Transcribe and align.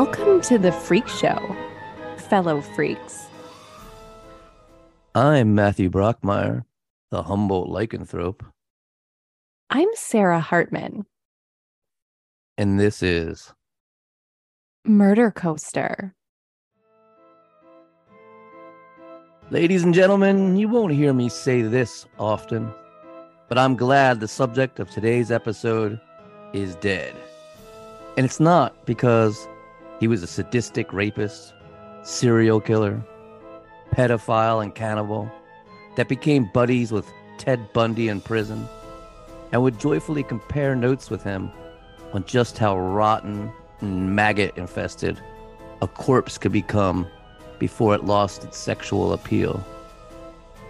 Welcome 0.00 0.40
to 0.42 0.58
the 0.58 0.70
Freak 0.70 1.08
Show, 1.08 1.56
fellow 2.28 2.60
freaks. 2.60 3.26
I'm 5.12 5.56
Matthew 5.56 5.90
Brockmeyer, 5.90 6.62
the 7.10 7.24
Humboldt 7.24 7.68
lycanthrope, 7.68 8.42
I'm 9.70 9.88
Sarah 9.94 10.38
Hartman, 10.38 11.04
and 12.56 12.78
this 12.78 13.02
is 13.02 13.52
Murder 14.84 15.32
Coaster. 15.32 16.14
Ladies 19.50 19.82
and 19.82 19.92
gentlemen, 19.92 20.56
you 20.56 20.68
won't 20.68 20.92
hear 20.92 21.12
me 21.12 21.28
say 21.28 21.60
this 21.60 22.06
often, 22.20 22.72
but 23.48 23.58
I'm 23.58 23.74
glad 23.74 24.20
the 24.20 24.28
subject 24.28 24.78
of 24.78 24.88
today's 24.90 25.32
episode 25.32 26.00
is 26.52 26.76
dead. 26.76 27.16
And 28.16 28.24
it's 28.24 28.38
not 28.38 28.86
because 28.86 29.48
he 30.00 30.08
was 30.08 30.22
a 30.22 30.26
sadistic 30.26 30.92
rapist, 30.92 31.54
serial 32.02 32.60
killer, 32.60 33.02
pedophile, 33.92 34.62
and 34.62 34.74
cannibal 34.74 35.30
that 35.96 36.08
became 36.08 36.50
buddies 36.52 36.92
with 36.92 37.06
Ted 37.38 37.72
Bundy 37.72 38.08
in 38.08 38.20
prison 38.20 38.68
and 39.52 39.62
would 39.62 39.80
joyfully 39.80 40.22
compare 40.22 40.76
notes 40.76 41.10
with 41.10 41.22
him 41.22 41.50
on 42.12 42.24
just 42.24 42.58
how 42.58 42.78
rotten 42.78 43.50
and 43.80 44.14
maggot 44.14 44.56
infested 44.56 45.20
a 45.80 45.88
corpse 45.88 46.38
could 46.38 46.52
become 46.52 47.06
before 47.58 47.94
it 47.94 48.04
lost 48.04 48.44
its 48.44 48.58
sexual 48.58 49.12
appeal. 49.12 49.64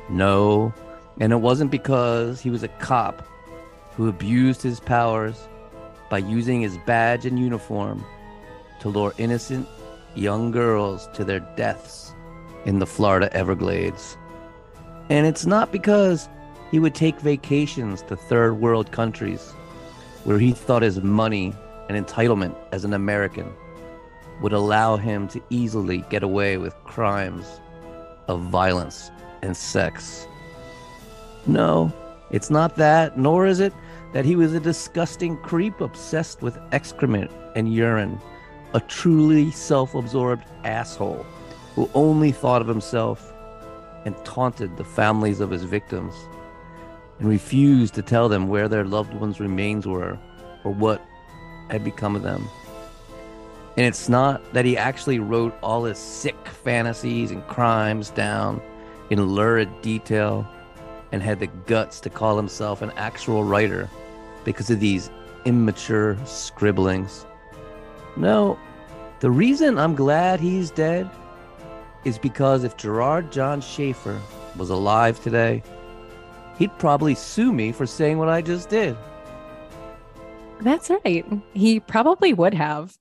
No, 0.08 0.72
and 1.20 1.32
it 1.32 1.40
wasn't 1.40 1.70
because 1.70 2.40
he 2.40 2.50
was 2.50 2.62
a 2.62 2.68
cop 2.68 3.26
who 3.96 4.08
abused 4.08 4.62
his 4.62 4.80
powers 4.80 5.48
by 6.10 6.18
using 6.18 6.60
his 6.60 6.78
badge 6.86 7.26
and 7.26 7.38
uniform 7.38 8.04
to 8.80 8.88
lure 8.88 9.14
innocent 9.18 9.68
young 10.14 10.50
girls 10.50 11.08
to 11.14 11.24
their 11.24 11.40
deaths 11.56 12.14
in 12.64 12.78
the 12.78 12.86
Florida 12.86 13.32
Everglades. 13.34 14.16
And 15.10 15.26
it's 15.26 15.46
not 15.46 15.72
because 15.72 16.28
he 16.70 16.78
would 16.78 16.94
take 16.94 17.18
vacations 17.20 18.02
to 18.02 18.16
third 18.16 18.60
world 18.60 18.92
countries 18.92 19.52
where 20.24 20.38
he 20.38 20.52
thought 20.52 20.82
his 20.82 21.00
money 21.00 21.54
and 21.88 22.06
entitlement 22.06 22.54
as 22.72 22.84
an 22.84 22.92
American 22.92 23.50
would 24.42 24.52
allow 24.52 24.96
him 24.96 25.26
to 25.28 25.40
easily 25.50 26.04
get 26.10 26.22
away 26.22 26.58
with 26.58 26.74
crimes 26.84 27.60
of 28.28 28.40
violence 28.42 29.10
and 29.42 29.56
sex. 29.56 30.26
No, 31.46 31.92
it's 32.30 32.50
not 32.50 32.76
that, 32.76 33.18
nor 33.18 33.46
is 33.46 33.60
it 33.60 33.72
that 34.12 34.24
he 34.24 34.36
was 34.36 34.54
a 34.54 34.60
disgusting 34.60 35.36
creep 35.38 35.80
obsessed 35.80 36.42
with 36.42 36.58
excrement 36.72 37.30
and 37.56 37.72
urine, 37.72 38.20
a 38.74 38.80
truly 38.80 39.50
self 39.50 39.94
absorbed 39.94 40.44
asshole 40.64 41.24
who 41.74 41.88
only 41.94 42.32
thought 42.32 42.60
of 42.60 42.68
himself 42.68 43.32
and 44.04 44.16
taunted 44.24 44.76
the 44.76 44.84
families 44.84 45.40
of 45.40 45.50
his 45.50 45.64
victims 45.64 46.14
and 47.18 47.28
refused 47.28 47.94
to 47.94 48.02
tell 48.02 48.28
them 48.28 48.48
where 48.48 48.68
their 48.68 48.84
loved 48.84 49.14
ones' 49.14 49.40
remains 49.40 49.86
were 49.86 50.18
or 50.64 50.72
what 50.72 51.04
had 51.70 51.84
become 51.84 52.16
of 52.16 52.22
them. 52.22 52.48
And 53.76 53.86
it's 53.86 54.08
not 54.08 54.52
that 54.54 54.64
he 54.64 54.76
actually 54.76 55.18
wrote 55.18 55.54
all 55.62 55.84
his 55.84 55.98
sick 55.98 56.36
fantasies 56.48 57.30
and 57.30 57.46
crimes 57.46 58.10
down 58.10 58.60
in 59.10 59.22
lurid 59.22 59.68
detail 59.82 60.46
and 61.12 61.22
had 61.22 61.40
the 61.40 61.46
guts 61.46 62.00
to 62.00 62.10
call 62.10 62.36
himself 62.36 62.82
an 62.82 62.90
actual 62.96 63.44
writer 63.44 63.88
because 64.44 64.68
of 64.70 64.80
these 64.80 65.10
immature 65.44 66.18
scribblings. 66.26 67.24
No, 68.18 68.58
the 69.20 69.30
reason 69.30 69.78
I'm 69.78 69.94
glad 69.94 70.40
he's 70.40 70.72
dead 70.72 71.08
is 72.04 72.18
because 72.18 72.64
if 72.64 72.76
Gerard 72.76 73.30
John 73.30 73.60
Schaefer 73.60 74.20
was 74.56 74.70
alive 74.70 75.22
today, 75.22 75.62
he'd 76.58 76.76
probably 76.78 77.14
sue 77.14 77.52
me 77.52 77.70
for 77.70 77.86
saying 77.86 78.18
what 78.18 78.28
I 78.28 78.42
just 78.42 78.68
did. 78.68 78.96
That's 80.60 80.90
right. 80.90 81.24
He 81.54 81.78
probably 81.78 82.32
would 82.32 82.54
have. 82.54 82.98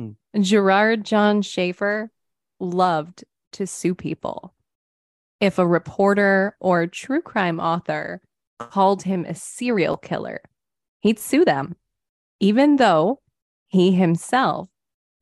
Hmm. 0.00 0.12
Gerard 0.40 1.04
John 1.04 1.42
Schaefer 1.42 2.10
loved 2.58 3.24
to 3.52 3.68
sue 3.68 3.94
people. 3.94 4.52
If 5.40 5.60
a 5.60 5.66
reporter 5.66 6.56
or 6.58 6.88
true 6.88 7.22
crime 7.22 7.60
author 7.60 8.20
called 8.58 9.04
him 9.04 9.24
a 9.24 9.34
serial 9.36 9.96
killer, 9.96 10.40
he'd 11.00 11.20
sue 11.20 11.44
them, 11.44 11.76
even 12.40 12.76
though 12.76 13.20
he 13.68 13.92
himself 13.92 14.68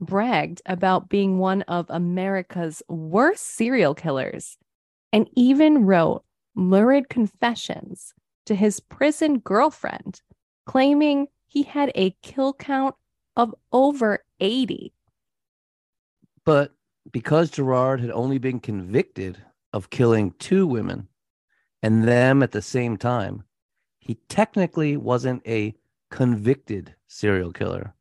bragged 0.00 0.60
about 0.66 1.08
being 1.08 1.38
one 1.38 1.62
of 1.62 1.86
America's 1.88 2.82
worst 2.88 3.44
serial 3.44 3.94
killers 3.94 4.58
and 5.12 5.28
even 5.34 5.86
wrote 5.86 6.24
lurid 6.54 7.08
confessions 7.08 8.14
to 8.46 8.54
his 8.54 8.80
prison 8.80 9.38
girlfriend, 9.38 10.20
claiming 10.66 11.28
he 11.46 11.62
had 11.62 11.90
a 11.94 12.10
kill 12.22 12.52
count 12.52 12.94
of 13.36 13.54
over 13.72 14.24
80. 14.40 14.92
But 16.44 16.72
because 17.10 17.50
Gerard 17.50 18.00
had 18.00 18.10
only 18.10 18.38
been 18.38 18.60
convicted 18.60 19.38
of 19.72 19.90
killing 19.90 20.32
two 20.38 20.66
women 20.66 21.08
and 21.82 22.06
them 22.06 22.42
at 22.42 22.52
the 22.52 22.62
same 22.62 22.96
time, 22.96 23.44
he 23.98 24.16
technically 24.28 24.96
wasn't 24.96 25.46
a 25.46 25.74
convicted 26.10 26.94
serial 27.06 27.52
killer 27.52 27.93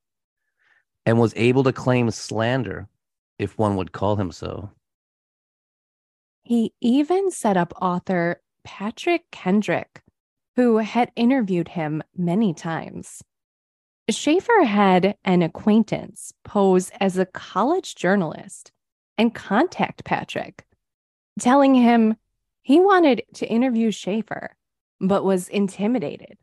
and 1.05 1.19
was 1.19 1.33
able 1.35 1.63
to 1.63 1.73
claim 1.73 2.09
slander, 2.11 2.87
if 3.37 3.57
one 3.57 3.75
would 3.75 3.91
call 3.91 4.15
him 4.15 4.31
so. 4.31 4.71
He 6.43 6.73
even 6.81 7.31
set 7.31 7.57
up 7.57 7.73
author 7.81 8.41
Patrick 8.63 9.29
Kendrick, 9.31 10.01
who 10.55 10.77
had 10.77 11.11
interviewed 11.15 11.69
him 11.69 12.03
many 12.15 12.53
times. 12.53 13.23
Schaefer 14.09 14.63
had 14.63 15.15
an 15.23 15.41
acquaintance 15.41 16.33
pose 16.43 16.91
as 16.99 17.17
a 17.17 17.25
college 17.25 17.95
journalist 17.95 18.71
and 19.17 19.33
contact 19.33 20.03
Patrick, 20.03 20.65
telling 21.39 21.73
him 21.75 22.17
he 22.61 22.79
wanted 22.79 23.23
to 23.35 23.47
interview 23.47 23.91
Schaefer, 23.91 24.55
but 24.99 25.23
was 25.23 25.47
intimidated, 25.47 26.37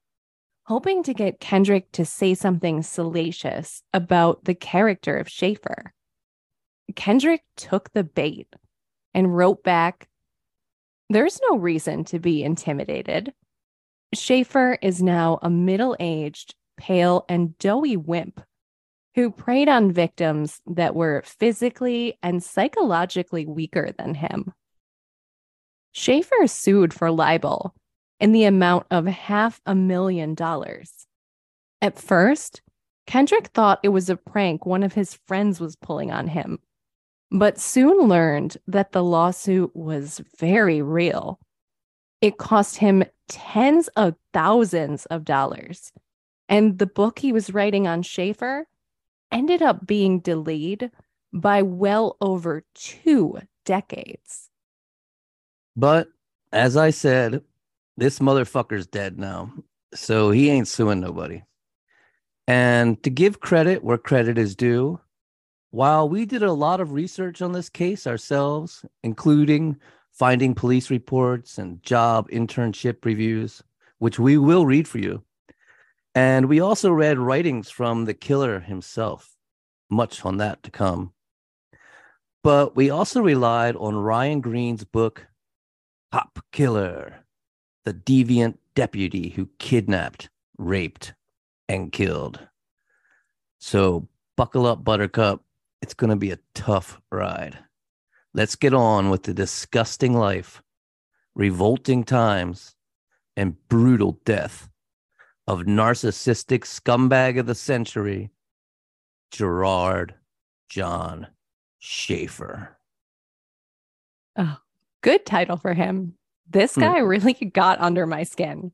hoping 0.70 1.02
to 1.02 1.12
get 1.12 1.40
Kendrick 1.40 1.90
to 1.90 2.04
say 2.04 2.32
something 2.32 2.80
salacious 2.80 3.82
about 3.92 4.44
the 4.44 4.54
character 4.54 5.16
of 5.16 5.28
Schaefer. 5.28 5.92
Kendrick 6.94 7.42
took 7.56 7.92
the 7.92 8.04
bait 8.04 8.46
and 9.12 9.36
wrote 9.36 9.64
back 9.64 10.08
There's 11.08 11.40
no 11.50 11.58
reason 11.58 12.04
to 12.04 12.20
be 12.20 12.44
intimidated. 12.44 13.32
Schaefer 14.14 14.78
is 14.80 15.02
now 15.02 15.40
a 15.42 15.50
middle 15.50 15.96
aged, 15.98 16.54
pale, 16.76 17.24
and 17.28 17.58
doughy 17.58 17.96
wimp 17.96 18.40
who 19.16 19.32
preyed 19.32 19.68
on 19.68 19.90
victims 19.90 20.60
that 20.68 20.94
were 20.94 21.24
physically 21.26 22.16
and 22.22 22.44
psychologically 22.44 23.44
weaker 23.44 23.90
than 23.98 24.14
him. 24.14 24.52
Schaefer 25.90 26.46
sued 26.46 26.94
for 26.94 27.10
libel 27.10 27.74
in 28.20 28.32
the 28.32 28.44
amount 28.44 28.86
of 28.90 29.06
half 29.06 29.60
a 29.66 29.74
million 29.74 30.34
dollars. 30.34 31.06
At 31.80 31.98
first, 31.98 32.60
Kendrick 33.06 33.48
thought 33.48 33.80
it 33.82 33.88
was 33.88 34.10
a 34.10 34.16
prank 34.16 34.66
one 34.66 34.82
of 34.82 34.92
his 34.92 35.18
friends 35.26 35.58
was 35.58 35.74
pulling 35.74 36.12
on 36.12 36.28
him, 36.28 36.58
but 37.30 37.58
soon 37.58 38.08
learned 38.08 38.58
that 38.66 38.92
the 38.92 39.02
lawsuit 39.02 39.74
was 39.74 40.20
very 40.38 40.82
real. 40.82 41.40
It 42.20 42.36
cost 42.36 42.76
him 42.76 43.02
tens 43.28 43.88
of 43.96 44.14
thousands 44.32 45.06
of 45.06 45.24
dollars, 45.24 45.92
and 46.48 46.78
the 46.78 46.86
book 46.86 47.18
he 47.20 47.32
was 47.32 47.54
writing 47.54 47.86
on 47.86 48.02
Schaefer 48.02 48.66
ended 49.32 49.62
up 49.62 49.86
being 49.86 50.20
delayed 50.20 50.90
by 51.32 51.62
well 51.62 52.16
over 52.20 52.64
two 52.74 53.38
decades. 53.64 54.50
But 55.76 56.08
as 56.52 56.76
I 56.76 56.90
said, 56.90 57.42
this 58.00 58.18
motherfucker's 58.18 58.86
dead 58.86 59.18
now. 59.18 59.52
So 59.94 60.30
he 60.30 60.48
ain't 60.48 60.68
suing 60.68 61.00
nobody. 61.00 61.42
And 62.48 63.00
to 63.02 63.10
give 63.10 63.40
credit 63.40 63.84
where 63.84 63.98
credit 63.98 64.38
is 64.38 64.56
due, 64.56 65.00
while 65.70 66.08
we 66.08 66.24
did 66.24 66.42
a 66.42 66.52
lot 66.52 66.80
of 66.80 66.92
research 66.92 67.42
on 67.42 67.52
this 67.52 67.68
case 67.68 68.06
ourselves, 68.06 68.86
including 69.04 69.76
finding 70.12 70.54
police 70.54 70.90
reports 70.90 71.58
and 71.58 71.82
job 71.82 72.28
internship 72.30 73.04
reviews, 73.04 73.62
which 73.98 74.18
we 74.18 74.38
will 74.38 74.64
read 74.64 74.88
for 74.88 74.98
you. 74.98 75.22
And 76.14 76.46
we 76.46 76.58
also 76.58 76.90
read 76.90 77.18
writings 77.18 77.68
from 77.68 78.06
the 78.06 78.14
killer 78.14 78.60
himself, 78.60 79.36
much 79.90 80.24
on 80.24 80.38
that 80.38 80.62
to 80.62 80.70
come. 80.70 81.12
But 82.42 82.74
we 82.74 82.88
also 82.88 83.20
relied 83.20 83.76
on 83.76 83.94
Ryan 83.94 84.40
Green's 84.40 84.84
book, 84.84 85.26
Pop 86.10 86.38
Killer 86.50 87.19
The 87.84 87.94
Deviant 87.94 88.58
Deputy 88.74 89.30
Who 89.30 89.48
Kidnapped, 89.58 90.28
Raped, 90.58 91.14
and 91.68 91.92
Killed. 91.92 92.48
So 93.58 94.08
buckle 94.36 94.66
up, 94.66 94.84
Buttercup, 94.84 95.42
it's 95.82 95.94
going 95.94 96.10
to 96.10 96.16
be 96.16 96.30
a 96.30 96.38
tough 96.54 97.00
ride. 97.10 97.58
Let's 98.34 98.56
get 98.56 98.74
on 98.74 99.10
with 99.10 99.24
the 99.24 99.34
disgusting 99.34 100.14
life, 100.14 100.62
revolting 101.34 102.04
times, 102.04 102.76
and 103.36 103.56
brutal 103.68 104.20
death 104.24 104.68
of 105.46 105.60
narcissistic 105.60 106.60
scumbag 106.60 107.38
of 107.38 107.46
the 107.46 107.54
century, 107.54 108.30
Gerard 109.30 110.14
John 110.68 111.26
Schaefer. 111.78 112.76
Oh, 114.36 114.58
good 115.02 115.26
title 115.26 115.56
for 115.56 115.74
him. 115.74 116.14
This 116.50 116.74
Hmm. 116.74 116.80
guy 116.80 116.98
really 116.98 117.32
got 117.54 117.80
under 117.80 118.06
my 118.06 118.24
skin. 118.24 118.72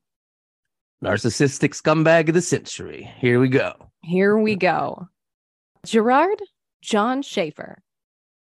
Narcissistic 1.05 1.75
scumbag 1.81 2.29
of 2.29 2.35
the 2.35 2.41
century. 2.43 3.11
Here 3.19 3.39
we 3.39 3.49
go. 3.49 3.75
Here 4.03 4.37
we 4.37 4.57
go. 4.57 5.09
Gerard 5.85 6.41
John 6.83 7.23
Schaefer 7.23 7.83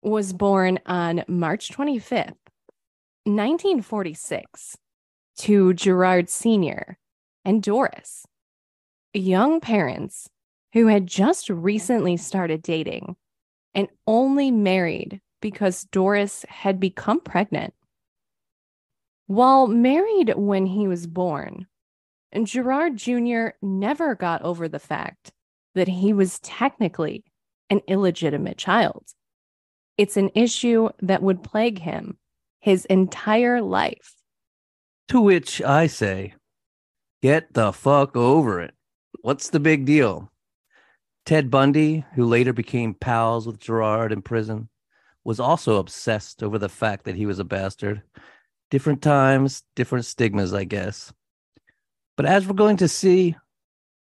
was 0.03 0.33
born 0.33 0.79
on 0.87 1.25
March 1.29 1.69
25th, 1.71 2.35
1946, 3.25 4.77
to 5.39 5.75
Gerard 5.75 6.31
Sr. 6.31 6.99
and 7.45 7.63
Doris, 7.63 8.25
young 9.13 9.61
parents 9.61 10.29
who 10.73 10.87
had 10.87 11.07
just 11.07 11.51
recently 11.51 12.17
started 12.17 12.63
dating 12.63 13.17
and 13.75 13.89
only 14.07 14.51
married 14.51 15.21
because 15.41 15.85
Doris 15.93 16.45
had 16.49 16.81
become 16.81 17.21
pregnant. 17.21 17.75
While 19.29 19.67
married 19.67 20.33
when 20.37 20.65
he 20.65 20.89
was 20.89 21.07
born, 21.07 21.67
Gerard 22.45 22.97
Jr. 22.97 23.49
never 23.61 24.15
got 24.15 24.41
over 24.41 24.69
the 24.69 24.79
fact 24.79 25.33
that 25.75 25.87
he 25.87 26.15
was 26.15 26.39
technically 26.41 27.25
an 27.69 27.83
illegitimate 27.87 28.57
child. 28.57 29.05
It's 29.99 30.17
an 30.17 30.31
issue 30.35 30.89
that 31.03 31.23
would 31.23 31.43
plague 31.43 31.79
him 31.81 32.17
his 32.61 32.87
entire 32.87 33.61
life. 33.61 34.15
To 35.09 35.21
which 35.21 35.61
I 35.61 35.89
say, 35.89 36.33
get 37.21 37.53
the 37.53 37.71
fuck 37.75 38.17
over 38.17 38.63
it. 38.63 38.73
What's 39.21 39.51
the 39.51 39.61
big 39.61 39.85
deal? 39.85 40.33
Ted 41.27 41.51
Bundy, 41.51 42.07
who 42.15 42.25
later 42.25 42.55
became 42.55 42.95
pals 42.95 43.47
with 43.47 43.61
Gerard 43.61 44.11
in 44.11 44.23
prison, 44.23 44.71
was 45.23 45.39
also 45.39 45.77
obsessed 45.77 46.43
over 46.43 46.59
the 46.59 46.71
fact 46.71 47.05
that 47.05 47.17
he 47.17 47.27
was 47.27 47.39
a 47.39 47.45
bastard. 47.45 48.03
Different 48.71 49.03
times, 49.03 49.63
different 49.75 50.05
stigmas, 50.05 50.53
I 50.53 50.65
guess. 50.65 51.13
But 52.17 52.27
as 52.27 52.47
we're 52.47 52.55
going 52.55 52.77
to 52.79 52.89
see, 52.89 53.37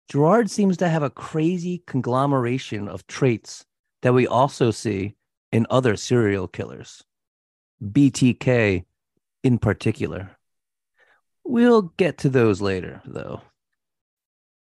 Gerard 0.10 0.52
seems 0.52 0.78
to 0.78 0.90
have 0.90 1.04
a 1.04 1.10
crazy 1.10 1.84
conglomeration 1.88 2.88
of 2.88 3.08
traits 3.08 3.66
that 4.02 4.14
we 4.14 4.28
also 4.28 4.72
see 4.72 5.16
in 5.52 5.66
other 5.70 5.96
serial 5.96 6.48
killers, 6.48 7.04
BTK 7.84 8.84
in 9.44 9.58
particular. 9.58 10.32
We'll 11.44 11.94
get 11.98 12.20
to 12.20 12.30
those 12.30 12.62
later, 12.62 13.02
though. 13.06 13.42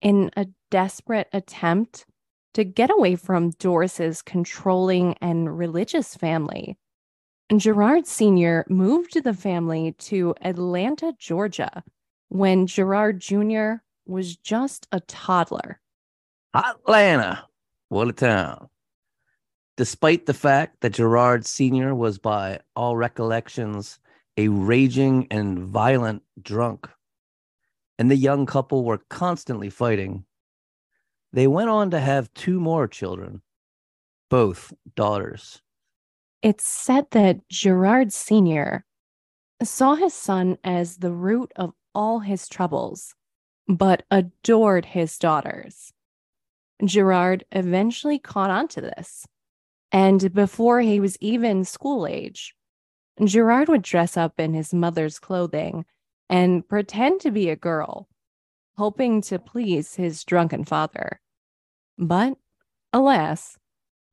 In 0.02 0.32
a 0.38 0.48
desperate 0.72 1.28
attempt 1.34 2.06
to 2.54 2.64
get 2.64 2.90
away 2.90 3.16
from 3.16 3.52
Doris's 3.52 4.22
controlling 4.22 5.16
and 5.22 5.58
religious 5.58 6.16
family, 6.16 6.78
Gerard 7.58 8.06
Sr. 8.06 8.64
moved 8.70 9.24
the 9.24 9.34
family 9.34 9.94
to 9.94 10.36
Atlanta, 10.42 11.14
Georgia, 11.18 11.84
when 12.28 12.68
Gerard 12.68 13.20
Jr. 13.20 13.78
was 14.06 14.36
just 14.36 14.88
a 14.92 15.00
toddler. 15.00 15.82
Atlanta, 16.54 17.46
what 17.90 18.08
a 18.08 18.14
town. 18.14 18.70
Despite 19.78 20.28
the 20.28 20.34
fact 20.34 20.82
that 20.82 20.94
Gerard 20.94 21.46
Sr. 21.46 21.96
was, 21.96 22.20
by 22.20 22.60
all 22.76 22.96
recollections, 22.96 23.98
a 24.38 24.48
raging 24.50 25.26
and 25.32 25.60
violent 25.60 26.22
drunk, 26.40 26.88
and 27.98 28.12
the 28.12 28.16
young 28.16 28.46
couple 28.46 28.84
were 28.84 29.02
constantly 29.10 29.72
fighting, 29.72 30.26
they 31.34 31.48
went 31.48 31.70
on 31.70 31.90
to 31.92 32.00
have 32.00 32.34
two 32.34 32.60
more 32.60 32.88
children, 32.88 33.42
both 34.30 34.72
daughters. 34.96 35.62
It's 36.42 36.66
said 36.66 37.08
that 37.12 37.48
Gerard 37.50 38.14
Sr. 38.14 38.86
saw 39.62 39.96
his 39.96 40.14
son 40.14 40.58
as 40.64 40.98
the 40.98 41.12
root 41.12 41.52
of 41.56 41.74
all 41.94 42.20
his 42.20 42.48
troubles, 42.48 43.14
but 43.68 44.04
adored 44.10 44.86
his 44.86 45.18
daughters. 45.18 45.92
Gerard 46.86 47.44
eventually 47.52 48.20
caught 48.20 48.50
on 48.50 48.70
to 48.70 48.82
this. 48.82 49.28
And 49.92 50.34
before 50.34 50.80
he 50.80 51.00
was 51.00 51.18
even 51.20 51.66
school 51.66 52.08
age, 52.08 52.56
Gerard 53.22 53.68
would 53.68 53.82
dress 53.82 54.16
up 54.16 54.40
in 54.40 54.54
his 54.54 54.74
mother's 54.74 55.20
clothing 55.20 55.86
and 56.30 56.68
pretend 56.68 57.20
to 57.22 57.32
be 57.32 57.50
a 57.50 57.56
girl, 57.56 58.08
hoping 58.78 59.22
to 59.24 59.40
please 59.40 59.96
his 59.96 60.24
drunken 60.24 60.64
father. 60.64 61.20
But 61.98 62.38
alas, 62.94 63.58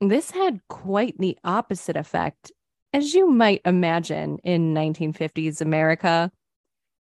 this 0.01 0.31
had 0.31 0.61
quite 0.69 1.19
the 1.19 1.39
opposite 1.45 1.97
effect, 1.97 2.53
as 2.93 3.15
you 3.15 3.31
might 3.31 3.63
imagine 3.65 4.39
in 4.45 4.75
1950s 4.75 5.61
America. 5.61 6.31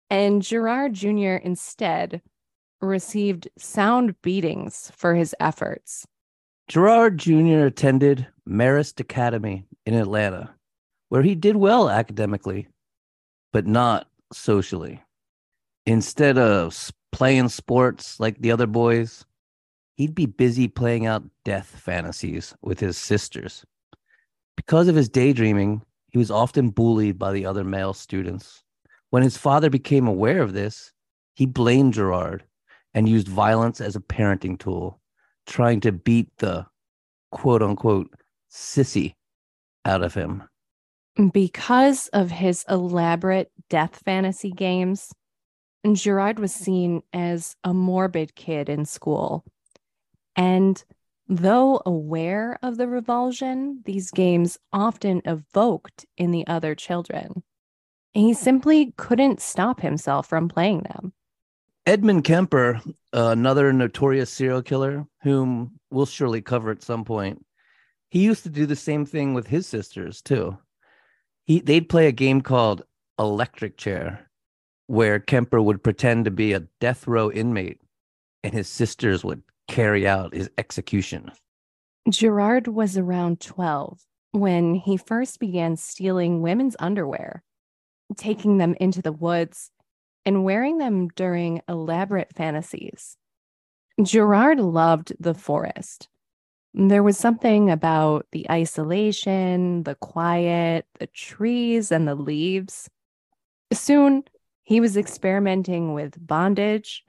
And 0.09 0.41
Gerard 0.41 0.93
Jr. 0.93 1.35
instead 1.41 2.21
received 2.81 3.47
sound 3.57 4.21
beatings 4.21 4.91
for 4.95 5.15
his 5.15 5.35
efforts. 5.39 6.05
Gerard 6.67 7.17
Jr. 7.17 7.65
attended 7.65 8.27
Marist 8.47 8.99
Academy 8.99 9.65
in 9.85 9.93
Atlanta, 9.93 10.53
where 11.09 11.23
he 11.23 11.35
did 11.35 11.55
well 11.55 11.89
academically, 11.89 12.67
but 13.51 13.65
not 13.65 14.07
socially. 14.31 15.01
Instead 15.85 16.37
of 16.37 16.91
playing 17.11 17.49
sports 17.49 18.19
like 18.19 18.37
the 18.39 18.51
other 18.51 18.67
boys, 18.67 19.25
he'd 19.95 20.15
be 20.15 20.25
busy 20.25 20.67
playing 20.67 21.05
out 21.05 21.23
death 21.45 21.67
fantasies 21.67 22.55
with 22.61 22.79
his 22.79 22.97
sisters. 22.97 23.65
Because 24.55 24.87
of 24.87 24.95
his 24.95 25.09
daydreaming, 25.09 25.81
he 26.07 26.17
was 26.17 26.31
often 26.31 26.69
bullied 26.69 27.17
by 27.17 27.31
the 27.31 27.45
other 27.45 27.63
male 27.63 27.93
students. 27.93 28.63
When 29.09 29.23
his 29.23 29.37
father 29.37 29.69
became 29.69 30.07
aware 30.07 30.41
of 30.41 30.53
this, 30.53 30.91
he 31.33 31.45
blamed 31.45 31.93
Gerard 31.93 32.43
and 32.93 33.09
used 33.09 33.27
violence 33.27 33.81
as 33.81 33.95
a 33.95 33.99
parenting 33.99 34.57
tool, 34.57 34.99
trying 35.47 35.79
to 35.81 35.91
beat 35.91 36.29
the 36.37 36.65
quote 37.31 37.63
unquote 37.63 38.13
sissy 38.51 39.15
out 39.85 40.03
of 40.03 40.13
him. 40.13 40.43
Because 41.31 42.07
of 42.09 42.31
his 42.31 42.65
elaborate 42.69 43.51
death 43.69 44.01
fantasy 44.03 44.51
games, 44.51 45.11
Gerard 45.91 46.39
was 46.39 46.53
seen 46.53 47.03
as 47.11 47.55
a 47.63 47.73
morbid 47.73 48.35
kid 48.35 48.69
in 48.69 48.85
school. 48.85 49.43
And 50.35 50.83
though 51.27 51.81
aware 51.85 52.57
of 52.61 52.77
the 52.77 52.87
revulsion 52.87 53.81
these 53.85 54.11
games 54.11 54.57
often 54.71 55.21
evoked 55.25 56.05
in 56.17 56.31
the 56.31 56.45
other 56.47 56.75
children, 56.75 57.43
he 58.13 58.33
simply 58.33 58.93
couldn't 58.97 59.41
stop 59.41 59.81
himself 59.81 60.27
from 60.27 60.47
playing 60.47 60.83
them. 60.83 61.13
Edmund 61.85 62.23
Kemper, 62.23 62.81
another 63.11 63.73
notorious 63.73 64.31
serial 64.31 64.61
killer, 64.61 65.05
whom 65.21 65.79
we'll 65.91 66.05
surely 66.05 66.41
cover 66.41 66.71
at 66.71 66.83
some 66.83 67.03
point, 67.03 67.45
he 68.09 68.23
used 68.23 68.43
to 68.43 68.49
do 68.49 68.65
the 68.65 68.75
same 68.75 69.05
thing 69.05 69.33
with 69.33 69.47
his 69.47 69.67
sisters 69.67 70.21
too. 70.21 70.57
He 71.45 71.59
they'd 71.59 71.89
play 71.89 72.07
a 72.07 72.13
game 72.13 72.41
called 72.41 72.83
Electric 73.19 73.75
Chair, 73.77 74.29
where 74.87 75.19
Kemper 75.19 75.61
would 75.61 75.83
pretend 75.83 76.25
to 76.25 76.31
be 76.31 76.53
a 76.53 76.67
death 76.79 77.07
row 77.07 77.31
inmate, 77.31 77.81
and 78.43 78.53
his 78.53 78.69
sisters 78.69 79.23
would 79.23 79.43
carry 79.67 80.07
out 80.07 80.33
his 80.33 80.49
execution. 80.57 81.31
Gerard 82.09 82.67
was 82.67 82.97
around 82.97 83.39
12 83.39 84.01
when 84.31 84.75
he 84.75 84.97
first 84.97 85.39
began 85.39 85.77
stealing 85.77 86.41
women's 86.41 86.75
underwear, 86.79 87.43
taking 88.17 88.57
them 88.57 88.75
into 88.79 89.01
the 89.01 89.11
woods, 89.11 89.71
and 90.25 90.43
wearing 90.43 90.77
them 90.77 91.07
during 91.09 91.61
elaborate 91.69 92.33
fantasies. 92.35 93.17
Gerard 94.01 94.59
loved 94.59 95.13
the 95.19 95.33
forest. 95.33 96.09
There 96.73 97.03
was 97.03 97.17
something 97.17 97.69
about 97.69 98.25
the 98.31 98.49
isolation, 98.49 99.83
the 99.83 99.95
quiet, 99.95 100.87
the 100.99 101.07
trees, 101.07 101.91
and 101.91 102.07
the 102.07 102.15
leaves. 102.15 102.89
Soon, 103.71 104.23
he 104.63 104.79
was 104.79 104.97
experimenting 104.97 105.93
with 105.93 106.25
bondage, 106.25 107.03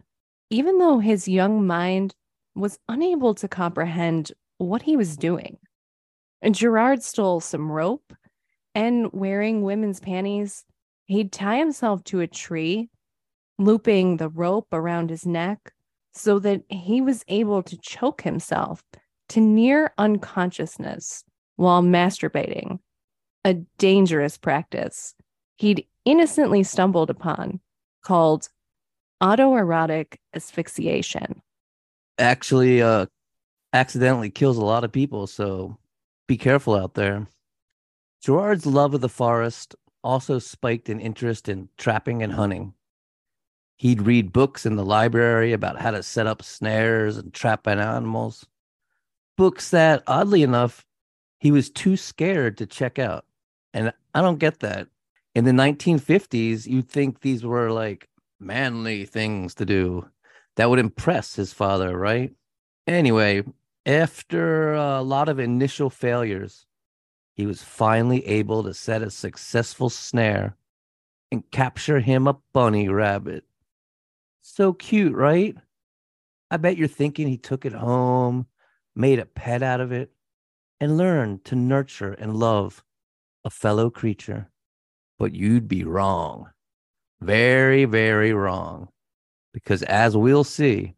even 0.50 0.78
though 0.78 0.98
his 0.98 1.26
young 1.26 1.66
mind 1.66 2.14
was 2.54 2.78
unable 2.88 3.34
to 3.34 3.48
comprehend 3.48 4.32
what 4.58 4.82
he 4.82 4.96
was 4.96 5.16
doing. 5.16 5.58
And 6.42 6.54
Gerard 6.54 7.02
stole 7.02 7.40
some 7.40 7.70
rope, 7.70 8.12
and 8.74 9.12
wearing 9.12 9.62
women's 9.62 10.00
panties, 10.00 10.64
he'd 11.06 11.32
tie 11.32 11.58
himself 11.58 12.04
to 12.04 12.20
a 12.20 12.26
tree, 12.26 12.90
looping 13.58 14.16
the 14.16 14.28
rope 14.28 14.68
around 14.72 15.10
his 15.10 15.24
neck 15.26 15.72
so 16.12 16.38
that 16.40 16.62
he 16.68 17.00
was 17.00 17.24
able 17.28 17.62
to 17.62 17.78
choke 17.78 18.22
himself 18.22 18.82
to 19.28 19.40
near 19.40 19.92
unconsciousness 19.98 21.24
while 21.56 21.82
masturbating, 21.82 22.78
a 23.44 23.54
dangerous 23.78 24.36
practice 24.36 25.14
he'd 25.56 25.86
innocently 26.04 26.62
stumbled 26.62 27.10
upon 27.10 27.60
called 28.02 28.48
autoerotic 29.22 30.16
asphyxiation. 30.34 31.40
Actually, 32.18 32.80
uh, 32.80 33.06
accidentally 33.72 34.30
kills 34.30 34.56
a 34.56 34.64
lot 34.64 34.84
of 34.84 34.92
people, 34.92 35.26
so 35.26 35.76
be 36.26 36.36
careful 36.36 36.74
out 36.74 36.94
there. 36.94 37.26
Gerard's 38.22 38.66
love 38.66 38.94
of 38.94 39.00
the 39.00 39.08
forest 39.08 39.74
also 40.02 40.38
spiked 40.38 40.88
an 40.88 41.00
interest 41.00 41.48
in 41.48 41.68
trapping 41.76 42.22
and 42.22 42.32
hunting. 42.32 42.74
He'd 43.76 44.02
read 44.02 44.32
books 44.32 44.64
in 44.64 44.76
the 44.76 44.84
library 44.84 45.52
about 45.52 45.80
how 45.80 45.90
to 45.90 46.02
set 46.02 46.26
up 46.26 46.42
snares 46.42 47.16
and 47.16 47.34
trap 47.34 47.66
animals. 47.66 48.46
Books 49.36 49.70
that, 49.70 50.02
oddly 50.06 50.42
enough, 50.42 50.86
he 51.40 51.50
was 51.50 51.68
too 51.68 51.96
scared 51.96 52.56
to 52.58 52.66
check 52.66 52.98
out. 52.98 53.26
And 53.72 53.92
I 54.14 54.22
don't 54.22 54.38
get 54.38 54.60
that. 54.60 54.88
In 55.34 55.44
the 55.44 55.50
1950s, 55.50 56.66
you'd 56.66 56.88
think 56.88 57.20
these 57.20 57.44
were 57.44 57.72
like 57.72 58.08
manly 58.38 59.04
things 59.04 59.54
to 59.56 59.66
do 59.66 60.08
that 60.56 60.70
would 60.70 60.78
impress 60.78 61.34
his 61.34 61.52
father, 61.52 61.96
right? 61.96 62.32
Anyway, 62.86 63.42
after 63.86 64.74
a 64.74 65.02
lot 65.02 65.28
of 65.28 65.38
initial 65.38 65.90
failures, 65.90 66.66
he 67.34 67.46
was 67.46 67.62
finally 67.62 68.26
able 68.26 68.62
to 68.62 68.74
set 68.74 69.02
a 69.02 69.10
successful 69.10 69.90
snare 69.90 70.56
and 71.32 71.50
capture 71.50 72.00
him 72.00 72.26
a 72.26 72.38
bunny 72.52 72.88
rabbit. 72.88 73.44
So 74.42 74.72
cute, 74.72 75.14
right? 75.14 75.56
I 76.50 76.58
bet 76.58 76.76
you're 76.76 76.86
thinking 76.86 77.26
he 77.26 77.38
took 77.38 77.64
it 77.64 77.72
home, 77.72 78.46
made 78.94 79.18
a 79.18 79.26
pet 79.26 79.62
out 79.62 79.80
of 79.80 79.90
it, 79.90 80.12
and 80.80 80.96
learned 80.96 81.44
to 81.46 81.56
nurture 81.56 82.12
and 82.12 82.36
love 82.36 82.84
a 83.44 83.50
fellow 83.50 83.90
creature. 83.90 84.50
But 85.18 85.34
you'd 85.34 85.66
be 85.66 85.82
wrong. 85.82 86.50
Very, 87.20 87.84
very 87.84 88.32
wrong. 88.32 88.88
Because 89.54 89.82
as 89.84 90.16
we'll 90.16 90.44
see, 90.44 90.94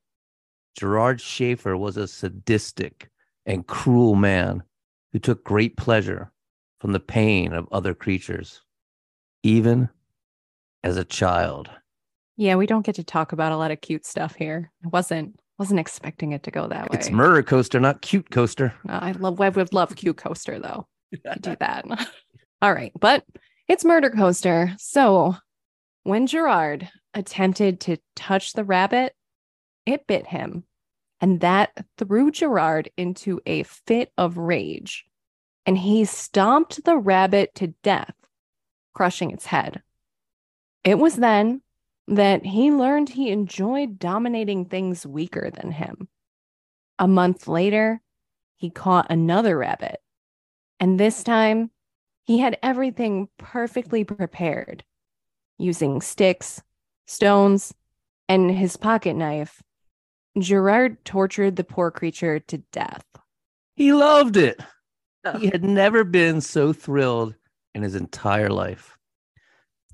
Gerard 0.77 1.21
Schaefer 1.21 1.77
was 1.77 1.97
a 1.97 2.09
sadistic 2.09 3.11
and 3.45 3.67
cruel 3.67 4.17
man 4.17 4.65
who 5.13 5.21
took 5.21 5.45
great 5.45 5.77
pleasure 5.77 6.33
from 6.81 6.93
the 6.93 7.01
pain 7.01 7.53
of 7.53 7.69
other 7.71 7.95
creatures, 7.95 8.63
even 9.43 9.89
as 10.83 10.97
a 10.97 11.05
child. 11.05 11.71
Yeah, 12.37 12.57
we 12.57 12.67
don't 12.67 12.85
get 12.85 12.97
to 12.97 13.05
talk 13.05 13.33
about 13.33 13.53
a 13.53 13.57
lot 13.57 13.71
of 13.71 13.81
cute 13.81 14.05
stuff 14.05 14.35
here. 14.35 14.73
I 14.85 14.89
wasn't 14.89 15.39
wasn't 15.59 15.81
expecting 15.81 16.33
it 16.33 16.43
to 16.43 16.51
go 16.51 16.67
that 16.67 16.91
way. 16.91 16.99
It's 16.99 17.11
murder 17.11 17.43
coaster, 17.43 17.81
not 17.81 18.03
cute 18.03 18.31
coaster. 18.31 18.75
Uh, 18.89 18.99
I 19.01 19.13
love 19.13 19.41
I 19.41 19.49
would 19.49 19.73
love 19.73 19.95
cute 19.97 20.17
coaster 20.17 20.59
though. 20.59 20.87
to 21.25 21.39
do 21.41 21.57
that. 21.61 21.85
All 22.63 22.73
right, 22.73 22.93
but 22.99 23.25
it's 23.69 23.85
murder 23.85 24.11
coaster. 24.11 24.75
So 24.79 25.37
when 26.03 26.27
Gerard 26.27 26.89
attempted 27.17 27.81
to 27.81 27.97
touch 28.15 28.53
the 28.53 28.65
rabbit, 28.65 29.15
it 29.87 30.07
bit 30.07 30.27
him. 30.27 30.65
And 31.21 31.41
that 31.41 31.73
threw 31.97 32.31
Gerard 32.31 32.91
into 32.97 33.41
a 33.47 33.63
fit 33.63 34.13
of 34.19 34.37
rage. 34.37 35.07
And 35.65 35.79
he 35.79 36.05
stomped 36.05 36.85
the 36.85 36.99
rabbit 36.99 37.55
to 37.57 37.69
death, 37.83 38.15
crushing 38.95 39.31
its 39.31 39.47
head. 39.47 39.83
It 40.85 40.99
was 40.99 41.17
then 41.17 41.63
that 42.07 42.45
he 42.45 42.71
learned 42.71 43.09
he 43.09 43.31
enjoyed 43.31 43.99
dominating 43.99 44.67
things 44.67 45.07
weaker 45.07 45.51
than 45.51 45.73
him. 45.73 46.09
A 46.99 47.09
month 47.09 47.49
later, 47.49 48.01
he 48.57 48.71
caught 48.71 49.11
another 49.11 49.59
rabbit. 49.59 50.01
And 50.79 51.01
this 51.01 51.25
time, 51.25 51.71
he 52.25 52.39
had 52.39 52.59
everything 52.63 53.29
perfectly 53.39 54.05
prepared 54.05 54.85
using 55.59 56.01
sticks, 56.01 56.63
stones, 57.07 57.75
and 58.29 58.51
his 58.51 58.77
pocket 58.77 59.15
knife 59.15 59.63
Gerard 60.39 61.03
tortured 61.05 61.57
the 61.57 61.65
poor 61.65 61.91
creature 61.91 62.41
to 62.41 62.59
death. 62.73 63.05
He 63.75 63.93
loved 63.93 64.37
it. 64.37 64.61
He 65.39 65.47
had 65.47 65.65
never 65.65 66.05
been 66.05 66.41
so 66.41 66.73
thrilled 66.73 67.35
in 67.75 67.83
his 67.83 67.95
entire 67.95 68.51
life. 68.51 68.97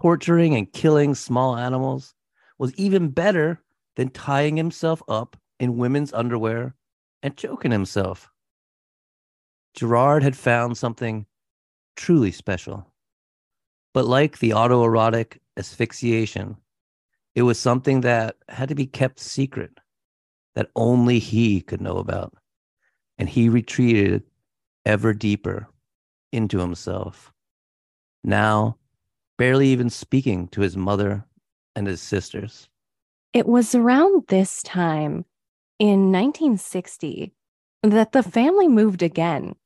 Torturing 0.00 0.57
and 0.57 0.73
killing 0.73 1.14
small 1.14 1.57
animals 1.57 2.14
was 2.59 2.75
even 2.75 3.09
better 3.09 3.62
than 3.97 4.11
tying 4.11 4.57
himself 4.57 5.02
up 5.09 5.37
in 5.61 5.76
women's 5.76 6.12
underwear 6.12 6.75
and 7.23 7.37
choking 7.37 7.71
himself. 7.71 8.31
Gerard 9.75 10.23
had 10.23 10.37
found 10.37 10.76
something 10.76 11.26
truly 11.97 12.31
special. 12.31 12.92
But 13.95 14.07
like 14.07 14.38
the 14.38 14.50
autoerotic 14.50 15.38
asphyxiation, 15.57 16.57
it 17.35 17.43
was 17.43 17.59
something 17.59 18.03
that 18.03 18.37
had 18.49 18.69
to 18.69 18.75
be 18.75 18.87
kept 18.87 19.19
secret 19.19 19.79
that 20.55 20.71
only 20.77 21.19
he 21.19 21.61
could 21.61 21.81
know 21.81 21.97
about. 21.97 22.35
And 23.19 23.29
he 23.29 23.49
retreated 23.49 24.25
ever 24.85 25.15
deeper 25.15 25.69
into 26.33 26.59
himself. 26.59 27.33
Now, 28.25 28.77
barely 29.39 29.69
even 29.69 29.91
speaking 29.91 30.49
to 30.49 30.61
his 30.61 30.77
mother 30.77 31.25
and 31.75 31.87
his 31.87 32.01
sisters. 32.01 32.69
It 33.33 33.47
was 33.47 33.75
around 33.75 34.25
this 34.29 34.62
time 34.62 35.25
in 35.79 36.12
1960 36.12 37.33
that 37.83 38.12
the 38.12 38.23
family 38.23 38.69
moved 38.69 39.03
again, 39.03 39.57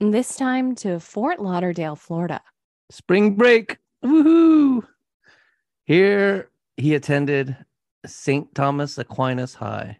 this 0.00 0.36
time 0.36 0.74
to 0.76 0.98
Fort 0.98 1.40
Lauderdale, 1.40 1.96
Florida. 1.96 2.40
Spring 2.90 3.34
break. 3.34 3.78
Woohoo! 4.04 4.86
Here 5.84 6.50
he 6.76 6.94
attended 6.94 7.56
St. 8.06 8.54
Thomas 8.54 8.98
Aquinas 8.98 9.54
High, 9.54 9.98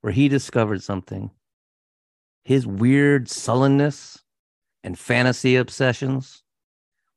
where 0.00 0.12
he 0.12 0.28
discovered 0.28 0.82
something. 0.82 1.30
His 2.44 2.66
weird 2.66 3.28
sullenness 3.28 4.24
and 4.82 4.98
fantasy 4.98 5.56
obsessions, 5.56 6.42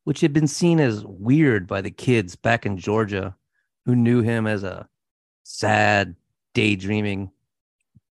which 0.04 0.22
had 0.22 0.34
been 0.34 0.48
seen 0.48 0.80
as 0.80 1.06
weird 1.06 1.66
by 1.66 1.82
the 1.82 1.92
kids 1.92 2.36
back 2.36 2.66
in 2.66 2.78
Georgia 2.78 3.36
who 3.86 3.96
knew 3.96 4.22
him 4.22 4.48
as 4.48 4.63
a 4.63 4.88
sad, 5.44 6.16
daydreaming, 6.54 7.32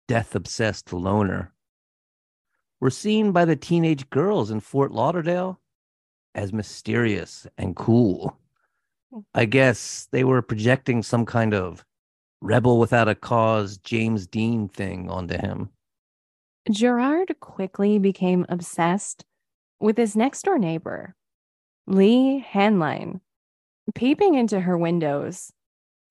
death 0.08 0.36
obsessed 0.36 0.92
loner, 0.92 1.54
were 2.80 2.90
seen 2.90 3.32
by 3.32 3.46
the 3.46 3.56
teenage 3.56 4.10
girls 4.10 4.52
in 4.52 4.60
Fort 4.60 4.92
Lauderdale 4.92 5.60
as 6.34 6.54
mysterious 6.54 7.46
and 7.58 7.76
cool. 7.76 8.38
I 9.34 9.46
guess 9.46 10.08
they 10.12 10.24
were 10.24 10.42
projecting 10.42 11.04
some 11.04 11.26
kind 11.26 11.54
of 11.54 11.84
rebel 12.42 12.80
without 12.80 13.08
a 13.08 13.16
cause 13.16 13.78
James 13.78 14.28
Dean 14.28 14.68
thing 14.68 15.10
onto 15.10 15.38
him. 15.38 15.70
Gerard 16.70 17.36
quickly 17.40 18.00
became 18.00 18.46
obsessed 18.50 19.26
with 19.80 19.98
his 19.98 20.16
next 20.16 20.44
door 20.44 20.60
neighbor, 20.60 21.16
Lee 21.88 22.46
Hainline, 22.54 23.20
peeping 23.96 24.36
into 24.36 24.60
her 24.60 24.78
windows 24.78 25.52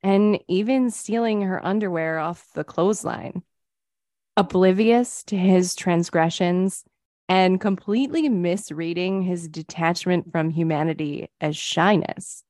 and 0.02 0.40
even 0.48 0.90
stealing 0.90 1.42
her 1.42 1.64
underwear 1.64 2.18
off 2.18 2.48
the 2.54 2.64
clothesline. 2.64 3.42
Oblivious 4.36 5.22
to 5.24 5.36
his 5.36 5.74
transgressions 5.74 6.84
and 7.28 7.60
completely 7.60 8.28
misreading 8.28 9.22
his 9.22 9.46
detachment 9.48 10.32
from 10.32 10.50
humanity 10.50 11.28
as 11.40 11.56
shyness, 11.56 12.42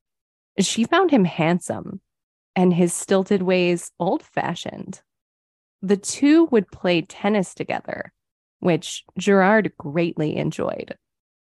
she 0.66 0.84
found 0.84 1.10
him 1.10 1.24
handsome 1.24 2.00
and 2.56 2.74
his 2.74 2.92
stilted 2.92 3.42
ways 3.42 3.92
old 3.98 4.22
fashioned. 4.22 5.02
The 5.82 5.96
two 5.96 6.44
would 6.46 6.70
play 6.70 7.02
tennis 7.02 7.54
together, 7.54 8.12
which 8.58 9.04
Gerard 9.18 9.72
greatly 9.78 10.36
enjoyed. 10.36 10.96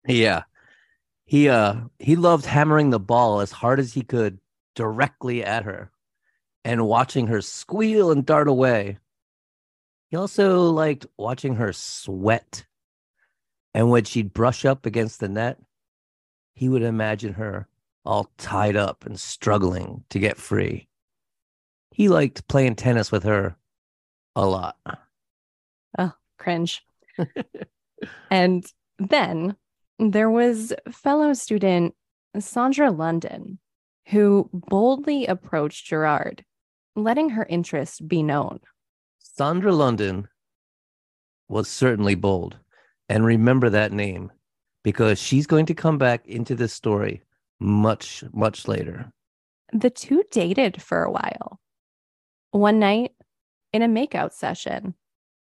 Yeah. 0.07 0.45
He 1.25 1.49
uh 1.49 1.77
he 1.99 2.17
loved 2.17 2.45
hammering 2.45 2.91
the 2.91 3.01
ball 3.01 3.41
as 3.41 3.53
hard 3.53 3.81
as 3.81 3.95
he 3.95 4.03
could 4.03 4.39
directly 4.75 5.45
at 5.45 5.65
her 5.65 5.91
and 6.65 6.87
watching 6.87 7.27
her 7.29 7.41
squeal 7.41 8.11
and 8.11 8.25
dart 8.25 8.49
away. 8.49 8.99
He 10.11 10.17
also 10.17 10.71
liked 10.71 11.07
watching 11.17 11.57
her 11.57 11.73
sweat. 11.73 12.67
And 13.75 13.91
when 13.91 14.05
she'd 14.05 14.35
brush 14.35 14.65
up 14.65 14.85
against 14.85 15.21
the 15.21 15.29
net, 15.29 15.59
he 16.53 16.69
would 16.69 16.83
imagine 16.83 17.33
her 17.35 17.67
all 18.05 18.31
tied 18.39 18.77
up 18.77 19.07
and 19.07 19.19
struggling 19.19 20.05
to 20.11 20.19
get 20.19 20.37
free. 20.37 20.89
He 21.91 22.09
liked 22.09 22.49
playing 22.49 22.77
tennis 22.77 23.13
with 23.13 23.25
her 23.25 23.57
a 24.35 24.47
lot. 24.47 24.77
Oh, 25.99 26.13
cringe. 26.39 26.85
and 28.31 28.65
then 28.99 29.57
there 29.99 30.31
was 30.31 30.73
fellow 30.91 31.33
student 31.35 31.95
Sondra 32.37 32.97
London, 32.97 33.59
who 34.09 34.49
boldly 34.53 35.27
approached 35.27 35.87
Gerard, 35.87 36.45
letting 36.97 37.31
her 37.31 37.47
interest 37.49 38.09
be 38.09 38.23
known. 38.23 38.61
Sondra 39.39 39.77
London 39.77 40.29
was 41.49 41.69
certainly 41.69 42.15
bold 42.15 42.57
And 43.09 43.25
remember 43.25 43.69
that 43.71 43.93
name 43.93 44.33
because 44.83 45.19
she's 45.19 45.47
going 45.47 45.67
to 45.67 45.75
come 45.75 45.99
back 45.99 46.27
into 46.27 46.55
this 46.55 46.73
story 46.73 47.23
much, 47.61 48.25
much 48.33 48.69
later. 48.69 49.11
The 49.73 49.91
two 49.91 50.23
dated 50.31 50.83
for 50.83 51.03
a 51.03 51.11
while. 51.11 51.61
One 52.51 52.79
night, 52.79 53.13
in 53.73 53.83
a 53.83 53.89
makeout 53.89 54.33
session, 54.33 54.95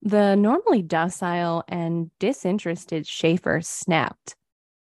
the 0.01 0.35
normally 0.35 0.81
docile 0.81 1.63
and 1.67 2.11
disinterested 2.19 3.07
Schaefer 3.07 3.61
snapped 3.61 4.35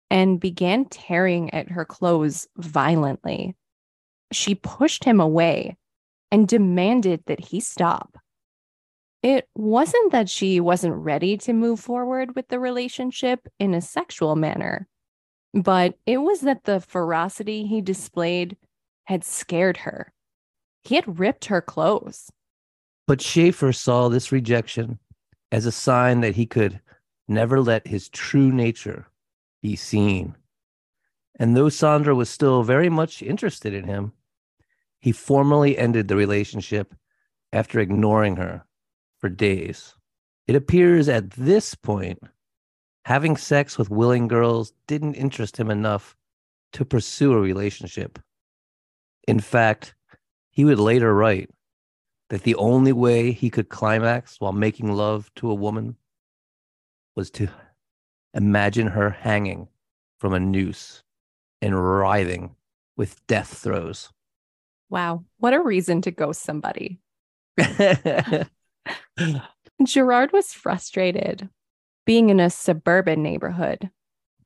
and 0.10 0.40
began 0.40 0.86
tearing 0.86 1.54
at 1.54 1.70
her 1.70 1.86
clothes 1.86 2.48
violently. 2.58 3.56
She 4.32 4.56
pushed 4.56 5.04
him 5.04 5.20
away 5.20 5.78
and 6.32 6.48
demanded 6.48 7.24
that 7.28 7.40
he 7.40 7.60
stop. 7.60 8.18
It 9.24 9.48
wasn't 9.56 10.12
that 10.12 10.30
she 10.30 10.60
wasn't 10.60 10.96
ready 10.96 11.38
to 11.38 11.54
move 11.54 11.80
forward 11.80 12.36
with 12.36 12.48
the 12.48 12.60
relationship 12.60 13.48
in 13.60 13.74
a 13.74 13.82
sexual 13.82 14.36
manner, 14.36 14.88
but 15.54 15.98
it 16.06 16.18
was 16.18 16.42
that 16.42 16.64
the 16.64 16.80
ferocity 16.80 17.66
he 17.66 17.82
displayed 17.82 18.58
had 19.06 19.24
scared 19.24 19.78
her. 19.78 20.14
He 20.84 20.96
had 20.96 21.20
ripped 21.20 21.46
her 21.46 21.62
clothes. 21.62 22.32
But 23.08 23.22
Schaefer 23.22 23.74
saw 23.74 24.08
this 24.08 24.32
rejection 24.32 25.00
as 25.52 25.66
a 25.66 25.72
sign 25.72 26.22
that 26.22 26.36
he 26.36 26.46
could 26.46 26.80
never 27.28 27.60
let 27.60 27.88
his 27.88 28.10
true 28.10 28.52
nature 28.52 29.08
be 29.62 29.76
seen. 29.76 30.36
And 31.38 31.56
though 31.56 31.66
Sondra 31.68 32.16
was 32.16 32.30
still 32.30 32.64
very 32.64 32.90
much 32.90 33.22
interested 33.22 33.74
in 33.74 33.86
him, 33.86 34.14
he 35.00 35.12
formally 35.12 35.78
ended 35.78 36.08
the 36.08 36.16
relationship 36.16 36.94
after 37.52 37.80
ignoring 37.80 38.36
her 38.38 38.66
for 39.20 39.30
days. 39.30 39.96
It 40.48 40.56
appears 40.56 41.10
at 41.10 41.32
this 41.32 41.76
point, 41.76 42.20
having 43.06 43.38
sex 43.38 43.78
with 43.78 43.90
willing 43.90 44.28
girls 44.28 44.74
didn't 44.88 45.16
interest 45.16 45.58
him 45.58 45.72
enough 45.72 46.16
to 46.74 46.86
pursue 46.86 47.34
a 47.34 47.42
relationship. 47.42 48.20
In 49.28 49.40
fact, 49.40 49.96
he 50.50 50.66
would 50.66 50.80
later 50.80 51.14
write 51.14 51.50
that 52.30 52.44
the 52.44 52.56
only 52.56 52.94
way 52.94 53.32
he 53.32 53.50
could 53.50 53.70
climax 53.70 54.40
while 54.40 54.54
making 54.54 54.92
love 54.92 55.32
to 55.36 55.50
a 55.50 55.56
woman 55.56 55.96
was 57.16 57.30
to 57.32 57.50
imagine 58.34 58.88
her 58.88 59.10
hanging 59.10 59.68
from 60.20 60.34
a 60.34 60.40
noose 60.40 61.04
and 61.62 61.76
writhing 61.76 62.56
with 62.96 63.26
death 63.28 63.58
throes. 63.58 64.10
Wow, 64.90 65.26
what 65.38 65.54
a 65.54 65.60
reason 65.60 66.02
to 66.04 66.12
ghost 66.12 66.42
somebody. 66.42 67.00
Gerard 69.84 70.32
was 70.32 70.54
frustrated 70.54 71.50
being 72.06 72.30
in 72.30 72.40
a 72.40 72.50
suburban 72.50 73.22
neighborhood 73.24 73.90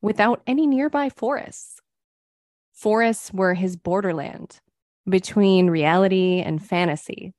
without 0.01 0.41
any 0.45 0.67
nearby 0.67 1.09
forests. 1.09 1.79
Forests 2.73 3.33
were 3.33 3.53
his 3.53 3.75
borderland 3.75 4.59
between 5.07 5.69
reality 5.69 6.41
and 6.41 6.63
fantasy. 6.65 7.33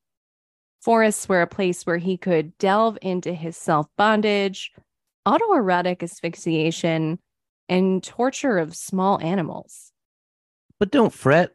Forests 0.81 1.29
were 1.29 1.43
a 1.43 1.47
place 1.47 1.85
where 1.85 1.99
he 1.99 2.17
could 2.17 2.57
delve 2.59 2.97
into 3.03 3.35
his 3.35 3.57
self 3.57 3.87
bondage, 3.99 4.73
autoerotic 5.27 6.03
asphyxiation, 6.03 7.19
and 7.69 8.03
torture 8.03 8.59
of 8.59 8.77
small 8.77 9.21
animals. 9.21 9.93
But 10.79 10.91
don't 10.91 11.13
fret, 11.13 11.53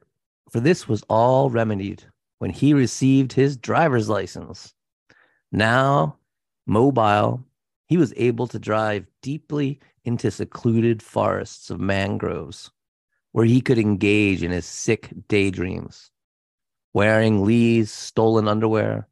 for 0.50 0.60
this 0.60 0.88
was 0.88 1.04
all 1.10 1.50
remedied 1.50 2.04
when 2.40 2.52
he 2.52 2.74
received 2.74 3.34
his 3.34 3.56
driver's 3.56 4.10
license. 4.10 4.74
Now, 5.52 6.18
mobile, 6.66 7.44
he 7.92 7.98
was 7.98 8.14
able 8.16 8.48
to 8.48 8.58
drive 8.58 9.06
deeply 9.22 9.78
into 10.06 10.32
secluded 10.32 11.04
forests 11.04 11.70
of 11.70 11.78
mangroves 11.78 12.72
where 13.34 13.44
he 13.44 13.60
could 13.60 13.78
engage 13.78 14.42
in 14.42 14.50
his 14.50 14.66
sick 14.66 15.10
daydreams. 15.28 16.10
Wearing 16.94 17.44
Lee's 17.44 17.92
stolen 17.92 18.48
underwear, 18.48 19.10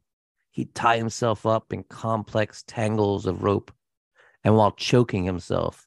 he'd 0.50 0.74
tie 0.74 0.96
himself 0.96 1.44
up 1.44 1.74
in 1.74 1.82
complex 1.90 2.64
tangles 2.66 3.26
of 3.26 3.42
rope 3.42 3.70
and 4.44 4.56
while 4.56 4.72
choking 4.72 5.24
himself, 5.24 5.86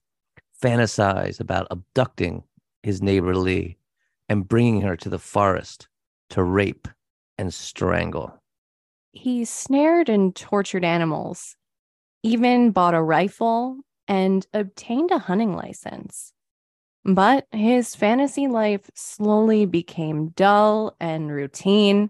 fantasize 0.64 1.40
about 1.40 1.66
abducting 1.72 2.44
his 2.84 3.02
neighbor 3.02 3.36
Lee 3.36 3.76
and 4.30 4.48
bringing 4.48 4.82
her 4.82 4.96
to 4.98 5.10
the 5.10 5.18
forest 5.18 5.88
to 6.30 6.44
rape 6.44 6.88
and 7.40 7.52
strangle. 7.52 8.40
He 9.14 9.46
snared 9.46 10.10
and 10.10 10.36
tortured 10.36 10.86
animals, 10.86 11.56
even 12.24 12.72
bought 12.72 12.94
a 12.94 13.02
rifle 13.02 13.78
and 14.08 14.48
obtained 14.54 15.12
a 15.12 15.20
hunting 15.20 15.56
license. 15.56 16.34
But 17.06 17.48
his 17.52 17.96
fantasy 17.96 18.48
life 18.48 18.90
slowly 18.96 19.66
became 19.66 20.30
dull 20.30 20.96
and 21.02 21.30
routine, 21.30 22.10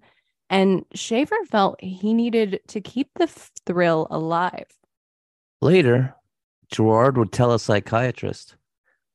and 0.50 0.86
Schaefer 0.94 1.38
felt 1.50 1.82
he 1.82 2.14
needed 2.14 2.60
to 2.68 2.80
keep 2.80 3.10
the 3.16 3.28
thrill 3.28 4.08
alive. 4.12 4.68
Later, 5.62 6.16
Gerard 6.72 7.18
would 7.18 7.32
tell 7.32 7.52
a 7.52 7.60
psychiatrist 7.60 8.56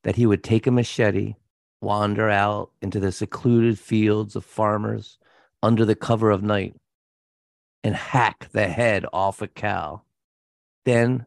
that 0.03 0.17
he 0.17 0.27
would 0.27 0.43
take 0.43 0.67
a 0.67 0.73
machete, 0.73 1.35
wander 1.81 2.29
out 2.29 2.71
into 2.83 2.99
the 2.99 3.13
secluded 3.13 3.79
fields 3.79 4.35
of 4.35 4.45
farmers 4.45 5.19
under 5.63 5.85
the 5.85 5.95
cover 5.95 6.31
of 6.31 6.43
night, 6.43 6.75
and 7.85 7.95
hack 7.95 8.49
the 8.53 8.67
head 8.67 9.07
off 9.13 9.41
a 9.43 9.47
cow, 9.47 10.03
then 10.88 11.27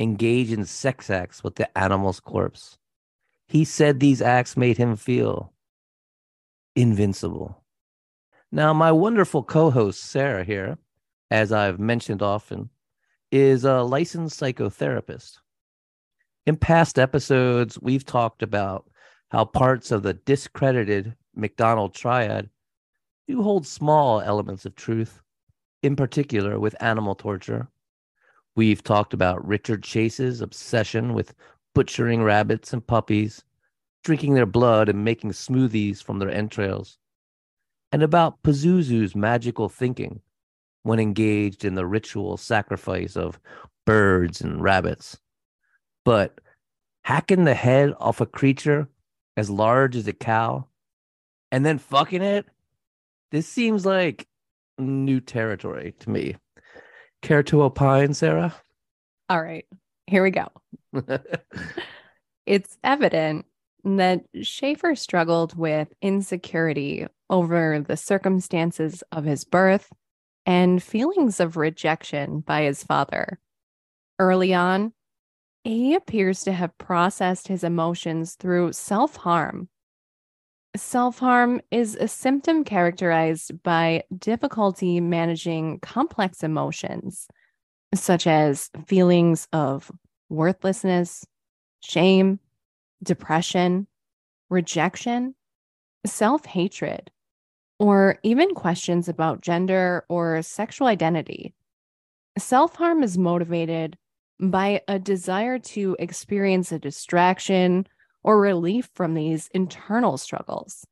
engage 0.00 0.50
in 0.52 0.64
sex 0.64 1.10
acts 1.10 1.44
with 1.44 1.56
the 1.56 1.78
animal's 1.78 2.20
corpse. 2.20 2.78
He 3.46 3.64
said 3.64 4.00
these 4.00 4.22
acts 4.22 4.56
made 4.56 4.78
him 4.78 4.96
feel 4.96 5.52
invincible. 6.74 7.62
Now, 8.50 8.72
my 8.72 8.92
wonderful 8.92 9.42
co 9.42 9.70
host, 9.70 10.02
Sarah, 10.02 10.44
here, 10.44 10.78
as 11.30 11.52
I've 11.52 11.78
mentioned 11.78 12.22
often, 12.22 12.70
is 13.30 13.64
a 13.64 13.82
licensed 13.82 14.40
psychotherapist. 14.40 15.38
In 16.46 16.56
past 16.56 16.98
episodes, 16.98 17.78
we've 17.80 18.06
talked 18.06 18.42
about 18.42 18.88
how 19.30 19.44
parts 19.44 19.90
of 19.90 20.02
the 20.02 20.14
discredited 20.14 21.14
McDonald 21.34 21.94
triad 21.94 22.48
do 23.26 23.42
hold 23.42 23.66
small 23.66 24.22
elements 24.22 24.64
of 24.64 24.74
truth 24.74 25.20
in 25.82 25.94
particular 25.94 26.58
with 26.58 26.74
animal 26.80 27.14
torture. 27.14 27.68
We've 28.58 28.82
talked 28.82 29.14
about 29.14 29.46
Richard 29.46 29.84
Chase's 29.84 30.40
obsession 30.40 31.14
with 31.14 31.32
butchering 31.76 32.24
rabbits 32.24 32.72
and 32.72 32.84
puppies, 32.84 33.44
drinking 34.02 34.34
their 34.34 34.46
blood 34.46 34.88
and 34.88 35.04
making 35.04 35.30
smoothies 35.30 36.02
from 36.02 36.18
their 36.18 36.28
entrails, 36.28 36.98
and 37.92 38.02
about 38.02 38.42
Pazuzu's 38.42 39.14
magical 39.14 39.68
thinking 39.68 40.22
when 40.82 40.98
engaged 40.98 41.64
in 41.64 41.76
the 41.76 41.86
ritual 41.86 42.36
sacrifice 42.36 43.16
of 43.16 43.38
birds 43.86 44.40
and 44.40 44.60
rabbits. 44.60 45.20
But 46.04 46.40
hacking 47.04 47.44
the 47.44 47.54
head 47.54 47.94
off 48.00 48.20
a 48.20 48.26
creature 48.26 48.88
as 49.36 49.48
large 49.48 49.94
as 49.94 50.08
a 50.08 50.12
cow 50.12 50.66
and 51.52 51.64
then 51.64 51.78
fucking 51.78 52.22
it, 52.22 52.46
this 53.30 53.46
seems 53.46 53.86
like 53.86 54.26
new 54.78 55.20
territory 55.20 55.94
to 56.00 56.10
me. 56.10 56.34
Care 57.22 57.42
to 57.44 57.62
opine, 57.62 58.14
Sarah? 58.14 58.54
All 59.28 59.42
right, 59.42 59.66
here 60.06 60.22
we 60.22 60.30
go. 60.30 60.48
it's 62.46 62.78
evident 62.82 63.46
that 63.84 64.24
Schaefer 64.42 64.94
struggled 64.94 65.56
with 65.56 65.92
insecurity 66.02 67.06
over 67.30 67.80
the 67.80 67.96
circumstances 67.96 69.02
of 69.12 69.24
his 69.24 69.44
birth 69.44 69.90
and 70.46 70.82
feelings 70.82 71.40
of 71.40 71.56
rejection 71.56 72.40
by 72.40 72.62
his 72.62 72.82
father. 72.82 73.38
Early 74.18 74.54
on, 74.54 74.92
he 75.64 75.94
appears 75.94 76.42
to 76.44 76.52
have 76.52 76.78
processed 76.78 77.48
his 77.48 77.62
emotions 77.62 78.34
through 78.34 78.72
self 78.72 79.16
harm 79.16 79.68
Self 80.78 81.18
harm 81.18 81.60
is 81.72 81.96
a 81.96 82.06
symptom 82.06 82.62
characterized 82.62 83.64
by 83.64 84.04
difficulty 84.16 85.00
managing 85.00 85.80
complex 85.80 86.44
emotions, 86.44 87.26
such 87.94 88.28
as 88.28 88.70
feelings 88.86 89.48
of 89.52 89.90
worthlessness, 90.28 91.26
shame, 91.80 92.38
depression, 93.02 93.88
rejection, 94.50 95.34
self 96.06 96.46
hatred, 96.46 97.10
or 97.80 98.20
even 98.22 98.54
questions 98.54 99.08
about 99.08 99.40
gender 99.40 100.04
or 100.08 100.42
sexual 100.42 100.86
identity. 100.86 101.54
Self 102.38 102.76
harm 102.76 103.02
is 103.02 103.18
motivated 103.18 103.98
by 104.38 104.82
a 104.86 105.00
desire 105.00 105.58
to 105.58 105.96
experience 105.98 106.70
a 106.70 106.78
distraction 106.78 107.84
or 108.22 108.40
relief 108.40 108.88
from 108.94 109.14
these 109.14 109.48
internal 109.54 110.16
struggles. 110.18 110.86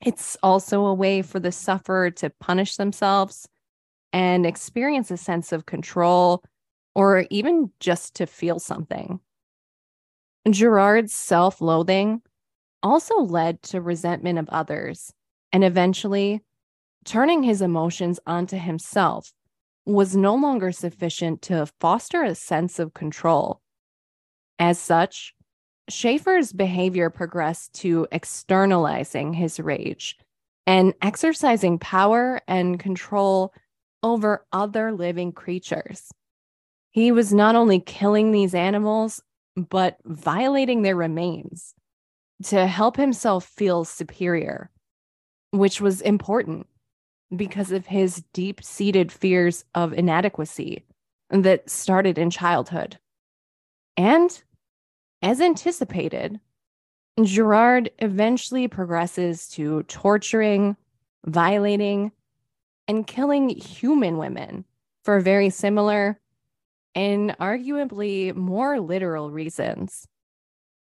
It's 0.00 0.36
also 0.42 0.86
a 0.86 0.94
way 0.94 1.22
for 1.22 1.40
the 1.40 1.52
sufferer 1.52 2.10
to 2.12 2.30
punish 2.30 2.76
themselves 2.76 3.48
and 4.12 4.46
experience 4.46 5.10
a 5.10 5.16
sense 5.16 5.52
of 5.52 5.66
control 5.66 6.42
or 6.94 7.26
even 7.30 7.70
just 7.80 8.14
to 8.16 8.26
feel 8.26 8.58
something. 8.58 9.20
Gerard's 10.50 11.14
self 11.14 11.60
loathing 11.60 12.22
also 12.82 13.20
led 13.20 13.62
to 13.62 13.80
resentment 13.80 14.38
of 14.38 14.48
others, 14.48 15.12
and 15.52 15.64
eventually, 15.64 16.42
turning 17.04 17.42
his 17.42 17.60
emotions 17.60 18.20
onto 18.26 18.56
himself 18.56 19.32
was 19.84 20.16
no 20.16 20.34
longer 20.34 20.70
sufficient 20.70 21.42
to 21.42 21.66
foster 21.80 22.22
a 22.22 22.34
sense 22.34 22.78
of 22.78 22.94
control. 22.94 23.60
As 24.58 24.78
such, 24.78 25.34
Schaefer's 25.88 26.52
behavior 26.52 27.10
progressed 27.10 27.72
to 27.74 28.06
externalizing 28.12 29.32
his 29.32 29.58
rage 29.58 30.18
and 30.66 30.94
exercising 31.00 31.78
power 31.78 32.40
and 32.46 32.78
control 32.78 33.54
over 34.02 34.46
other 34.52 34.92
living 34.92 35.32
creatures. 35.32 36.10
He 36.90 37.10
was 37.12 37.32
not 37.32 37.56
only 37.56 37.80
killing 37.80 38.32
these 38.32 38.54
animals, 38.54 39.22
but 39.56 39.98
violating 40.04 40.82
their 40.82 40.96
remains 40.96 41.74
to 42.44 42.66
help 42.66 42.96
himself 42.96 43.44
feel 43.44 43.84
superior, 43.84 44.70
which 45.50 45.80
was 45.80 46.00
important 46.00 46.66
because 47.34 47.72
of 47.72 47.86
his 47.86 48.22
deep 48.32 48.62
seated 48.62 49.10
fears 49.10 49.64
of 49.74 49.92
inadequacy 49.92 50.84
that 51.30 51.68
started 51.68 52.18
in 52.18 52.30
childhood. 52.30 52.98
And 53.96 54.42
as 55.22 55.40
anticipated, 55.40 56.40
Gerard 57.22 57.90
eventually 57.98 58.68
progresses 58.68 59.48
to 59.48 59.82
torturing, 59.84 60.76
violating, 61.26 62.12
and 62.86 63.06
killing 63.06 63.48
human 63.48 64.18
women 64.18 64.64
for 65.04 65.20
very 65.20 65.50
similar 65.50 66.20
and 66.94 67.36
arguably 67.38 68.34
more 68.34 68.80
literal 68.80 69.30
reasons. 69.30 70.06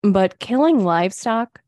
But 0.04 0.40
killing 0.40 0.84
livestock 0.84 1.62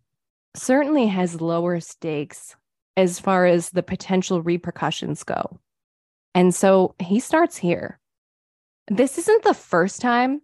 certainly 0.56 1.08
has 1.08 1.42
lower 1.42 1.80
stakes 1.80 2.56
as 2.96 3.20
far 3.20 3.46
as 3.46 3.70
the 3.70 3.84
potential 3.84 4.42
repercussions 4.42 5.24
go. 5.24 5.60
And 6.36 6.54
so 6.54 6.96
he 7.00 7.20
starts 7.20 7.58
here. 7.58 8.00
This 8.88 9.18
isn't 9.18 9.44
the 9.44 9.54
first 9.54 10.02
time 10.02 10.42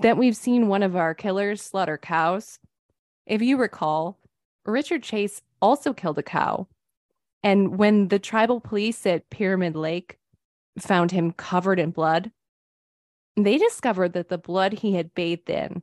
that 0.00 0.16
we've 0.16 0.36
seen 0.36 0.68
one 0.68 0.82
of 0.82 0.94
our 0.96 1.14
killers 1.14 1.60
slaughter 1.60 1.98
cows. 1.98 2.58
If 3.26 3.42
you 3.42 3.56
recall, 3.56 4.18
Richard 4.64 5.02
Chase 5.02 5.42
also 5.60 5.92
killed 5.92 6.18
a 6.18 6.22
cow. 6.22 6.68
And 7.42 7.78
when 7.78 8.08
the 8.08 8.18
tribal 8.18 8.60
police 8.60 9.04
at 9.06 9.30
Pyramid 9.30 9.74
Lake 9.74 10.18
found 10.78 11.10
him 11.10 11.32
covered 11.32 11.78
in 11.78 11.90
blood, 11.90 12.30
they 13.36 13.58
discovered 13.58 14.12
that 14.12 14.28
the 14.28 14.38
blood 14.38 14.72
he 14.74 14.94
had 14.94 15.14
bathed 15.14 15.50
in, 15.50 15.82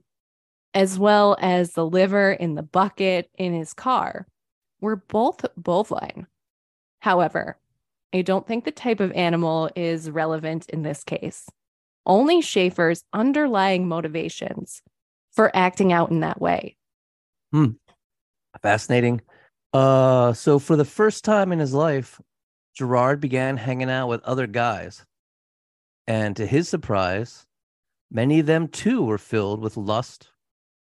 as 0.74 1.00
well 1.00 1.38
as 1.40 1.72
the 1.72 1.86
liver 1.86 2.32
in 2.32 2.56
the 2.56 2.64
bucket 2.64 3.30
in 3.38 3.54
his 3.54 3.74
car, 3.74 4.28
were 4.82 4.98
both 4.98 5.46
bovine. 5.58 6.28
However, 7.00 7.58
I 8.14 8.22
don't 8.22 8.48
think 8.48 8.64
the 8.64 8.72
type 8.72 9.00
of 9.00 9.12
animal 9.14 9.70
is 9.76 10.10
relevant 10.10 10.70
in 10.70 10.84
this 10.84 11.04
case 11.04 11.50
only 12.06 12.42
Schaefer's 12.42 13.04
underlying 13.14 13.88
motivations 13.88 14.82
for 15.32 15.56
acting 15.56 15.92
out 15.92 16.12
in 16.12 16.22
that 16.22 16.40
way. 16.40 16.76
Hmm. 17.52 17.72
Fascinating. 18.62 19.22
Uh, 19.74 20.34
so 20.34 20.60
for 20.60 20.76
the 20.76 20.86
first 20.86 21.26
time 21.26 21.52
in 21.52 21.60
his 21.60 21.74
life, 21.74 22.22
Gerard 22.74 23.20
began 23.20 23.58
hanging 23.58 23.90
out 23.90 24.08
with 24.08 24.24
other 24.24 24.48
guys. 24.48 25.06
And 26.08 26.36
to 26.38 26.46
his 26.46 26.70
surprise, 26.70 27.46
many 28.12 28.40
of 28.40 28.46
them 28.46 28.68
too 28.68 29.04
were 29.04 29.18
filled 29.18 29.60
with 29.60 29.76
lust, 29.76 30.30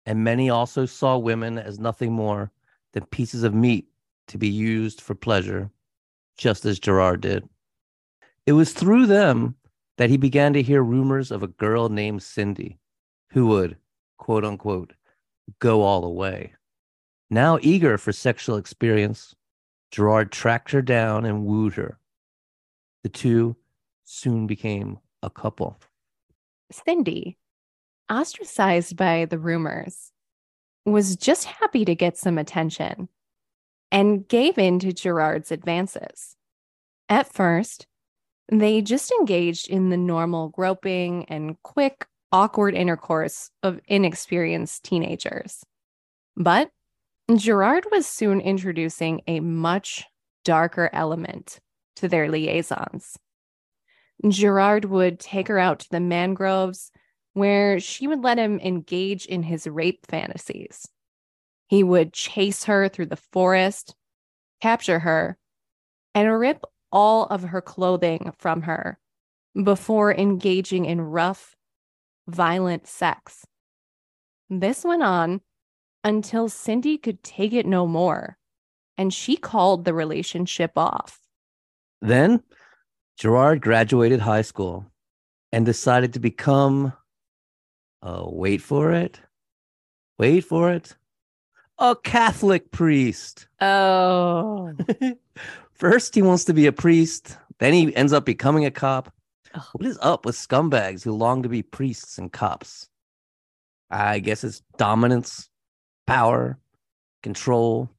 and 0.05 0.23
many 0.23 0.49
also 0.49 0.85
saw 0.85 1.17
women 1.17 1.57
as 1.57 1.79
nothing 1.79 2.11
more 2.11 2.51
than 2.93 3.05
pieces 3.05 3.43
of 3.43 3.53
meat 3.53 3.87
to 4.27 4.37
be 4.37 4.49
used 4.49 5.01
for 5.01 5.15
pleasure, 5.15 5.69
just 6.37 6.65
as 6.65 6.79
Gerard 6.79 7.21
did. 7.21 7.47
It 8.45 8.53
was 8.53 8.73
through 8.73 9.05
them 9.05 9.55
that 9.97 10.09
he 10.09 10.17
began 10.17 10.53
to 10.53 10.61
hear 10.61 10.81
rumors 10.83 11.31
of 11.31 11.43
a 11.43 11.47
girl 11.47 11.89
named 11.89 12.23
Cindy 12.23 12.79
who 13.31 13.47
would, 13.47 13.77
quote 14.17 14.45
unquote, 14.45 14.93
go 15.59 15.81
all 15.81 16.01
the 16.01 16.09
way. 16.09 16.53
Now 17.29 17.57
eager 17.61 17.97
for 17.97 18.11
sexual 18.11 18.57
experience, 18.57 19.35
Gerard 19.91 20.31
tracked 20.31 20.71
her 20.71 20.81
down 20.81 21.25
and 21.25 21.45
wooed 21.45 21.73
her. 21.75 21.99
The 23.03 23.09
two 23.09 23.55
soon 24.05 24.47
became 24.47 24.99
a 25.21 25.29
couple. 25.29 25.79
Cindy, 26.71 27.37
ostracized 28.09 28.95
by 28.95 29.25
the 29.25 29.37
rumors, 29.37 30.11
was 30.85 31.15
just 31.15 31.45
happy 31.45 31.85
to 31.85 31.95
get 31.95 32.17
some 32.17 32.37
attention 32.37 33.09
and 33.91 34.27
gave 34.27 34.57
in 34.57 34.79
to 34.79 34.91
Gerard's 34.91 35.51
advances. 35.51 36.35
At 37.09 37.31
first, 37.31 37.87
they 38.59 38.81
just 38.81 39.11
engaged 39.11 39.69
in 39.69 39.89
the 39.89 39.97
normal 39.97 40.49
groping 40.49 41.25
and 41.25 41.61
quick, 41.63 42.05
awkward 42.31 42.75
intercourse 42.75 43.49
of 43.61 43.79
inexperienced 43.87 44.83
teenagers. 44.83 45.63
But 46.35 46.69
Gerard 47.35 47.85
was 47.91 48.05
soon 48.05 48.41
introducing 48.41 49.21
a 49.27 49.39
much 49.39 50.05
darker 50.43 50.89
element 50.91 51.59
to 51.95 52.07
their 52.07 52.29
liaisons. 52.29 53.17
Gerard 54.27 54.85
would 54.85 55.19
take 55.19 55.47
her 55.47 55.59
out 55.59 55.79
to 55.79 55.89
the 55.89 55.99
mangroves 55.99 56.91
where 57.33 57.79
she 57.79 58.07
would 58.07 58.23
let 58.23 58.37
him 58.37 58.59
engage 58.59 59.25
in 59.25 59.43
his 59.43 59.67
rape 59.67 60.05
fantasies. 60.07 60.87
He 61.67 61.83
would 61.83 62.13
chase 62.13 62.65
her 62.65 62.87
through 62.87 63.07
the 63.07 63.15
forest, 63.15 63.95
capture 64.61 64.99
her, 64.99 65.37
and 66.13 66.39
rip 66.39 66.63
all 66.93 67.25
of 67.25 67.41
her 67.41 67.59
clothing 67.59 68.31
from 68.37 68.61
her 68.61 68.97
before 69.61 70.13
engaging 70.13 70.85
in 70.85 71.01
rough, 71.01 71.55
violent 72.27 72.87
sex. 72.87 73.45
This 74.49 74.85
went 74.85 75.03
on 75.03 75.41
until 76.03 76.47
Cindy 76.47 76.97
could 76.97 77.23
take 77.23 77.51
it 77.51 77.65
no 77.65 77.87
more, 77.87 78.37
and 78.97 79.13
she 79.13 79.35
called 79.35 79.83
the 79.83 79.93
relationship 79.93 80.71
off. 80.77 81.19
Then 82.01 82.43
Gerard 83.17 83.61
graduated 83.61 84.19
high 84.19 84.41
school 84.43 84.85
and 85.51 85.65
decided 85.65 86.13
to 86.13 86.19
become, 86.19 86.93
uh, 88.01 88.23
wait 88.25 88.61
for 88.61 88.91
it, 88.91 89.19
wait 90.19 90.41
for 90.41 90.71
it, 90.71 90.95
a 91.79 91.95
Catholic 91.95 92.71
priest. 92.71 93.47
Oh. 93.59 94.73
First, 95.73 96.15
he 96.15 96.21
wants 96.21 96.45
to 96.45 96.53
be 96.53 96.67
a 96.67 96.71
priest. 96.71 97.37
Then 97.59 97.73
he 97.73 97.95
ends 97.95 98.13
up 98.13 98.25
becoming 98.25 98.65
a 98.65 98.71
cop. 98.71 99.11
Oh. 99.55 99.67
What 99.73 99.85
is 99.85 99.99
up 100.01 100.25
with 100.25 100.35
scumbags 100.35 101.03
who 101.03 101.13
long 101.13 101.43
to 101.43 101.49
be 101.49 101.61
priests 101.61 102.17
and 102.17 102.31
cops? 102.31 102.89
I 103.89 104.19
guess 104.19 104.43
it's 104.43 104.61
dominance, 104.77 105.49
power, 106.07 106.57
control, 107.21 107.89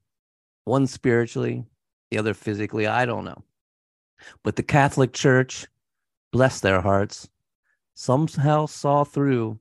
one 0.64 0.86
spiritually, 0.86 1.64
the 2.10 2.18
other 2.18 2.34
physically. 2.34 2.86
I 2.86 3.06
don't 3.06 3.24
know. 3.24 3.42
But 4.42 4.56
the 4.56 4.62
Catholic 4.62 5.12
Church, 5.12 5.66
bless 6.32 6.60
their 6.60 6.80
hearts, 6.80 7.28
somehow 7.94 8.66
saw 8.66 9.04
through 9.04 9.58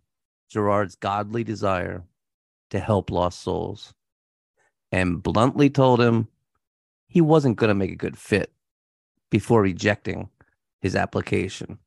Gerard's 0.50 0.96
godly 0.96 1.44
desire 1.44 2.04
to 2.70 2.80
help 2.80 3.12
lost 3.12 3.42
souls 3.42 3.94
and 4.92 5.22
bluntly 5.22 5.70
told 5.70 6.02
him 6.02 6.28
he 7.14 7.22
wasn't 7.22 7.58
going 7.58 7.68
to 7.68 7.76
make 7.76 7.92
a 7.92 7.96
good 7.96 8.18
fit 8.18 8.52
before 9.30 9.62
rejecting 9.62 10.30
his 10.82 10.96
application. 10.96 11.78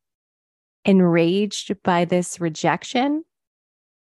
Enraged 0.84 1.82
by 1.82 2.04
this 2.04 2.40
rejection, 2.40 3.24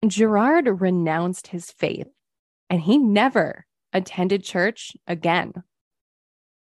Gerard 0.07 0.68
renounced 0.79 1.46
his 1.46 1.70
faith 1.70 2.09
and 2.68 2.83
he 2.83 2.98
never 2.98 3.64
attended 3.94 4.44
church 4.44 4.94
again. 5.07 5.55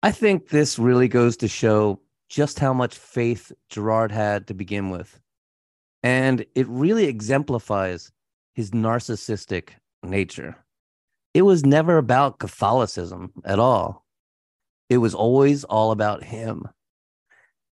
I 0.02 0.12
think 0.12 0.48
this 0.48 0.80
really 0.80 1.10
goes 1.10 1.36
to 1.38 1.50
show 1.50 2.00
just 2.30 2.58
how 2.58 2.72
much 2.72 2.98
faith 2.98 3.52
Gerard 3.68 4.14
had 4.14 4.48
to 4.48 4.54
begin 4.54 4.90
with. 4.92 5.20
And 6.04 6.46
it 6.56 6.68
really 6.70 7.08
exemplifies 7.08 8.14
his 8.54 8.72
narcissistic 8.72 9.72
nature. 10.04 10.56
It 11.34 11.42
was 11.42 11.66
never 11.66 11.98
about 11.98 12.40
Catholicism 12.40 13.34
at 13.44 13.60
all. 13.60 14.07
It 14.90 14.98
was 14.98 15.14
always 15.14 15.64
all 15.64 15.92
about 15.92 16.24
him. 16.24 16.68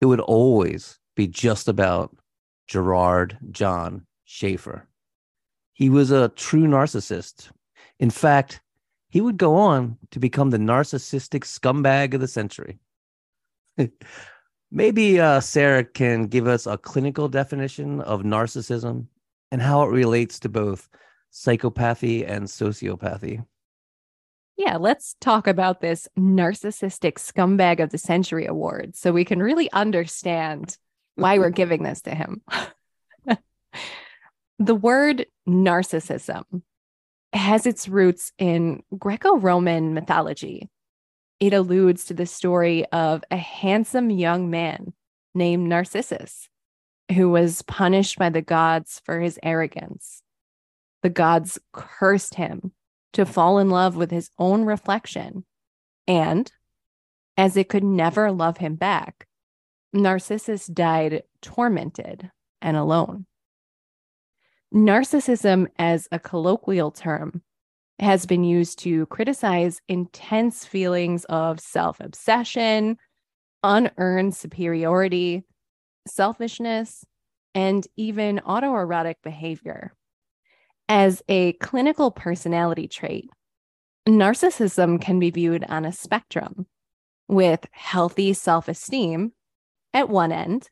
It 0.00 0.06
would 0.06 0.20
always 0.20 0.98
be 1.16 1.26
just 1.26 1.68
about 1.68 2.16
Gerard 2.66 3.38
John 3.50 4.06
Schaefer. 4.24 4.88
He 5.72 5.90
was 5.90 6.10
a 6.10 6.28
true 6.30 6.66
narcissist. 6.66 7.50
In 7.98 8.10
fact, 8.10 8.60
he 9.08 9.20
would 9.20 9.36
go 9.36 9.54
on 9.54 9.96
to 10.10 10.18
become 10.18 10.50
the 10.50 10.58
narcissistic 10.58 11.44
scumbag 11.44 12.14
of 12.14 12.20
the 12.20 12.28
century. 12.28 12.78
Maybe 14.70 15.20
uh, 15.20 15.40
Sarah 15.40 15.84
can 15.84 16.26
give 16.26 16.48
us 16.48 16.66
a 16.66 16.78
clinical 16.78 17.28
definition 17.28 18.00
of 18.00 18.22
narcissism 18.22 19.06
and 19.52 19.62
how 19.62 19.84
it 19.84 19.90
relates 19.90 20.40
to 20.40 20.48
both 20.48 20.88
psychopathy 21.32 22.28
and 22.28 22.44
sociopathy. 22.44 23.44
Yeah, 24.56 24.76
let's 24.76 25.16
talk 25.20 25.46
about 25.46 25.80
this 25.80 26.06
narcissistic 26.16 27.14
scumbag 27.14 27.82
of 27.82 27.90
the 27.90 27.98
century 27.98 28.46
award 28.46 28.94
so 28.94 29.12
we 29.12 29.24
can 29.24 29.42
really 29.42 29.70
understand 29.72 30.78
why 31.16 31.38
we're 31.38 31.50
giving 31.50 31.82
this 31.82 32.02
to 32.02 32.14
him. 32.14 32.42
the 34.58 34.74
word 34.74 35.26
narcissism 35.48 36.62
has 37.32 37.66
its 37.66 37.88
roots 37.88 38.32
in 38.38 38.84
Greco 38.96 39.36
Roman 39.36 39.92
mythology. 39.92 40.70
It 41.40 41.52
alludes 41.52 42.04
to 42.06 42.14
the 42.14 42.26
story 42.26 42.86
of 42.86 43.24
a 43.32 43.36
handsome 43.36 44.08
young 44.10 44.50
man 44.50 44.92
named 45.34 45.68
Narcissus 45.68 46.48
who 47.12 47.28
was 47.28 47.62
punished 47.62 48.18
by 48.18 48.30
the 48.30 48.40
gods 48.40 49.02
for 49.04 49.20
his 49.20 49.38
arrogance. 49.42 50.22
The 51.02 51.10
gods 51.10 51.58
cursed 51.72 52.36
him 52.36 52.72
to 53.14 53.26
fall 53.26 53.58
in 53.58 53.70
love 53.70 53.96
with 53.96 54.10
his 54.10 54.30
own 54.38 54.64
reflection. 54.64 55.44
And 56.06 56.50
as 57.36 57.56
it 57.56 57.68
could 57.68 57.84
never 57.84 58.30
love 58.30 58.58
him 58.58 58.76
back, 58.76 59.26
Narcissus 59.92 60.66
died 60.66 61.22
tormented 61.40 62.30
and 62.60 62.76
alone. 62.76 63.26
Narcissism, 64.72 65.68
as 65.78 66.08
a 66.10 66.18
colloquial 66.18 66.90
term, 66.90 67.42
has 68.00 68.26
been 68.26 68.42
used 68.42 68.80
to 68.80 69.06
criticize 69.06 69.80
intense 69.88 70.64
feelings 70.64 71.24
of 71.26 71.60
self 71.60 72.00
obsession, 72.00 72.96
unearned 73.62 74.34
superiority, 74.34 75.44
selfishness, 76.08 77.04
and 77.54 77.86
even 77.96 78.40
autoerotic 78.44 79.14
behavior. 79.22 79.94
As 80.88 81.22
a 81.28 81.54
clinical 81.54 82.10
personality 82.10 82.88
trait, 82.88 83.30
narcissism 84.06 85.00
can 85.00 85.18
be 85.18 85.30
viewed 85.30 85.64
on 85.64 85.84
a 85.84 85.92
spectrum 85.92 86.66
with 87.26 87.66
healthy 87.72 88.34
self 88.34 88.68
esteem 88.68 89.32
at 89.94 90.10
one 90.10 90.30
end 90.30 90.68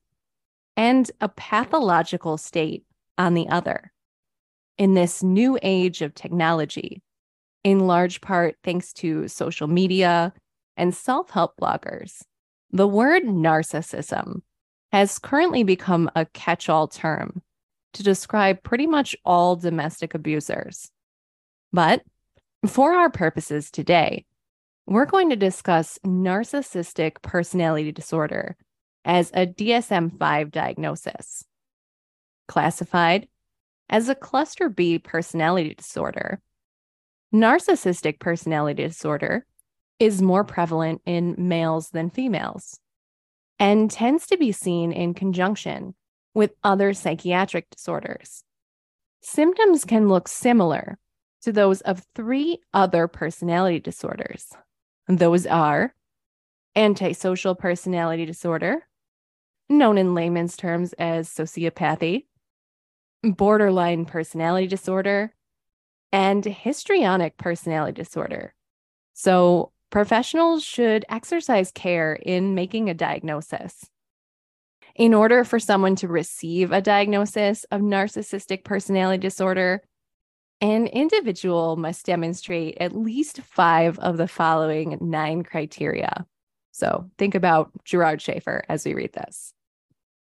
and 0.76 1.10
a 1.20 1.28
pathological 1.28 2.36
state 2.36 2.84
on 3.16 3.32
the 3.32 3.48
other. 3.48 3.92
In 4.76 4.94
this 4.94 5.22
new 5.22 5.58
age 5.62 6.02
of 6.02 6.14
technology, 6.14 7.02
in 7.64 7.86
large 7.86 8.20
part 8.20 8.56
thanks 8.62 8.92
to 8.94 9.28
social 9.28 9.66
media 9.66 10.34
and 10.76 10.94
self 10.94 11.30
help 11.30 11.54
bloggers, 11.58 12.22
the 12.70 12.88
word 12.88 13.22
narcissism 13.22 14.42
has 14.92 15.18
currently 15.18 15.62
become 15.62 16.10
a 16.14 16.26
catch 16.26 16.68
all 16.68 16.86
term 16.86 17.40
to 17.94 18.02
describe 18.02 18.62
pretty 18.62 18.86
much 18.86 19.16
all 19.24 19.56
domestic 19.56 20.14
abusers. 20.14 20.90
But 21.72 22.02
for 22.66 22.92
our 22.94 23.10
purposes 23.10 23.70
today, 23.70 24.24
we're 24.86 25.06
going 25.06 25.30
to 25.30 25.36
discuss 25.36 25.98
narcissistic 26.04 27.22
personality 27.22 27.92
disorder 27.92 28.56
as 29.04 29.30
a 29.34 29.46
DSM 29.46 30.18
5 30.18 30.50
diagnosis. 30.50 31.44
Classified 32.48 33.28
as 33.88 34.08
a 34.08 34.14
cluster 34.14 34.68
B 34.68 34.98
personality 34.98 35.74
disorder, 35.74 36.40
narcissistic 37.34 38.18
personality 38.18 38.82
disorder 38.82 39.46
is 39.98 40.22
more 40.22 40.44
prevalent 40.44 41.00
in 41.06 41.34
males 41.38 41.90
than 41.90 42.10
females 42.10 42.80
and 43.58 43.90
tends 43.90 44.26
to 44.26 44.36
be 44.36 44.50
seen 44.50 44.92
in 44.92 45.14
conjunction 45.14 45.94
with 46.34 46.52
other 46.64 46.92
psychiatric 46.92 47.70
disorders. 47.70 48.44
Symptoms 49.22 49.84
can 49.84 50.08
look 50.08 50.28
similar 50.28 50.98
to 51.42 51.52
those 51.52 51.80
of 51.82 52.04
three 52.14 52.58
other 52.72 53.08
personality 53.08 53.80
disorders. 53.80 54.48
Those 55.08 55.46
are 55.46 55.94
antisocial 56.74 57.54
personality 57.54 58.24
disorder, 58.24 58.86
known 59.68 59.98
in 59.98 60.14
layman's 60.14 60.56
terms 60.56 60.92
as 60.94 61.28
sociopathy, 61.28 62.26
borderline 63.22 64.04
personality 64.04 64.66
disorder, 64.66 65.34
and 66.12 66.44
histrionic 66.44 67.36
personality 67.36 68.00
disorder. 68.00 68.54
So, 69.14 69.72
professionals 69.90 70.64
should 70.64 71.04
exercise 71.08 71.70
care 71.70 72.14
in 72.14 72.54
making 72.54 72.88
a 72.88 72.94
diagnosis. 72.94 73.86
In 74.94 75.14
order 75.14 75.44
for 75.44 75.58
someone 75.58 75.96
to 75.96 76.08
receive 76.08 76.70
a 76.70 76.82
diagnosis 76.82 77.64
of 77.64 77.80
narcissistic 77.80 78.64
personality 78.64 79.20
disorder, 79.20 79.82
an 80.60 80.86
individual 80.86 81.76
must 81.76 82.06
demonstrate 82.06 82.76
at 82.78 82.94
least 82.94 83.40
five 83.40 83.98
of 83.98 84.16
the 84.16 84.28
following 84.28 84.98
nine 85.00 85.42
criteria. 85.42 86.26
So 86.72 87.10
think 87.18 87.34
about 87.34 87.70
Gerard 87.84 88.20
Schaefer 88.20 88.64
as 88.68 88.84
we 88.84 88.94
read 88.94 89.12
this. 89.12 89.54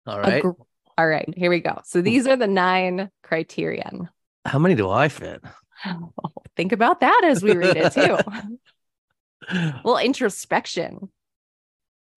All 0.05 0.19
right. 0.19 0.41
Gr- 0.41 0.51
all 0.97 1.07
right, 1.07 1.31
here 1.35 1.49
we 1.49 1.59
go. 1.59 1.81
So 1.83 2.01
these 2.01 2.25
are 2.25 2.37
the 2.37 2.47
nine 2.47 3.09
criterion. 3.21 4.09
How 4.45 4.59
many 4.59 4.75
do 4.75 4.89
I 4.89 5.09
fit? 5.09 5.43
Oh, 5.85 6.11
think 6.55 6.71
about 6.71 7.01
that 7.01 7.21
as 7.25 7.43
we 7.43 7.55
read 7.55 7.75
it 7.75 7.91
too. 7.91 8.17
well, 9.83 9.97
introspection, 9.97 11.09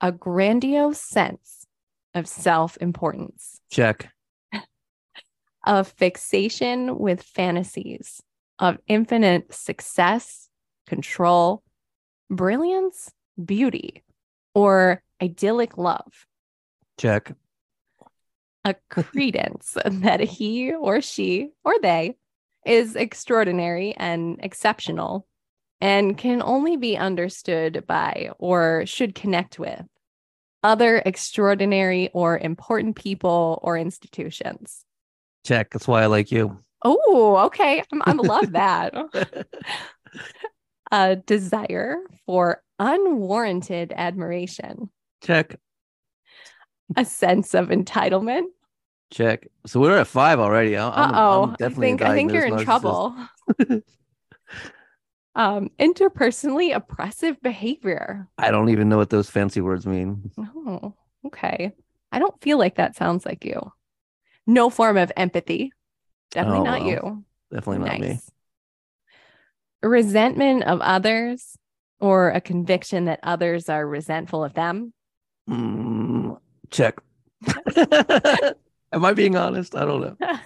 a 0.00 0.12
grandiose 0.12 1.00
sense 1.00 1.57
of 2.14 2.26
self 2.26 2.76
importance. 2.80 3.60
Check. 3.70 4.10
A 5.66 5.84
fixation 5.84 6.98
with 6.98 7.22
fantasies 7.22 8.22
of 8.58 8.78
infinite 8.86 9.52
success, 9.54 10.48
control, 10.86 11.62
brilliance, 12.30 13.10
beauty, 13.42 14.02
or 14.54 15.02
idyllic 15.22 15.78
love. 15.78 16.26
Check. 16.98 17.34
A 18.64 18.74
credence 18.90 19.76
that 19.84 20.20
he 20.20 20.74
or 20.74 21.00
she 21.00 21.50
or 21.64 21.74
they 21.80 22.16
is 22.66 22.96
extraordinary 22.96 23.94
and 23.96 24.38
exceptional 24.42 25.26
and 25.80 26.18
can 26.18 26.42
only 26.42 26.76
be 26.76 26.96
understood 26.96 27.84
by 27.86 28.30
or 28.38 28.84
should 28.84 29.14
connect 29.14 29.58
with 29.58 29.84
other 30.68 31.02
extraordinary 31.06 32.10
or 32.12 32.38
important 32.38 32.94
people 32.94 33.58
or 33.62 33.78
institutions. 33.78 34.84
Check. 35.46 35.70
That's 35.70 35.88
why 35.88 36.02
I 36.02 36.06
like 36.06 36.30
you. 36.30 36.58
Oh, 36.84 37.36
okay. 37.46 37.82
I'm, 37.90 38.02
I 38.04 38.12
love 38.12 38.52
that. 38.52 38.94
a 40.92 41.16
desire 41.16 41.96
for 42.26 42.62
unwarranted 42.78 43.94
admiration. 43.96 44.90
Check. 45.22 45.58
A 46.96 47.04
sense 47.06 47.54
of 47.54 47.68
entitlement. 47.68 48.44
Check. 49.10 49.48
So 49.66 49.80
we're 49.80 49.96
at 49.96 50.06
five 50.06 50.38
already. 50.38 50.76
I'm, 50.76 51.14
oh 51.14 51.56
I 51.62 51.70
think 51.70 52.02
I 52.02 52.14
think 52.14 52.30
you're 52.30 52.44
in 52.44 52.58
trouble. 52.58 53.16
um, 55.38 55.70
interpersonally 55.78 56.74
oppressive 56.74 57.40
behavior. 57.40 58.28
I 58.36 58.50
don't 58.50 58.70
even 58.70 58.88
know 58.88 58.96
what 58.96 59.08
those 59.08 59.30
fancy 59.30 59.60
words 59.60 59.86
mean. 59.86 60.32
Oh, 60.36 60.94
okay. 61.26 61.72
I 62.10 62.18
don't 62.18 62.38
feel 62.42 62.58
like 62.58 62.74
that 62.74 62.96
sounds 62.96 63.24
like 63.24 63.44
you. 63.44 63.72
No 64.48 64.68
form 64.68 64.96
of 64.96 65.12
empathy. 65.16 65.72
Definitely 66.32 66.58
oh, 66.58 66.64
not 66.64 66.80
well, 66.80 66.88
you. 66.90 67.24
Definitely 67.52 67.78
not 67.78 68.00
nice. 68.00 68.00
me. 68.00 68.20
Resentment 69.88 70.64
of 70.64 70.80
others 70.80 71.56
or 72.00 72.30
a 72.30 72.40
conviction 72.40 73.04
that 73.04 73.20
others 73.22 73.68
are 73.68 73.86
resentful 73.86 74.42
of 74.42 74.54
them. 74.54 74.92
Mm, 75.48 76.36
check. 76.70 76.98
Am 78.92 79.04
I 79.04 79.12
being 79.12 79.36
honest? 79.36 79.76
I 79.76 79.84
don't 79.84 80.00
know. 80.00 80.16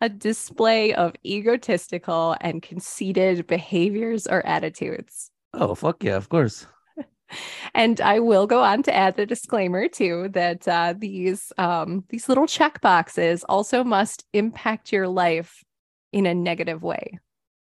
a 0.00 0.08
display 0.08 0.94
of 0.94 1.14
egotistical 1.24 2.36
and 2.40 2.62
conceited 2.62 3.46
behaviors 3.46 4.26
or 4.26 4.44
attitudes. 4.46 5.30
Oh, 5.54 5.74
fuck 5.74 6.04
yeah, 6.04 6.16
of 6.16 6.28
course. 6.28 6.66
and 7.74 8.00
I 8.00 8.20
will 8.20 8.46
go 8.46 8.62
on 8.62 8.82
to 8.84 8.94
add 8.94 9.16
the 9.16 9.26
disclaimer 9.26 9.88
too 9.88 10.28
that 10.32 10.66
uh, 10.68 10.94
these 10.96 11.52
um, 11.58 12.04
these 12.08 12.28
little 12.28 12.46
check 12.46 12.80
boxes 12.80 13.44
also 13.44 13.84
must 13.84 14.24
impact 14.32 14.92
your 14.92 15.08
life 15.08 15.64
in 16.12 16.26
a 16.26 16.34
negative 16.34 16.82
way, 16.82 17.18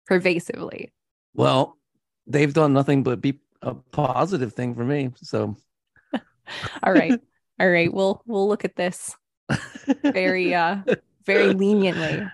pervasively. 0.06 0.92
Well, 1.34 1.76
they've 2.26 2.52
done 2.52 2.72
nothing 2.72 3.02
but 3.02 3.20
be 3.20 3.40
a 3.62 3.74
positive 3.74 4.54
thing 4.54 4.74
for 4.74 4.84
me. 4.84 5.10
So, 5.16 5.56
all 6.82 6.92
right, 6.92 7.20
all 7.60 7.70
right, 7.70 7.92
we'll 7.92 8.22
we'll 8.26 8.48
look 8.48 8.64
at 8.64 8.76
this 8.76 9.16
very 10.04 10.54
uh 10.54 10.82
very 11.32 11.54
leniently. 11.54 12.26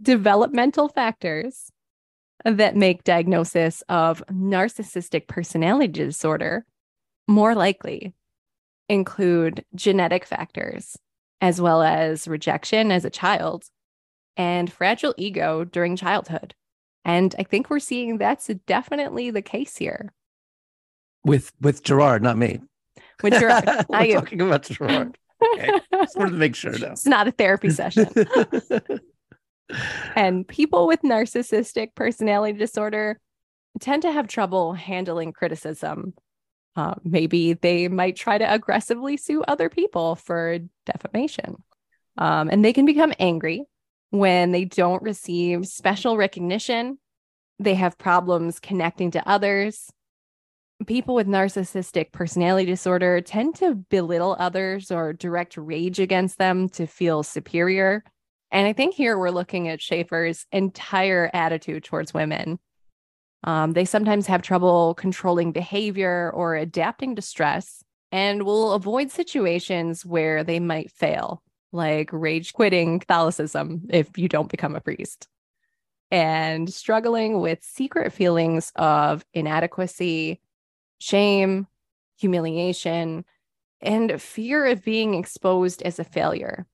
Developmental 0.00 0.88
factors 0.88 1.70
that 2.44 2.76
make 2.76 3.04
diagnosis 3.04 3.82
of 3.88 4.22
narcissistic 4.30 5.28
personality 5.28 5.88
disorder 5.88 6.66
more 7.28 7.54
likely 7.54 8.14
include 8.88 9.64
genetic 9.74 10.24
factors, 10.24 10.96
as 11.40 11.60
well 11.60 11.82
as 11.82 12.26
rejection 12.26 12.90
as 12.90 13.04
a 13.04 13.10
child 13.10 13.64
and 14.36 14.72
fragile 14.72 15.14
ego 15.16 15.64
during 15.64 15.96
childhood. 15.96 16.54
And 17.04 17.34
I 17.38 17.44
think 17.44 17.70
we're 17.70 17.78
seeing 17.78 18.18
that's 18.18 18.48
definitely 18.66 19.30
the 19.30 19.42
case 19.42 19.76
here. 19.76 20.12
With 21.24 21.52
with 21.60 21.82
Gerard, 21.82 22.22
not 22.22 22.36
me. 22.38 22.60
With 23.22 23.34
Gerard. 23.34 23.64
We're 23.88 23.96
I- 23.96 24.12
talking 24.12 24.40
about 24.40 24.64
Gerard. 24.64 25.16
Okay. 25.54 25.80
Just 25.92 26.16
wanted 26.16 26.32
to 26.32 26.36
make 26.36 26.54
sure 26.54 26.76
now. 26.78 26.92
It's 26.92 27.06
not 27.06 27.28
a 27.28 27.32
therapy 27.32 27.70
session. 27.70 28.08
and 30.16 30.46
people 30.46 30.86
with 30.86 31.02
narcissistic 31.02 31.94
personality 31.94 32.58
disorder 32.58 33.18
tend 33.80 34.02
to 34.02 34.12
have 34.12 34.28
trouble 34.28 34.72
handling 34.72 35.32
criticism. 35.32 36.14
Uh, 36.76 36.94
maybe 37.04 37.52
they 37.52 37.88
might 37.88 38.16
try 38.16 38.38
to 38.38 38.52
aggressively 38.52 39.16
sue 39.16 39.42
other 39.42 39.68
people 39.68 40.14
for 40.14 40.58
defamation. 40.86 41.62
Um, 42.18 42.48
and 42.50 42.64
they 42.64 42.72
can 42.72 42.86
become 42.86 43.12
angry 43.18 43.64
when 44.10 44.52
they 44.52 44.64
don't 44.64 45.02
receive 45.02 45.66
special 45.66 46.16
recognition. 46.16 46.98
They 47.58 47.74
have 47.74 47.98
problems 47.98 48.60
connecting 48.60 49.12
to 49.12 49.28
others. 49.28 49.90
People 50.86 51.14
with 51.14 51.26
narcissistic 51.26 52.12
personality 52.12 52.66
disorder 52.66 53.20
tend 53.20 53.54
to 53.56 53.74
belittle 53.74 54.36
others 54.38 54.90
or 54.90 55.12
direct 55.12 55.56
rage 55.56 56.00
against 56.00 56.38
them 56.38 56.68
to 56.70 56.86
feel 56.86 57.22
superior. 57.22 58.02
And 58.50 58.66
I 58.66 58.72
think 58.72 58.94
here 58.94 59.18
we're 59.18 59.30
looking 59.30 59.68
at 59.68 59.80
Schaefer's 59.80 60.46
entire 60.52 61.30
attitude 61.32 61.84
towards 61.84 62.12
women. 62.12 62.58
Um, 63.44 63.72
they 63.72 63.84
sometimes 63.84 64.26
have 64.26 64.42
trouble 64.42 64.94
controlling 64.94 65.52
behavior 65.52 66.30
or 66.34 66.54
adapting 66.54 67.16
to 67.16 67.22
stress 67.22 67.82
and 68.12 68.42
will 68.44 68.72
avoid 68.72 69.10
situations 69.10 70.04
where 70.04 70.44
they 70.44 70.60
might 70.60 70.90
fail, 70.92 71.42
like 71.72 72.10
rage 72.12 72.52
quitting 72.52 73.00
Catholicism 73.00 73.86
if 73.90 74.16
you 74.16 74.28
don't 74.28 74.50
become 74.50 74.76
a 74.76 74.80
priest, 74.80 75.28
and 76.10 76.72
struggling 76.72 77.40
with 77.40 77.58
secret 77.62 78.12
feelings 78.12 78.70
of 78.76 79.24
inadequacy, 79.32 80.40
shame, 81.02 81.66
humiliation, 82.16 83.24
and 83.80 84.22
fear 84.22 84.66
of 84.66 84.84
being 84.84 85.14
exposed 85.14 85.82
as 85.82 85.98
a 85.98 86.04
failure. 86.04 86.66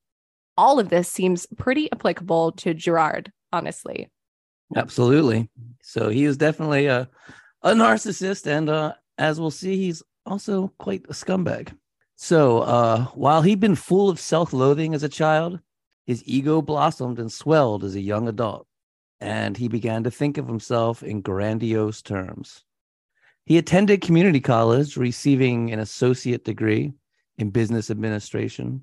All 0.57 0.79
of 0.79 0.91
this 0.91 1.09
seems 1.09 1.47
pretty 1.57 1.91
applicable 1.93 2.53
to 2.53 2.75
Gerard, 2.75 3.33
honestly. 3.53 4.11
Absolutely. 4.77 5.49
So 5.83 6.11
he 6.11 6.25
is 6.25 6.37
definitely 6.37 6.87
a 6.87 7.09
a 7.63 7.73
narcissist, 7.73 8.47
and 8.47 8.69
uh, 8.71 8.93
as 9.17 9.41
we'll 9.41 9.51
see, 9.51 9.77
he's 9.77 10.03
also 10.25 10.73
quite 10.79 11.05
a 11.09 11.13
scumbag. 11.13 11.75
So 12.15 12.61
uh, 12.61 13.07
while 13.15 13.43
he'd 13.43 13.59
been 13.59 13.75
full 13.75 14.09
of 14.09 14.21
self-loathing 14.21 14.95
as 14.95 15.03
a 15.03 15.09
child, 15.09 15.59
his 16.07 16.23
ego 16.25 16.63
blossomed 16.63 17.19
and 17.19 17.33
swelled 17.33 17.83
as 17.83 17.97
a 17.97 18.01
young 18.01 18.29
adult, 18.29 18.67
and 19.21 19.57
he 19.57 19.69
began 19.69 20.05
to 20.05 20.11
think 20.11 20.39
of 20.39 20.47
himself 20.47 21.03
in 21.03 21.21
grandiose 21.21 22.03
terms. 22.03 22.65
He 23.49 23.57
attended 23.57 24.03
community 24.03 24.41
college, 24.41 24.99
receiving 24.99 25.73
an 25.73 25.79
associate 25.79 26.45
degree 26.45 26.93
in 27.39 27.49
business 27.49 27.91
administration, 27.91 28.83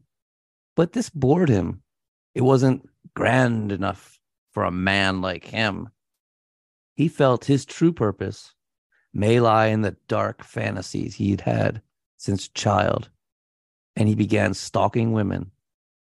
but 0.75 0.93
this 0.93 1.11
bored 1.11 1.49
him. 1.49 1.83
It 2.33 2.41
wasn't 2.41 2.89
grand 3.13 3.71
enough 3.71 4.19
for 4.53 4.63
a 4.63 4.71
man 4.71 5.21
like 5.21 5.45
him. 5.45 5.89
He 6.95 7.09
felt 7.09 7.45
his 7.45 7.63
true 7.63 7.93
purpose 7.93 8.55
may 9.13 9.39
lie 9.39 9.67
in 9.67 9.83
the 9.83 9.97
dark 10.07 10.43
fantasies 10.43 11.13
he'd 11.13 11.41
had 11.41 11.83
since 12.17 12.47
child, 12.47 13.09
and 13.95 14.09
he 14.09 14.15
began 14.15 14.55
stalking 14.55 15.11
women 15.11 15.51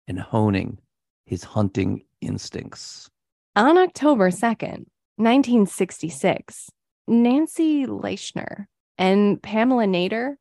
and 0.08 0.22
honing 0.22 0.78
his 1.26 1.44
hunting 1.44 2.06
instincts. 2.22 3.10
On 3.58 3.78
October 3.78 4.30
2nd, 4.30 4.86
1966, 5.18 6.70
Nancy 7.08 7.86
Leichner 7.86 8.67
and 8.98 9.41
Pamela 9.41 9.86
Nader 9.86 10.36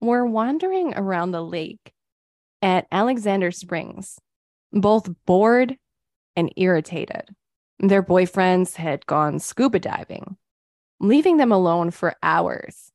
were 0.00 0.24
wandering 0.24 0.94
around 0.94 1.32
the 1.32 1.42
lake 1.42 1.92
at 2.62 2.86
Alexander 2.92 3.50
Springs, 3.50 4.18
both 4.72 5.08
bored 5.26 5.76
and 6.36 6.52
irritated. 6.56 7.34
Their 7.80 8.02
boyfriends 8.02 8.76
had 8.76 9.06
gone 9.06 9.40
scuba 9.40 9.80
diving, 9.80 10.36
leaving 11.00 11.36
them 11.36 11.50
alone 11.50 11.90
for 11.90 12.14
hours 12.22 12.92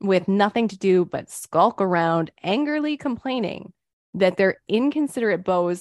with 0.00 0.28
nothing 0.28 0.68
to 0.68 0.78
do 0.78 1.04
but 1.04 1.30
skulk 1.30 1.80
around, 1.80 2.30
angrily 2.42 2.96
complaining 2.96 3.72
that 4.14 4.36
their 4.36 4.56
inconsiderate 4.68 5.44
beaux 5.44 5.74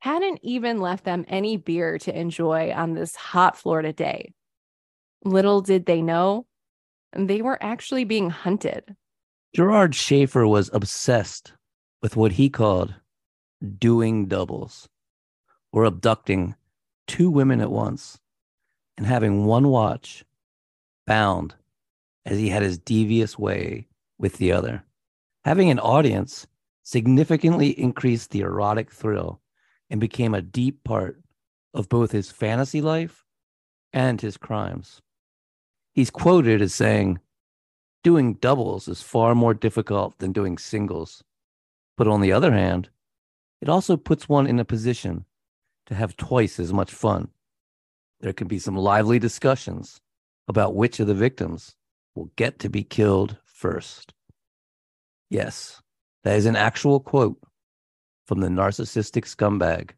hadn't 0.00 0.40
even 0.42 0.78
left 0.80 1.04
them 1.04 1.24
any 1.28 1.56
beer 1.56 1.98
to 1.98 2.18
enjoy 2.18 2.72
on 2.72 2.94
this 2.94 3.16
hot 3.16 3.56
Florida 3.56 3.92
day. 3.92 4.32
Little 5.24 5.60
did 5.60 5.86
they 5.86 6.00
know, 6.00 6.46
they 7.12 7.42
were 7.42 7.62
actually 7.62 8.04
being 8.04 8.30
hunted. 8.30 8.96
Gerard 9.54 9.94
Schaefer 9.94 10.46
was 10.46 10.70
obsessed 10.72 11.52
with 12.02 12.16
what 12.16 12.32
he 12.32 12.48
called 12.48 12.94
doing 13.78 14.26
doubles 14.26 14.88
or 15.72 15.84
abducting 15.84 16.54
two 17.06 17.30
women 17.30 17.60
at 17.60 17.70
once 17.70 18.18
and 18.96 19.06
having 19.06 19.44
one 19.44 19.68
watch 19.68 20.24
bound 21.06 21.54
as 22.24 22.38
he 22.38 22.48
had 22.48 22.62
his 22.62 22.78
devious 22.78 23.38
way 23.38 23.88
with 24.18 24.38
the 24.38 24.52
other. 24.52 24.84
Having 25.44 25.70
an 25.70 25.80
audience 25.80 26.46
significantly 26.82 27.78
increased 27.78 28.30
the 28.30 28.40
erotic 28.40 28.90
thrill 28.90 29.40
and 29.90 30.00
became 30.00 30.34
a 30.34 30.42
deep 30.42 30.84
part 30.84 31.20
of 31.74 31.88
both 31.88 32.12
his 32.12 32.30
fantasy 32.30 32.80
life 32.80 33.24
and 33.92 34.20
his 34.20 34.36
crimes. 34.36 35.00
He's 35.92 36.10
quoted 36.10 36.62
as 36.62 36.74
saying, 36.74 37.18
Doing 38.02 38.34
doubles 38.34 38.88
is 38.88 39.02
far 39.02 39.34
more 39.34 39.52
difficult 39.52 40.18
than 40.18 40.32
doing 40.32 40.56
singles. 40.56 41.22
But 41.96 42.08
on 42.08 42.22
the 42.22 42.32
other 42.32 42.52
hand, 42.52 42.88
it 43.60 43.68
also 43.68 43.96
puts 43.96 44.28
one 44.28 44.46
in 44.46 44.58
a 44.58 44.64
position 44.64 45.26
to 45.86 45.94
have 45.94 46.16
twice 46.16 46.58
as 46.58 46.72
much 46.72 46.92
fun. 46.92 47.28
There 48.20 48.32
can 48.32 48.48
be 48.48 48.58
some 48.58 48.76
lively 48.76 49.18
discussions 49.18 50.00
about 50.48 50.74
which 50.74 51.00
of 51.00 51.06
the 51.08 51.14
victims 51.14 51.76
will 52.14 52.30
get 52.36 52.58
to 52.60 52.70
be 52.70 52.82
killed 52.82 53.36
first. 53.44 54.14
Yes, 55.28 55.82
that 56.24 56.36
is 56.36 56.46
an 56.46 56.56
actual 56.56 57.00
quote 57.00 57.38
from 58.26 58.40
the 58.40 58.48
narcissistic 58.48 59.24
scumbag 59.24 59.90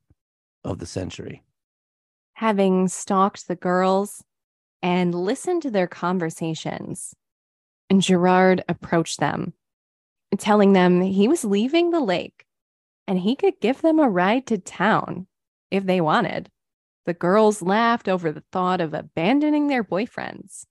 of 0.64 0.78
the 0.78 0.86
century. 0.86 1.42
Having 2.34 2.88
stalked 2.88 3.46
the 3.46 3.56
girls 3.56 4.24
and 4.82 5.14
listened 5.14 5.62
to 5.62 5.70
their 5.70 5.86
conversations, 5.86 7.14
And 7.88 8.02
Gerard 8.02 8.64
approached 8.68 9.20
them, 9.20 9.52
telling 10.38 10.72
them 10.72 11.00
he 11.00 11.28
was 11.28 11.44
leaving 11.44 11.90
the 11.90 12.00
lake 12.00 12.46
and 13.06 13.18
he 13.18 13.36
could 13.36 13.60
give 13.60 13.82
them 13.82 13.98
a 13.98 14.08
ride 14.08 14.46
to 14.46 14.58
town 14.58 15.26
if 15.70 15.84
they 15.84 16.00
wanted. 16.00 16.50
The 17.04 17.14
girls 17.14 17.62
laughed 17.62 18.08
over 18.08 18.30
the 18.30 18.44
thought 18.52 18.80
of 18.80 18.94
abandoning 18.94 19.66
their 19.66 19.82
boyfriends 19.82 20.64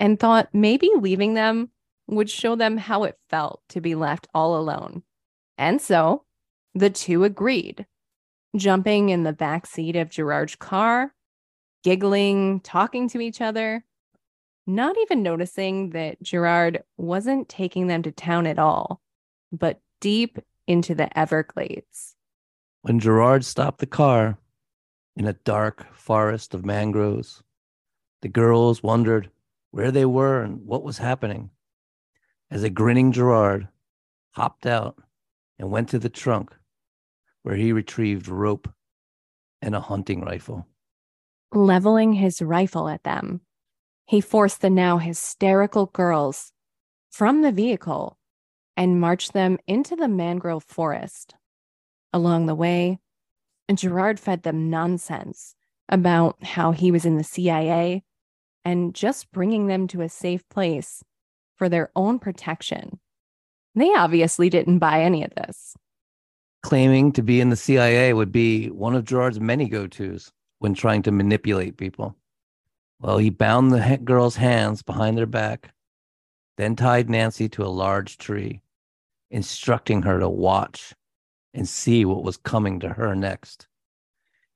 and 0.00 0.18
thought 0.18 0.48
maybe 0.52 0.90
leaving 0.96 1.34
them 1.34 1.70
would 2.08 2.28
show 2.28 2.56
them 2.56 2.76
how 2.76 3.04
it 3.04 3.18
felt 3.30 3.62
to 3.70 3.80
be 3.80 3.94
left 3.94 4.26
all 4.34 4.56
alone. 4.56 5.02
And 5.56 5.80
so 5.80 6.24
the 6.74 6.90
two 6.90 7.24
agreed, 7.24 7.86
jumping 8.56 9.08
in 9.08 9.22
the 9.22 9.32
back 9.32 9.66
seat 9.66 9.96
of 9.96 10.10
Gerard's 10.10 10.56
car, 10.56 11.14
giggling, 11.84 12.60
talking 12.60 13.08
to 13.10 13.20
each 13.20 13.40
other, 13.40 13.84
not 14.66 14.96
even 15.02 15.22
noticing 15.22 15.90
that 15.90 16.20
Gerard 16.22 16.82
wasn't 16.96 17.48
taking 17.48 17.86
them 17.86 18.02
to 18.02 18.10
town 18.10 18.46
at 18.46 18.58
all, 18.58 19.00
but 19.52 19.80
deep 20.00 20.38
into 20.66 20.94
the 20.94 21.16
Everglades. 21.16 22.16
When 22.82 22.98
Gerard 22.98 23.44
stopped 23.44 23.78
the 23.78 23.86
car 23.86 24.38
in 25.16 25.26
a 25.26 25.34
dark 25.34 25.94
forest 25.94 26.54
of 26.54 26.64
mangroves, 26.64 27.42
the 28.22 28.28
girls 28.28 28.82
wondered 28.82 29.30
where 29.70 29.90
they 29.90 30.06
were 30.06 30.42
and 30.42 30.64
what 30.64 30.82
was 30.82 30.98
happening. 30.98 31.50
As 32.50 32.62
a 32.62 32.70
grinning 32.70 33.12
Gerard 33.12 33.68
hopped 34.32 34.66
out 34.66 34.96
and 35.58 35.70
went 35.70 35.90
to 35.90 35.98
the 35.98 36.08
trunk 36.08 36.54
where 37.42 37.56
he 37.56 37.72
retrieved 37.72 38.28
rope 38.28 38.72
and 39.60 39.74
a 39.74 39.80
hunting 39.80 40.22
rifle. 40.22 40.66
Leveling 41.54 42.14
his 42.14 42.42
rifle 42.42 42.88
at 42.88 43.04
them, 43.04 43.40
he 44.06 44.20
forced 44.20 44.60
the 44.60 44.70
now 44.70 44.98
hysterical 44.98 45.86
girls 45.86 46.50
from 47.12 47.42
the 47.42 47.52
vehicle 47.52 48.18
and 48.76 49.00
marched 49.00 49.34
them 49.34 49.58
into 49.68 49.94
the 49.94 50.08
mangrove 50.08 50.64
forest. 50.64 51.36
Along 52.12 52.46
the 52.46 52.56
way, 52.56 52.98
Gerard 53.72 54.18
fed 54.18 54.42
them 54.42 54.68
nonsense 54.68 55.54
about 55.88 56.42
how 56.42 56.72
he 56.72 56.90
was 56.90 57.04
in 57.04 57.18
the 57.18 57.24
CIA 57.24 58.02
and 58.64 58.92
just 58.92 59.30
bringing 59.30 59.68
them 59.68 59.86
to 59.88 60.00
a 60.00 60.08
safe 60.08 60.48
place 60.48 61.04
for 61.54 61.68
their 61.68 61.92
own 61.94 62.18
protection. 62.18 62.98
They 63.76 63.94
obviously 63.94 64.50
didn't 64.50 64.80
buy 64.80 65.02
any 65.02 65.22
of 65.22 65.32
this. 65.36 65.76
Claiming 66.62 67.12
to 67.12 67.22
be 67.22 67.40
in 67.40 67.50
the 67.50 67.56
CIA 67.56 68.12
would 68.12 68.32
be 68.32 68.70
one 68.70 68.96
of 68.96 69.04
Gerard's 69.04 69.38
many 69.38 69.68
go 69.68 69.86
tos 69.86 70.32
when 70.64 70.72
trying 70.72 71.02
to 71.02 71.12
manipulate 71.12 71.76
people. 71.76 72.16
Well, 72.98 73.18
he 73.18 73.28
bound 73.28 73.70
the 73.70 74.00
girl's 74.02 74.36
hands 74.36 74.80
behind 74.80 75.18
their 75.18 75.26
back, 75.26 75.74
then 76.56 76.74
tied 76.74 77.10
Nancy 77.10 77.50
to 77.50 77.64
a 77.64 77.76
large 77.84 78.16
tree, 78.16 78.62
instructing 79.30 80.00
her 80.04 80.18
to 80.18 80.28
watch 80.30 80.94
and 81.52 81.68
see 81.68 82.06
what 82.06 82.24
was 82.24 82.38
coming 82.38 82.80
to 82.80 82.88
her 82.88 83.14
next. 83.14 83.66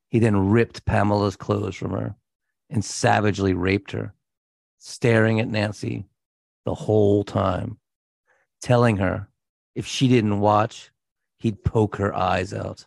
He 0.09 0.19
then 0.19 0.49
ripped 0.49 0.87
Pamela's 0.87 1.37
clothes 1.37 1.77
from 1.77 1.91
her 1.91 2.15
and 2.71 2.83
savagely 2.83 3.53
raped 3.53 3.91
her, 3.91 4.15
staring 4.79 5.41
at 5.41 5.49
Nancy 5.49 6.07
the 6.65 6.75
whole 6.75 7.23
time, 7.23 7.77
telling 8.63 8.97
her 8.97 9.29
if 9.75 9.85
she 9.85 10.09
didn't 10.09 10.41
watch, 10.41 10.91
he'd 11.37 11.65
poke 11.65 11.97
her 11.97 12.15
eyes 12.15 12.55
out. 12.55 12.87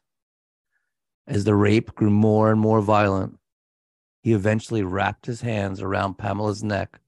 As 1.32 1.46
the 1.46 1.56
rape 1.56 1.96
grew 1.96 2.10
more 2.10 2.52
and 2.52 2.60
more 2.60 2.82
violent, 2.82 3.40
he 4.22 4.34
eventually 4.34 4.84
wrapped 4.84 5.26
his 5.26 5.40
hands 5.40 5.82
around 5.82 6.18
Pamela's 6.18 6.62
neck 6.62 7.00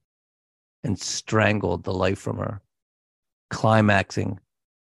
and 0.82 0.98
strangled 0.98 1.84
the 1.84 1.94
life 1.94 2.20
from 2.20 2.38
her, 2.38 2.62
climaxing 3.50 4.40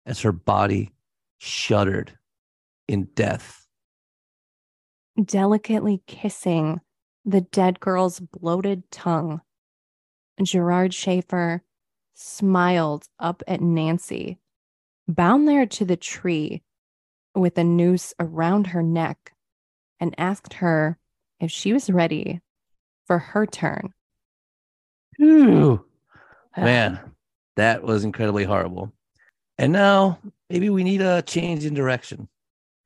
as 0.03 0.21
her 0.21 0.31
body 0.31 0.93
shuddered 1.37 2.17
in 2.87 3.03
death. 3.13 3.67
Delicately 5.23 6.01
kissing 6.07 6.81
the 7.23 7.41
dead 7.41 7.79
girl's 7.79 8.19
bloated 8.19 8.89
tongue, 8.89 9.41
Gerard 10.41 10.91
Schaefer 10.91 11.61
smiled 12.15 13.07
up 13.19 13.43
at 13.47 13.61
Nancy, 13.61 14.39
bound 15.07 15.47
there 15.47 15.67
to 15.67 15.85
the 15.85 15.97
tree 15.97 16.63
with 17.35 17.57
a 17.57 17.63
noose 17.63 18.13
around 18.19 18.67
her 18.67 18.83
neck, 18.83 19.33
and 19.99 20.15
asked 20.17 20.53
her 20.53 20.97
if 21.39 21.51
she 21.51 21.73
was 21.73 21.89
ready 21.89 22.41
for 23.05 23.19
her 23.19 23.45
turn. 23.45 23.93
Ooh, 25.21 25.83
man, 26.57 26.99
that 27.55 27.83
was 27.83 28.03
incredibly 28.03 28.43
horrible. 28.45 28.93
And 29.57 29.73
now 29.73 30.19
maybe 30.49 30.69
we 30.69 30.83
need 30.83 31.01
a 31.01 31.21
change 31.21 31.65
in 31.65 31.73
direction. 31.73 32.29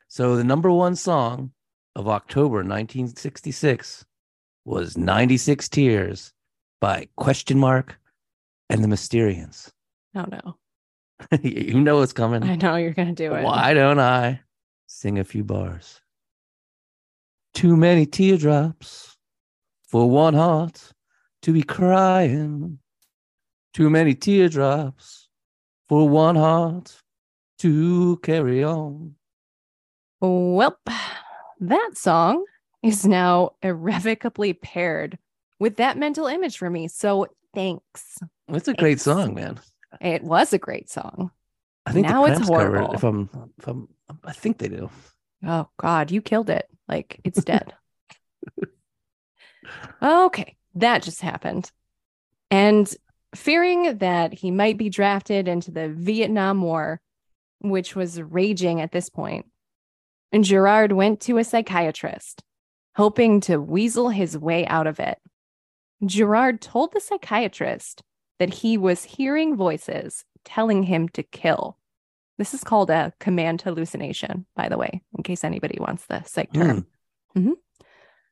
So 0.07 0.35
the 0.35 0.43
number 0.43 0.71
one 0.71 0.95
song 0.95 1.51
of 1.95 2.07
October 2.07 2.57
1966 2.57 4.05
was 4.65 4.97
96 4.97 5.69
Tears 5.69 6.33
by 6.81 7.07
Question 7.15 7.59
Mark 7.59 7.99
and 8.69 8.83
the 8.83 8.87
Mysterians. 8.87 9.69
Oh 10.15 10.25
no. 10.29 10.55
you 11.41 11.79
know 11.79 11.97
what's 11.97 12.13
coming. 12.13 12.43
I 12.43 12.55
know 12.55 12.75
you're 12.75 12.93
going 12.93 13.13
to 13.13 13.13
do 13.13 13.33
it. 13.33 13.43
Why 13.43 13.73
don't 13.73 13.99
I 13.99 14.41
sing 14.87 15.19
a 15.19 15.23
few 15.23 15.43
bars? 15.43 16.01
Too 17.53 17.77
many 17.77 18.05
teardrops 18.05 19.15
for 19.87 20.09
one 20.09 20.33
heart 20.33 20.93
to 21.43 21.53
be 21.53 21.63
crying. 21.63 22.79
Too 23.73 23.89
many 23.89 24.15
teardrops 24.15 25.27
for 25.87 26.07
one 26.09 26.35
heart 26.35 26.95
to 27.59 28.17
carry 28.23 28.63
on. 28.63 29.15
Well, 30.19 30.79
that 31.59 31.91
song 31.95 32.45
is 32.81 33.05
now 33.05 33.51
irrevocably 33.61 34.53
paired 34.53 35.17
with 35.59 35.77
that 35.77 35.97
mental 35.97 36.27
image 36.27 36.57
for 36.57 36.69
me. 36.69 36.87
So 36.87 37.27
thanks. 37.53 38.19
It's 38.49 38.67
a 38.67 38.73
great 38.73 38.99
song, 38.99 39.33
man. 39.33 39.59
It 40.01 40.23
was 40.23 40.53
a 40.53 40.57
great 40.57 40.89
song. 40.89 41.31
I 41.85 41.91
think 41.91 42.07
now 42.07 42.25
it's 42.25 42.47
horrible. 42.47 42.91
it, 42.91 42.95
if 42.95 43.03
I'm, 43.03 43.29
if 43.57 43.67
I'm, 43.67 43.87
I 44.23 44.31
think 44.31 44.57
they 44.57 44.69
do. 44.69 44.89
Oh 45.45 45.67
God, 45.77 46.11
you 46.11 46.21
killed 46.21 46.49
it. 46.49 46.67
Like 46.87 47.19
it's 47.23 47.43
dead. 47.43 47.73
okay, 50.01 50.55
that 50.75 51.03
just 51.03 51.21
happened. 51.21 51.71
And 52.49 52.93
fearing 53.35 53.97
that 53.97 54.33
he 54.33 54.51
might 54.51 54.77
be 54.77 54.89
drafted 54.89 55.47
into 55.47 55.71
the 55.71 55.89
Vietnam 55.89 56.61
War, 56.61 57.01
which 57.59 57.95
was 57.95 58.21
raging 58.21 58.81
at 58.81 58.91
this 58.91 59.09
point, 59.09 59.47
and 60.31 60.43
Gerard 60.43 60.91
went 60.91 61.21
to 61.21 61.37
a 61.37 61.43
psychiatrist, 61.43 62.43
hoping 62.95 63.41
to 63.41 63.57
weasel 63.57 64.09
his 64.09 64.37
way 64.37 64.65
out 64.67 64.87
of 64.87 64.99
it. 64.99 65.19
Gerard 66.05 66.61
told 66.61 66.93
the 66.93 66.99
psychiatrist 66.99 68.03
that 68.43 68.55
he 68.55 68.77
was 68.77 69.05
hearing 69.05 69.55
voices 69.55 70.25
telling 70.43 70.83
him 70.83 71.07
to 71.07 71.23
kill. 71.23 71.77
This 72.37 72.53
is 72.53 72.61
called 72.61 72.89
a 72.89 73.13
command 73.17 73.61
hallucination, 73.61 74.45
by 74.53 74.67
the 74.67 74.77
way, 74.77 75.01
in 75.17 75.23
case 75.23 75.45
anybody 75.45 75.77
wants 75.79 76.05
the 76.07 76.23
psych 76.23 76.51
term. 76.51 76.85
Mm. 77.37 77.41
Mm-hmm. 77.41 77.51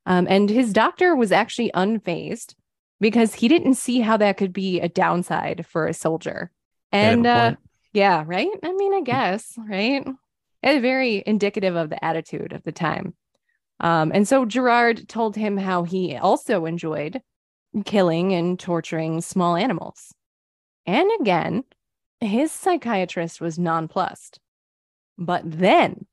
Um, 0.05 0.27
and 0.29 0.49
his 0.49 0.73
doctor 0.73 1.15
was 1.15 1.31
actually 1.31 1.71
unfazed 1.73 2.55
because 2.99 3.35
he 3.35 3.47
didn't 3.47 3.75
see 3.75 4.01
how 4.01 4.17
that 4.17 4.35
could 4.35 4.51
be 4.51 4.81
a 4.81 4.89
downside 4.89 5.65
for 5.65 5.87
a 5.87 5.93
soldier. 5.93 6.51
And 6.91 7.25
uh, 7.25 7.55
yeah, 7.93 8.25
right? 8.27 8.49
I 8.61 8.73
mean, 8.73 8.93
I 8.93 9.01
guess, 9.01 9.53
right? 9.57 10.05
It's 10.61 10.81
very 10.81 11.23
indicative 11.25 11.77
of 11.77 11.89
the 11.89 12.03
attitude 12.03 12.51
of 12.51 12.63
the 12.63 12.73
time. 12.73 13.13
Um, 13.79 14.11
and 14.13 14.27
so 14.27 14.43
Gerard 14.43 15.07
told 15.07 15.37
him 15.37 15.55
how 15.55 15.83
he 15.83 16.17
also 16.17 16.65
enjoyed 16.65 17.21
killing 17.85 18.33
and 18.33 18.59
torturing 18.59 19.21
small 19.21 19.55
animals. 19.55 20.13
And 20.85 21.09
again, 21.19 21.63
his 22.19 22.51
psychiatrist 22.51 23.41
was 23.41 23.57
nonplussed. 23.57 24.39
But 25.17 25.43
then, 25.45 26.05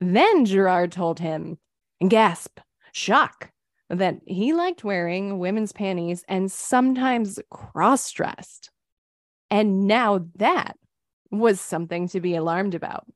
then 0.00 0.44
Gerard 0.44 0.92
told 0.92 1.18
him, 1.18 1.58
gasp, 2.06 2.58
shock, 2.92 3.50
that 3.88 4.16
he 4.26 4.52
liked 4.52 4.84
wearing 4.84 5.38
women's 5.38 5.72
panties 5.72 6.24
and 6.28 6.50
sometimes 6.50 7.38
cross 7.50 8.10
dressed. 8.10 8.70
And 9.50 9.86
now 9.86 10.26
that 10.36 10.76
was 11.30 11.60
something 11.60 12.08
to 12.08 12.20
be 12.20 12.34
alarmed 12.34 12.74
about. 12.74 13.06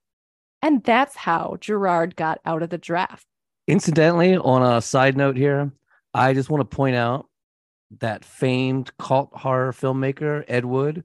And 0.63 0.83
that's 0.85 1.17
how 1.17 1.57
Gerard 1.61 2.17
got 2.17 2.41
out 2.45 2.63
of 2.63 2.71
the 2.71 2.79
draft. 2.79 3.27
Incidentally, 3.69 4.37
on 4.37 4.63
a 4.63 4.81
side 4.81 5.17
note 5.17 5.37
here, 5.37 5.73
I 6.15 6.35
just 6.35 6.51
want 6.51 6.69
to 6.69 6.77
point 6.77 6.97
out 6.97 7.27
that 7.91 8.25
famed 8.25 8.97
cult 8.99 9.31
horror 9.33 9.73
filmmaker, 9.73 10.45
Ed 10.49 10.65
Wood, 10.65 11.05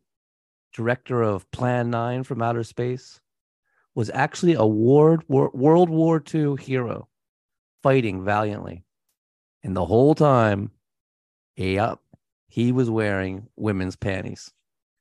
director 0.74 1.22
of 1.22 1.50
Plan 1.52 1.90
9 1.90 2.24
from 2.24 2.42
Outer 2.42 2.64
Space, 2.64 3.20
was 3.94 4.10
actually 4.14 4.54
a 4.54 4.66
World 4.66 5.24
War, 5.28 6.24
II 6.34 6.56
hero 6.56 7.08
fighting 7.84 8.24
valiantly. 8.24 8.84
And 9.64 9.76
the 9.76 9.86
whole 9.86 10.16
time, 10.16 10.72
yep, 11.56 12.00
he 12.48 12.72
was 12.72 12.90
wearing 12.90 13.48
women's 13.56 13.96
panties. 13.96 14.52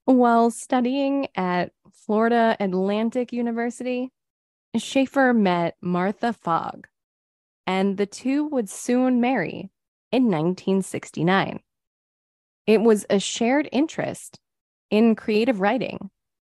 While 0.05 0.51
studying 0.51 1.28
at 1.37 1.72
Florida 1.93 2.57
Atlantic 2.59 3.33
University, 3.33 4.11
Schaefer 4.76 5.33
met 5.33 5.76
Martha 5.81 6.33
Fogg, 6.33 6.89
and 7.66 7.97
the 7.97 8.07
two 8.07 8.45
would 8.47 8.68
soon 8.68 9.20
marry 9.20 9.70
in 10.11 10.24
1969. 10.24 11.61
It 12.70 12.82
was 12.82 13.04
a 13.10 13.18
shared 13.18 13.68
interest 13.72 14.38
in 14.92 15.16
creative 15.16 15.60
writing 15.60 16.08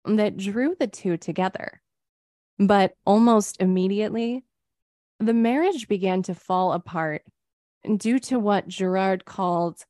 that 0.04 0.36
drew 0.36 0.76
the 0.78 0.86
two 0.86 1.16
together. 1.16 1.80
But 2.58 2.92
almost 3.06 3.62
immediately, 3.62 4.44
the 5.20 5.32
marriage 5.32 5.88
began 5.88 6.22
to 6.24 6.34
fall 6.34 6.74
apart 6.74 7.22
due 7.96 8.18
to 8.18 8.38
what 8.38 8.68
Gerard 8.68 9.24
called 9.24 9.86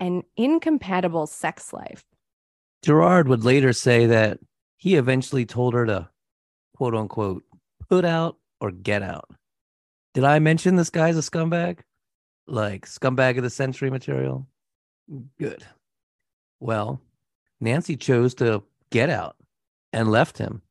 an 0.00 0.22
incompatible 0.38 1.26
sex 1.26 1.70
life. 1.70 2.02
Gerard 2.82 3.28
would 3.28 3.44
later 3.44 3.74
say 3.74 4.06
that 4.06 4.38
he 4.78 4.94
eventually 4.94 5.44
told 5.44 5.74
her 5.74 5.84
to 5.84 6.08
quote 6.74 6.94
unquote 6.94 7.44
put 7.90 8.06
out 8.06 8.38
or 8.58 8.70
get 8.70 9.02
out. 9.02 9.28
Did 10.14 10.24
I 10.24 10.38
mention 10.38 10.76
this 10.76 10.88
guy's 10.88 11.18
a 11.18 11.20
scumbag? 11.20 11.80
Like 12.46 12.86
scumbag 12.86 13.36
of 13.36 13.42
the 13.42 13.50
century 13.50 13.90
material? 13.90 14.46
Good. 15.38 15.64
Well, 16.60 17.00
Nancy 17.60 17.96
chose 17.96 18.34
to 18.34 18.62
get 18.90 19.10
out 19.10 19.36
and 19.92 20.10
left 20.10 20.38
him. 20.38 20.62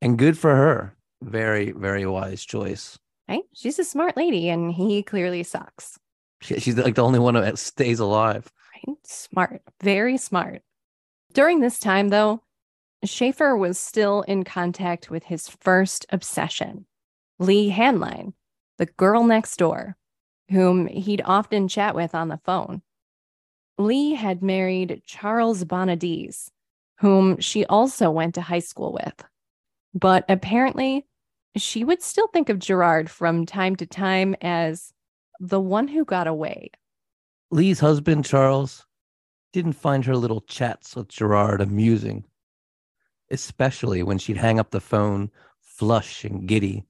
And 0.00 0.18
good 0.18 0.36
for 0.36 0.54
her. 0.54 0.94
Very, 1.22 1.72
very 1.72 2.06
wise 2.06 2.44
choice. 2.44 2.98
Right? 3.28 3.44
She's 3.54 3.78
a 3.78 3.84
smart 3.84 4.16
lady 4.16 4.48
and 4.48 4.72
he 4.72 5.02
clearly 5.02 5.42
sucks. 5.42 5.98
She's 6.40 6.76
like 6.76 6.94
the 6.94 7.04
only 7.04 7.18
one 7.18 7.34
that 7.34 7.58
stays 7.58 8.00
alive. 8.00 8.52
Right? 8.86 8.96
Smart. 9.04 9.62
Very 9.82 10.18
smart. 10.18 10.62
During 11.32 11.60
this 11.60 11.78
time, 11.78 12.10
though, 12.10 12.42
Schaefer 13.02 13.56
was 13.56 13.78
still 13.78 14.22
in 14.22 14.44
contact 14.44 15.10
with 15.10 15.24
his 15.24 15.48
first 15.48 16.06
obsession, 16.10 16.86
Leigh 17.38 17.70
Hainline, 17.70 18.34
the 18.78 18.86
girl 18.86 19.24
next 19.24 19.56
door, 19.56 19.96
whom 20.50 20.86
he'd 20.86 21.22
often 21.24 21.66
chat 21.66 21.94
with 21.94 22.14
on 22.14 22.28
the 22.28 22.40
phone. 22.44 22.82
Leigh 23.78 24.14
had 24.14 24.42
married 24.42 25.02
Charles 25.04 25.64
Bonadies, 25.64 26.50
whom 26.98 27.38
she 27.40 27.64
also 27.66 28.10
went 28.10 28.34
to 28.34 28.40
high 28.40 28.60
school 28.60 28.92
with. 28.92 29.24
But 29.94 30.24
apparently, 30.28 31.06
she 31.56 31.84
would 31.84 32.02
still 32.02 32.28
think 32.28 32.48
of 32.48 32.58
Gerard 32.58 33.10
from 33.10 33.46
time 33.46 33.76
to 33.76 33.86
time 33.86 34.34
as 34.40 34.92
the 35.40 35.60
one 35.60 35.88
who 35.88 36.04
got 36.04 36.26
away. 36.26 36.70
Leigh's 37.50 37.80
husband, 37.80 38.24
Charles, 38.24 38.86
didn't 39.52 39.74
find 39.74 40.04
her 40.04 40.16
little 40.16 40.40
chats 40.42 40.96
with 40.96 41.08
Gerard 41.08 41.60
amusing, 41.60 42.24
especially 43.30 44.02
when 44.02 44.18
she'd 44.18 44.36
hang 44.36 44.58
up 44.58 44.70
the 44.70 44.80
phone, 44.80 45.30
flush 45.60 46.24
and 46.24 46.48
giddy. 46.48 46.84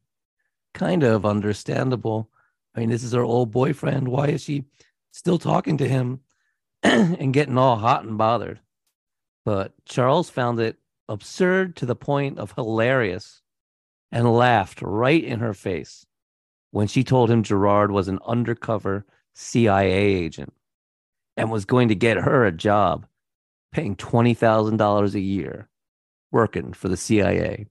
Kind 0.72 1.02
of 1.02 1.26
understandable. 1.26 2.30
I 2.74 2.80
mean, 2.80 2.90
this 2.90 3.04
is 3.04 3.12
her 3.12 3.22
old 3.22 3.50
boyfriend. 3.50 4.08
Why 4.08 4.28
is 4.28 4.42
she 4.44 4.64
still 5.12 5.38
talking 5.38 5.76
to 5.78 5.88
him 5.88 6.20
and 7.18 7.32
getting 7.32 7.58
all 7.58 7.76
hot 7.76 8.04
and 8.04 8.18
bothered? 8.18 8.60
But 9.44 9.72
Charles 9.86 10.30
found 10.30 10.60
it 10.60 10.76
absurd 11.08 11.76
to 11.76 11.86
the 11.86 11.96
point 11.96 12.38
of 12.38 12.52
hilarious 12.52 13.42
and 14.12 14.32
laughed 14.32 14.80
right 14.82 15.22
in 15.22 15.40
her 15.40 15.54
face 15.54 16.06
when 16.70 16.86
she 16.86 17.04
told 17.04 17.30
him 17.30 17.42
Gerard 17.42 17.90
was 17.90 18.08
an 18.08 18.18
undercover 18.26 19.04
CIA 19.34 19.92
agent 19.92 20.52
and 21.36 21.50
was 21.50 21.64
going 21.64 21.88
to 21.88 21.94
get 21.94 22.16
her 22.16 22.44
a 22.44 22.52
job 22.52 23.06
paying 23.72 23.96
$20,000 23.96 25.14
a 25.14 25.20
year 25.20 25.68
working 26.30 26.72
for 26.72 26.88
the 26.88 26.96
CIA. 26.96 27.66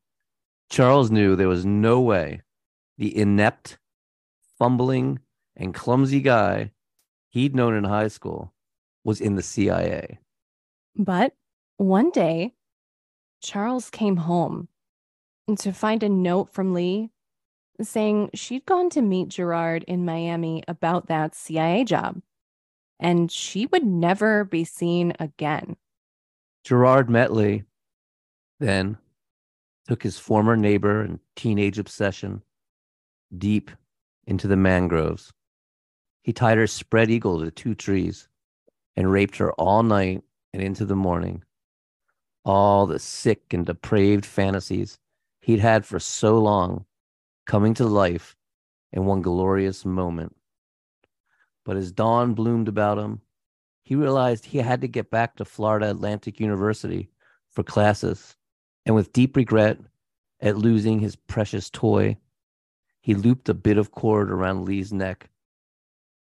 Charles 0.70 1.12
knew 1.12 1.36
there 1.36 1.48
was 1.48 1.66
no 1.66 2.02
way 2.02 2.42
the 2.98 3.16
inept, 3.16 3.78
fumbling, 4.58 5.20
and 5.56 5.74
clumsy 5.74 6.22
guy 6.22 6.72
he'd 7.30 7.56
known 7.56 7.74
in 7.76 7.84
high 7.84 8.08
school 8.08 8.54
was 9.04 9.22
in 9.22 9.36
the 9.36 9.42
CIA. 9.42 10.20
But 10.96 11.34
one 11.78 12.12
day, 12.12 12.54
Charles 13.42 13.90
came 13.90 14.18
home 14.18 14.68
to 15.58 15.74
find 15.74 16.04
a 16.04 16.10
note 16.10 16.54
from 16.54 16.74
Leigh 16.74 17.10
saying 17.82 18.30
she'd 18.34 18.66
gone 18.66 18.90
to 18.92 19.02
meet 19.02 19.30
Gerard 19.30 19.84
in 19.88 20.06
Miami 20.06 20.64
about 20.68 21.08
that 21.08 21.36
CIA 21.36 21.84
job 21.84 22.22
and 23.00 23.30
she 23.30 23.66
would 23.68 23.86
never 23.86 24.46
be 24.46 24.64
seen 24.64 25.14
again. 25.20 25.76
Gerard 26.64 27.10
met 27.10 27.34
Leigh, 27.34 27.64
then 28.60 28.98
took 29.88 30.02
his 30.02 30.18
former 30.18 30.56
neighbor 30.56 31.02
and 31.02 31.20
teenage 31.36 31.78
obsession 31.78 32.42
deep 33.38 33.70
into 34.26 34.48
the 34.48 34.56
mangroves. 34.56 35.34
He 36.24 36.32
tied 36.32 36.58
her 36.58 36.68
spread 36.68 37.12
eagle 37.12 37.42
to 37.42 37.52
two 37.52 37.76
trees 37.76 38.30
and 38.96 39.12
raped 39.12 39.38
her 39.38 39.52
all 39.54 39.84
night 39.84 40.24
and 40.54 40.62
into 40.62 40.86
the 40.86 40.96
morning. 40.96 41.44
All 42.46 42.86
the 42.86 43.00
sick 43.00 43.54
and 43.54 43.66
depraved 43.66 44.26
fantasies 44.26 45.00
he'd 45.42 45.60
had 45.60 45.86
for 45.86 46.00
so 46.00 46.38
long 46.40 46.86
coming 47.46 47.74
to 47.76 47.86
life 47.86 48.36
in 48.92 49.06
one 49.06 49.22
glorious 49.22 49.86
moment. 49.86 50.36
But 51.66 51.78
as 51.78 51.92
dawn 51.92 52.34
bloomed 52.34 52.68
about 52.68 52.98
him, 52.98 53.22
he 53.84 53.96
realized 53.96 54.46
he 54.46 54.60
had 54.60 54.82
to 54.82 54.88
get 54.88 55.10
back 55.10 55.36
to 55.36 55.46
Florida 55.46 55.90
Atlantic 55.90 56.40
University 56.40 57.10
for 57.50 57.64
classes. 57.64 58.36
And 58.86 58.96
with 58.96 59.14
deep 59.14 59.36
regret 59.36 59.78
at 60.42 60.58
losing 60.58 61.00
his 61.00 61.16
precious 61.16 61.70
toy, 61.70 62.18
he 63.02 63.16
looped 63.16 63.50
a 63.50 63.54
bit 63.54 63.78
of 63.78 63.92
cord 63.92 64.30
around 64.30 64.66
Leigh's 64.66 64.94
neck 64.94 65.30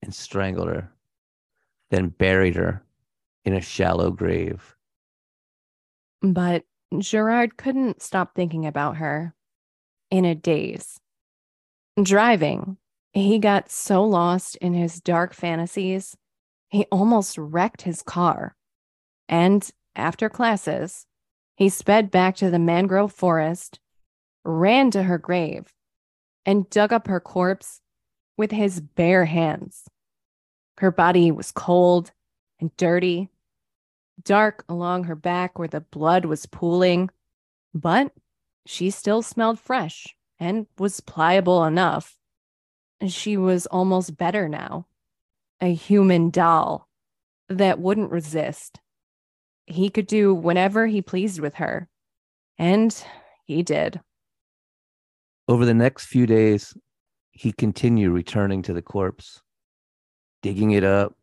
and 0.02 0.14
strangled 0.14 0.68
her, 0.68 0.91
then 1.92 2.08
buried 2.08 2.56
her 2.56 2.82
in 3.44 3.52
a 3.52 3.60
shallow 3.60 4.10
grave. 4.10 4.74
But 6.22 6.64
Gerard 6.98 7.58
couldn't 7.58 8.00
stop 8.00 8.34
thinking 8.34 8.66
about 8.66 8.96
her 8.96 9.34
in 10.10 10.24
a 10.24 10.34
daze. 10.34 10.98
Driving, 12.02 12.78
he 13.12 13.38
got 13.38 13.70
so 13.70 14.02
lost 14.02 14.56
in 14.56 14.72
his 14.72 15.00
dark 15.00 15.34
fantasies, 15.34 16.16
he 16.70 16.86
almost 16.90 17.36
wrecked 17.36 17.82
his 17.82 18.02
car. 18.02 18.56
And 19.28 19.68
after 19.94 20.30
classes, 20.30 21.04
he 21.56 21.68
sped 21.68 22.10
back 22.10 22.36
to 22.36 22.50
the 22.50 22.58
mangrove 22.58 23.12
forest, 23.12 23.80
ran 24.44 24.90
to 24.92 25.02
her 25.02 25.18
grave, 25.18 25.74
and 26.46 26.70
dug 26.70 26.90
up 26.90 27.06
her 27.06 27.20
corpse 27.20 27.82
with 28.38 28.50
his 28.50 28.80
bare 28.80 29.26
hands. 29.26 29.84
Her 30.78 30.90
body 30.90 31.30
was 31.30 31.52
cold 31.52 32.12
and 32.60 32.76
dirty, 32.76 33.28
dark 34.22 34.64
along 34.68 35.04
her 35.04 35.14
back 35.14 35.58
where 35.58 35.68
the 35.68 35.80
blood 35.80 36.24
was 36.24 36.46
pooling, 36.46 37.10
but 37.74 38.12
she 38.66 38.90
still 38.90 39.22
smelled 39.22 39.58
fresh 39.58 40.16
and 40.38 40.66
was 40.78 41.00
pliable 41.00 41.64
enough. 41.64 42.16
She 43.06 43.36
was 43.36 43.66
almost 43.66 44.16
better 44.16 44.48
now, 44.48 44.86
a 45.60 45.74
human 45.74 46.30
doll 46.30 46.88
that 47.48 47.78
wouldn't 47.78 48.10
resist. 48.10 48.80
He 49.66 49.90
could 49.90 50.06
do 50.06 50.34
whatever 50.34 50.86
he 50.86 51.02
pleased 51.02 51.40
with 51.40 51.56
her, 51.56 51.88
and 52.58 52.96
he 53.44 53.62
did. 53.62 54.00
Over 55.48 55.64
the 55.64 55.74
next 55.74 56.06
few 56.06 56.26
days, 56.26 56.76
he 57.32 57.52
continued 57.52 58.12
returning 58.12 58.62
to 58.62 58.72
the 58.72 58.82
corpse, 58.82 59.42
digging 60.42 60.72
it 60.72 60.84
up, 60.84 61.16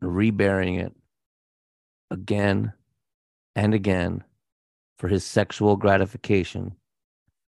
reburying 0.00 0.76
it 0.76 0.94
again 2.10 2.72
and 3.54 3.74
again 3.74 4.22
for 4.98 5.08
his 5.08 5.24
sexual 5.24 5.76
gratification 5.76 6.76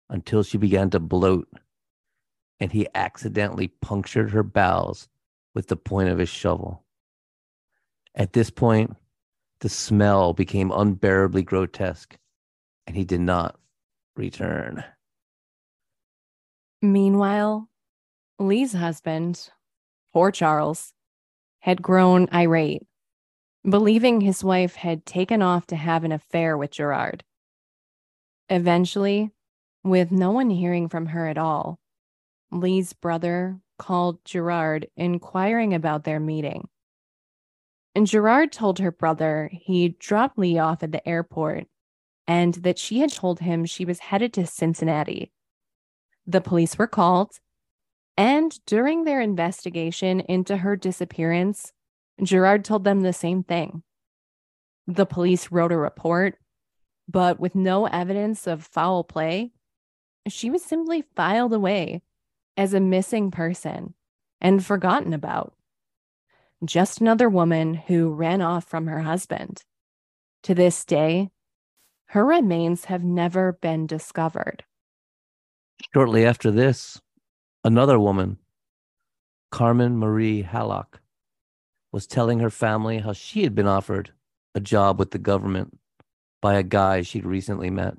until 0.09 0.43
she 0.43 0.59
began 0.59 0.91
to 0.91 1.01
bloat 1.01 1.49
and 2.61 2.73
he 2.73 2.87
accidentally 2.95 3.69
punctured 3.69 4.31
her 4.31 4.43
bowels 4.43 5.09
with 5.55 5.69
the 5.69 5.77
point 5.77 6.09
of 6.09 6.19
his 6.19 6.29
shovel. 6.29 6.85
At 8.15 8.33
this 8.33 8.51
point, 8.51 8.97
the 9.61 9.69
smell 9.69 10.33
became 10.33 10.71
unbearably 10.71 11.43
grotesque 11.43 12.17
and 12.87 12.97
he 12.97 13.05
did 13.05 13.21
not 13.21 13.59
return. 14.17 14.85
Meanwhile, 16.81 17.69
Leigh's 18.39 18.75
husband, 18.75 19.51
poor 20.13 20.31
Charles, 20.31 20.93
had 21.67 21.83
grown 21.83 22.29
irate, 22.33 22.87
believing 23.69 24.21
his 24.21 24.45
wife 24.45 24.77
had 24.77 25.05
taken 25.05 25.43
off 25.43 25.67
to 25.67 25.75
have 25.75 26.05
an 26.05 26.13
affair 26.13 26.57
with 26.57 26.71
Gerard. 26.71 27.25
Eventually, 28.49 29.33
with 29.83 30.13
no 30.13 30.31
one 30.31 30.49
hearing 30.49 30.89
from 30.89 31.07
her 31.07 31.27
at 31.27 31.37
all, 31.37 31.81
Leigh's 32.53 32.93
brother 32.93 33.59
called 33.81 34.25
Gerard 34.25 34.87
inquiring 34.97 35.75
about 35.75 36.05
their 36.05 36.21
meeting. 36.21 36.69
And 37.97 38.07
Gerard 38.07 38.53
told 38.53 38.79
her 38.79 38.93
brother 38.93 39.51
he 39.53 39.89
dropped 39.89 40.39
Leigh 40.39 40.61
off 40.61 40.85
at 40.85 40.93
the 40.93 41.07
airport 41.07 41.67
and 42.29 42.55
that 42.55 42.79
she 42.79 43.01
had 43.01 43.13
told 43.13 43.41
him 43.41 43.65
she 43.65 43.85
was 43.85 43.99
headed 43.99 44.33
to 44.35 44.47
Cincinnati. 44.47 45.33
The 46.29 46.41
police 46.41 46.79
were 46.79 46.87
called, 46.87 47.41
and 48.17 48.59
during 48.67 49.05
their 49.05 49.21
investigation 49.21 50.21
into 50.21 50.59
her 50.59 50.77
disappearance, 50.77 51.73
Gerard 52.23 52.65
told 52.65 52.85
them 52.85 53.01
the 53.01 53.13
same 53.13 53.43
thing. 53.43 53.83
The 54.87 55.07
police 55.07 55.51
wrote 55.51 55.73
a 55.73 55.77
report, 55.77 56.39
but 57.09 57.39
with 57.39 57.55
no 57.55 57.87
evidence 57.87 58.47
of 58.47 58.65
foul 58.65 59.05
play, 59.05 59.53
she 60.29 60.51
was 60.51 60.65
simply 60.65 61.05
filed 61.15 61.53
away 61.53 62.03
as 62.57 62.73
a 62.73 62.81
missing 62.81 63.31
person 63.31 63.95
and 64.41 64.65
forgotten 64.65 65.13
about. 65.13 65.55
Just 66.65 67.01
another 67.01 67.29
woman 67.29 67.75
who 67.75 68.15
ran 68.15 68.41
off 68.41 68.65
from 68.65 68.87
her 68.87 69.03
husband. 69.03 69.63
To 70.45 70.55
this 70.55 70.85
day, 70.85 71.31
her 72.07 72.25
remains 72.25 72.87
have 72.87 73.05
never 73.05 73.53
been 73.53 73.87
discovered. 73.87 74.65
Shortly 75.93 76.25
after 76.25 76.51
this, 76.51 77.01
another 77.67 77.99
woman, 77.99 78.39
Carmen 79.51 79.99
Marie 79.99 80.43
Hallock, 80.43 81.01
was 81.91 82.07
telling 82.07 82.39
her 82.39 82.49
family 82.49 82.99
how 82.99 83.13
she 83.13 83.43
had 83.43 83.57
been 83.57 83.67
offered 83.67 84.13
a 84.55 84.61
job 84.61 85.01
with 85.01 85.11
the 85.11 85.19
government 85.19 85.77
by 86.41 86.55
a 86.55 86.63
guy 86.63 87.03
she'd 87.03 87.27
recently 87.27 87.69
met. 87.69 87.97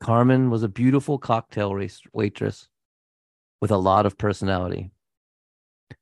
Carmen 0.00 0.50
was 0.50 0.62
a 0.62 0.68
beautiful 0.68 1.18
cocktail 1.18 1.76
waitress 2.12 2.68
with 3.60 3.72
a 3.72 3.76
lot 3.76 4.06
of 4.06 4.16
personality. 4.16 4.92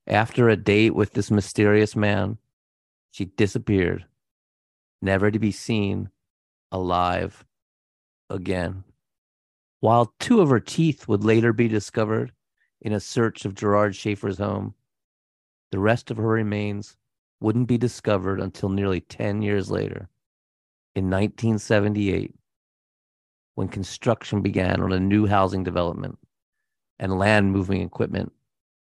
After 0.07 0.51
a 0.51 0.57
date 0.57 0.95
with 0.95 1.15
this 1.15 1.31
mysterious 1.31 1.97
man, 1.97 2.37
she 3.13 3.25
disappeared, 3.25 4.05
never 5.01 5.31
to 5.31 5.39
be 5.39 5.53
seen 5.53 6.11
alive 6.71 7.47
again. 8.29 8.85
While 9.81 10.15
two 10.19 10.41
of 10.41 10.51
her 10.51 10.61
teeth 10.61 11.09
would 11.09 11.25
later 11.25 11.53
be 11.53 11.69
discovered 11.69 12.33
in 12.81 12.93
a 12.93 13.01
search 13.01 13.45
of 13.45 13.55
Gerard 13.55 13.97
Schaefer's 13.97 14.39
home, 14.39 14.75
the 15.71 15.79
rest 15.79 16.11
of 16.11 16.17
her 16.19 16.29
remains 16.29 16.97
wouldn't 17.41 17.69
be 17.69 17.79
discovered 17.79 18.41
until 18.41 18.69
nearly 18.69 19.01
10 19.01 19.43
years 19.43 19.71
later 19.71 20.09
in 20.95 21.05
1978 21.05 22.35
when 23.55 23.69
construction 23.69 24.43
began 24.43 24.81
on 24.81 24.93
a 24.93 25.01
new 25.01 25.27
housing 25.27 25.65
development 25.65 26.19
and 26.99 27.19
land 27.19 27.53
moving 27.53 27.83
equipment 27.83 28.33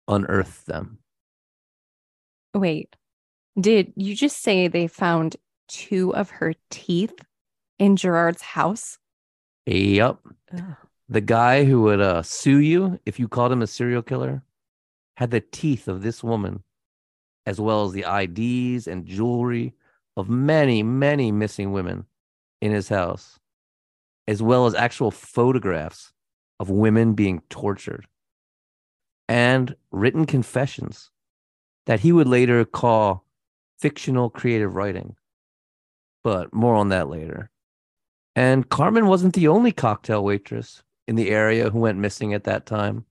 unearthed 0.08 0.66
them. 0.66 0.98
Wait, 2.54 2.96
did 3.60 3.92
you 3.96 4.14
just 4.16 4.42
say 4.42 4.66
they 4.66 4.86
found 4.86 5.36
two 5.68 6.14
of 6.14 6.30
her 6.30 6.54
teeth 6.70 7.14
in 7.78 7.96
Gerard's 7.96 8.42
house? 8.42 8.99
Yep. 9.70 10.18
The 11.08 11.20
guy 11.20 11.64
who 11.64 11.82
would 11.82 12.00
uh, 12.00 12.22
sue 12.22 12.58
you 12.58 12.98
if 13.06 13.20
you 13.20 13.28
called 13.28 13.52
him 13.52 13.62
a 13.62 13.68
serial 13.68 14.02
killer 14.02 14.42
had 15.16 15.30
the 15.30 15.40
teeth 15.40 15.86
of 15.86 16.02
this 16.02 16.24
woman, 16.24 16.64
as 17.46 17.60
well 17.60 17.84
as 17.84 17.92
the 17.92 18.04
IDs 18.04 18.88
and 18.88 19.06
jewelry 19.06 19.74
of 20.16 20.28
many, 20.28 20.82
many 20.82 21.30
missing 21.30 21.70
women 21.72 22.06
in 22.60 22.72
his 22.72 22.88
house, 22.88 23.38
as 24.26 24.42
well 24.42 24.66
as 24.66 24.74
actual 24.74 25.12
photographs 25.12 26.12
of 26.58 26.68
women 26.68 27.14
being 27.14 27.40
tortured 27.48 28.06
and 29.28 29.76
written 29.92 30.26
confessions 30.26 31.10
that 31.86 32.00
he 32.00 32.10
would 32.10 32.26
later 32.26 32.64
call 32.64 33.24
fictional 33.78 34.30
creative 34.30 34.74
writing. 34.74 35.14
But 36.24 36.52
more 36.52 36.74
on 36.74 36.88
that 36.88 37.08
later. 37.08 37.50
And 38.40 38.70
Carmen 38.70 39.06
wasn't 39.06 39.34
the 39.34 39.48
only 39.48 39.70
cocktail 39.70 40.24
waitress 40.24 40.82
in 41.06 41.14
the 41.14 41.28
area 41.28 41.68
who 41.68 41.78
went 41.78 41.98
missing 41.98 42.32
at 42.32 42.44
that 42.44 42.64
time. 42.64 43.04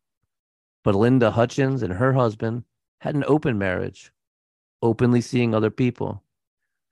But 0.84 0.96
Linda 0.96 1.30
Hutchins 1.30 1.84
and 1.84 1.94
her 1.94 2.14
husband 2.14 2.64
had 3.02 3.14
an 3.14 3.24
open 3.28 3.60
marriage, 3.60 4.12
openly 4.82 5.22
seeing 5.22 5.54
other 5.54 5.70
people. 5.70 6.24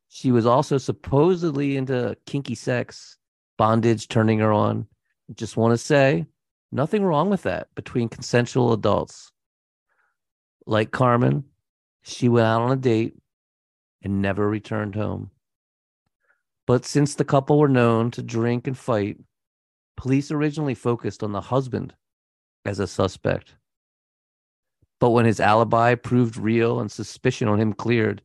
She 0.08 0.32
was 0.32 0.46
also 0.46 0.78
supposedly 0.78 1.78
into 1.78 2.16
kinky 2.28 2.54
sex, 2.54 3.18
bondage 3.58 4.08
turning 4.08 4.38
her 4.38 4.54
on. 4.54 4.86
Just 5.34 5.58
want 5.58 5.72
to 5.72 5.78
say, 5.80 6.28
nothing 6.72 7.04
wrong 7.04 7.32
with 7.32 7.42
that 7.42 7.74
between 7.74 8.08
consensual 8.08 8.72
adults. 8.72 9.32
Like 10.68 10.92
Carmen, 10.92 11.44
she 12.04 12.30
went 12.30 12.46
out 12.46 12.62
on 12.62 12.72
a 12.72 12.76
date 12.76 13.16
and 14.04 14.22
never 14.22 14.48
returned 14.48 14.94
home. 14.94 15.32
But 16.68 16.86
since 16.86 17.16
the 17.16 17.26
couple 17.26 17.58
were 17.58 17.70
known 17.70 18.12
to 18.12 18.22
drink 18.22 18.68
and 18.68 18.78
fight, 18.78 19.18
police 19.96 20.30
originally 20.30 20.76
focused 20.76 21.24
on 21.24 21.32
the 21.32 21.42
husband 21.42 21.96
as 22.66 22.80
a 22.80 22.88
suspect. 22.88 23.56
But 25.00 25.12
when 25.12 25.26
his 25.26 25.40
alibi 25.40 25.96
proved 25.96 26.36
real 26.36 26.80
and 26.82 26.92
suspicion 26.92 27.48
on 27.48 27.62
him 27.62 27.72
cleared, 27.72 28.22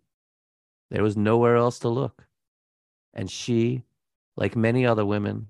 there 0.91 1.05
was 1.05 1.17
nowhere 1.17 1.57
else 1.57 1.79
to 1.81 1.89
look. 1.89 2.27
And 3.15 3.31
she, 3.31 3.85
like 4.37 4.57
many 4.57 4.85
other 4.85 5.07
women, 5.07 5.47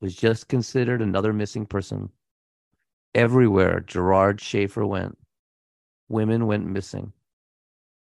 was 0.00 0.16
just 0.16 0.48
considered 0.48 1.00
another 1.00 1.32
missing 1.32 1.66
person. 1.66 2.10
Everywhere 3.14 3.80
Gerard 3.80 4.40
Schaefer 4.40 4.84
went, 4.84 5.16
women 6.08 6.46
went 6.46 6.66
missing, 6.66 7.12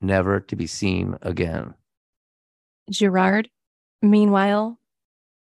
never 0.01 0.39
to 0.39 0.55
be 0.55 0.67
seen 0.67 1.17
again. 1.23 1.75
Gerard, 2.91 3.51
meanwhile, 4.03 4.79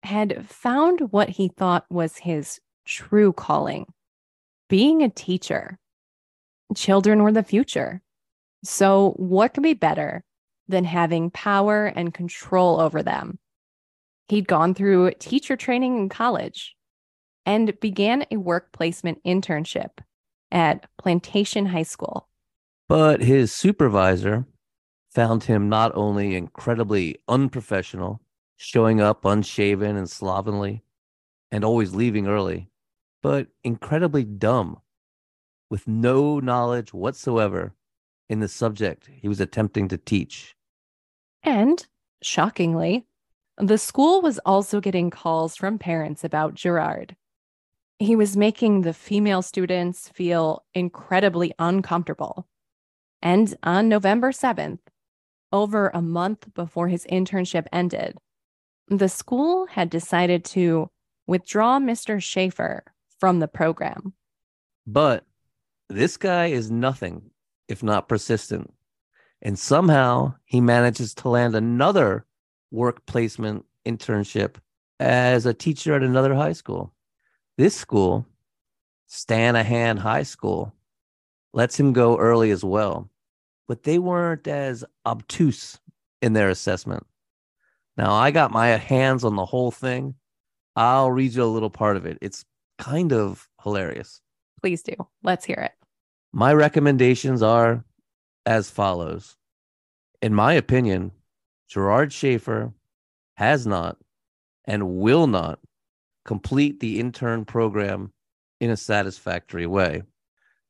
had 0.03 0.45
found 0.45 1.11
what 1.11 1.29
he 1.29 1.47
thought 1.47 1.85
was 1.89 2.17
his 2.17 2.59
true 2.85 3.33
calling 3.33 3.85
being 4.69 5.01
a 5.01 5.09
teacher. 5.09 5.77
Children 6.75 7.23
were 7.23 7.31
the 7.31 7.43
future. 7.43 8.01
So, 8.63 9.13
what 9.17 9.53
could 9.53 9.63
be 9.63 9.73
better 9.73 10.23
than 10.67 10.83
having 10.83 11.31
power 11.31 11.87
and 11.87 12.13
control 12.13 12.79
over 12.79 13.01
them? 13.01 13.39
He'd 14.27 14.47
gone 14.47 14.75
through 14.75 15.11
teacher 15.19 15.55
training 15.55 15.97
in 15.97 16.09
college 16.09 16.75
and 17.45 17.77
began 17.79 18.25
a 18.29 18.37
work 18.37 18.71
placement 18.71 19.23
internship 19.25 19.89
at 20.51 20.85
Plantation 20.97 21.65
High 21.65 21.83
School. 21.83 22.27
But 22.87 23.21
his 23.21 23.51
supervisor 23.51 24.45
found 25.11 25.45
him 25.45 25.69
not 25.69 25.91
only 25.95 26.35
incredibly 26.35 27.17
unprofessional, 27.27 28.21
showing 28.61 28.99
up 28.99 29.23
unshaven 29.23 29.95
and 29.95 30.09
slovenly, 30.09 30.83
and 31.49 31.63
always 31.63 31.95
leaving 31.95 32.27
early, 32.27 32.69
but 33.23 33.47
incredibly 33.63 34.25
dumb, 34.25 34.77
with 35.69 35.87
no 35.87 36.39
knowledge 36.39 36.93
whatsoever 36.93 37.73
in 38.27 38.41
the 38.41 38.49
subject 38.49 39.09
he 39.13 39.29
was 39.29 39.39
attempting 39.39 39.87
to 39.87 39.97
teach. 39.97 40.57
And 41.41 41.87
shockingly, 42.21 43.05
the 43.57 43.77
school 43.77 44.21
was 44.21 44.39
also 44.45 44.81
getting 44.81 45.09
calls 45.09 45.55
from 45.55 45.79
parents 45.79 46.25
about 46.25 46.53
Gerard. 46.53 47.15
He 47.97 48.17
was 48.17 48.35
making 48.35 48.81
the 48.81 48.93
female 48.93 49.41
students 49.41 50.09
feel 50.09 50.65
incredibly 50.73 51.53
uncomfortable. 51.59 52.45
And 53.21 53.55
on 53.63 53.87
November 53.87 54.33
7th, 54.33 54.79
over 55.53 55.91
a 55.93 56.01
month 56.01 56.53
before 56.53 56.89
his 56.89 57.05
internship 57.09 57.67
ended, 57.71 58.17
the 58.89 59.09
school 59.09 59.67
had 59.67 59.89
decided 59.89 60.43
to 60.43 60.89
withdraw 61.27 61.79
Mr. 61.79 62.21
Schaefer 62.21 62.83
from 63.19 63.39
the 63.39 63.47
program. 63.47 64.13
But 64.87 65.25
this 65.89 66.17
guy 66.17 66.47
is 66.47 66.71
nothing 66.71 67.29
if 67.67 67.83
not 67.83 68.09
persistent. 68.09 68.73
And 69.41 69.57
somehow 69.57 70.35
he 70.45 70.59
manages 70.59 71.13
to 71.15 71.29
land 71.29 71.55
another 71.55 72.25
work 72.71 73.05
placement 73.05 73.65
internship 73.85 74.55
as 74.99 75.45
a 75.45 75.53
teacher 75.53 75.95
at 75.95 76.03
another 76.03 76.35
high 76.35 76.53
school. 76.53 76.91
This 77.57 77.75
school, 77.75 78.25
Stranahan 79.09 79.99
High 79.99 80.23
School, 80.23 80.73
lets 81.53 81.79
him 81.79 81.93
go 81.93 82.17
early 82.17 82.51
as 82.51 82.63
well, 82.63 83.09
but 83.67 83.83
they 83.83 83.99
weren't 83.99 84.47
as 84.47 84.83
obtuse 85.05 85.79
in 86.21 86.33
their 86.33 86.49
assessment. 86.49 87.05
Now, 87.99 88.13
I 88.13 88.31
got 88.31 88.51
my 88.51 88.69
hands 88.69 89.25
on 89.25 89.35
the 89.35 89.45
whole 89.45 89.71
thing. 89.71 90.15
I'll 90.77 91.11
read 91.11 91.33
you 91.33 91.43
a 91.43 91.45
little 91.45 91.69
part 91.69 91.97
of 91.97 92.05
it. 92.05 92.17
It's 92.21 92.45
kind 92.77 93.11
of 93.11 93.49
hilarious. 93.61 94.21
Please 94.61 94.81
do. 94.81 94.93
Let's 95.21 95.43
hear 95.43 95.57
it. 95.57 95.73
My 96.31 96.53
recommendations 96.53 97.43
are 97.43 97.83
as 98.45 98.69
follows. 98.69 99.35
In 100.21 100.33
my 100.33 100.53
opinion, 100.53 101.11
Gerard 101.67 102.13
Schaefer 102.13 102.71
has 103.35 103.67
not 103.67 103.97
and 104.63 104.99
will 104.99 105.27
not 105.27 105.59
complete 106.23 106.79
the 106.79 107.01
intern 107.01 107.43
program 107.43 108.13
in 108.61 108.69
a 108.69 108.77
satisfactory 108.77 109.65
way. 109.65 110.03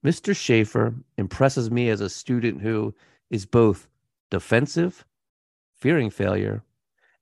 Mr. 0.03 0.35
Schaefer 0.35 0.95
impresses 1.15 1.69
me 1.69 1.89
as 1.89 2.01
a 2.01 2.09
student 2.09 2.59
who 2.59 2.95
is 3.29 3.45
both 3.45 3.87
defensive, 4.31 5.05
fearing 5.75 6.09
failure, 6.09 6.63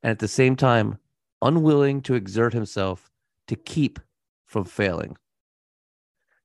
and 0.02 0.10
at 0.10 0.18
the 0.18 0.28
same 0.28 0.56
time 0.56 0.98
unwilling 1.42 2.00
to 2.02 2.14
exert 2.14 2.52
himself 2.52 3.10
to 3.46 3.56
keep 3.56 3.98
from 4.46 4.64
failing. 4.64 5.16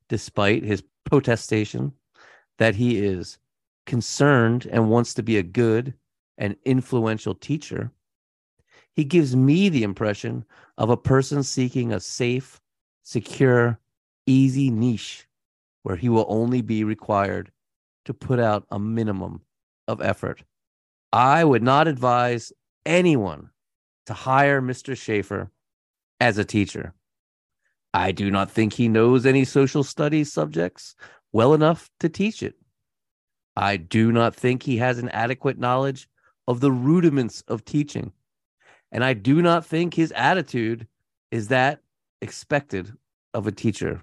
Despite 0.09 0.63
his 0.63 0.83
protestation 1.05 1.93
that 2.57 2.75
he 2.75 3.03
is 3.03 3.37
concerned 3.85 4.67
and 4.71 4.89
wants 4.89 5.13
to 5.15 5.23
be 5.23 5.37
a 5.37 5.43
good 5.43 5.93
and 6.37 6.55
influential 6.65 7.35
teacher, 7.35 7.91
he 8.95 9.03
gives 9.03 9.35
me 9.35 9.69
the 9.69 9.83
impression 9.83 10.45
of 10.77 10.89
a 10.89 10.97
person 10.97 11.43
seeking 11.43 11.91
a 11.91 11.99
safe, 11.99 12.61
secure, 13.01 13.79
easy 14.25 14.69
niche 14.69 15.27
where 15.81 15.95
he 15.95 16.09
will 16.09 16.25
only 16.29 16.61
be 16.61 16.83
required 16.83 17.51
to 18.05 18.13
put 18.13 18.39
out 18.39 18.65
a 18.71 18.79
minimum 18.79 19.41
of 19.87 20.01
effort. 20.01 20.43
I 21.11 21.43
would 21.43 21.63
not 21.63 21.87
advise 21.87 22.51
anyone 22.85 23.49
to 24.05 24.13
hire 24.13 24.61
Mr. 24.61 24.97
Schaefer 24.97 25.51
as 26.19 26.37
a 26.37 26.45
teacher. 26.45 26.93
I 27.93 28.11
do 28.11 28.31
not 28.31 28.49
think 28.49 28.73
he 28.73 28.87
knows 28.87 29.25
any 29.25 29.45
social 29.45 29.83
studies 29.83 30.31
subjects 30.31 30.95
well 31.31 31.53
enough 31.53 31.89
to 31.99 32.09
teach 32.09 32.41
it. 32.41 32.55
I 33.55 33.77
do 33.77 34.11
not 34.11 34.35
think 34.35 34.63
he 34.63 34.77
has 34.77 34.97
an 34.97 35.09
adequate 35.09 35.59
knowledge 35.59 36.07
of 36.47 36.59
the 36.59 36.71
rudiments 36.71 37.43
of 37.47 37.63
teaching. 37.65 38.11
And 38.91 39.03
I 39.03 39.13
do 39.13 39.41
not 39.41 39.65
think 39.65 39.93
his 39.93 40.11
attitude 40.13 40.87
is 41.31 41.49
that 41.49 41.81
expected 42.21 42.93
of 43.33 43.47
a 43.47 43.51
teacher. 43.51 44.01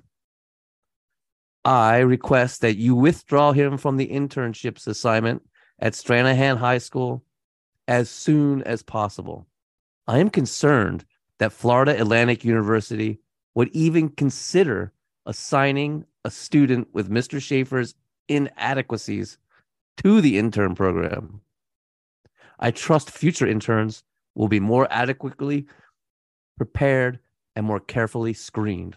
I 1.64 1.98
request 1.98 2.62
that 2.62 2.76
you 2.76 2.94
withdraw 2.94 3.52
him 3.52 3.76
from 3.76 3.96
the 3.96 4.08
internships 4.08 4.86
assignment 4.86 5.42
at 5.78 5.92
Stranahan 5.92 6.56
High 6.56 6.78
School 6.78 7.22
as 7.90 8.08
soon 8.08 8.62
as 8.62 8.84
possible. 8.84 9.48
I 10.06 10.20
am 10.20 10.30
concerned 10.30 11.04
that 11.38 11.52
Florida 11.52 12.00
Atlantic 12.00 12.44
University 12.44 13.18
would 13.56 13.68
even 13.72 14.08
consider 14.10 14.92
assigning 15.26 16.04
a 16.24 16.30
student 16.30 16.86
with 16.94 17.10
Mr. 17.10 17.42
Schaefer's 17.42 17.96
inadequacies 18.28 19.38
to 19.96 20.20
the 20.20 20.38
intern 20.38 20.76
program. 20.76 21.40
I 22.60 22.70
trust 22.70 23.10
future 23.10 23.46
interns 23.46 24.04
will 24.36 24.48
be 24.48 24.60
more 24.60 24.86
adequately 24.90 25.66
prepared 26.56 27.18
and 27.56 27.66
more 27.66 27.80
carefully 27.80 28.34
screened. 28.34 28.96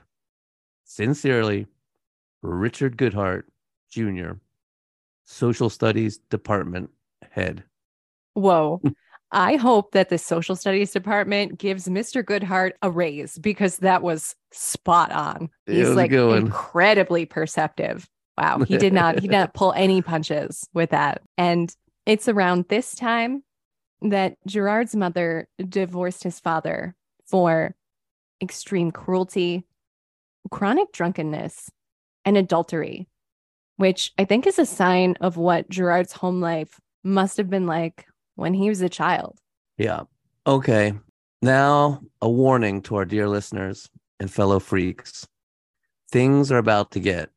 Sincerely, 0.83 1.65
Richard 2.43 2.97
Goodhart 2.97 3.45
Jr., 3.89 4.33
Social 5.25 5.71
Studies 5.71 6.19
Department 6.29 6.91
Head. 7.31 7.63
Whoa. 8.33 8.81
I 9.31 9.55
hope 9.55 9.93
that 9.93 10.09
the 10.09 10.19
social 10.19 10.55
studies 10.55 10.91
department 10.91 11.57
gives 11.57 11.87
Mr. 11.87 12.23
Goodhart 12.23 12.73
a 12.83 12.91
raise 12.91 13.39
because 13.39 13.77
that 13.77 14.03
was 14.03 14.35
spot 14.51 15.11
on. 15.11 15.49
He's 15.65 15.89
like 15.89 16.11
incredibly 16.11 17.25
perceptive. 17.25 18.07
Wow. 18.37 18.59
He 18.59 18.77
did 18.77 18.93
not 18.93 19.15
he 19.15 19.27
did 19.27 19.31
not 19.31 19.53
pull 19.55 19.73
any 19.73 20.01
punches 20.03 20.67
with 20.73 20.91
that. 20.91 21.21
And 21.37 21.75
it's 22.05 22.27
around 22.27 22.65
this 22.69 22.93
time 22.93 23.43
that 24.03 24.37
Gerard's 24.45 24.95
mother 24.95 25.47
divorced 25.67 26.23
his 26.23 26.39
father 26.39 26.95
for 27.25 27.75
extreme 28.41 28.91
cruelty, 28.91 29.65
chronic 30.51 30.91
drunkenness, 30.91 31.71
and 32.25 32.37
adultery, 32.37 33.07
which 33.77 34.13
I 34.17 34.25
think 34.25 34.45
is 34.45 34.59
a 34.59 34.65
sign 34.65 35.15
of 35.21 35.37
what 35.37 35.69
Gerard's 35.69 36.13
home 36.13 36.39
life 36.41 36.79
must 37.03 37.37
have 37.37 37.49
been 37.49 37.65
like 37.65 38.05
when 38.35 38.53
he 38.53 38.69
was 38.69 38.81
a 38.81 38.89
child. 38.89 39.39
Yeah. 39.77 40.01
Okay. 40.45 40.93
Now, 41.41 42.01
a 42.21 42.29
warning 42.29 42.81
to 42.83 42.95
our 42.95 43.05
dear 43.05 43.27
listeners 43.27 43.89
and 44.19 44.31
fellow 44.31 44.59
freaks. 44.59 45.27
Things 46.11 46.51
are 46.51 46.57
about 46.57 46.91
to 46.91 46.99
get 46.99 47.29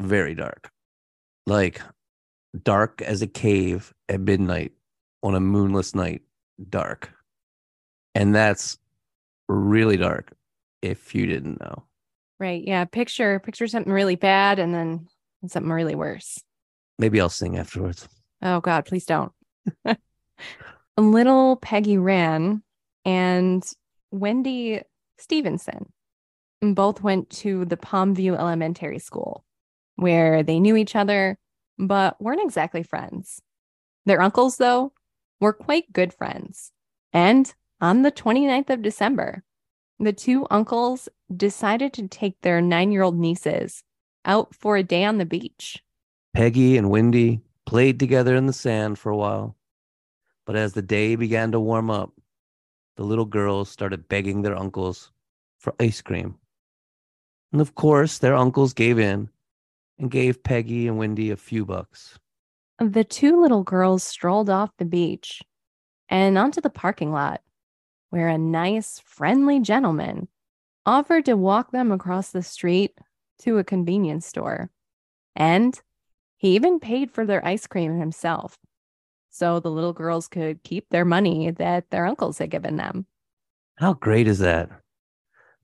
very 0.00 0.34
dark. 0.34 0.70
Like 1.46 1.80
dark 2.62 3.02
as 3.02 3.22
a 3.22 3.26
cave 3.26 3.94
at 4.08 4.20
midnight 4.20 4.72
on 5.22 5.34
a 5.34 5.40
moonless 5.40 5.94
night, 5.94 6.22
dark. 6.68 7.10
And 8.14 8.34
that's 8.34 8.78
really 9.48 9.96
dark 9.96 10.32
if 10.82 11.14
you 11.14 11.26
didn't 11.26 11.60
know. 11.60 11.84
Right. 12.38 12.62
Yeah. 12.66 12.84
Picture 12.86 13.38
picture 13.40 13.66
something 13.66 13.92
really 13.92 14.16
bad 14.16 14.58
and 14.58 14.74
then 14.74 15.06
something 15.46 15.72
really 15.72 15.94
worse. 15.94 16.42
Maybe 16.98 17.20
I'll 17.20 17.28
sing 17.28 17.56
afterwards. 17.56 18.08
Oh 18.42 18.60
God, 18.60 18.86
please 18.86 19.04
don't. 19.04 19.32
Little 20.96 21.56
Peggy 21.56 21.98
Rahn 21.98 22.62
and 23.04 23.64
Wendy 24.10 24.82
Stevenson 25.18 25.92
both 26.60 27.02
went 27.02 27.30
to 27.30 27.64
the 27.64 27.76
Palmview 27.76 28.38
Elementary 28.38 28.98
School 28.98 29.44
where 30.00 30.42
they 30.42 30.58
knew 30.58 30.76
each 30.76 30.96
other 30.96 31.38
but 31.78 32.20
weren't 32.20 32.42
exactly 32.42 32.82
friends. 32.82 33.40
Their 34.06 34.20
uncles, 34.20 34.56
though, 34.56 34.92
were 35.40 35.52
quite 35.52 35.92
good 35.92 36.12
friends. 36.12 36.72
And 37.12 37.52
on 37.80 38.02
the 38.02 38.12
29th 38.12 38.70
of 38.70 38.82
December, 38.82 39.44
the 39.98 40.12
two 40.12 40.46
uncles 40.50 41.08
decided 41.34 41.92
to 41.94 42.08
take 42.08 42.40
their 42.40 42.60
nine 42.60 42.92
year 42.92 43.02
old 43.02 43.18
nieces 43.18 43.82
out 44.24 44.54
for 44.54 44.76
a 44.76 44.82
day 44.82 45.04
on 45.04 45.18
the 45.18 45.26
beach. 45.26 45.82
Peggy 46.34 46.76
and 46.76 46.90
Wendy 46.90 47.40
played 47.66 47.98
together 47.98 48.34
in 48.34 48.46
the 48.46 48.52
sand 48.52 48.98
for 48.98 49.10
a 49.10 49.16
while. 49.16 49.56
But 50.50 50.56
as 50.56 50.72
the 50.72 50.82
day 50.82 51.14
began 51.14 51.52
to 51.52 51.60
warm 51.60 51.90
up, 51.90 52.12
the 52.96 53.04
little 53.04 53.24
girls 53.24 53.70
started 53.70 54.08
begging 54.08 54.42
their 54.42 54.56
uncles 54.56 55.12
for 55.60 55.76
ice 55.78 56.02
cream. 56.02 56.38
And 57.52 57.60
of 57.60 57.76
course, 57.76 58.18
their 58.18 58.34
uncles 58.34 58.72
gave 58.72 58.98
in 58.98 59.28
and 59.96 60.10
gave 60.10 60.42
Peggy 60.42 60.88
and 60.88 60.98
Wendy 60.98 61.30
a 61.30 61.36
few 61.36 61.64
bucks. 61.64 62.18
The 62.80 63.04
two 63.04 63.40
little 63.40 63.62
girls 63.62 64.02
strolled 64.02 64.50
off 64.50 64.76
the 64.76 64.84
beach 64.84 65.40
and 66.08 66.36
onto 66.36 66.60
the 66.60 66.68
parking 66.68 67.12
lot, 67.12 67.42
where 68.08 68.26
a 68.26 68.36
nice, 68.36 69.00
friendly 69.04 69.60
gentleman 69.60 70.26
offered 70.84 71.26
to 71.26 71.36
walk 71.36 71.70
them 71.70 71.92
across 71.92 72.32
the 72.32 72.42
street 72.42 72.98
to 73.42 73.58
a 73.58 73.62
convenience 73.62 74.26
store. 74.26 74.68
And 75.36 75.80
he 76.38 76.56
even 76.56 76.80
paid 76.80 77.12
for 77.12 77.24
their 77.24 77.46
ice 77.46 77.68
cream 77.68 78.00
himself, 78.00 78.58
so 79.30 79.60
the 79.60 79.70
little 79.70 79.92
girls 79.92 80.28
could 80.28 80.62
keep 80.62 80.88
their 80.90 81.04
money 81.04 81.50
that 81.50 81.90
their 81.90 82.06
uncles 82.06 82.38
had 82.38 82.50
given 82.50 82.76
them. 82.76 83.06
How 83.76 83.94
great 83.94 84.28
is 84.28 84.40
that? 84.40 84.68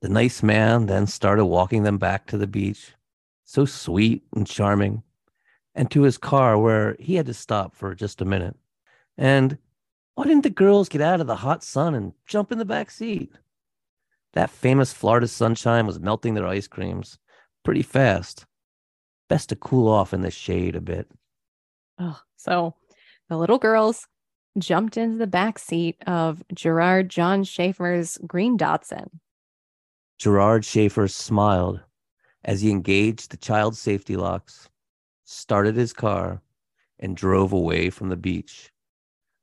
The 0.00 0.08
nice 0.08 0.42
man 0.42 0.86
then 0.86 1.06
started 1.06 1.46
walking 1.46 1.82
them 1.82 1.98
back 1.98 2.26
to 2.28 2.38
the 2.38 2.46
beach, 2.46 2.92
so 3.44 3.64
sweet 3.64 4.22
and 4.34 4.46
charming, 4.46 5.02
and 5.74 5.90
to 5.90 6.02
his 6.02 6.16
car 6.16 6.58
where 6.58 6.96
he 6.98 7.16
had 7.16 7.26
to 7.26 7.34
stop 7.34 7.74
for 7.74 7.94
just 7.94 8.20
a 8.20 8.24
minute. 8.24 8.56
And 9.18 9.58
why 10.14 10.24
didn't 10.24 10.44
the 10.44 10.50
girls 10.50 10.88
get 10.88 11.00
out 11.00 11.20
of 11.20 11.26
the 11.26 11.36
hot 11.36 11.62
sun 11.62 11.94
and 11.94 12.12
jump 12.26 12.52
in 12.52 12.58
the 12.58 12.64
back 12.64 12.90
seat? 12.90 13.32
That 14.32 14.50
famous 14.50 14.92
Florida 14.92 15.28
sunshine 15.28 15.86
was 15.86 15.98
melting 15.98 16.34
their 16.34 16.46
ice 16.46 16.68
creams 16.68 17.18
pretty 17.64 17.82
fast. 17.82 18.46
Best 19.28 19.48
to 19.48 19.56
cool 19.56 19.88
off 19.88 20.14
in 20.14 20.20
the 20.20 20.30
shade 20.30 20.76
a 20.76 20.80
bit. 20.80 21.10
Oh, 21.98 22.20
so 22.36 22.74
the 23.28 23.36
little 23.36 23.58
girls 23.58 24.06
jumped 24.58 24.96
into 24.96 25.18
the 25.18 25.26
back 25.26 25.58
seat 25.58 25.96
of 26.06 26.42
Gerard 26.54 27.08
John 27.08 27.44
Schaefer's 27.44 28.18
green 28.26 28.56
Datsun. 28.56 29.08
Gerard 30.18 30.64
Schaefer 30.64 31.08
smiled 31.08 31.80
as 32.44 32.60
he 32.60 32.70
engaged 32.70 33.30
the 33.30 33.36
child's 33.36 33.78
safety 33.78 34.16
locks, 34.16 34.68
started 35.24 35.76
his 35.76 35.92
car, 35.92 36.40
and 36.98 37.16
drove 37.16 37.52
away 37.52 37.90
from 37.90 38.08
the 38.08 38.16
beach. 38.16 38.72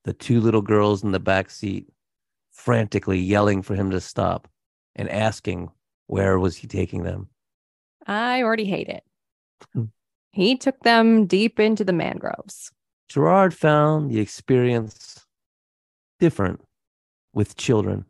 The 0.06 0.14
two 0.14 0.42
little 0.42 0.62
girls 0.62 1.04
in 1.04 1.12
the 1.12 1.20
back 1.20 1.50
seat 1.50 1.88
frantically 2.52 3.20
yelling 3.20 3.62
for 3.62 3.76
him 3.76 3.92
to 3.92 4.00
stop 4.00 4.48
and 4.96 5.10
asking 5.10 5.70
where 6.08 6.40
was 6.40 6.58
he 6.58 6.68
taking 6.68 7.04
them. 7.04 7.30
I 8.08 8.42
already 8.42 8.66
hate 8.66 8.90
it. 8.90 9.04
He 10.36 10.58
took 10.58 10.80
them 10.80 11.28
deep 11.28 11.60
into 11.60 11.84
the 11.84 11.94
mangroves. 11.94 12.72
Gerard 13.10 13.54
found 13.54 14.10
the 14.10 14.20
experience 14.20 15.26
different 16.20 16.62
with 17.34 17.58
children. 17.58 18.06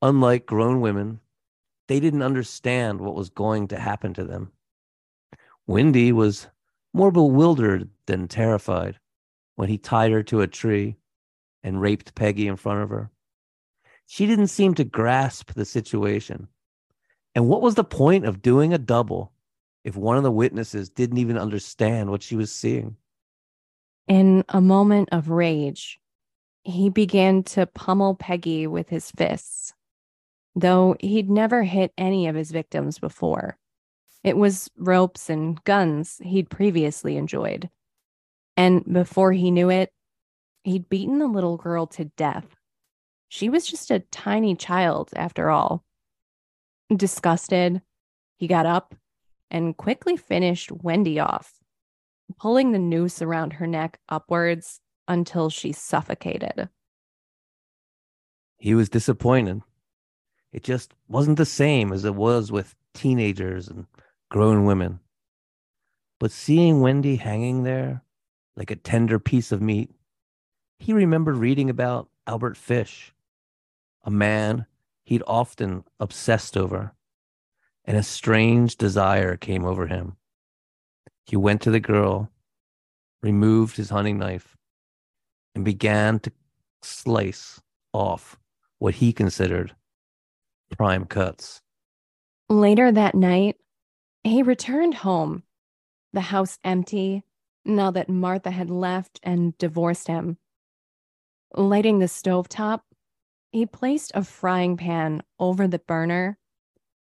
Unlike 0.00 0.46
grown 0.46 0.80
women, 0.80 1.20
they 1.88 2.00
didn't 2.00 2.22
understand 2.22 3.00
what 3.00 3.14
was 3.14 3.30
going 3.30 3.68
to 3.68 3.78
happen 3.78 4.14
to 4.14 4.24
them. 4.24 4.52
Wendy 5.66 6.12
was 6.12 6.48
more 6.92 7.10
bewildered 7.10 7.88
than 8.06 8.28
terrified 8.28 8.98
when 9.56 9.68
he 9.68 9.78
tied 9.78 10.12
her 10.12 10.22
to 10.22 10.40
a 10.40 10.46
tree 10.46 10.96
and 11.62 11.80
raped 11.80 12.14
Peggy 12.14 12.46
in 12.46 12.56
front 12.56 12.82
of 12.82 12.90
her. 12.90 13.10
She 14.06 14.26
didn't 14.26 14.48
seem 14.48 14.74
to 14.74 14.84
grasp 14.84 15.52
the 15.52 15.64
situation. 15.64 16.48
And 17.34 17.48
what 17.48 17.62
was 17.62 17.74
the 17.74 17.84
point 17.84 18.26
of 18.26 18.42
doing 18.42 18.72
a 18.72 18.78
double 18.78 19.32
if 19.82 19.96
one 19.96 20.16
of 20.16 20.22
the 20.22 20.30
witnesses 20.30 20.88
didn't 20.90 21.18
even 21.18 21.38
understand 21.38 22.10
what 22.10 22.22
she 22.22 22.36
was 22.36 22.52
seeing? 22.52 22.96
In 24.06 24.44
a 24.48 24.60
moment 24.60 25.08
of 25.12 25.30
rage, 25.30 25.98
he 26.62 26.90
began 26.90 27.42
to 27.44 27.66
pummel 27.66 28.14
Peggy 28.14 28.66
with 28.66 28.90
his 28.90 29.10
fists, 29.10 29.72
though 30.54 30.96
he'd 31.00 31.30
never 31.30 31.62
hit 31.62 31.92
any 31.96 32.26
of 32.26 32.34
his 32.34 32.50
victims 32.50 32.98
before. 32.98 33.56
It 34.22 34.36
was 34.36 34.70
ropes 34.76 35.30
and 35.30 35.62
guns 35.64 36.20
he'd 36.22 36.50
previously 36.50 37.16
enjoyed. 37.16 37.70
And 38.56 38.84
before 38.90 39.32
he 39.32 39.50
knew 39.50 39.70
it, 39.70 39.90
he'd 40.64 40.88
beaten 40.88 41.18
the 41.18 41.26
little 41.26 41.56
girl 41.56 41.86
to 41.88 42.06
death. 42.06 42.56
She 43.28 43.48
was 43.48 43.66
just 43.66 43.90
a 43.90 44.00
tiny 44.00 44.54
child, 44.54 45.10
after 45.16 45.50
all. 45.50 45.82
Disgusted, 46.94 47.82
he 48.36 48.46
got 48.46 48.66
up 48.66 48.94
and 49.50 49.76
quickly 49.76 50.16
finished 50.16 50.70
Wendy 50.70 51.18
off, 51.18 51.54
pulling 52.38 52.72
the 52.72 52.78
noose 52.78 53.22
around 53.22 53.54
her 53.54 53.66
neck 53.66 53.98
upwards 54.08 54.80
until 55.08 55.50
she 55.50 55.72
suffocated. 55.72 56.68
He 58.58 58.74
was 58.74 58.88
disappointed. 58.88 59.62
It 60.52 60.62
just 60.62 60.94
wasn't 61.08 61.36
the 61.36 61.44
same 61.44 61.92
as 61.92 62.04
it 62.04 62.14
was 62.14 62.50
with 62.50 62.74
teenagers 62.94 63.68
and 63.68 63.86
grown 64.30 64.64
women. 64.64 65.00
But 66.18 66.30
seeing 66.30 66.80
Wendy 66.80 67.16
hanging 67.16 67.64
there 67.64 68.02
like 68.56 68.70
a 68.70 68.76
tender 68.76 69.18
piece 69.18 69.52
of 69.52 69.60
meat, 69.60 69.90
he 70.78 70.92
remembered 70.92 71.36
reading 71.36 71.68
about 71.68 72.08
Albert 72.26 72.56
Fish, 72.56 73.12
a 74.04 74.10
man 74.10 74.66
he'd 75.02 75.22
often 75.26 75.84
obsessed 76.00 76.56
over, 76.56 76.94
and 77.84 77.96
a 77.96 78.02
strange 78.02 78.76
desire 78.76 79.36
came 79.36 79.64
over 79.64 79.88
him. 79.88 80.16
He 81.26 81.36
went 81.36 81.62
to 81.62 81.70
the 81.70 81.80
girl, 81.80 82.30
removed 83.22 83.76
his 83.76 83.90
hunting 83.90 84.18
knife, 84.18 84.56
and 85.54 85.64
began 85.64 86.18
to 86.20 86.32
slice 86.82 87.60
off 87.92 88.38
what 88.78 88.96
he 88.96 89.12
considered 89.12 89.74
prime 90.76 91.06
cuts. 91.06 91.62
Later 92.48 92.92
that 92.92 93.14
night, 93.14 93.56
he 94.22 94.42
returned 94.42 94.94
home, 94.94 95.44
the 96.12 96.20
house 96.20 96.58
empty 96.64 97.22
now 97.64 97.90
that 97.90 98.08
Martha 98.08 98.50
had 98.50 98.70
left 98.70 99.20
and 99.22 99.56
divorced 99.58 100.08
him. 100.08 100.36
Lighting 101.54 102.00
the 102.00 102.06
stovetop, 102.06 102.80
he 103.52 103.64
placed 103.64 104.12
a 104.14 104.24
frying 104.24 104.76
pan 104.76 105.22
over 105.38 105.66
the 105.68 105.78
burner 105.78 106.38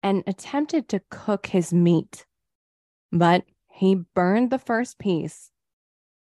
and 0.03 0.23
attempted 0.27 0.89
to 0.89 1.01
cook 1.09 1.47
his 1.47 1.73
meat. 1.73 2.25
But 3.11 3.45
he 3.81 3.95
burned 3.95 4.51
the 4.51 4.59
first 4.59 4.99
piece, 4.99 5.49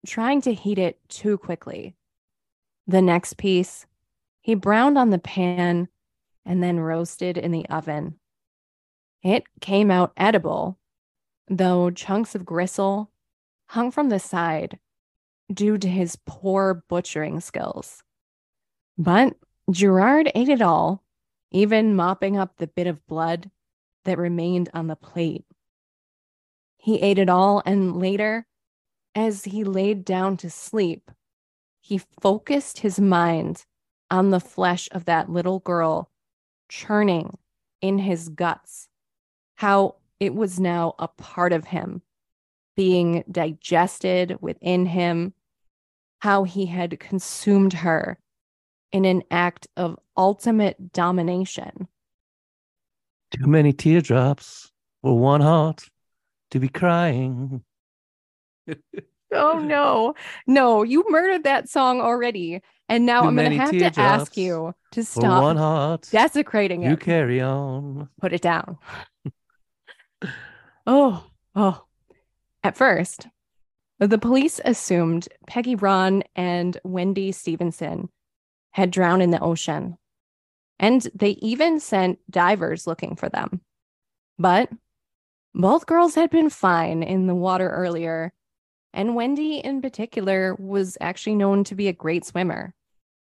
trying 0.06 0.42
to 0.42 0.52
heat 0.52 0.78
it 0.78 1.00
too 1.08 1.38
quickly. 1.38 1.96
The 2.86 3.00
next 3.00 3.38
piece, 3.38 3.86
he 4.42 4.54
browned 4.54 4.98
on 4.98 5.08
the 5.08 5.18
pan 5.18 5.88
and 6.44 6.62
then 6.62 6.78
roasted 6.78 7.38
in 7.38 7.52
the 7.52 7.66
oven. 7.70 8.16
It 9.22 9.44
came 9.62 9.90
out 9.90 10.12
edible, 10.18 10.78
though 11.48 11.88
chunks 11.88 12.34
of 12.34 12.44
gristle 12.44 13.10
hung 13.68 13.90
from 13.90 14.10
the 14.10 14.18
side 14.18 14.78
due 15.50 15.78
to 15.78 15.88
his 15.88 16.18
poor 16.26 16.84
butchering 16.90 17.40
skills. 17.40 18.02
But 18.98 19.34
Gerard 19.70 20.30
ate 20.34 20.50
it 20.50 20.60
all, 20.60 21.02
even 21.52 21.96
mopping 21.96 22.36
up 22.36 22.58
the 22.58 22.66
bit 22.66 22.86
of 22.86 23.06
blood 23.06 23.50
that 24.04 24.18
remained 24.18 24.68
on 24.74 24.88
the 24.88 24.96
plate. 24.96 25.46
He 26.86 27.02
ate 27.02 27.18
it 27.18 27.28
all, 27.28 27.64
and 27.66 27.96
later, 27.96 28.46
as 29.12 29.42
he 29.42 29.64
laid 29.64 30.04
down 30.04 30.36
to 30.36 30.48
sleep, 30.48 31.10
he 31.80 31.98
focused 31.98 32.78
his 32.78 33.00
mind 33.00 33.64
on 34.08 34.30
the 34.30 34.38
flesh 34.38 34.88
of 34.92 35.04
that 35.06 35.28
little 35.28 35.58
girl 35.58 36.12
churning 36.68 37.38
in 37.80 37.98
his 37.98 38.28
guts, 38.28 38.86
how 39.56 39.96
it 40.20 40.32
was 40.32 40.60
now 40.60 40.94
a 41.00 41.08
part 41.08 41.52
of 41.52 41.64
him, 41.64 42.02
being 42.76 43.24
digested 43.28 44.38
within 44.40 44.86
him, 44.86 45.34
how 46.20 46.44
he 46.44 46.66
had 46.66 47.00
consumed 47.00 47.72
her 47.72 48.16
in 48.92 49.04
an 49.04 49.24
act 49.28 49.66
of 49.76 49.98
ultimate 50.16 50.92
domination. 50.92 51.88
Too 53.32 53.48
many 53.48 53.72
teardrops 53.72 54.70
for 55.02 55.18
one 55.18 55.40
heart 55.40 55.90
to 56.50 56.60
be 56.60 56.68
crying. 56.68 57.62
oh 59.32 59.58
no. 59.58 60.14
No, 60.46 60.82
you 60.82 61.04
murdered 61.08 61.44
that 61.44 61.68
song 61.68 62.00
already. 62.00 62.62
And 62.88 63.04
now 63.04 63.22
Too 63.22 63.28
I'm 63.28 63.36
going 63.36 63.50
to 63.50 63.56
have 63.56 63.70
to 63.94 64.00
ask 64.00 64.36
you 64.36 64.74
to 64.92 65.04
For 65.04 65.20
one 65.20 65.56
stop 65.56 65.56
heart, 65.56 66.08
desecrating 66.12 66.82
you 66.82 66.92
it. 66.92 67.00
carry 67.00 67.40
on. 67.40 68.08
Put 68.20 68.32
it 68.32 68.42
down. 68.42 68.78
oh, 70.86 71.24
oh. 71.54 71.82
At 72.62 72.76
first, 72.76 73.26
the 73.98 74.18
police 74.18 74.60
assumed 74.64 75.28
Peggy 75.46 75.74
Rahn 75.74 76.22
and 76.34 76.78
Wendy 76.84 77.32
Stevenson 77.32 78.08
had 78.72 78.90
drowned 78.90 79.22
in 79.22 79.30
the 79.30 79.40
ocean. 79.40 79.96
And 80.78 81.00
they 81.14 81.30
even 81.30 81.80
sent 81.80 82.18
divers 82.30 82.86
looking 82.86 83.16
for 83.16 83.28
them. 83.28 83.62
But 84.38 84.68
both 85.56 85.86
girls 85.86 86.14
had 86.14 86.28
been 86.28 86.50
fine 86.50 87.02
in 87.02 87.26
the 87.26 87.34
water 87.34 87.70
earlier, 87.70 88.32
and 88.92 89.14
Wendy, 89.14 89.56
in 89.58 89.80
particular, 89.80 90.54
was 90.54 90.98
actually 91.00 91.34
known 91.34 91.64
to 91.64 91.74
be 91.74 91.88
a 91.88 91.94
great 91.94 92.26
swimmer. 92.26 92.74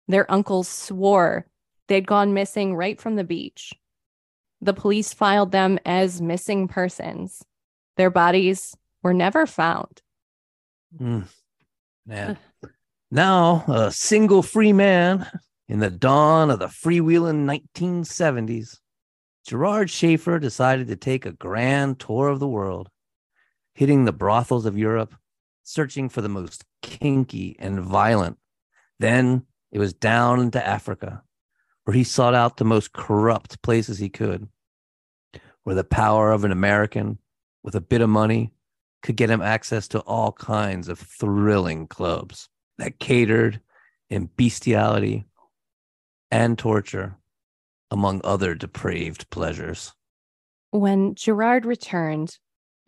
Their 0.08 0.30
uncles 0.30 0.66
swore 0.66 1.46
they'd 1.86 2.06
gone 2.06 2.32
missing 2.32 2.74
right 2.74 2.98
from 2.98 3.16
the 3.16 3.24
beach. 3.24 3.74
The 4.62 4.72
police 4.72 5.12
filed 5.12 5.52
them 5.52 5.78
as 5.84 6.22
missing 6.22 6.66
persons. 6.66 7.44
Their 7.98 8.10
bodies 8.10 8.74
were 9.02 9.12
never 9.12 9.44
found. 9.44 10.00
Mm. 10.98 11.28
Man. 12.06 12.38
now, 13.10 13.64
a 13.68 13.92
single 13.92 14.42
free 14.42 14.72
man 14.72 15.26
in 15.68 15.80
the 15.80 15.90
dawn 15.90 16.50
of 16.50 16.58
the 16.58 16.68
freewheeling 16.68 17.44
1970s, 17.44 18.78
Gerard 19.46 19.90
Schaefer 19.90 20.38
decided 20.38 20.88
to 20.88 20.96
take 20.96 21.26
a 21.26 21.32
grand 21.32 22.00
tour 22.00 22.28
of 22.28 22.40
the 22.40 22.48
world, 22.48 22.88
hitting 23.74 24.04
the 24.04 24.12
brothels 24.12 24.64
of 24.64 24.78
Europe, 24.78 25.14
searching 25.62 26.08
for 26.08 26.22
the 26.22 26.28
most 26.30 26.64
kinky 26.80 27.54
and 27.58 27.80
violent. 27.80 28.38
Then 28.98 29.44
it 29.70 29.78
was 29.78 29.92
down 29.92 30.40
into 30.40 30.66
Africa, 30.66 31.22
where 31.84 31.94
he 31.94 32.04
sought 32.04 32.34
out 32.34 32.56
the 32.56 32.64
most 32.64 32.94
corrupt 32.94 33.60
places 33.60 33.98
he 33.98 34.08
could, 34.08 34.48
where 35.64 35.74
the 35.74 35.84
power 35.84 36.32
of 36.32 36.44
an 36.44 36.52
American 36.52 37.18
with 37.62 37.74
a 37.74 37.80
bit 37.80 38.00
of 38.00 38.08
money 38.08 38.52
could 39.02 39.16
get 39.16 39.30
him 39.30 39.42
access 39.42 39.88
to 39.88 40.00
all 40.00 40.32
kinds 40.32 40.88
of 40.88 40.98
thrilling 40.98 41.86
clubs 41.86 42.48
that 42.78 42.98
catered 42.98 43.60
in 44.08 44.30
bestiality 44.36 45.26
and 46.30 46.58
torture, 46.58 47.16
among 47.94 48.20
other 48.24 48.56
depraved 48.56 49.30
pleasures. 49.30 49.94
When 50.72 51.14
Gerard 51.14 51.64
returned 51.64 52.38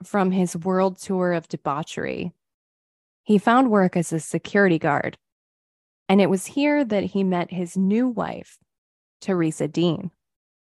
from 0.03 0.33
his 0.33 0.57
world 0.57 0.99
tour 0.99 1.33
of 1.33 1.47
debauchery, 1.47 2.33
he 3.23 3.39
found 3.39 3.71
work 3.71 3.97
as 3.97 4.13
a 4.13 4.19
security 4.19 4.81
guard. 4.81 5.17
And 6.09 6.21
it 6.21 6.29
was 6.29 6.47
here 6.47 6.85
that 6.85 7.05
he 7.05 7.23
met 7.23 7.53
his 7.53 7.77
new 7.77 8.09
wife, 8.09 8.59
Teresa 9.21 9.69
Dean. 9.69 10.11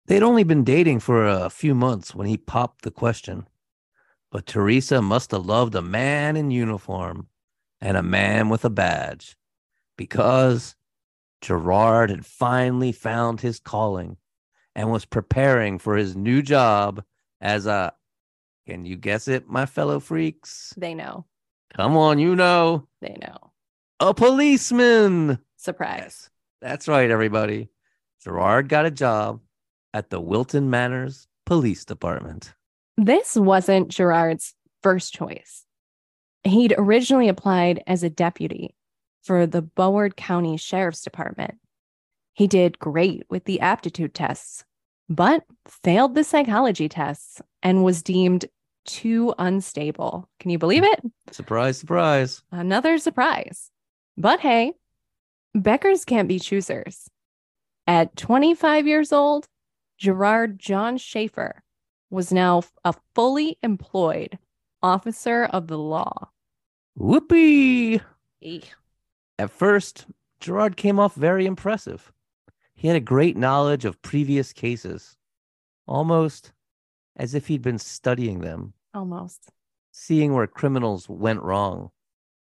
They'd 0.07 0.23
only 0.23 0.45
been 0.45 0.63
dating 0.63 1.01
for 1.01 1.27
a 1.27 1.51
few 1.51 1.75
months 1.75 2.15
when 2.15 2.29
he 2.29 2.37
popped 2.37 2.83
the 2.83 2.93
question. 2.93 3.49
But 4.31 4.47
Teresa 4.47 5.03
must 5.03 5.33
have 5.33 5.47
loved 5.47 5.75
a 5.75 5.83
man 5.83 6.37
in 6.37 6.53
uniform 6.53 7.27
and 7.81 7.97
a 7.97 8.05
man 8.05 8.51
with 8.51 8.65
a 8.65 8.71
badge 8.71 9.37
because 9.97 10.77
Gerard 11.41 12.11
had 12.11 12.25
finally 12.25 12.93
found 12.93 13.41
his 13.41 13.59
calling 13.59 14.17
and 14.75 14.91
was 14.91 15.05
preparing 15.05 15.79
for 15.79 15.97
his 15.97 16.17
new 16.17 16.43
job 16.43 17.03
as 17.41 17.67
a, 17.67 17.93
can 18.67 18.85
you 18.85 18.97
guess 18.97 19.29
it, 19.29 19.49
my 19.49 19.67
fellow 19.67 20.01
freaks? 20.01 20.75
They 20.77 20.95
know. 20.95 21.25
Come 21.75 21.97
on, 21.97 22.19
you 22.19 22.35
know, 22.37 22.87
They 23.01 23.17
know. 23.21 23.53
a 24.01 24.15
policeman. 24.15 25.39
Surprise. 25.57 26.31
That's 26.61 26.89
right, 26.89 27.11
everybody. 27.11 27.69
Gerard 28.23 28.69
got 28.69 28.87
a 28.87 28.91
job 28.91 29.41
at 29.95 30.11
the 30.11 30.21
Wilton 30.21 30.71
Manors 30.71 31.29
Police 31.47 31.85
Department. 31.85 32.53
This 32.97 33.37
wasn't 33.37 33.89
Gerard's 33.89 34.55
first 34.83 35.15
choice. 35.15 35.65
He'd 36.45 36.75
originally 36.77 37.29
applied 37.29 37.83
as 37.87 38.03
a 38.03 38.11
deputy 38.11 38.75
for 39.23 39.47
the 39.47 39.63
Broward 39.63 40.17
County 40.17 40.57
Sheriff's 40.57 41.03
Department. 41.03 41.55
He 42.39 42.47
did 42.47 42.79
great 42.79 43.25
with 43.29 43.47
the 43.47 43.59
aptitude 43.59 44.15
tests, 44.15 44.65
but 45.09 45.43
failed 45.67 46.15
the 46.15 46.23
psychology 46.23 46.89
tests 46.89 47.43
and 47.65 47.83
was 47.83 48.01
deemed 48.01 48.45
too 48.85 49.35
unstable. 49.41 50.29
Can 50.39 50.53
you 50.53 50.59
believe 50.59 50.85
it? 50.85 51.01
Surprise, 51.33 51.79
surprise. 51.79 52.45
Another 52.53 52.97
surprise. 52.99 53.73
But 54.17 54.39
hey, 54.39 54.75
Beckers 55.53 56.07
can't 56.07 56.29
be 56.29 56.39
choosers. 56.39 57.11
At 57.89 58.15
25 58.15 58.87
years 58.87 59.13
old, 59.13 59.49
Gerard 59.97 60.61
John 60.61 60.97
Schaefer 60.97 61.65
was 62.09 62.33
now 62.33 62.63
a 62.85 62.95
fully 63.17 63.59
employed 63.65 64.39
officer 64.81 65.45
of 65.47 65.67
the 65.67 65.79
law. 65.79 66.29
Whoopee! 66.95 68.01
At 69.41 69.51
first, 69.51 70.07
Gerard 70.39 70.77
came 70.77 71.01
off 71.01 71.17
very 71.17 71.45
impressive. 71.45 72.13
He 72.79 72.87
had 72.87 72.97
a 72.97 73.01
great 73.01 73.37
knowledge 73.37 73.85
of 73.85 74.01
previous 74.03 74.53
cases, 74.53 75.17
almost 75.89 76.53
as 77.17 77.35
if 77.35 77.49
he'd 77.49 77.61
been 77.61 77.81
studying 77.81 78.39
them, 78.39 78.73
Almost. 78.95 79.51
seeing 79.91 80.33
where 80.33 80.47
criminals 80.47 81.09
went 81.09 81.43
wrong 81.43 81.91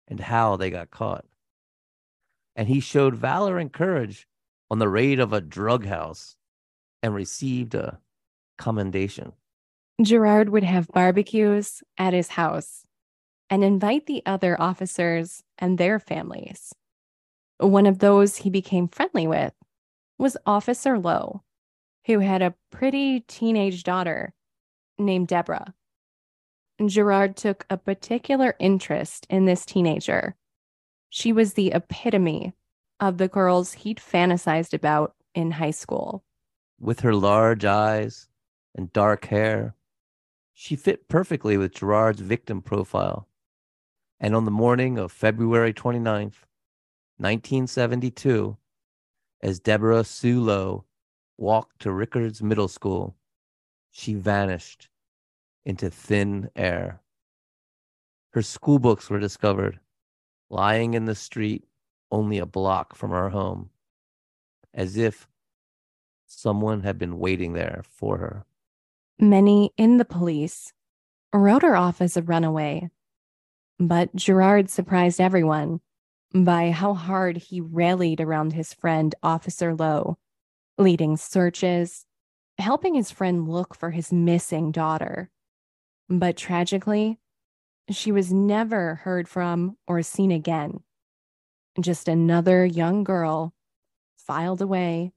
and 0.07 0.19
how 0.19 0.55
they 0.55 0.71
got 0.71 0.89
caught. 0.89 1.25
And 2.55 2.67
he 2.67 2.79
showed 2.79 3.13
valor 3.13 3.59
and 3.59 3.71
courage 3.71 4.27
on 4.71 4.79
the 4.79 4.89
raid 4.89 5.19
of 5.19 5.33
a 5.33 5.39
drug 5.39 5.85
house 5.85 6.35
and 7.03 7.13
received 7.13 7.75
a 7.75 7.99
commendation. 8.57 9.33
Gerard 10.01 10.49
would 10.49 10.63
have 10.63 10.87
barbecues 10.87 11.83
at 11.99 12.13
his 12.13 12.29
house 12.29 12.87
and 13.51 13.63
invite 13.63 14.07
the 14.07 14.23
other 14.25 14.59
officers 14.59 15.43
and 15.59 15.77
their 15.77 15.99
families. 15.99 16.73
One 17.59 17.85
of 17.85 17.99
those 17.99 18.37
he 18.37 18.49
became 18.49 18.87
friendly 18.87 19.27
with 19.27 19.53
was 20.23 20.37
Officer 20.45 20.97
Lowe, 20.97 21.43
who 22.05 22.19
had 22.19 22.41
a 22.41 22.55
pretty 22.71 23.19
teenage 23.19 23.83
daughter 23.83 24.33
named 24.97 25.27
Deborah. 25.27 25.73
Gerard 26.85 27.35
took 27.35 27.65
a 27.69 27.75
particular 27.75 28.55
interest 28.57 29.27
in 29.29 29.43
this 29.43 29.65
teenager. 29.65 30.37
She 31.09 31.33
was 31.33 31.55
the 31.55 31.73
epitome 31.73 32.53
of 33.01 33.17
the 33.17 33.27
girls 33.27 33.73
he'd 33.73 33.97
fantasized 33.97 34.73
about 34.73 35.13
in 35.35 35.51
high 35.51 35.71
school. 35.71 36.23
With 36.79 37.01
her 37.01 37.13
large 37.13 37.65
eyes 37.65 38.29
and 38.73 38.93
dark 38.93 39.25
hair, 39.25 39.75
she 40.53 40.77
fit 40.77 41.09
perfectly 41.09 41.57
with 41.57 41.75
Gerard's 41.75 42.21
victim 42.21 42.61
profile. 42.61 43.27
And 44.21 44.33
on 44.33 44.45
the 44.45 44.51
morning 44.51 44.97
of 44.97 45.11
February 45.11 45.73
29th, 45.73 46.45
1972, 47.17 48.55
as 49.43 49.59
Deborah 49.59 50.05
Sue 50.05 50.39
Lowe 50.39 50.85
walked 51.37 51.81
to 51.81 51.91
Rickards 51.91 52.41
Middle 52.41 52.69
School, 52.69 53.17
she 53.91 54.13
vanished 54.13 54.87
into 55.65 55.89
thin 55.89 56.49
air. 56.55 57.01
Her 58.31 58.41
school 58.41 58.79
books 58.79 59.09
were 59.09 59.19
discovered 59.19 59.79
lying 60.49 60.93
in 60.93 61.05
the 61.05 61.13
street 61.13 61.65
only 62.09 62.37
a 62.37 62.45
block 62.45 62.95
from 62.95 63.11
her 63.11 63.29
home, 63.29 63.69
as 64.73 64.95
if 64.95 65.27
someone 66.25 66.81
had 66.81 66.97
been 66.97 67.19
waiting 67.19 67.51
there 67.51 67.83
for 67.89 68.17
her. 68.19 68.45
Many 69.19 69.73
in 69.77 69.97
the 69.97 70.05
police 70.05 70.71
wrote 71.33 71.63
her 71.63 71.75
off 71.75 72.01
as 72.01 72.15
a 72.15 72.21
runaway, 72.21 72.89
but 73.77 74.15
Gerard 74.15 74.69
surprised 74.69 75.19
everyone 75.19 75.81
by 76.33 76.71
how 76.71 76.93
hard 76.93 77.37
he 77.37 77.61
rallied 77.61 78.19
around 78.19 78.53
his 78.53 78.73
friend, 78.73 79.13
Officer 79.21 79.75
Lowe, 79.75 80.17
leading 80.77 81.15
searches, 81.15 82.05
helping 82.57 82.95
his 82.95 83.11
friend 83.11 83.47
look 83.47 83.75
for 83.75 83.91
his 83.91 84.11
missing 84.11 84.71
daughter. 84.71 85.29
But 86.09 86.35
tragically, 86.35 87.19
she 87.89 88.11
was 88.11 88.33
never 88.33 88.95
heard 88.95 89.27
from 89.27 89.77
or 89.87 90.01
seen 90.01 90.31
again. 90.31 90.81
Just 91.79 92.07
another 92.07 92.65
young 92.65 93.03
girl 93.03 93.53
filed 94.17 94.61
away 94.61 95.11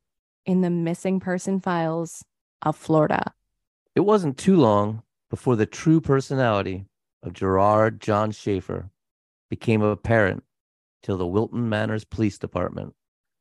in 0.44 0.60
the 0.60 0.70
missing 0.70 1.20
person 1.20 1.60
files 1.60 2.24
of 2.62 2.76
Florida. 2.76 3.32
It 3.94 4.00
wasn't 4.00 4.36
too 4.36 4.56
long 4.56 5.02
before 5.30 5.56
the 5.56 5.66
true 5.66 6.00
personality 6.00 6.86
of 7.22 7.32
Gerard 7.32 8.00
John 8.00 8.30
Schaefer 8.30 8.90
became 9.48 9.82
apparent 9.82 10.44
to 11.06 11.14
the 11.14 11.26
Wilton 11.26 11.68
Manors 11.68 12.04
Police 12.04 12.36
Department. 12.36 12.92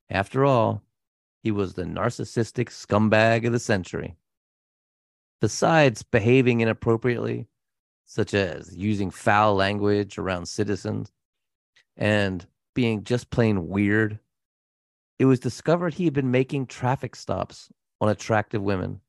After 0.07 0.45
all, 0.45 0.83
he 1.41 1.49
was 1.49 1.73
the 1.73 1.83
narcissistic 1.83 2.69
scumbag 2.69 3.43
of 3.43 3.53
the 3.53 3.59
century. 3.59 4.17
Besides 5.41 6.03
behaving 6.03 6.61
inappropriately, 6.61 7.47
such 8.05 8.35
as 8.35 8.77
using 8.77 9.09
foul 9.09 9.55
language 9.55 10.19
around 10.19 10.45
citizens 10.45 11.11
and 11.97 12.45
being 12.75 13.03
just 13.03 13.31
plain 13.31 13.67
weird, 13.67 14.19
it 15.17 15.25
was 15.25 15.39
discovered 15.39 15.95
he 15.95 16.05
had 16.05 16.13
been 16.13 16.29
making 16.29 16.67
traffic 16.67 17.15
stops 17.15 17.71
on 17.99 18.09
attractive 18.09 18.61
women, 18.61 19.01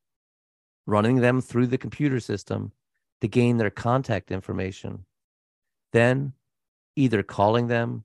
running 0.87 1.17
them 1.17 1.43
through 1.43 1.67
the 1.67 1.77
computer 1.77 2.21
system 2.21 2.73
to 3.21 3.29
gain 3.29 3.59
their 3.59 3.69
contact 3.69 4.31
information, 4.31 5.05
then 5.93 6.33
either 6.97 7.23
calling 7.23 7.67
them 7.67 8.05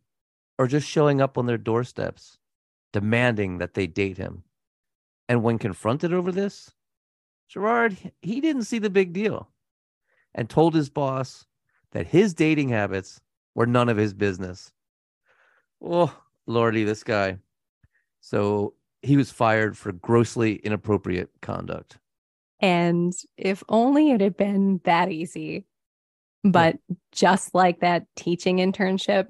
or 0.57 0.67
just 0.67 0.87
showing 0.87 1.21
up 1.21 1.37
on 1.37 1.45
their 1.45 1.57
doorsteps, 1.57 2.37
demanding 2.93 3.57
that 3.57 3.73
they 3.73 3.87
date 3.87 4.17
him. 4.17 4.43
And 5.27 5.43
when 5.43 5.57
confronted 5.57 6.13
over 6.13 6.31
this, 6.31 6.71
Gerard, 7.47 7.97
he 8.21 8.41
didn't 8.41 8.63
see 8.63 8.79
the 8.79 8.89
big 8.89 9.13
deal 9.13 9.49
and 10.33 10.49
told 10.49 10.73
his 10.73 10.89
boss 10.89 11.45
that 11.91 12.07
his 12.07 12.33
dating 12.33 12.69
habits 12.69 13.19
were 13.55 13.65
none 13.65 13.89
of 13.89 13.97
his 13.97 14.13
business. 14.13 14.71
Oh, 15.81 16.15
lordy, 16.47 16.83
this 16.83 17.03
guy. 17.03 17.37
So 18.21 18.75
he 19.01 19.17
was 19.17 19.31
fired 19.31 19.77
for 19.77 19.91
grossly 19.91 20.55
inappropriate 20.55 21.29
conduct. 21.41 21.97
And 22.59 23.13
if 23.37 23.63
only 23.67 24.11
it 24.11 24.21
had 24.21 24.37
been 24.37 24.79
that 24.83 25.11
easy. 25.11 25.65
But 26.43 26.77
yeah. 26.87 26.95
just 27.11 27.53
like 27.53 27.81
that 27.81 28.05
teaching 28.15 28.57
internship, 28.57 29.27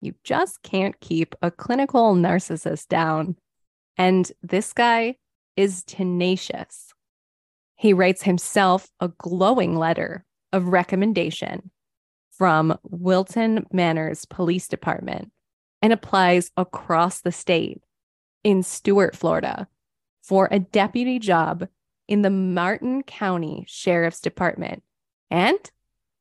you 0.00 0.14
just 0.24 0.62
can't 0.62 0.98
keep 1.00 1.34
a 1.42 1.50
clinical 1.50 2.14
narcissist 2.14 2.88
down. 2.88 3.36
And 3.96 4.30
this 4.42 4.72
guy 4.72 5.16
is 5.56 5.82
tenacious. 5.84 6.92
He 7.76 7.92
writes 7.92 8.22
himself 8.22 8.88
a 9.00 9.08
glowing 9.08 9.76
letter 9.76 10.24
of 10.52 10.68
recommendation 10.68 11.70
from 12.30 12.78
Wilton 12.82 13.66
Manors 13.72 14.24
Police 14.24 14.68
Department 14.68 15.30
and 15.82 15.92
applies 15.92 16.50
across 16.56 17.20
the 17.20 17.32
state 17.32 17.82
in 18.42 18.62
Stuart, 18.62 19.14
Florida, 19.14 19.68
for 20.22 20.48
a 20.50 20.58
deputy 20.58 21.18
job 21.18 21.68
in 22.08 22.22
the 22.22 22.30
Martin 22.30 23.02
County 23.02 23.64
Sheriff's 23.68 24.20
Department. 24.20 24.82
And 25.30 25.58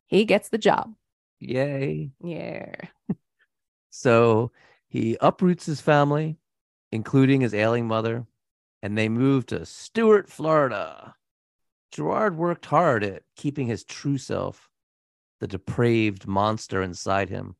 he 0.07 0.25
gets 0.25 0.49
the 0.49 0.57
job. 0.57 0.93
Yay. 1.39 2.11
Yeah. 2.23 2.75
so 3.89 4.51
he 4.87 5.17
uproots 5.21 5.65
his 5.65 5.81
family, 5.81 6.37
including 6.91 7.41
his 7.41 7.53
ailing 7.53 7.87
mother, 7.87 8.25
and 8.81 8.97
they 8.97 9.09
move 9.09 9.45
to 9.47 9.65
Stuart, 9.65 10.29
Florida. 10.29 11.15
Gerard 11.91 12.37
worked 12.37 12.65
hard 12.65 13.03
at 13.03 13.23
keeping 13.35 13.67
his 13.67 13.83
true 13.83 14.17
self, 14.17 14.69
the 15.39 15.47
depraved 15.47 16.27
monster 16.27 16.81
inside 16.81 17.29
him, 17.29 17.55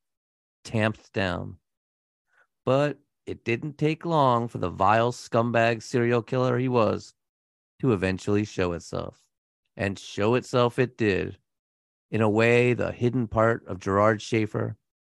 tamped 0.63 1.11
down. 1.13 1.57
But 2.65 2.99
it 3.25 3.43
didn't 3.43 3.77
take 3.77 4.05
long 4.05 4.47
for 4.47 4.57
the 4.57 4.69
vile 4.69 5.11
scumbag 5.11 5.83
serial 5.83 6.21
killer 6.21 6.57
he 6.57 6.67
was 6.67 7.13
to 7.79 7.93
eventually 7.93 8.45
show 8.45 8.73
itself. 8.73 9.21
And 9.77 9.97
show 9.97 10.35
itself 10.35 10.77
it 10.77 10.97
did, 10.97 11.37
in 12.11 12.21
a 12.21 12.29
way 12.29 12.73
the 12.73 12.91
hidden 12.91 13.27
part 13.27 13.65
of 13.67 13.79
Gerard 13.79 14.21
Schaefer 14.21 14.75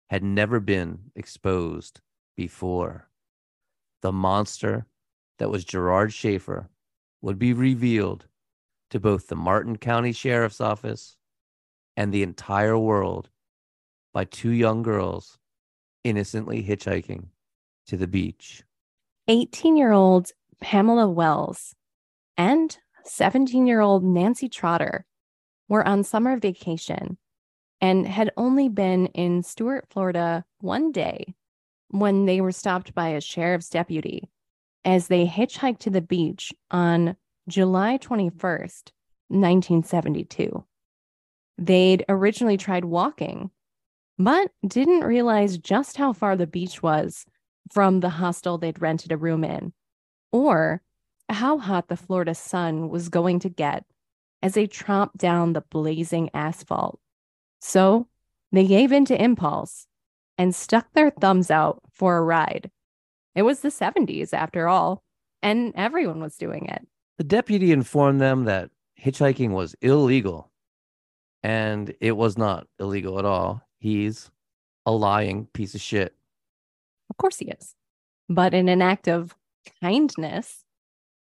had 0.10 0.24
never 0.24 0.60
been 0.60 1.12
exposed 1.16 2.02
before. 2.36 3.10
The 4.02 4.12
monster 4.12 4.86
that 5.38 5.50
was 5.50 5.66
Gerard 5.66 6.14
Schaefer 6.14 6.70
would 7.22 7.38
be 7.38 7.54
revealed 7.54 8.26
to 8.90 9.00
both 9.00 9.28
the 9.28 9.36
Martin 9.36 9.78
County 9.78 10.12
Sheriff's 10.12 10.62
Office 10.62 11.18
and 11.96 12.14
the 12.14 12.24
entire 12.24 12.78
world 12.78 13.30
by 14.14 14.26
two 14.26 14.52
young 14.52 14.82
girls 14.82 15.38
innocently 16.04 16.64
hitchhiking 16.64 17.28
to 17.88 17.98
the 17.98 18.08
beach. 18.08 18.64
18 19.28 19.78
year 19.78 19.92
old 19.92 20.32
Pamela 20.60 21.10
Wells 21.10 21.76
and 22.38 22.78
17 23.04 23.68
year 23.68 23.82
old 23.82 24.04
Nancy 24.04 24.50
Trotter 24.50 25.06
were 25.68 25.88
on 25.88 26.04
summer 26.04 26.38
vacation 26.38 27.18
and 27.82 28.08
had 28.08 28.32
only 28.38 28.70
been 28.70 29.08
in 29.08 29.44
Stuart, 29.44 29.86
Florida 29.90 30.46
one 30.60 30.92
day 30.92 31.36
when 31.90 32.26
they 32.26 32.42
were 32.42 32.52
stopped 32.52 32.94
by 32.94 33.10
a 33.10 33.22
sheriff's 33.22 33.70
deputy 33.70 34.30
as 34.86 35.08
they 35.08 35.26
hitchhiked 35.26 35.80
to 35.80 35.90
the 35.90 36.02
beach 36.02 36.54
on 36.72 37.16
July 37.48 37.98
21st, 37.98 38.92
1972. 39.30 40.64
They'd 41.58 42.06
originally 42.08 42.58
tried 42.58 42.86
walking, 42.86 43.52
but 44.18 44.52
didn't 44.66 45.02
realize 45.02 45.58
just 45.58 45.98
how 45.98 46.14
far 46.14 46.36
the 46.36 46.48
beach 46.48 46.82
was 46.82 47.26
from 47.72 48.00
the 48.00 48.10
hostel 48.10 48.58
they'd 48.58 48.82
rented 48.82 49.12
a 49.12 49.18
room 49.18 49.44
in, 49.44 49.74
or 50.32 50.82
how 51.28 51.58
hot 51.58 51.88
the 51.88 51.98
Florida 51.98 52.34
sun 52.34 52.90
was 52.90 53.10
going 53.10 53.40
to 53.40 53.50
get 53.50 53.86
as 54.42 54.54
they 54.54 54.68
tromped 54.68 55.18
down 55.18 55.54
the 55.54 55.62
blazing 55.62 56.30
asphalt. 56.34 57.00
So 57.60 58.08
they 58.52 58.66
gave 58.66 58.92
in 58.92 59.06
to 59.06 59.22
impulse 59.22 59.88
and 60.38 60.56
stuck 60.56 60.94
their 60.94 61.10
thumbs 61.10 61.52
out 61.52 61.82
for 61.92 62.18
a 62.18 62.22
ride. 62.22 62.72
It 63.36 63.44
was 63.44 63.60
the 63.60 63.70
70s, 63.70 64.34
after 64.34 64.68
all, 64.68 65.04
and 65.42 65.74
everyone 65.76 66.22
was 66.22 66.38
doing 66.38 66.66
it. 66.66 66.88
The 67.18 67.24
deputy 67.24 67.72
informed 67.72 68.22
them 68.22 68.46
that 68.46 68.70
hitchhiking 69.00 69.52
was 69.52 69.76
illegal, 69.82 70.50
and 71.44 71.94
it 72.00 72.14
was 72.14 72.38
not 72.38 72.68
illegal 72.80 73.20
at 73.20 73.26
all. 73.26 73.62
He's 73.78 74.32
a 74.86 74.92
lying 74.92 75.48
piece 75.54 75.76
of 75.76 75.82
shit. 75.82 76.16
Of 77.10 77.18
course 77.18 77.38
he 77.38 77.50
is. 77.50 77.76
But 78.28 78.54
in 78.54 78.70
an 78.70 78.82
act 78.82 79.08
of 79.08 79.36
kindness, 79.82 80.64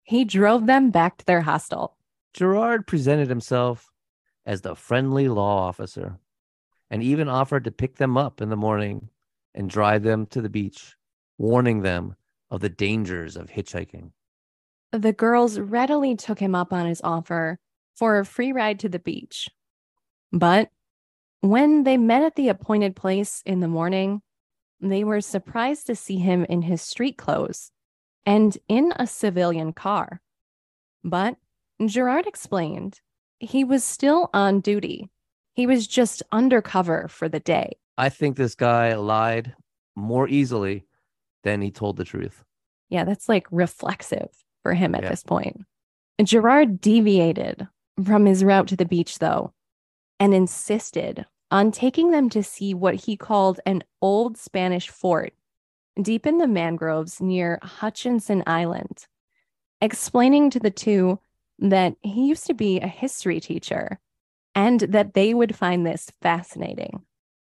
he 0.02 0.24
drove 0.24 0.66
them 0.66 0.90
back 0.90 1.18
to 1.18 1.26
their 1.26 1.42
hostel. 1.42 1.96
Gerard 2.32 2.86
presented 2.86 3.28
himself 3.28 3.90
as 4.46 4.60
the 4.60 4.74
friendly 4.74 5.28
law 5.28 5.66
officer 5.66 6.18
and 6.90 7.02
even 7.02 7.28
offered 7.28 7.64
to 7.64 7.70
pick 7.70 7.96
them 7.96 8.16
up 8.16 8.40
in 8.40 8.48
the 8.48 8.56
morning 8.56 9.10
and 9.54 9.70
drive 9.70 10.02
them 10.02 10.26
to 10.26 10.40
the 10.40 10.48
beach, 10.48 10.96
warning 11.36 11.82
them 11.82 12.16
of 12.50 12.60
the 12.60 12.68
dangers 12.68 13.36
of 13.36 13.50
hitchhiking. 13.50 14.12
The 14.92 15.12
girls 15.12 15.58
readily 15.58 16.16
took 16.16 16.38
him 16.38 16.54
up 16.54 16.72
on 16.72 16.86
his 16.86 17.00
offer 17.02 17.58
for 17.94 18.18
a 18.18 18.24
free 18.24 18.52
ride 18.52 18.78
to 18.80 18.88
the 18.88 18.98
beach. 18.98 19.48
But 20.32 20.70
when 21.40 21.84
they 21.84 21.96
met 21.96 22.22
at 22.22 22.36
the 22.36 22.48
appointed 22.48 22.96
place 22.96 23.42
in 23.44 23.60
the 23.60 23.68
morning, 23.68 24.22
they 24.80 25.04
were 25.04 25.20
surprised 25.20 25.86
to 25.86 25.96
see 25.96 26.18
him 26.18 26.44
in 26.44 26.62
his 26.62 26.80
street 26.80 27.18
clothes 27.18 27.70
and 28.24 28.56
in 28.68 28.92
a 28.96 29.06
civilian 29.06 29.72
car. 29.72 30.20
But 31.04 31.36
Gerard 31.84 32.26
explained 32.26 33.00
he 33.38 33.64
was 33.64 33.84
still 33.84 34.30
on 34.32 34.60
duty. 34.60 35.10
He 35.58 35.66
was 35.66 35.88
just 35.88 36.22
undercover 36.30 37.08
for 37.08 37.28
the 37.28 37.40
day. 37.40 37.72
I 37.96 38.10
think 38.10 38.36
this 38.36 38.54
guy 38.54 38.94
lied 38.94 39.56
more 39.96 40.28
easily 40.28 40.84
than 41.42 41.60
he 41.62 41.72
told 41.72 41.96
the 41.96 42.04
truth. 42.04 42.44
Yeah, 42.90 43.02
that's 43.02 43.28
like 43.28 43.44
reflexive 43.50 44.28
for 44.62 44.74
him 44.74 44.94
at 44.94 45.02
Yeah. 45.02 45.08
this 45.08 45.24
point. 45.24 45.64
Gerard 46.22 46.80
deviated 46.80 47.66
from 48.04 48.24
his 48.24 48.44
route 48.44 48.68
to 48.68 48.76
the 48.76 48.84
beach, 48.84 49.18
though, 49.18 49.52
and 50.20 50.32
insisted 50.32 51.26
on 51.50 51.72
taking 51.72 52.12
them 52.12 52.30
to 52.30 52.44
see 52.44 52.72
what 52.72 52.94
he 52.94 53.16
called 53.16 53.58
an 53.66 53.82
old 54.00 54.36
Spanish 54.38 54.88
fort 54.88 55.34
deep 56.00 56.24
in 56.24 56.38
the 56.38 56.46
mangroves 56.46 57.20
near 57.20 57.58
Hutchinson 57.64 58.44
Island, 58.46 59.08
explaining 59.80 60.50
to 60.50 60.60
the 60.60 60.70
two 60.70 61.18
that 61.58 61.96
he 62.02 62.28
used 62.28 62.46
to 62.46 62.54
be 62.54 62.78
a 62.78 62.86
history 62.86 63.40
teacher 63.40 63.98
and 64.58 64.80
that 64.80 65.14
they 65.14 65.32
would 65.32 65.54
find 65.54 65.86
this 65.86 66.10
fascinating. 66.20 67.02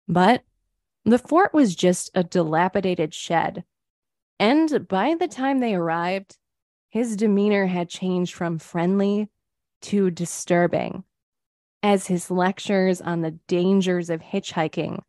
But 0.07 0.41
the 1.03 1.17
fort 1.19 1.53
was 1.53 1.75
just 1.75 2.09
a 2.15 2.23
dilapidated 2.23 3.13
shed. 3.13 3.65
And 4.39 4.87
by 4.87 5.15
the 5.19 5.27
time 5.27 5.59
they 5.59 5.75
arrived, 5.75 6.37
his 6.87 7.17
demeanor 7.17 7.65
had 7.65 7.89
changed 7.89 8.33
from 8.33 8.57
friendly 8.57 9.27
to 9.81 10.11
disturbing, 10.11 11.03
as 11.81 12.07
his 12.07 12.31
lectures 12.31 13.01
on 13.01 13.19
the 13.19 13.31
dangers 13.49 14.09
of 14.09 14.21
hitchhiking 14.21 15.01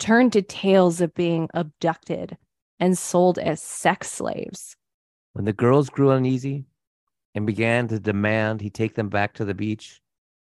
turned 0.00 0.32
to 0.32 0.42
tales 0.42 1.00
of 1.00 1.14
being 1.14 1.48
abducted 1.54 2.36
and 2.80 2.98
sold 2.98 3.38
as 3.38 3.62
sex 3.62 4.10
slaves. 4.10 4.74
When 5.34 5.44
the 5.44 5.52
girls 5.52 5.88
grew 5.88 6.10
uneasy 6.10 6.64
and 7.36 7.46
began 7.46 7.86
to 7.88 8.00
demand 8.00 8.60
he 8.60 8.70
take 8.70 8.96
them 8.96 9.08
back 9.08 9.34
to 9.34 9.44
the 9.44 9.54
beach, 9.54 10.02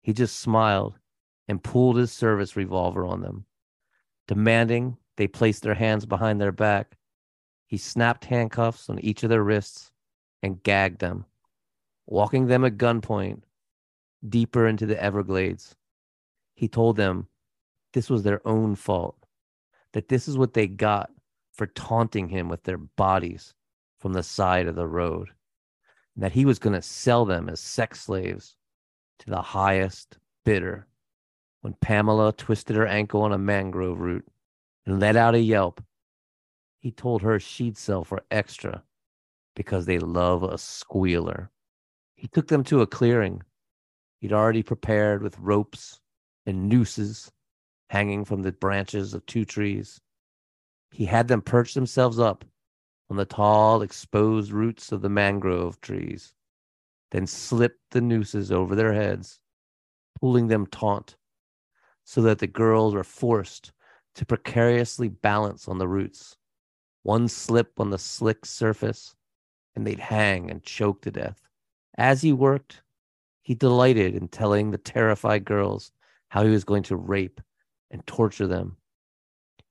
he 0.08 0.14
just 0.14 0.40
smiled 0.40 0.98
and 1.48 1.62
pulled 1.62 1.98
his 1.98 2.10
service 2.10 2.56
revolver 2.56 3.04
on 3.04 3.20
them. 3.20 3.44
Demanding 4.26 4.96
they 5.18 5.26
place 5.26 5.60
their 5.60 5.74
hands 5.74 6.06
behind 6.06 6.40
their 6.40 6.50
back, 6.50 6.96
he 7.66 7.76
snapped 7.76 8.24
handcuffs 8.24 8.88
on 8.88 8.98
each 9.00 9.22
of 9.22 9.28
their 9.28 9.44
wrists 9.44 9.92
and 10.42 10.62
gagged 10.62 11.00
them, 11.00 11.26
walking 12.06 12.46
them 12.46 12.64
at 12.64 12.78
gunpoint 12.78 13.42
deeper 14.26 14.66
into 14.66 14.86
the 14.86 14.98
Everglades. 14.98 15.76
He 16.54 16.68
told 16.68 16.96
them 16.96 17.28
this 17.92 18.08
was 18.08 18.22
their 18.22 18.40
own 18.48 18.76
fault, 18.76 19.26
that 19.92 20.08
this 20.08 20.26
is 20.26 20.38
what 20.38 20.54
they 20.54 20.68
got 20.68 21.10
for 21.52 21.66
taunting 21.66 22.30
him 22.30 22.48
with 22.48 22.62
their 22.62 22.78
bodies 22.78 23.52
from 23.98 24.14
the 24.14 24.22
side 24.22 24.68
of 24.68 24.74
the 24.74 24.86
road, 24.86 25.28
and 26.14 26.24
that 26.24 26.32
he 26.32 26.46
was 26.46 26.58
going 26.58 26.76
to 26.76 26.80
sell 26.80 27.26
them 27.26 27.50
as 27.50 27.60
sex 27.60 28.00
slaves 28.00 28.56
to 29.20 29.30
the 29.30 29.42
highest 29.42 30.18
bidder. 30.44 30.86
When 31.60 31.74
Pamela 31.74 32.32
twisted 32.32 32.76
her 32.76 32.86
ankle 32.86 33.22
on 33.22 33.32
a 33.32 33.38
mangrove 33.38 33.98
root 33.98 34.26
and 34.86 35.00
let 35.00 35.16
out 35.16 35.34
a 35.34 35.40
yelp, 35.40 35.82
he 36.78 36.90
told 36.90 37.22
her 37.22 37.40
she'd 37.40 37.76
sell 37.76 38.04
for 38.04 38.22
extra 38.30 38.84
because 39.56 39.86
they 39.86 39.98
love 39.98 40.42
a 40.42 40.56
squealer. 40.56 41.50
He 42.14 42.28
took 42.28 42.48
them 42.48 42.64
to 42.64 42.80
a 42.80 42.86
clearing 42.86 43.42
he'd 44.20 44.32
already 44.32 44.62
prepared 44.62 45.22
with 45.22 45.38
ropes 45.38 46.00
and 46.46 46.68
nooses 46.68 47.30
hanging 47.90 48.24
from 48.24 48.42
the 48.42 48.52
branches 48.52 49.14
of 49.14 49.24
two 49.26 49.44
trees. 49.44 50.00
He 50.90 51.04
had 51.04 51.28
them 51.28 51.42
perch 51.42 51.74
themselves 51.74 52.18
up 52.18 52.44
on 53.10 53.16
the 53.16 53.24
tall, 53.24 53.82
exposed 53.82 54.52
roots 54.52 54.92
of 54.92 55.02
the 55.02 55.08
mangrove 55.08 55.80
trees, 55.80 56.34
then 57.10 57.26
slipped 57.26 57.80
the 57.90 58.00
nooses 58.00 58.52
over 58.52 58.74
their 58.74 58.92
heads, 58.92 59.40
pulling 60.20 60.48
them 60.48 60.66
taut, 60.66 61.16
so 62.04 62.22
that 62.22 62.38
the 62.38 62.46
girls 62.46 62.94
were 62.94 63.04
forced 63.04 63.72
to 64.14 64.26
precariously 64.26 65.08
balance 65.08 65.68
on 65.68 65.78
the 65.78 65.88
roots. 65.88 66.36
One 67.02 67.28
slip 67.28 67.72
on 67.78 67.90
the 67.90 67.98
slick 67.98 68.44
surface, 68.44 69.14
and 69.76 69.86
they'd 69.86 70.00
hang 70.00 70.50
and 70.50 70.62
choke 70.62 71.02
to 71.02 71.10
death. 71.10 71.40
As 71.96 72.22
he 72.22 72.32
worked, 72.32 72.82
he 73.42 73.54
delighted 73.54 74.14
in 74.14 74.28
telling 74.28 74.70
the 74.70 74.78
terrified 74.78 75.44
girls 75.44 75.92
how 76.28 76.44
he 76.44 76.50
was 76.50 76.64
going 76.64 76.82
to 76.84 76.96
rape 76.96 77.40
and 77.90 78.06
torture 78.06 78.46
them. 78.46 78.76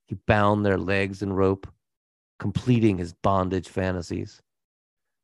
He 0.06 0.16
bound 0.26 0.64
their 0.64 0.78
legs 0.78 1.22
in 1.22 1.32
rope, 1.32 1.68
completing 2.38 2.98
his 2.98 3.12
bondage 3.12 3.68
fantasies. 3.68 4.42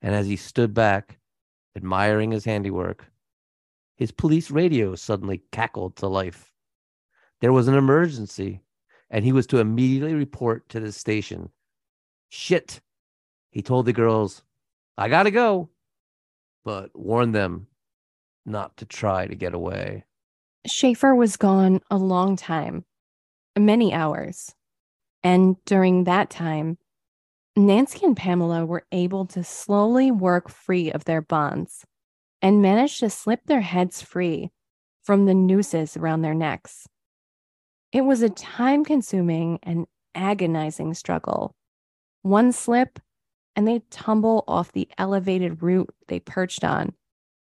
And 0.03 0.15
as 0.15 0.27
he 0.27 0.37
stood 0.37 0.75
back, 0.75 1.19
admiring 1.77 2.31
his 2.31 2.45
handiwork, 2.45 3.11
his 3.97 4.11
police 4.12 4.51
radio 4.51 4.95
suddenly 4.95 5.43
cackled 5.53 5.97
to 5.97 6.09
life. 6.09 6.53
There 7.41 7.53
was 7.53 7.68
an 7.68 7.75
emergency, 7.75 8.61
and 9.11 9.25
he 9.25 9.33
was 9.33 9.47
to 9.49 9.59
immediately 9.59 10.14
report 10.14 10.68
to 10.70 10.81
the 10.81 10.93
station. 10.93 11.51
Shit, 12.29 12.81
he 13.51 13.62
told 13.62 13.87
the 13.87 13.93
girls, 13.93 14.43
I 14.97 15.09
gotta 15.09 15.31
go, 15.31 15.68
but 16.64 16.91
warned 16.95 17.35
them 17.35 17.68
not 18.47 18.77
to 18.79 18.85
try 18.85 19.27
to 19.27 19.35
get 19.35 19.55
away. 19.55 20.05
Schaefer 20.66 21.14
was 21.14 21.37
gone 21.37 21.81
a 21.91 21.97
long 21.97 22.37
time, 22.37 22.85
many 23.57 23.93
hours. 23.93 24.55
And 25.22 25.62
during 25.64 26.05
that 26.05 26.31
time, 26.31 26.79
Nancy 27.57 28.05
and 28.05 28.17
Pamela 28.17 28.67
were 28.67 28.85
able 28.91 29.27
to 29.27 29.45
slowly 29.45 30.11
work 30.11 30.49
free 30.49 30.91
of 30.91 31.05
their 31.05 31.23
bonds 31.23 31.85
and 32.43 32.61
managed 32.61 32.99
to 33.01 33.09
slip 33.09 33.47
their 33.47 33.61
heads 33.61 34.03
free 34.03 34.51
from 35.05 35.27
the 35.27 35.35
nooses 35.35 35.97
around 35.97 36.23
their 36.23 36.35
necks. 36.35 36.89
It 37.93 38.01
was 38.01 38.23
a 38.23 38.29
time 38.29 38.85
consuming 38.85 39.61
and 39.63 39.87
agonizing 40.17 40.95
struggle. 40.95 41.55
One 42.23 42.51
slip, 42.51 42.99
and 43.55 43.69
they 43.69 43.83
tumble 43.89 44.43
off 44.49 44.73
the 44.73 44.89
elevated 44.99 45.63
root 45.63 45.95
they 46.09 46.19
perched 46.19 46.65
on 46.65 46.93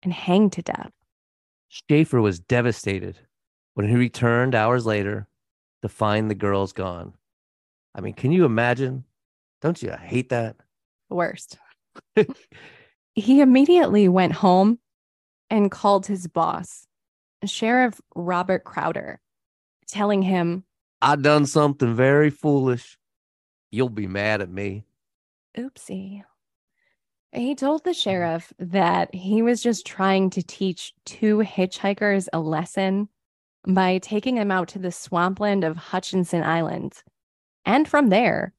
and 0.03 0.13
hang 0.13 0.51
to 0.51 0.63
death. 0.63 0.91
Schaefer 1.69 2.21
was 2.21 2.41
devastated 2.41 3.21
when 3.75 3.89
he 3.89 3.95
returned 3.95 4.57
hours 4.57 4.85
later 4.85 5.29
to 5.83 5.89
find 5.89 6.29
the 6.29 6.35
girls 6.35 6.73
gone. 6.73 7.15
I 7.95 8.01
mean, 8.01 8.15
can 8.15 8.33
you 8.33 8.45
imagine? 8.45 9.05
Don't 9.63 9.81
you 9.81 9.93
hate 9.93 10.29
that? 10.31 10.57
Worst. 11.09 11.59
he 13.15 13.41
immediately 13.41 14.09
went 14.09 14.33
home 14.33 14.81
and 15.49 15.71
called 15.71 16.07
his 16.07 16.27
boss, 16.27 16.87
Sheriff 17.45 18.01
Robert 18.17 18.65
Crowder, 18.65 19.21
telling 19.87 20.23
him, 20.23 20.65
I 21.01 21.17
done 21.17 21.47
something 21.47 21.95
very 21.95 22.31
foolish. 22.31 22.99
You'll 23.71 23.89
be 23.89 24.07
mad 24.07 24.41
at 24.41 24.51
me. 24.51 24.85
Oopsie. 25.57 26.23
He 27.33 27.55
told 27.55 27.85
the 27.85 27.95
sheriff 27.95 28.53
that 28.59 29.15
he 29.15 29.43
was 29.43 29.63
just 29.63 29.87
trying 29.87 30.31
to 30.31 30.43
teach 30.43 30.93
two 31.05 31.39
hitchhikers 31.39 32.29
a 32.33 32.41
lesson 32.41 33.09
by 33.67 33.99
taking 33.99 34.35
them 34.35 34.51
out 34.51 34.69
to 34.69 34.79
the 34.79 34.93
swampland 34.93 35.65
of 35.65 35.77
Hutchinson 35.77 36.43
Island. 36.43 37.03
And 37.65 37.89
from 37.89 38.09
there, 38.09 38.53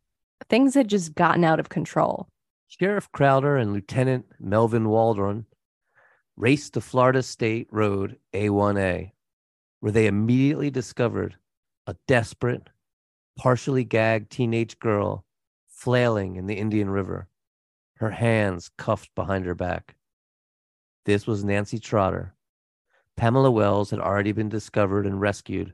things 0.50 0.74
had 0.74 0.88
just 0.88 1.16
gotten 1.16 1.44
out 1.44 1.60
of 1.60 1.70
control. 1.70 2.28
Sheriff 2.68 3.12
Crowder 3.12 3.58
and 3.58 3.74
Lieutenant 3.74 4.26
Melvin 4.40 4.90
Waldron 4.90 5.46
raced 6.36 6.74
to 6.74 6.82
Florida 6.82 7.22
State 7.22 7.68
Road 7.72 8.18
A1A, 8.34 9.12
where 9.80 9.92
they 9.92 10.08
immediately 10.08 10.72
discovered 10.72 11.36
a 11.86 11.96
desperate, 12.08 12.70
partially 13.38 13.84
gagged 13.84 14.32
teenage 14.32 14.80
girl 14.80 15.26
flailing 15.68 16.38
in 16.38 16.48
the 16.48 16.56
Indian 16.56 16.90
River, 16.90 17.28
her 17.96 18.12
hands 18.12 18.72
cuffed 18.78 19.14
behind 19.16 19.46
her 19.46 19.56
back. 19.56 19.96
This 21.06 21.28
was 21.28 21.44
Nancy 21.44 21.78
Trotter. 21.78 22.34
Pamela 23.18 23.52
Wells 23.52 23.92
had 23.92 24.00
already 24.00 24.32
been 24.32 24.50
discovered 24.50 25.06
and 25.06 25.20
rescued 25.22 25.74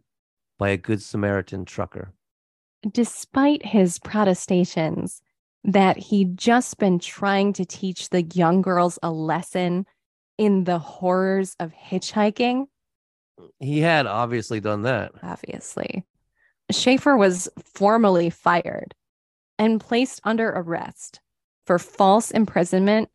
by 0.57 0.69
a 0.69 0.77
Good 0.77 1.01
Samaritan 1.01 1.63
trucker. 1.63 2.11
Despite 2.89 3.65
his 3.65 3.99
protestations 3.99 5.22
that 5.64 5.97
he'd 5.97 6.38
just 6.38 6.77
been 6.77 6.99
trying 6.99 7.53
to 7.53 7.65
teach 7.65 8.10
the 8.10 8.23
young 8.23 8.61
girls 8.61 8.97
a 9.03 9.11
lesson 9.11 9.85
in 10.38 10.64
the 10.64 10.80
horrors 10.80 11.56
of 11.60 11.73
hitchhiking, 11.73 12.68
He 13.60 13.80
had 13.80 14.06
obviously 14.06 14.60
done 14.61 14.84
that. 14.84 15.11
obviously, 15.22 16.06
Schaefer 16.72 17.18
was 17.18 17.49
formally 17.73 18.30
fired 18.30 18.95
and 19.57 19.81
placed 19.81 20.22
under 20.23 20.49
arrest 20.49 21.19
for 21.65 21.77
false 21.80 22.31
imprisonment 22.31 23.10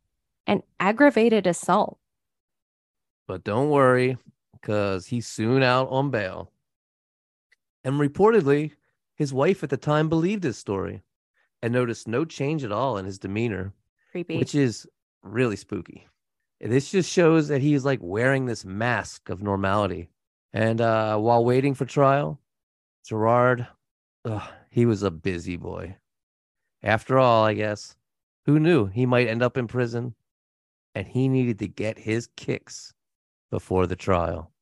and 0.46 0.62
aggravated 0.78 1.46
assault. 1.46 1.98
But 3.26 3.44
don't 3.44 3.70
worry, 3.70 4.18
because 4.52 5.06
he's 5.06 5.26
soon 5.26 5.62
out 5.62 5.88
on 5.88 6.10
bail. 6.10 6.50
And 7.84 7.98
reportedly, 7.98 8.72
his 9.14 9.32
wife 9.32 9.62
at 9.62 9.70
the 9.70 9.76
time 9.76 10.08
believed 10.08 10.44
his 10.44 10.58
story 10.58 11.02
and 11.62 11.72
noticed 11.72 12.08
no 12.08 12.24
change 12.24 12.64
at 12.64 12.72
all 12.72 12.98
in 12.98 13.04
his 13.06 13.18
demeanor, 13.18 13.72
Creepy. 14.12 14.38
which 14.38 14.54
is 14.54 14.86
really 15.22 15.56
spooky. 15.56 16.06
This 16.60 16.90
just 16.90 17.10
shows 17.10 17.48
that 17.48 17.60
he's 17.60 17.84
like 17.84 18.00
wearing 18.02 18.46
this 18.46 18.64
mask 18.64 19.28
of 19.28 19.42
normality. 19.42 20.08
And 20.52 20.80
uh, 20.80 21.18
while 21.18 21.44
waiting 21.44 21.74
for 21.74 21.84
trial, 21.84 22.40
Gerard, 23.04 23.66
ugh, 24.24 24.42
he 24.70 24.86
was 24.86 25.02
a 25.02 25.10
busy 25.10 25.56
boy. 25.56 25.96
After 26.82 27.18
all, 27.18 27.44
I 27.44 27.54
guess, 27.54 27.96
Who 28.46 28.58
knew 28.60 28.86
he 28.86 29.04
might 29.06 29.28
end 29.28 29.42
up 29.42 29.56
in 29.56 29.66
prison? 29.66 30.14
And 30.94 31.06
he 31.06 31.28
needed 31.28 31.58
to 31.58 31.66
get 31.68 31.98
his 31.98 32.28
kicks 32.36 32.94
before 33.50 33.86
the 33.86 33.96
trial. 33.96 34.52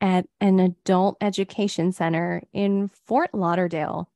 At 0.00 0.26
an 0.40 0.60
adult 0.60 1.16
education 1.20 1.90
center 1.90 2.42
in 2.52 2.88
Fort 2.88 3.34
Lauderdale, 3.34 4.08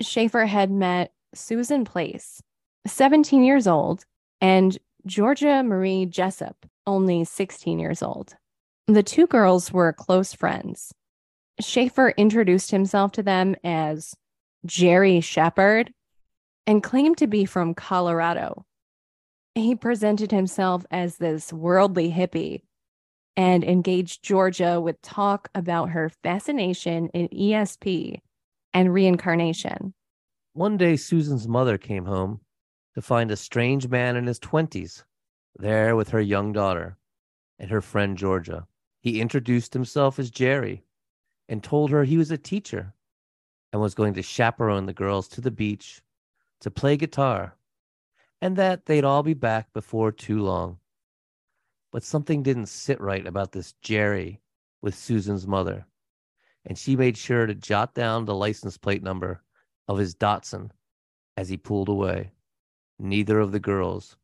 Schaefer 0.00 0.46
had 0.46 0.70
met 0.70 1.12
Susan 1.34 1.84
Place, 1.84 2.42
17 2.86 3.44
years 3.44 3.66
old, 3.66 4.04
and 4.40 4.78
Georgia 5.04 5.62
Marie 5.62 6.06
Jessup, 6.06 6.66
only 6.86 7.24
16 7.24 7.78
years 7.78 8.02
old. 8.02 8.36
The 8.86 9.02
two 9.02 9.26
girls 9.26 9.72
were 9.72 9.92
close 9.92 10.32
friends. 10.32 10.92
Schaefer 11.60 12.10
introduced 12.16 12.70
himself 12.70 13.12
to 13.12 13.22
them 13.22 13.56
as 13.64 14.14
Jerry 14.64 15.20
Shepard 15.20 15.92
and 16.66 16.82
claimed 16.82 17.18
to 17.18 17.26
be 17.26 17.44
from 17.44 17.74
Colorado. 17.74 18.64
He 19.54 19.74
presented 19.74 20.32
himself 20.32 20.84
as 20.90 21.16
this 21.16 21.52
worldly 21.52 22.12
hippie 22.12 22.62
and 23.36 23.62
engaged 23.64 24.22
Georgia 24.22 24.80
with 24.80 25.00
talk 25.02 25.48
about 25.54 25.90
her 25.90 26.08
fascination 26.22 27.08
in 27.08 27.28
ESP 27.28 28.20
and 28.72 28.92
reincarnation. 28.92 29.94
One 30.52 30.76
day, 30.76 30.96
Susan's 30.96 31.46
mother 31.46 31.76
came 31.76 32.06
home 32.06 32.40
to 32.94 33.02
find 33.02 33.30
a 33.30 33.36
strange 33.36 33.88
man 33.88 34.16
in 34.16 34.26
his 34.26 34.40
20s 34.40 35.02
there 35.58 35.94
with 35.96 36.08
her 36.10 36.20
young 36.20 36.52
daughter 36.52 36.96
and 37.58 37.70
her 37.70 37.80
friend 37.80 38.16
Georgia. 38.16 38.66
He 39.00 39.20
introduced 39.20 39.74
himself 39.74 40.18
as 40.18 40.30
Jerry 40.30 40.84
and 41.48 41.62
told 41.62 41.90
her 41.90 42.04
he 42.04 42.18
was 42.18 42.30
a 42.30 42.38
teacher 42.38 42.94
and 43.72 43.82
was 43.82 43.94
going 43.94 44.14
to 44.14 44.22
chaperone 44.22 44.86
the 44.86 44.92
girls 44.92 45.28
to 45.28 45.40
the 45.40 45.50
beach 45.50 46.02
to 46.60 46.70
play 46.70 46.96
guitar 46.96 47.56
and 48.40 48.56
that 48.56 48.86
they'd 48.86 49.04
all 49.04 49.22
be 49.22 49.34
back 49.34 49.72
before 49.72 50.12
too 50.12 50.42
long. 50.42 50.78
But 51.96 52.04
something 52.04 52.42
didn't 52.42 52.66
sit 52.66 53.00
right 53.00 53.26
about 53.26 53.52
this 53.52 53.72
Jerry 53.80 54.42
with 54.82 54.94
Susan's 54.94 55.46
mother, 55.46 55.86
and 56.66 56.76
she 56.76 56.94
made 56.94 57.16
sure 57.16 57.46
to 57.46 57.54
jot 57.54 57.94
down 57.94 58.26
the 58.26 58.34
license 58.34 58.76
plate 58.76 59.02
number 59.02 59.40
of 59.88 59.96
his 59.96 60.14
Datsun 60.14 60.72
as 61.38 61.48
he 61.48 61.56
pulled 61.56 61.88
away. 61.88 62.32
Neither 62.98 63.40
of 63.40 63.50
the 63.50 63.60
girls 63.60 64.18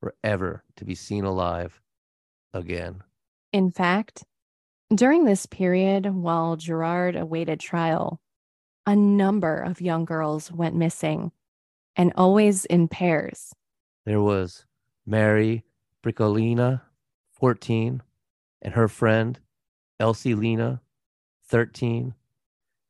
were 0.00 0.14
ever 0.22 0.62
to 0.76 0.84
be 0.84 0.94
seen 0.94 1.24
alive 1.24 1.80
again. 2.54 3.02
In 3.52 3.72
fact, 3.72 4.22
during 4.94 5.24
this 5.24 5.46
period, 5.46 6.06
while 6.06 6.54
Gerard 6.54 7.16
awaited 7.16 7.58
trial, 7.58 8.20
a 8.86 8.94
number 8.94 9.58
of 9.58 9.80
young 9.80 10.04
girls 10.04 10.52
went 10.52 10.76
missing 10.76 11.32
and 11.96 12.12
always 12.14 12.66
in 12.66 12.86
pairs. 12.86 13.52
There 14.04 14.22
was 14.22 14.64
Mary 15.04 15.64
Briscolina, 16.04 16.82
14, 17.36 18.02
and 18.62 18.74
her 18.74 18.88
friend 18.88 19.38
Elsie 20.00 20.34
Lena, 20.34 20.80
13, 21.48 22.14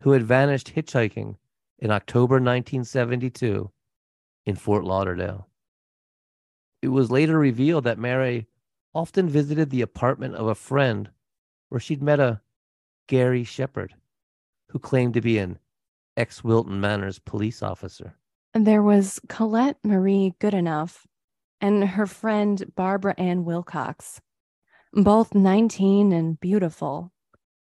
who 0.02 0.12
had 0.12 0.22
vanished 0.22 0.74
hitchhiking 0.74 1.36
in 1.78 1.90
October 1.90 2.36
1972 2.36 3.70
in 4.46 4.56
Fort 4.56 4.84
Lauderdale. 4.84 5.48
It 6.80 6.88
was 6.88 7.10
later 7.10 7.38
revealed 7.38 7.84
that 7.84 7.98
Mary 7.98 8.46
often 8.94 9.28
visited 9.28 9.70
the 9.70 9.82
apartment 9.82 10.36
of 10.36 10.46
a 10.46 10.54
friend 10.54 11.10
where 11.68 11.80
she'd 11.80 12.02
met 12.02 12.20
a 12.20 12.40
Gary 13.08 13.44
Shepard, 13.44 13.94
who 14.70 14.78
claimed 14.78 15.14
to 15.14 15.20
be 15.20 15.38
an 15.38 15.58
ex 16.16 16.42
Wilton 16.44 16.80
Manors 16.80 17.18
police 17.18 17.62
officer. 17.62 18.16
There 18.54 18.82
was 18.82 19.20
Colette 19.28 19.78
Marie 19.84 20.34
Goodenough 20.40 21.04
and 21.60 21.84
her 21.84 22.06
friend 22.06 22.72
Barbara 22.74 23.14
Ann 23.18 23.44
Wilcox, 23.44 24.20
both 24.96 25.34
19 25.34 26.10
and 26.10 26.40
beautiful, 26.40 27.12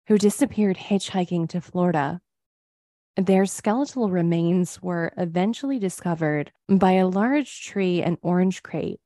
who 0.08 0.18
disappeared 0.18 0.76
hitchhiking 0.76 1.48
to 1.48 1.60
Florida. 1.60 2.20
Their 3.16 3.46
skeletal 3.46 4.10
remains 4.10 4.82
were 4.82 5.10
eventually 5.16 5.78
discovered 5.78 6.52
by 6.68 6.92
a 6.92 7.08
large 7.08 7.64
tree 7.64 8.02
and 8.02 8.18
orange 8.20 8.62
crate 8.62 9.00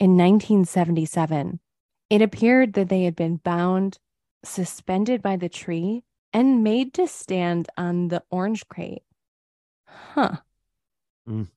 in 0.00 0.16
1977. 0.16 1.60
It 2.08 2.22
appeared 2.22 2.72
that 2.72 2.88
they 2.88 3.02
had 3.02 3.14
been 3.14 3.36
bound, 3.36 3.98
suspended 4.42 5.20
by 5.20 5.36
the 5.36 5.50
tree, 5.50 6.04
and 6.32 6.64
made 6.64 6.94
to 6.94 7.06
stand 7.06 7.68
on 7.76 8.08
the 8.08 8.22
orange 8.30 8.66
crate. 8.68 9.02
Huh. 9.86 10.36
Mm. 11.28 11.48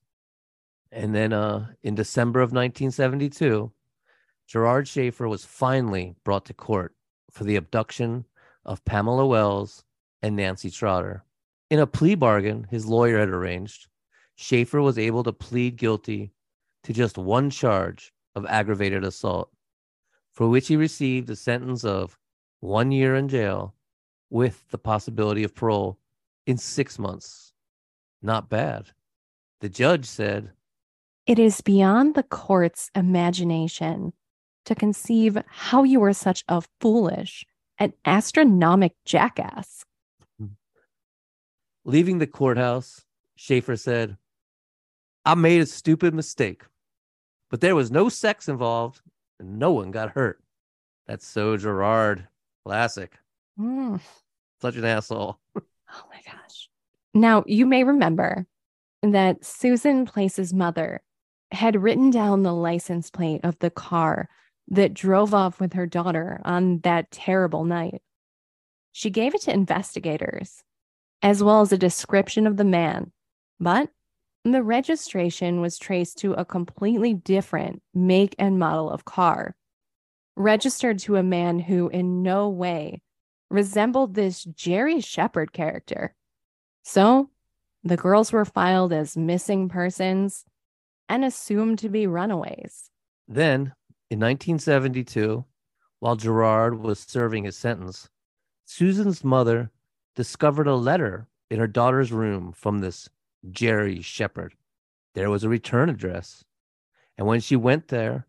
And 0.90 1.14
then 1.14 1.32
uh, 1.32 1.68
in 1.82 1.94
December 1.94 2.40
of 2.40 2.52
1972, 2.52 3.72
Gerard 4.46 4.86
Schaefer 4.86 5.28
was 5.28 5.44
finally 5.44 6.14
brought 6.24 6.44
to 6.46 6.54
court 6.54 6.94
for 7.30 7.44
the 7.44 7.56
abduction 7.56 8.26
of 8.64 8.84
Pamela 8.84 9.26
Wells 9.26 9.84
and 10.22 10.36
Nancy 10.36 10.70
Trotter. 10.70 11.24
In 11.70 11.78
a 11.78 11.86
plea 11.86 12.14
bargain 12.14 12.66
his 12.70 12.86
lawyer 12.86 13.18
had 13.18 13.30
arranged, 13.30 13.88
Schaefer 14.34 14.82
was 14.82 14.98
able 14.98 15.22
to 15.24 15.32
plead 15.32 15.76
guilty 15.76 16.32
to 16.84 16.92
just 16.92 17.16
one 17.16 17.48
charge 17.48 18.12
of 18.34 18.44
aggravated 18.46 19.04
assault, 19.04 19.50
for 20.30 20.48
which 20.48 20.68
he 20.68 20.76
received 20.76 21.30
a 21.30 21.36
sentence 21.36 21.84
of 21.84 22.18
one 22.60 22.92
year 22.92 23.14
in 23.14 23.28
jail 23.28 23.74
with 24.30 24.64
the 24.70 24.78
possibility 24.78 25.44
of 25.44 25.54
parole 25.54 25.98
in 26.46 26.58
six 26.58 26.98
months. 26.98 27.52
Not 28.22 28.48
bad. 28.48 28.90
The 29.60 29.68
judge 29.68 30.06
said, 30.06 30.50
It 31.26 31.38
is 31.38 31.60
beyond 31.60 32.14
the 32.14 32.22
court's 32.22 32.90
imagination 32.94 34.12
to 34.64 34.74
conceive 34.74 35.38
how 35.46 35.82
you 35.82 36.00
were 36.00 36.12
such 36.12 36.44
a 36.48 36.62
foolish 36.80 37.44
and 37.78 37.92
astronomic 38.04 38.92
jackass. 39.04 39.84
Leaving 41.84 42.18
the 42.18 42.26
courthouse, 42.26 43.04
Schaefer 43.34 43.76
said, 43.76 44.16
I 45.24 45.34
made 45.34 45.62
a 45.62 45.66
stupid 45.66 46.14
mistake, 46.14 46.62
but 47.50 47.60
there 47.60 47.74
was 47.74 47.90
no 47.90 48.08
sex 48.08 48.48
involved 48.48 49.00
and 49.40 49.58
no 49.58 49.72
one 49.72 49.90
got 49.90 50.10
hurt. 50.10 50.40
That's 51.06 51.26
so 51.26 51.56
Gerard. 51.56 52.28
Classic. 52.64 53.12
Mm. 53.58 54.00
Such 54.60 54.76
an 54.76 54.84
asshole. 54.84 55.38
Oh 55.94 56.08
my 56.08 56.20
gosh. 56.24 56.70
Now, 57.12 57.44
you 57.46 57.66
may 57.66 57.84
remember 57.84 58.46
that 59.02 59.44
Susan 59.44 60.06
Place's 60.06 60.54
mother 60.54 61.02
had 61.50 61.82
written 61.82 62.10
down 62.10 62.42
the 62.42 62.54
license 62.54 63.10
plate 63.10 63.42
of 63.44 63.58
the 63.58 63.68
car 63.68 64.30
that 64.68 64.94
drove 64.94 65.34
off 65.34 65.60
with 65.60 65.74
her 65.74 65.86
daughter 65.86 66.40
on 66.44 66.80
that 66.80 67.10
terrible 67.10 67.64
night. 67.64 68.02
She 68.92 69.10
gave 69.10 69.34
it 69.34 69.42
to 69.42 69.52
investigators, 69.52 70.62
as 71.22 71.42
well 71.42 71.60
as 71.60 71.72
a 71.72 71.78
description 71.78 72.46
of 72.46 72.56
the 72.56 72.64
man, 72.64 73.12
but 73.58 73.90
the 74.44 74.62
registration 74.62 75.60
was 75.60 75.78
traced 75.78 76.18
to 76.18 76.32
a 76.32 76.44
completely 76.44 77.14
different 77.14 77.82
make 77.94 78.34
and 78.38 78.58
model 78.58 78.90
of 78.90 79.04
car, 79.04 79.54
registered 80.36 80.98
to 81.00 81.16
a 81.16 81.22
man 81.22 81.58
who 81.58 81.88
in 81.88 82.22
no 82.22 82.48
way 82.48 83.02
resembled 83.50 84.14
this 84.14 84.44
Jerry 84.44 85.00
Shepard 85.00 85.52
character. 85.52 86.14
So 86.82 87.30
the 87.84 87.96
girls 87.96 88.32
were 88.32 88.44
filed 88.44 88.92
as 88.92 89.16
missing 89.16 89.68
persons 89.68 90.44
and 91.08 91.24
assumed 91.24 91.78
to 91.80 91.88
be 91.88 92.06
runaways. 92.06 92.90
Then, 93.28 93.74
in 94.12 94.18
1972, 94.18 95.42
while 95.98 96.16
Gerard 96.16 96.78
was 96.78 97.00
serving 97.00 97.44
his 97.44 97.56
sentence, 97.56 98.10
Susan's 98.66 99.24
mother 99.24 99.70
discovered 100.14 100.66
a 100.66 100.74
letter 100.74 101.28
in 101.50 101.58
her 101.58 101.66
daughter's 101.66 102.12
room 102.12 102.52
from 102.52 102.80
this 102.80 103.08
Jerry 103.50 104.02
Shepard. 104.02 104.54
There 105.14 105.30
was 105.30 105.44
a 105.44 105.48
return 105.48 105.88
address. 105.88 106.44
And 107.16 107.26
when 107.26 107.40
she 107.40 107.56
went 107.56 107.88
there, 107.88 108.26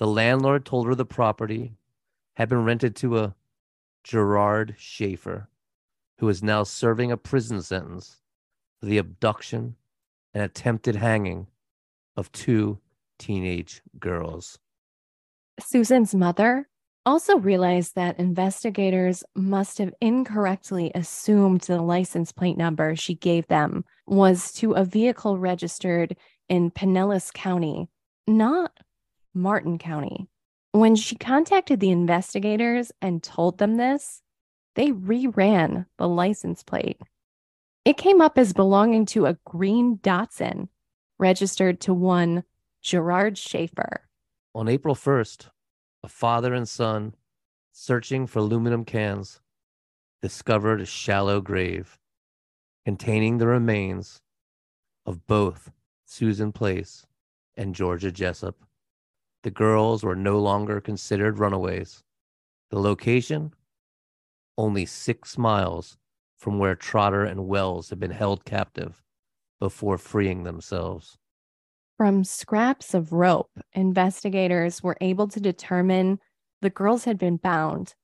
the 0.00 0.08
landlord 0.08 0.64
told 0.64 0.88
her 0.88 0.96
the 0.96 1.04
property 1.04 1.74
had 2.34 2.48
been 2.48 2.64
rented 2.64 2.96
to 2.96 3.18
a 3.18 3.36
Gerard 4.02 4.74
Schaefer, 4.78 5.48
who 6.18 6.28
is 6.28 6.42
now 6.42 6.64
serving 6.64 7.12
a 7.12 7.16
prison 7.16 7.62
sentence 7.62 8.20
for 8.80 8.86
the 8.86 8.98
abduction 8.98 9.76
and 10.34 10.42
attempted 10.42 10.96
hanging 10.96 11.46
of 12.16 12.32
two 12.32 12.80
teenage 13.16 13.80
girls. 14.00 14.58
Susan's 15.62 16.14
mother 16.14 16.68
also 17.06 17.38
realized 17.38 17.94
that 17.94 18.18
investigators 18.18 19.24
must 19.34 19.78
have 19.78 19.94
incorrectly 20.00 20.90
assumed 20.94 21.62
the 21.62 21.80
license 21.80 22.32
plate 22.32 22.58
number 22.58 22.94
she 22.94 23.14
gave 23.14 23.46
them 23.46 23.84
was 24.06 24.52
to 24.52 24.72
a 24.72 24.84
vehicle 24.84 25.38
registered 25.38 26.16
in 26.48 26.70
Pinellas 26.70 27.32
County, 27.32 27.88
not 28.26 28.72
Martin 29.34 29.78
County. 29.78 30.28
When 30.72 30.94
she 30.94 31.16
contacted 31.16 31.80
the 31.80 31.90
investigators 31.90 32.92
and 33.00 33.22
told 33.22 33.58
them 33.58 33.76
this, 33.76 34.22
they 34.74 34.90
reran 34.90 35.86
the 35.98 36.08
license 36.08 36.62
plate. 36.62 37.00
It 37.84 37.96
came 37.96 38.20
up 38.20 38.36
as 38.38 38.52
belonging 38.52 39.06
to 39.06 39.26
a 39.26 39.38
green 39.44 39.98
Datsun 39.98 40.68
registered 41.18 41.80
to 41.82 41.94
one 41.94 42.44
Gerard 42.82 43.36
Schaefer. 43.36 44.08
On 44.52 44.66
April 44.68 44.96
1st, 44.96 45.48
a 46.02 46.08
father 46.08 46.52
and 46.54 46.68
son 46.68 47.14
searching 47.70 48.26
for 48.26 48.40
aluminum 48.40 48.84
cans 48.84 49.40
discovered 50.22 50.80
a 50.80 50.86
shallow 50.86 51.40
grave 51.40 52.00
containing 52.84 53.38
the 53.38 53.46
remains 53.46 54.22
of 55.06 55.24
both 55.28 55.70
Susan 56.04 56.50
Place 56.50 57.06
and 57.56 57.76
Georgia 57.76 58.10
Jessup. 58.10 58.64
The 59.44 59.52
girls 59.52 60.02
were 60.02 60.16
no 60.16 60.40
longer 60.40 60.80
considered 60.80 61.38
runaways. 61.38 62.02
The 62.70 62.80
location? 62.80 63.54
Only 64.58 64.84
six 64.84 65.38
miles 65.38 65.96
from 66.36 66.58
where 66.58 66.74
Trotter 66.74 67.22
and 67.22 67.46
Wells 67.46 67.90
had 67.90 68.00
been 68.00 68.10
held 68.10 68.44
captive 68.44 69.04
before 69.60 69.96
freeing 69.96 70.42
themselves. 70.42 71.19
From 72.00 72.24
scraps 72.24 72.94
of 72.94 73.12
rope, 73.12 73.50
investigators 73.74 74.82
were 74.82 74.96
able 75.02 75.28
to 75.28 75.38
determine 75.38 76.18
the 76.62 76.70
girls 76.70 77.04
had 77.04 77.18
been 77.18 77.36
bound, 77.36 77.94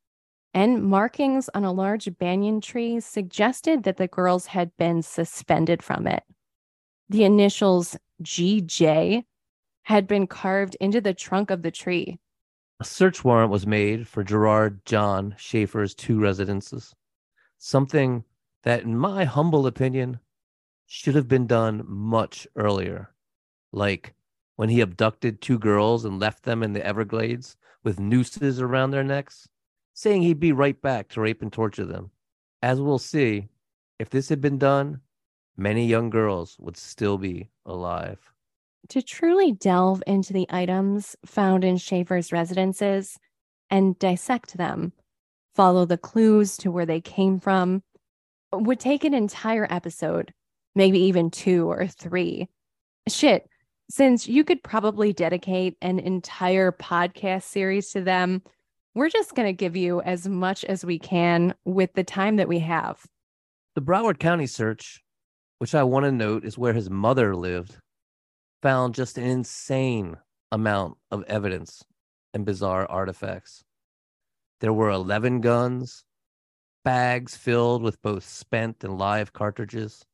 and 0.53 0.85
markings 0.85 1.49
on 1.55 1.65
a 1.65 1.73
large 1.73 2.07
banyan 2.19 2.61
tree 2.61 3.01
suggested 3.01 3.85
that 3.85 3.97
the 3.97 4.07
girls 4.07 4.45
had 4.45 4.77
been 4.77 5.01
suspended 5.01 5.83
from 5.83 6.07
it. 6.07 6.25
The 7.09 7.25
initials 7.25 7.97
GJ 8.23 9.25
had 9.85 10.07
been 10.07 10.27
carved 10.27 10.77
into 10.79 11.01
the 11.01 11.15
trunk 11.15 11.51
of 11.51 11.63
the 11.63 11.71
tree. 11.71 12.19
A 12.81 12.85
search 12.85 13.25
warrant 13.25 13.51
was 13.51 13.67
made 13.67 14.07
for 14.07 14.23
Gerard 14.23 14.85
John 14.85 15.35
Schaefer's 15.39 15.95
two 15.95 16.21
residences, 16.21 16.95
something 17.57 18.25
that, 18.63 18.83
in 18.83 18.95
my 18.95 19.25
humble 19.25 19.67
opinion, 19.67 20.21
should 20.85 21.15
have 21.15 21.29
been 21.29 21.47
done 21.47 21.83
much 21.87 22.47
earlier. 22.57 23.15
Like 23.77 24.15
when 24.57 24.71
he 24.71 24.81
abducted 24.81 25.43
two 25.43 25.59
girls 25.59 26.07
and 26.07 26.19
left 26.19 26.45
them 26.45 26.63
in 26.63 26.73
the 26.73 26.85
Everglades 26.85 27.59
with 27.85 28.01
nooses 28.01 28.59
around 28.59 28.91
their 28.91 29.05
necks, 29.05 29.51
saying 29.93 30.23
he'd 30.23 30.41
be 30.41 30.53
right 30.53 30.81
back 30.81 31.11
to 31.11 31.21
rape 31.21 31.43
and 31.43 31.53
torture 31.53 31.85
them. 31.85 32.11
As 32.63 32.81
we'll 32.81 32.99
see, 32.99 33.49
if 33.99 34.09
this 34.09 34.31
had 34.31 34.41
been 34.41 34.57
done, 34.57 35.03
many 35.59 35.87
young 35.87 36.09
girls 36.09 36.57
would 36.59 36.79
still 36.79 37.19
be 37.19 37.51
alive. 37.67 38.33
To 38.89 39.03
truly 39.03 39.53
delve 39.53 40.03
into 40.07 40.33
the 40.33 40.47
items 40.49 41.15
found 41.27 41.63
in 41.63 41.77
Schaefer's 41.77 42.33
residences 42.33 43.19
and 43.69 43.99
dissect 43.99 44.57
them, 44.57 44.95
follow 45.55 45.85
the 45.85 45.99
clues 45.99 46.57
to 46.59 46.71
where 46.71 46.87
they 46.87 47.03
came 47.03 47.41
from, 47.41 47.83
would 48.55 48.81
take 48.81 49.05
an 49.05 49.13
entire 49.13 49.67
episode, 49.69 50.33
maybe 50.75 50.99
even 50.99 51.31
two 51.31 51.71
or 51.71 51.87
three. 51.87 52.49
Shit, 53.07 53.51
since 53.89 54.27
you 54.27 54.45
could 54.45 54.63
probably 54.63 55.13
dedicate 55.13 55.77
an 55.81 55.99
entire 55.99 56.73
podcast 56.73 57.45
series 57.45 57.91
to 57.93 58.01
them, 58.01 58.43
we're 58.95 59.11
just 59.11 59.35
going 59.35 59.47
to 59.47 59.53
give 59.53 59.77
you 59.77 60.01
as 60.03 60.27
much 60.27 60.65
as 60.65 60.85
we 60.85 60.99
can 60.99 61.55
with 61.65 61.93
the 61.95 62.05
time 62.05 62.37
that 62.37 62.49
we 62.49 62.61
have. 62.61 63.05
The 63.75 63.83
Broward 63.83 64.19
County 64.19 64.47
search, 64.47 65.03
which 65.59 65.75
I 65.75 65.83
want 65.83 66.05
to 66.05 66.13
note 66.13 66.45
is 66.45 66.59
where 66.59 66.73
his 66.73 66.91
mother 66.91 67.37
lived, 67.37 67.77
found 68.63 68.95
just 68.95 69.19
an 69.19 69.25
insane 69.25 70.17
amount 70.51 70.97
of 71.11 71.25
evidence 71.25 71.85
and 72.33 72.45
bizarre 72.47 72.91
artifacts. 72.91 73.63
There 74.61 74.73
were 74.73 74.91
11 74.91 75.43
guns, 75.43 76.05
bags 76.85 77.37
filled 77.37 77.83
with 77.83 78.01
both 78.01 78.25
spent 78.25 78.83
and 78.83 78.99
live 78.99 79.33
cartridges, 79.33 80.07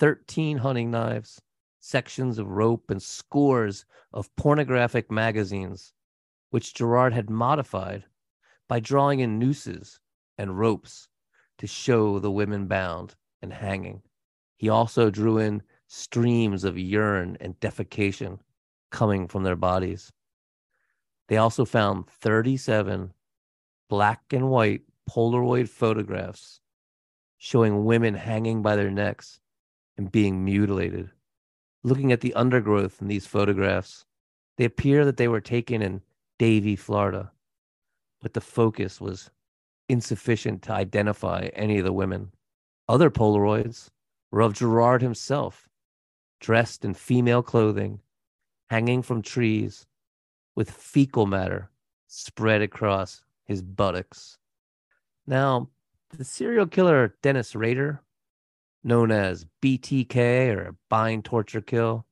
13 0.00 0.58
hunting 0.58 0.90
knives, 0.90 1.40
sections 1.80 2.38
of 2.38 2.46
rope, 2.46 2.90
and 2.90 3.02
scores 3.02 3.84
of 4.12 4.34
pornographic 4.36 5.10
magazines, 5.10 5.92
which 6.50 6.74
Gerard 6.74 7.12
had 7.12 7.30
modified 7.30 8.04
by 8.68 8.80
drawing 8.80 9.20
in 9.20 9.38
nooses 9.38 9.98
and 10.38 10.58
ropes 10.58 11.08
to 11.58 11.66
show 11.66 12.18
the 12.18 12.30
women 12.30 12.66
bound 12.66 13.16
and 13.42 13.52
hanging. 13.52 14.02
He 14.56 14.68
also 14.68 15.10
drew 15.10 15.38
in 15.38 15.62
streams 15.88 16.64
of 16.64 16.78
urine 16.78 17.36
and 17.40 17.58
defecation 17.60 18.38
coming 18.90 19.26
from 19.26 19.42
their 19.42 19.56
bodies. 19.56 20.12
They 21.28 21.38
also 21.38 21.64
found 21.64 22.08
37 22.08 23.12
black 23.88 24.20
and 24.32 24.50
white 24.50 24.82
Polaroid 25.08 25.68
photographs 25.68 26.60
showing 27.38 27.84
women 27.84 28.14
hanging 28.14 28.62
by 28.62 28.76
their 28.76 28.90
necks 28.90 29.40
and 29.96 30.12
being 30.12 30.44
mutilated 30.44 31.10
looking 31.82 32.12
at 32.12 32.20
the 32.20 32.34
undergrowth 32.34 33.00
in 33.00 33.08
these 33.08 33.26
photographs, 33.26 34.04
they 34.56 34.64
appear 34.64 35.04
that 35.04 35.16
they 35.16 35.28
were 35.28 35.40
taken 35.40 35.82
in 35.82 36.02
Davie, 36.38 36.76
Florida, 36.76 37.32
but 38.20 38.34
the 38.34 38.40
focus 38.40 39.00
was 39.00 39.30
insufficient 39.88 40.62
to 40.62 40.72
identify 40.72 41.48
any 41.54 41.78
of 41.78 41.84
the 41.84 41.92
women. 41.92 42.32
Other 42.88 43.10
Polaroids 43.10 43.90
were 44.30 44.42
of 44.42 44.54
Gerard 44.54 45.02
himself, 45.02 45.68
dressed 46.40 46.84
in 46.84 46.94
female 46.94 47.42
clothing, 47.42 48.00
hanging 48.68 49.02
from 49.02 49.22
trees, 49.22 49.86
with 50.54 50.70
fecal 50.70 51.26
matter 51.26 51.70
spread 52.06 52.60
across 52.60 53.24
his 53.44 53.62
buttocks. 53.62 54.38
Now, 55.26 55.68
the 56.10 56.24
serial 56.24 56.66
killer 56.66 57.16
Dennis 57.22 57.54
Rader 57.54 58.02
known 58.82 59.10
as 59.10 59.46
BTK 59.62 60.56
or 60.56 60.76
bind, 60.88 61.24
torture, 61.24 61.60
kill, 61.60 62.06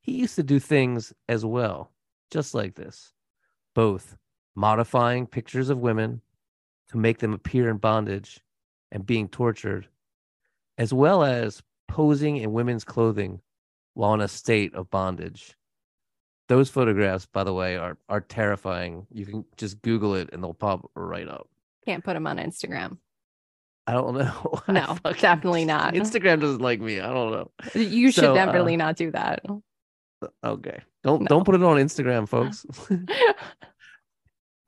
he 0.00 0.12
used 0.12 0.36
to 0.36 0.42
do 0.42 0.58
things 0.58 1.12
as 1.28 1.44
well, 1.44 1.92
just 2.30 2.54
like 2.54 2.74
this, 2.74 3.12
both 3.74 4.16
modifying 4.54 5.26
pictures 5.26 5.70
of 5.70 5.78
women 5.78 6.20
to 6.88 6.96
make 6.96 7.18
them 7.18 7.32
appear 7.32 7.70
in 7.70 7.78
bondage 7.78 8.40
and 8.92 9.06
being 9.06 9.28
tortured, 9.28 9.88
as 10.78 10.92
well 10.92 11.24
as 11.24 11.62
posing 11.88 12.36
in 12.36 12.52
women's 12.52 12.84
clothing 12.84 13.40
while 13.94 14.14
in 14.14 14.20
a 14.20 14.28
state 14.28 14.74
of 14.74 14.90
bondage. 14.90 15.56
Those 16.48 16.68
photographs, 16.68 17.26
by 17.26 17.42
the 17.44 17.54
way, 17.54 17.76
are 17.76 17.96
are 18.08 18.20
terrifying. 18.20 19.06
You 19.10 19.24
can 19.24 19.44
just 19.56 19.80
Google 19.80 20.14
it 20.14 20.28
and 20.32 20.42
they'll 20.42 20.52
pop 20.52 20.90
right 20.94 21.26
up. 21.26 21.48
Can't 21.86 22.04
put 22.04 22.14
them 22.14 22.26
on 22.26 22.36
Instagram. 22.36 22.98
I 23.86 23.92
don't 23.92 24.16
know. 24.16 24.60
No, 24.68 24.96
definitely 25.18 25.64
not. 25.64 25.94
Instagram 25.94 26.40
doesn't 26.40 26.60
like 26.60 26.80
me. 26.80 27.00
I 27.00 27.12
don't 27.12 27.32
know. 27.32 27.50
You 27.74 28.10
should 28.10 28.24
so, 28.24 28.34
definitely 28.34 28.74
uh, 28.74 28.78
not 28.78 28.96
do 28.96 29.10
that. 29.10 29.40
Uh, 29.46 30.28
okay. 30.42 30.80
Don't 31.02 31.22
no. 31.22 31.26
don't 31.26 31.44
put 31.44 31.54
it 31.54 31.62
on 31.62 31.76
Instagram, 31.76 32.26
folks. 32.28 32.64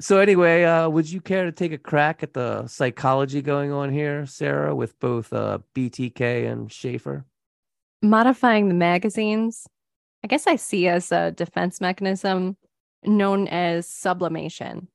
so 0.00 0.18
anyway, 0.18 0.64
uh, 0.64 0.88
would 0.88 1.10
you 1.10 1.20
care 1.20 1.44
to 1.44 1.52
take 1.52 1.72
a 1.72 1.78
crack 1.78 2.22
at 2.22 2.34
the 2.34 2.66
psychology 2.66 3.40
going 3.40 3.72
on 3.72 3.90
here, 3.90 4.26
Sarah, 4.26 4.74
with 4.74 4.98
both 5.00 5.32
uh, 5.32 5.58
BTK 5.74 6.50
and 6.50 6.70
Schaefer? 6.70 7.24
Modifying 8.02 8.68
the 8.68 8.74
magazines, 8.74 9.66
I 10.22 10.26
guess 10.26 10.46
I 10.46 10.56
see 10.56 10.88
as 10.88 11.10
a 11.10 11.30
defense 11.30 11.80
mechanism 11.80 12.56
known 13.04 13.48
as 13.48 13.88
sublimation. 13.88 14.88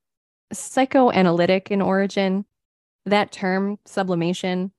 Psychoanalytic 0.53 1.71
in 1.71 1.81
origin, 1.81 2.45
that 3.05 3.31
term, 3.31 3.77
sublimation, 3.85 4.71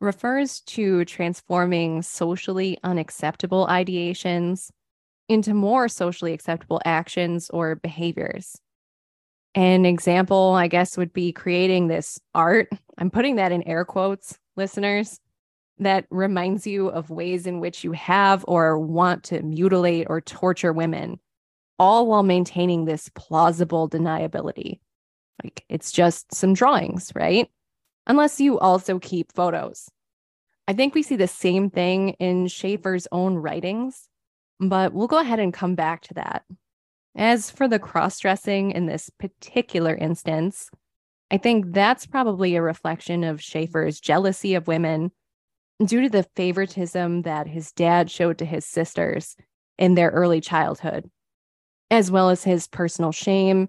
refers 0.00 0.60
to 0.60 1.04
transforming 1.04 2.02
socially 2.02 2.78
unacceptable 2.84 3.66
ideations 3.66 4.70
into 5.28 5.54
more 5.54 5.88
socially 5.88 6.32
acceptable 6.32 6.80
actions 6.84 7.50
or 7.50 7.76
behaviors. 7.76 8.60
An 9.54 9.84
example, 9.84 10.54
I 10.54 10.68
guess, 10.68 10.96
would 10.96 11.12
be 11.12 11.32
creating 11.32 11.88
this 11.88 12.18
art. 12.34 12.68
I'm 12.96 13.10
putting 13.10 13.36
that 13.36 13.52
in 13.52 13.66
air 13.66 13.84
quotes, 13.84 14.38
listeners, 14.56 15.20
that 15.78 16.06
reminds 16.10 16.66
you 16.66 16.88
of 16.88 17.10
ways 17.10 17.46
in 17.46 17.60
which 17.60 17.84
you 17.84 17.92
have 17.92 18.44
or 18.48 18.78
want 18.78 19.24
to 19.24 19.42
mutilate 19.42 20.06
or 20.08 20.20
torture 20.20 20.72
women, 20.72 21.18
all 21.78 22.06
while 22.06 22.22
maintaining 22.22 22.84
this 22.84 23.10
plausible 23.14 23.88
deniability. 23.88 24.80
Like 25.42 25.64
it's 25.68 25.92
just 25.92 26.34
some 26.34 26.54
drawings, 26.54 27.12
right? 27.14 27.48
Unless 28.08 28.40
you 28.40 28.58
also 28.58 28.98
keep 28.98 29.32
photos. 29.32 29.90
I 30.66 30.72
think 30.72 30.94
we 30.94 31.02
see 31.02 31.16
the 31.16 31.28
same 31.28 31.70
thing 31.70 32.10
in 32.18 32.48
Schaefer's 32.48 33.06
own 33.12 33.36
writings, 33.36 34.08
but 34.58 34.92
we'll 34.92 35.06
go 35.06 35.18
ahead 35.18 35.38
and 35.38 35.52
come 35.52 35.74
back 35.74 36.02
to 36.02 36.14
that. 36.14 36.44
As 37.14 37.50
for 37.50 37.68
the 37.68 37.78
cross 37.78 38.18
dressing 38.18 38.72
in 38.72 38.86
this 38.86 39.10
particular 39.18 39.94
instance, 39.94 40.70
I 41.30 41.36
think 41.36 41.72
that's 41.72 42.06
probably 42.06 42.56
a 42.56 42.62
reflection 42.62 43.24
of 43.24 43.42
Schaefer's 43.42 44.00
jealousy 44.00 44.54
of 44.54 44.66
women 44.66 45.12
due 45.84 46.02
to 46.02 46.08
the 46.08 46.26
favoritism 46.36 47.22
that 47.22 47.46
his 47.46 47.72
dad 47.72 48.10
showed 48.10 48.38
to 48.38 48.44
his 48.44 48.64
sisters 48.64 49.36
in 49.78 49.94
their 49.94 50.10
early 50.10 50.40
childhood, 50.40 51.10
as 51.90 52.10
well 52.10 52.30
as 52.30 52.44
his 52.44 52.66
personal 52.66 53.12
shame 53.12 53.68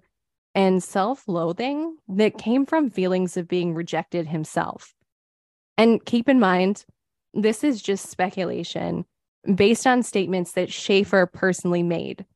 and 0.54 0.82
self 0.82 1.28
loathing 1.28 1.96
that 2.08 2.38
came 2.38 2.66
from 2.66 2.90
feelings 2.90 3.36
of 3.36 3.48
being 3.48 3.74
rejected 3.74 4.26
himself. 4.26 4.94
And 5.78 6.04
keep 6.04 6.28
in 6.28 6.40
mind, 6.40 6.84
this 7.32 7.64
is 7.64 7.82
just 7.82 8.10
speculation 8.10 9.04
based 9.54 9.86
on 9.86 10.02
statements 10.02 10.52
that 10.52 10.72
Schaefer 10.72 11.26
personally 11.26 11.82
made. 11.82 12.26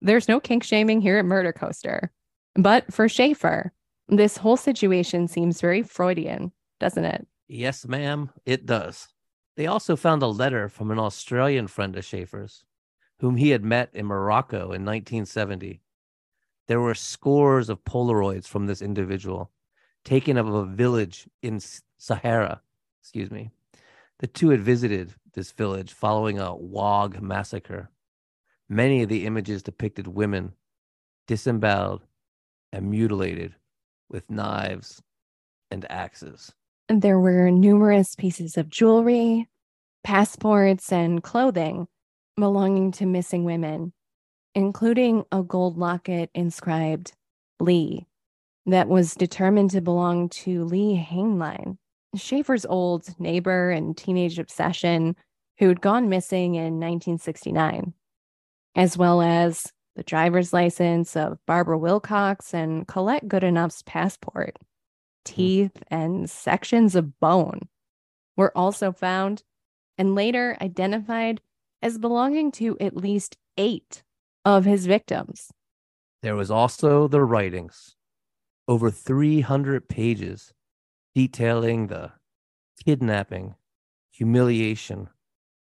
There's 0.00 0.28
no 0.28 0.40
kink 0.40 0.64
shaming 0.64 1.00
here 1.00 1.18
at 1.18 1.24
Murder 1.24 1.52
Coaster. 1.52 2.10
But 2.54 2.92
for 2.92 3.08
Schaefer, 3.08 3.72
this 4.08 4.36
whole 4.36 4.56
situation 4.56 5.28
seems 5.28 5.60
very 5.60 5.82
Freudian, 5.82 6.52
doesn't 6.80 7.04
it? 7.04 7.26
Yes, 7.48 7.86
ma'am, 7.86 8.30
it 8.44 8.66
does. 8.66 9.08
They 9.56 9.66
also 9.66 9.96
found 9.96 10.22
a 10.22 10.26
letter 10.26 10.68
from 10.68 10.90
an 10.90 10.98
Australian 10.98 11.68
friend 11.68 11.96
of 11.96 12.04
Schaefer's, 12.04 12.64
whom 13.20 13.36
he 13.36 13.50
had 13.50 13.64
met 13.64 13.90
in 13.94 14.06
Morocco 14.06 14.72
in 14.72 14.84
1970. 14.84 15.80
There 16.66 16.80
were 16.80 16.94
scores 16.94 17.68
of 17.68 17.84
Polaroids 17.84 18.46
from 18.46 18.66
this 18.66 18.82
individual 18.82 19.50
taken 20.04 20.36
of 20.36 20.48
a 20.48 20.66
village 20.66 21.26
in 21.42 21.60
Sahara. 21.98 22.60
Excuse 23.00 23.30
me. 23.30 23.50
The 24.18 24.26
two 24.26 24.50
had 24.50 24.60
visited 24.60 25.14
this 25.34 25.52
village 25.52 25.92
following 25.92 26.38
a 26.38 26.54
Wog 26.54 27.20
massacre. 27.20 27.90
Many 28.68 29.02
of 29.02 29.08
the 29.08 29.26
images 29.26 29.62
depicted 29.62 30.06
women 30.06 30.52
disemboweled 31.26 32.04
and 32.72 32.90
mutilated 32.90 33.54
with 34.08 34.30
knives 34.30 35.02
and 35.70 35.90
axes. 35.90 36.52
There 36.88 37.18
were 37.18 37.50
numerous 37.50 38.14
pieces 38.14 38.56
of 38.56 38.68
jewelry, 38.68 39.48
passports, 40.02 40.92
and 40.92 41.22
clothing 41.22 41.88
belonging 42.36 42.92
to 42.92 43.06
missing 43.06 43.44
women, 43.44 43.92
including 44.54 45.24
a 45.32 45.42
gold 45.42 45.76
locket 45.76 46.30
inscribed 46.34 47.12
Leigh 47.60 48.06
that 48.66 48.88
was 48.88 49.14
determined 49.14 49.70
to 49.70 49.80
belong 49.80 50.28
to 50.28 50.64
Leigh 50.64 51.06
Hainline, 51.10 51.76
Schaefer's 52.16 52.64
old 52.64 53.08
neighbor 53.18 53.70
and 53.70 53.96
teenage 53.96 54.38
obsession 54.38 55.16
who'd 55.58 55.80
gone 55.80 56.08
missing 56.08 56.54
in 56.54 56.80
1969, 56.80 57.92
as 58.76 58.96
well 58.96 59.20
as 59.20 59.72
the 59.96 60.02
driver's 60.02 60.52
license 60.52 61.16
of 61.16 61.38
Barbara 61.46 61.78
Wilcox 61.78 62.54
and 62.54 62.86
Colette 62.86 63.28
Goodenough's 63.28 63.82
passport. 63.82 64.56
Hmm. 64.58 64.64
Teeth 65.24 65.82
and 65.88 66.28
sections 66.30 66.94
of 66.94 67.18
bone 67.20 67.68
were 68.36 68.56
also 68.56 68.92
found 68.92 69.42
and 69.96 70.14
later 70.14 70.56
identified 70.60 71.40
as 71.82 71.98
belonging 71.98 72.50
to 72.52 72.76
at 72.80 72.96
least 72.96 73.36
eight 73.56 74.03
of 74.44 74.64
his 74.64 74.86
victims. 74.86 75.50
There 76.22 76.36
was 76.36 76.50
also 76.50 77.08
the 77.08 77.22
writings 77.22 77.96
over 78.66 78.90
300 78.90 79.88
pages 79.88 80.52
detailing 81.14 81.88
the 81.88 82.12
kidnapping, 82.84 83.54
humiliation, 84.10 85.08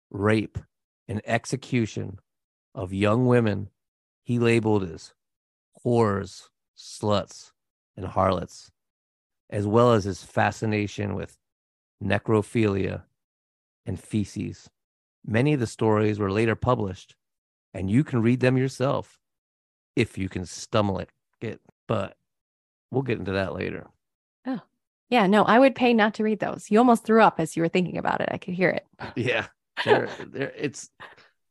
rape, 0.10 0.58
and 1.08 1.22
execution 1.26 2.20
of 2.74 2.94
young 2.94 3.26
women 3.26 3.70
he 4.24 4.40
labeled 4.40 4.84
as 4.84 5.14
whores, 5.84 6.50
sluts, 6.78 7.52
and 7.98 8.06
harlots, 8.06 8.72
as 9.50 9.68
well 9.68 9.94
as 9.94 10.06
his 10.06 10.24
fascination 10.24 11.16
with 11.16 11.38
necrophilia 12.02 13.04
and 13.86 14.00
feces. 14.00 14.70
Many 15.26 15.54
of 15.54 15.60
the 15.60 15.68
stories 15.68 16.20
were 16.20 16.32
later 16.32 16.56
published, 16.56 17.16
and 17.74 17.90
you 17.90 18.04
can 18.04 18.22
read 18.22 18.40
them 18.40 18.58
yourself 18.58 19.20
if 19.96 20.18
you 20.18 20.30
can 20.30 20.46
stomach 20.46 21.10
it. 21.42 21.62
But 21.88 22.16
We'll 22.92 23.04
get 23.04 23.20
into 23.20 23.32
that 23.32 23.54
later. 23.54 23.88
Oh, 24.46 24.60
yeah. 25.10 25.26
No, 25.28 25.44
I 25.44 25.58
would 25.58 25.76
pay 25.76 25.94
not 25.94 26.14
to 26.16 26.24
read 26.24 26.40
those. 26.40 26.70
You 26.70 26.78
almost 26.78 27.06
threw 27.06 27.22
up 27.22 27.40
as 27.40 27.56
you 27.56 27.64
were 27.64 27.70
thinking 27.70 27.98
about 27.98 28.22
it. 28.22 28.30
I 28.32 28.38
could 28.38 28.54
hear 28.54 28.70
it. 28.70 28.86
Yeah. 29.16 29.48
They're, 29.86 30.10
they're, 30.28 30.54
it's, 30.56 30.90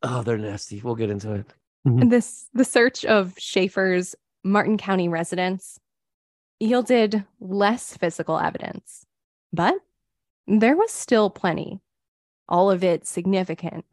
oh, 0.03 0.23
they're 0.23 0.39
nasty. 0.39 0.81
We'll 0.85 0.95
get 0.95 1.11
into 1.11 1.33
it. 1.33 1.47
Mm-hmm. 1.89 2.11
This, 2.11 2.47
the 2.53 2.65
search 2.65 3.07
of 3.07 3.35
Schaefer's 3.39 4.15
Martin 4.45 4.77
County 4.77 5.09
residence 5.09 5.81
yielded 6.61 7.25
less 7.41 7.97
physical 7.97 8.39
evidence, 8.39 9.07
but 9.51 9.75
there 10.47 10.77
was 10.77 10.91
still 10.91 11.31
plenty, 11.31 11.81
all 12.51 12.71
of 12.71 12.85
it 12.85 13.07
significant, 13.07 13.87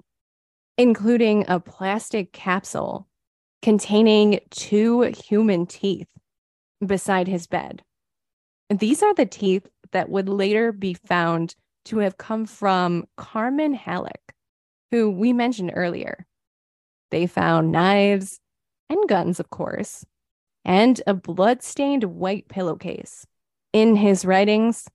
including 0.77 1.45
a 1.47 1.59
plastic 1.59 2.31
capsule 2.31 3.07
containing 3.61 4.39
two 4.49 5.01
human 5.01 5.65
teeth 5.65 6.07
beside 6.85 7.27
his 7.27 7.47
bed. 7.47 7.83
These 8.69 9.01
are 9.01 9.13
the 9.13 9.25
teeth 9.25 9.67
that 9.91 10.09
would 10.09 10.29
later 10.29 10.71
be 10.71 10.93
found 10.93 11.55
to 11.85 11.99
have 11.99 12.17
come 12.17 12.45
from 12.45 13.07
Carmen 13.15 13.73
Hallock, 13.73 14.33
who 14.91 15.09
we 15.09 15.33
mentioned 15.33 15.71
earlier. 15.73 16.25
They 17.09 17.25
found 17.25 17.71
knives 17.71 18.39
and 18.89 19.07
guns, 19.07 19.39
of 19.39 19.49
course, 19.49 20.05
and 20.65 21.01
a 21.07 21.13
blood-stained 21.13 22.03
white 22.03 22.49
pillowcase. 22.49 23.25
In 23.73 23.95
his 23.95 24.25
writings, 24.25 24.87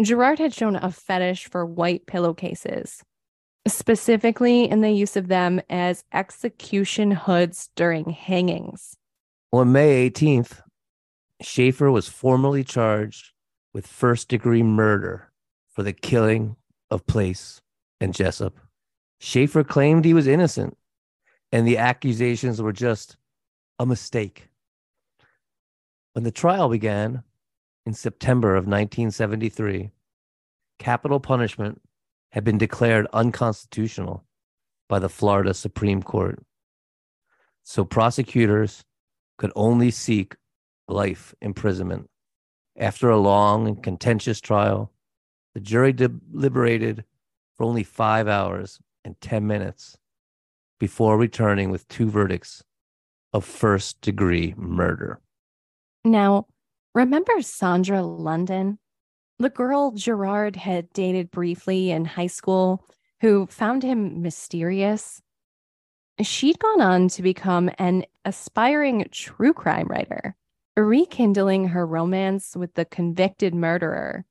Gerard 0.00 0.38
had 0.38 0.54
shown 0.54 0.76
a 0.76 0.90
fetish 0.90 1.46
for 1.46 1.64
white 1.66 2.06
pillowcases, 2.06 3.02
specifically 3.66 4.68
in 4.68 4.80
the 4.80 4.90
use 4.90 5.16
of 5.16 5.28
them 5.28 5.60
as 5.68 6.04
execution 6.12 7.10
hoods 7.10 7.70
during 7.76 8.10
hangings. 8.10 8.96
On 9.52 9.72
May 9.72 10.08
18th, 10.10 10.62
Schaefer 11.42 11.90
was 11.90 12.08
formally 12.08 12.64
charged 12.64 13.32
with 13.72 13.86
first 13.86 14.28
degree 14.28 14.62
murder 14.62 15.30
for 15.68 15.82
the 15.82 15.92
killing 15.92 16.56
of 16.90 17.06
Place 17.06 17.60
and 18.00 18.14
Jessup. 18.14 18.58
Schaefer 19.18 19.64
claimed 19.64 20.04
he 20.04 20.14
was 20.14 20.26
innocent 20.26 20.76
and 21.52 21.66
the 21.66 21.78
accusations 21.78 22.60
were 22.62 22.72
just 22.72 23.16
a 23.78 23.86
mistake. 23.86 24.48
When 26.12 26.24
the 26.24 26.30
trial 26.30 26.68
began 26.68 27.22
in 27.86 27.94
September 27.94 28.50
of 28.50 28.66
1973, 28.66 29.90
capital 30.78 31.20
punishment 31.20 31.80
had 32.30 32.44
been 32.44 32.58
declared 32.58 33.06
unconstitutional 33.12 34.24
by 34.88 34.98
the 34.98 35.08
Florida 35.08 35.54
Supreme 35.54 36.02
Court. 36.02 36.42
So 37.62 37.84
prosecutors 37.84 38.84
could 39.38 39.52
only 39.54 39.90
seek 39.90 40.36
life 40.88 41.34
imprisonment. 41.40 42.08
After 42.76 43.10
a 43.10 43.18
long 43.18 43.66
and 43.66 43.82
contentious 43.82 44.40
trial, 44.40 44.92
the 45.54 45.60
jury 45.60 45.92
deliberated 45.92 47.04
for 47.56 47.64
only 47.64 47.82
five 47.82 48.28
hours 48.28 48.80
and 49.04 49.20
10 49.20 49.46
minutes 49.46 49.96
before 50.78 51.18
returning 51.18 51.70
with 51.70 51.86
two 51.88 52.08
verdicts 52.08 52.62
of 53.32 53.44
first 53.44 54.00
degree 54.00 54.54
murder. 54.56 55.20
Now, 56.04 56.46
remember 56.94 57.34
Sondra 57.38 58.02
London, 58.02 58.78
the 59.40 59.50
girl 59.50 59.90
Gerard 59.92 60.54
had 60.54 60.92
dated 60.92 61.30
briefly 61.30 61.90
in 61.90 62.04
high 62.04 62.26
school 62.28 62.84
who 63.20 63.46
found 63.46 63.82
him 63.82 64.22
mysterious? 64.22 65.22
She'd 66.20 66.58
gone 66.58 66.80
on 66.80 67.08
to 67.08 67.22
become 67.22 67.70
an 67.78 68.04
aspiring 68.24 69.06
true 69.10 69.54
crime 69.54 69.88
writer 69.88 70.36
rekindling 70.76 71.68
her 71.68 71.86
romance 71.86 72.56
with 72.56 72.74
the 72.74 72.84
convicted 72.84 73.54
murderer. 73.54 74.24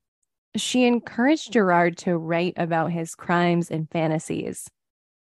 She 0.56 0.86
encouraged 0.86 1.54
Gerard 1.54 1.98
to 2.00 2.18
write 2.18 2.54
about 2.58 2.92
his 2.92 3.16
crimes 3.16 3.70
and 3.70 3.90
fantasies, 3.92 4.70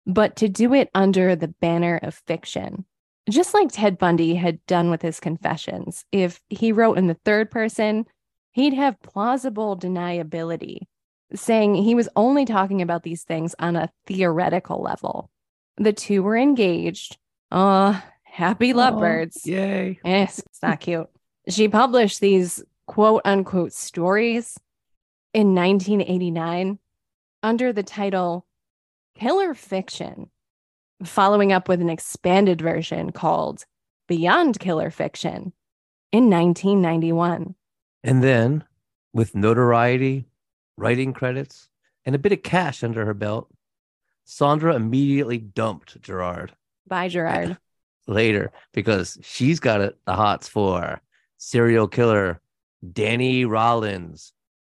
but 0.05 0.35
to 0.37 0.49
do 0.49 0.73
it 0.73 0.89
under 0.93 1.35
the 1.35 1.47
banner 1.47 1.99
of 2.03 2.15
fiction. 2.15 2.85
Just 3.29 3.53
like 3.53 3.69
Ted 3.71 3.97
Bundy 3.97 4.35
had 4.35 4.65
done 4.65 4.89
with 4.89 5.01
his 5.01 5.21
confessions, 5.21 6.03
if 6.11 6.41
he 6.49 6.73
wrote 6.73 6.97
in 6.97 7.07
the 7.07 7.17
third 7.23 7.49
person, 7.49 8.05
he'd 8.53 8.73
have 8.73 9.01
plausible 9.01 9.77
deniability, 9.77 10.87
saying 11.35 11.75
he 11.75 11.95
was 11.95 12.07
only 12.15 12.45
talking 12.45 12.81
about 12.81 13.03
these 13.03 13.23
things 13.23 13.53
on 13.59 13.75
a 13.75 13.91
theoretical 14.07 14.81
level. 14.81 15.29
The 15.77 15.93
two 15.93 16.23
were 16.23 16.37
engaged. 16.37 17.17
Ah, 17.51 18.05
happy 18.23 18.73
lovebirds. 18.73 19.41
Oh, 19.45 19.49
yay. 19.49 19.99
Yes, 20.05 20.39
it's 20.39 20.61
not 20.61 20.79
cute. 20.79 21.09
She 21.49 21.67
published 21.67 22.21
these 22.21 22.63
quote 22.87 23.21
unquote 23.25 23.73
stories 23.73 24.57
in 25.33 25.55
1989 25.55 26.79
under 27.41 27.73
the 27.73 27.83
title 27.83 28.45
Killer 29.15 29.53
Fiction, 29.53 30.29
following 31.03 31.51
up 31.51 31.67
with 31.67 31.81
an 31.81 31.89
expanded 31.89 32.61
version 32.61 33.11
called 33.11 33.65
Beyond 34.07 34.59
Killer 34.59 34.91
Fiction 34.91 35.53
in 36.11 36.29
1991. 36.29 37.55
And 38.03 38.23
then, 38.23 38.65
with 39.13 39.35
notoriety, 39.35 40.25
writing 40.77 41.13
credits, 41.13 41.69
and 42.05 42.15
a 42.15 42.19
bit 42.19 42.31
of 42.31 42.43
cash 42.43 42.83
under 42.83 43.05
her 43.05 43.13
belt, 43.13 43.49
Sondra 44.27 44.75
immediately 44.75 45.37
dumped 45.37 46.01
Gerard. 46.01 46.53
By 46.87 47.07
Gerard. 47.07 47.57
Later, 48.07 48.51
because 48.73 49.17
she's 49.21 49.59
got 49.61 49.79
it, 49.79 49.97
the 50.05 50.13
hots 50.13 50.47
for 50.49 51.01
serial 51.37 51.87
killer 51.87 52.41
Danny 52.91 53.45
Rolling, 53.45 54.17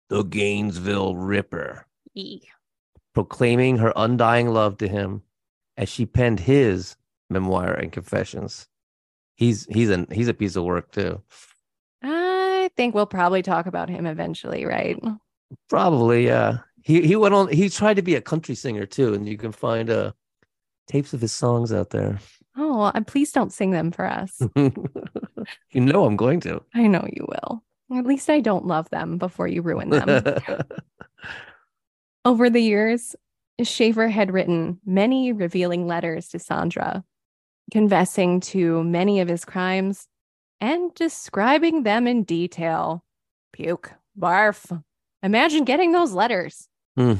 the 0.09 0.23
Gainesville 0.23 1.15
Ripper, 1.15 1.87
e. 2.13 2.41
proclaiming 3.13 3.77
her 3.77 3.93
undying 3.95 4.49
love 4.49 4.77
to 4.77 4.87
him 4.87 5.23
as 5.75 5.89
she 5.89 6.05
penned 6.05 6.39
his 6.39 6.95
memoir 7.31 7.73
and 7.73 7.91
confessions. 7.91 8.67
He's 9.33 9.65
he's 9.65 9.89
a 9.89 10.05
he's 10.11 10.27
a 10.27 10.35
piece 10.35 10.55
of 10.55 10.65
work 10.65 10.91
too. 10.91 11.21
I 12.03 12.40
think 12.75 12.95
we'll 12.95 13.05
probably 13.05 13.41
talk 13.41 13.65
about 13.65 13.89
him 13.89 14.05
eventually, 14.05 14.65
right? 14.65 14.97
Probably, 15.69 16.25
yeah. 16.25 16.59
He 16.83 17.01
he 17.01 17.15
went 17.15 17.33
on. 17.33 17.47
He 17.49 17.69
tried 17.69 17.95
to 17.95 18.01
be 18.01 18.15
a 18.15 18.21
country 18.21 18.55
singer 18.55 18.85
too, 18.85 19.13
and 19.13 19.27
you 19.27 19.37
can 19.37 19.51
find 19.51 19.89
uh 19.89 20.11
tapes 20.87 21.13
of 21.13 21.21
his 21.21 21.31
songs 21.31 21.71
out 21.71 21.91
there. 21.91 22.19
Oh, 22.57 22.91
please 23.07 23.31
don't 23.31 23.53
sing 23.53 23.71
them 23.71 23.91
for 23.91 24.05
us. 24.05 24.41
you 24.55 25.81
know 25.81 26.05
I'm 26.05 26.17
going 26.17 26.39
to. 26.41 26.61
I 26.73 26.87
know 26.87 27.07
you 27.11 27.25
will. 27.27 27.63
At 27.97 28.05
least 28.05 28.29
I 28.29 28.39
don't 28.39 28.65
love 28.65 28.89
them 28.89 29.17
before 29.17 29.47
you 29.47 29.61
ruin 29.61 29.89
them. 29.89 30.23
Over 32.25 32.49
the 32.49 32.61
years, 32.61 33.15
Schaefer 33.61 34.07
had 34.07 34.31
written 34.31 34.79
many 34.85 35.33
revealing 35.33 35.87
letters 35.87 36.29
to 36.29 36.37
Sondra, 36.37 37.03
confessing 37.71 38.39
to 38.41 38.83
many 38.83 39.19
of 39.19 39.27
his 39.27 39.45
crimes 39.45 40.07
and 40.61 40.93
describing 40.93 41.83
them 41.83 42.07
in 42.07 42.23
detail. 42.23 43.03
Puke, 43.51 43.91
barf. 44.17 44.83
Imagine 45.23 45.65
getting 45.65 45.91
those 45.91 46.13
letters. 46.13 46.67
Mm. 46.97 47.19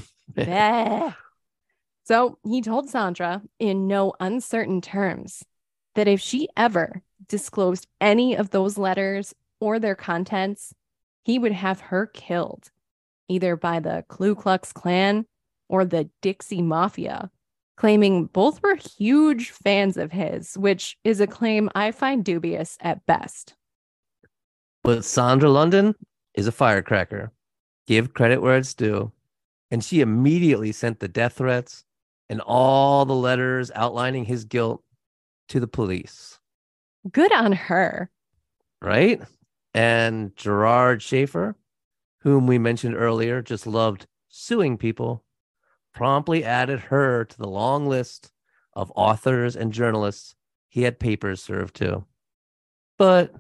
So 2.04 2.38
he 2.44 2.62
told 2.62 2.90
Sondra 2.90 3.42
in 3.58 3.88
no 3.88 4.14
uncertain 4.20 4.82
terms 4.82 5.46
that 5.96 6.10
if 6.10 6.20
she 6.20 6.50
ever 6.58 7.02
disclosed 7.28 7.88
any 8.02 8.36
of 8.36 8.50
those 8.50 8.78
letters 8.78 9.34
or 9.62 9.80
their 9.80 9.96
contents, 9.96 10.74
he 11.24 11.40
would 11.40 11.54
have 11.54 11.80
her 11.80 12.06
killed, 12.06 12.70
either 13.30 13.56
by 13.56 13.80
the 13.80 14.04
Ku 14.10 14.36
Klux 14.36 14.74
Klan 14.74 15.26
or 15.70 15.86
the 15.86 16.10
Dixie 16.22 16.62
Mafia, 16.62 17.32
claiming 17.78 18.26
both 18.26 18.62
were 18.62 18.76
huge 18.76 19.52
fans 19.52 19.98
of 19.98 20.12
his, 20.12 20.58
which 20.58 20.98
is 21.04 21.20
a 21.20 21.28
claim 21.28 21.70
I 21.76 21.92
find 21.92 22.24
dubious 22.24 22.78
at 22.82 23.06
best. 23.06 23.56
But 24.84 25.00
Sondra 25.00 25.52
London 25.52 25.96
is 26.34 26.48
a 26.48 26.52
firecracker. 26.52 27.32
Give 27.88 28.14
credit 28.14 28.42
where 28.42 28.58
it's 28.58 28.74
due. 28.74 29.12
And 29.70 29.84
she 29.84 30.02
immediately 30.02 30.72
sent 30.72 31.00
the 31.00 31.08
death 31.08 31.34
threats 31.34 31.86
and 32.30 32.42
all 32.42 33.06
the 33.06 33.16
letters 33.16 33.72
outlining 33.76 34.26
his 34.26 34.46
guilt 34.46 34.84
to 35.50 35.60
the 35.60 35.68
police. 35.68 36.40
Good 37.12 37.34
on 37.34 37.52
her. 37.52 38.10
Right? 38.82 39.22
And 39.74 40.36
Gerard 40.36 41.02
Schaefer, 41.02 41.56
whom 42.22 42.48
we 42.48 42.58
mentioned 42.58 42.96
earlier, 42.96 43.42
just 43.42 43.66
loved 43.66 44.08
suing 44.30 44.78
people, 44.78 45.24
promptly 45.94 46.44
added 46.44 46.80
her 46.80 47.26
to 47.26 47.38
the 47.38 47.48
long 47.48 47.88
list 47.88 48.32
of 48.74 48.92
authors 48.96 49.56
and 49.56 49.74
journalists 49.74 50.36
he 50.70 50.84
had 50.84 51.00
papers 51.00 51.44
served 51.44 51.76
to. 51.76 52.06
But 52.98 53.34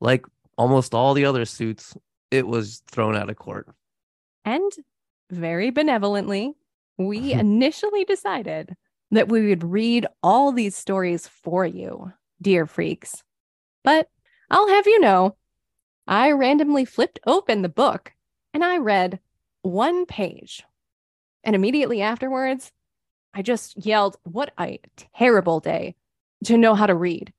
like 0.00 0.24
almost 0.56 0.94
all 0.94 1.14
the 1.14 1.24
other 1.24 1.44
suits, 1.44 1.96
it 2.30 2.46
was 2.46 2.82
thrown 2.90 3.16
out 3.16 3.30
of 3.30 3.36
court. 3.36 3.68
And 4.44 4.70
very 5.30 5.70
benevolently, 5.70 6.54
we 6.96 7.32
initially 7.32 8.04
decided 8.04 8.76
that 9.10 9.28
we 9.28 9.48
would 9.48 9.64
read 9.64 10.06
all 10.22 10.52
these 10.52 10.76
stories 10.76 11.26
for 11.26 11.66
you, 11.66 12.12
dear 12.40 12.66
freaks. 12.66 13.24
But 13.82 14.08
I'll 14.50 14.68
have 14.68 14.86
you 14.86 15.00
know, 15.00 15.36
I 16.06 16.32
randomly 16.32 16.84
flipped 16.84 17.20
open 17.26 17.62
the 17.62 17.68
book 17.68 18.12
and 18.52 18.64
I 18.64 18.78
read 18.78 19.20
one 19.62 20.06
page. 20.06 20.62
And 21.44 21.56
immediately 21.56 22.02
afterwards, 22.02 22.72
I 23.34 23.42
just 23.42 23.84
yelled, 23.84 24.16
What 24.24 24.52
a 24.58 24.80
terrible 25.16 25.60
day 25.60 25.94
to 26.44 26.56
know 26.58 26.74
how 26.74 26.86
to 26.86 26.94
read. 26.94 27.32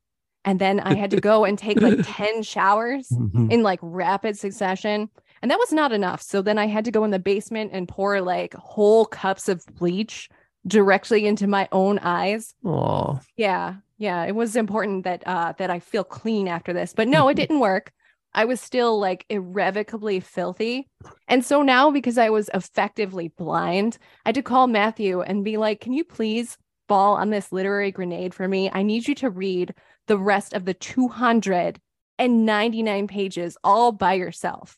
And 0.44 0.60
then 0.60 0.80
I 0.80 0.96
had 0.96 1.12
to 1.12 1.22
go 1.22 1.46
and 1.46 1.58
take 1.58 1.80
like 1.82 2.00
10 2.04 2.42
showers 2.44 3.12
in 3.50 3.62
like 3.62 3.80
rapid 3.82 4.38
succession. 4.38 5.10
And 5.42 5.52
that 5.52 5.60
was 5.60 5.72
not 5.72 5.92
enough. 5.92 6.22
So 6.22 6.42
then 6.42 6.58
I 6.58 6.68
had 6.68 6.86
to 6.86 6.92
go 6.92 7.04
in 7.04 7.12
the 7.12 7.20
basement 7.20 7.72
and 7.74 7.88
pour 7.88 8.22
like 8.22 8.54
whole 8.56 9.06
cups 9.06 9.50
of 9.50 9.64
bleach 9.78 10.30
directly 10.66 11.26
into 11.28 11.48
my 11.48 11.68
own 11.72 12.00
eyes. 12.00 12.54
Oh, 12.66 13.20
Yeah. 13.38 13.76
Yeah. 13.98 14.24
It 14.26 14.34
was 14.36 14.56
important 14.56 15.04
that 15.04 15.22
uh 15.28 15.54
that 15.60 15.70
I 15.70 15.80
feel 15.80 16.04
clean 16.04 16.48
after 16.48 16.74
this. 16.74 16.94
But 16.94 17.08
no, 17.08 17.28
it 17.28 17.36
didn't 17.42 17.60
work. 17.60 17.92
I 18.34 18.46
was 18.46 18.62
still 18.62 19.00
like 19.00 19.26
irrevocably 19.30 20.20
filthy. 20.20 20.88
And 21.28 21.44
so 21.44 21.62
now 21.62 21.92
because 21.92 22.18
I 22.18 22.30
was 22.30 22.50
effectively 22.54 23.28
blind, 23.28 23.98
I 24.26 24.30
had 24.30 24.36
to 24.36 24.42
call 24.42 24.68
Matthew 24.68 25.22
and 25.22 25.44
be 25.44 25.58
like, 25.58 25.82
"Can 25.82 25.94
you 25.94 26.04
please 26.04 26.58
fall 26.88 27.16
on 27.16 27.30
this 27.30 27.52
literary 27.52 27.92
grenade 27.92 28.34
for 28.34 28.48
me? 28.48 28.70
I 28.72 28.84
need 28.84 29.08
you 29.08 29.16
to 29.16 29.30
read 29.30 29.74
the 30.08 30.18
rest 30.18 30.54
of 30.54 30.66
the 30.66 30.74
299 30.74 33.08
pages 33.08 33.58
all 33.64 33.92
by 33.92 34.14
yourself." 34.14 34.78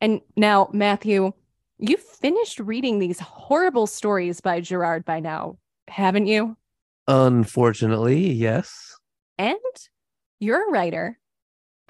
And 0.00 0.20
now, 0.36 0.68
Matthew, 0.72 1.32
you've 1.78 2.00
finished 2.00 2.60
reading 2.60 2.98
these 2.98 3.20
horrible 3.20 3.86
stories 3.86 4.40
by 4.40 4.60
Gerard 4.60 5.04
by 5.04 5.20
now, 5.20 5.58
haven't 5.88 6.26
you? 6.26 6.56
unfortunately, 7.08 8.32
yes. 8.32 8.96
And 9.38 9.56
you're 10.40 10.68
a 10.68 10.72
writer. 10.72 11.20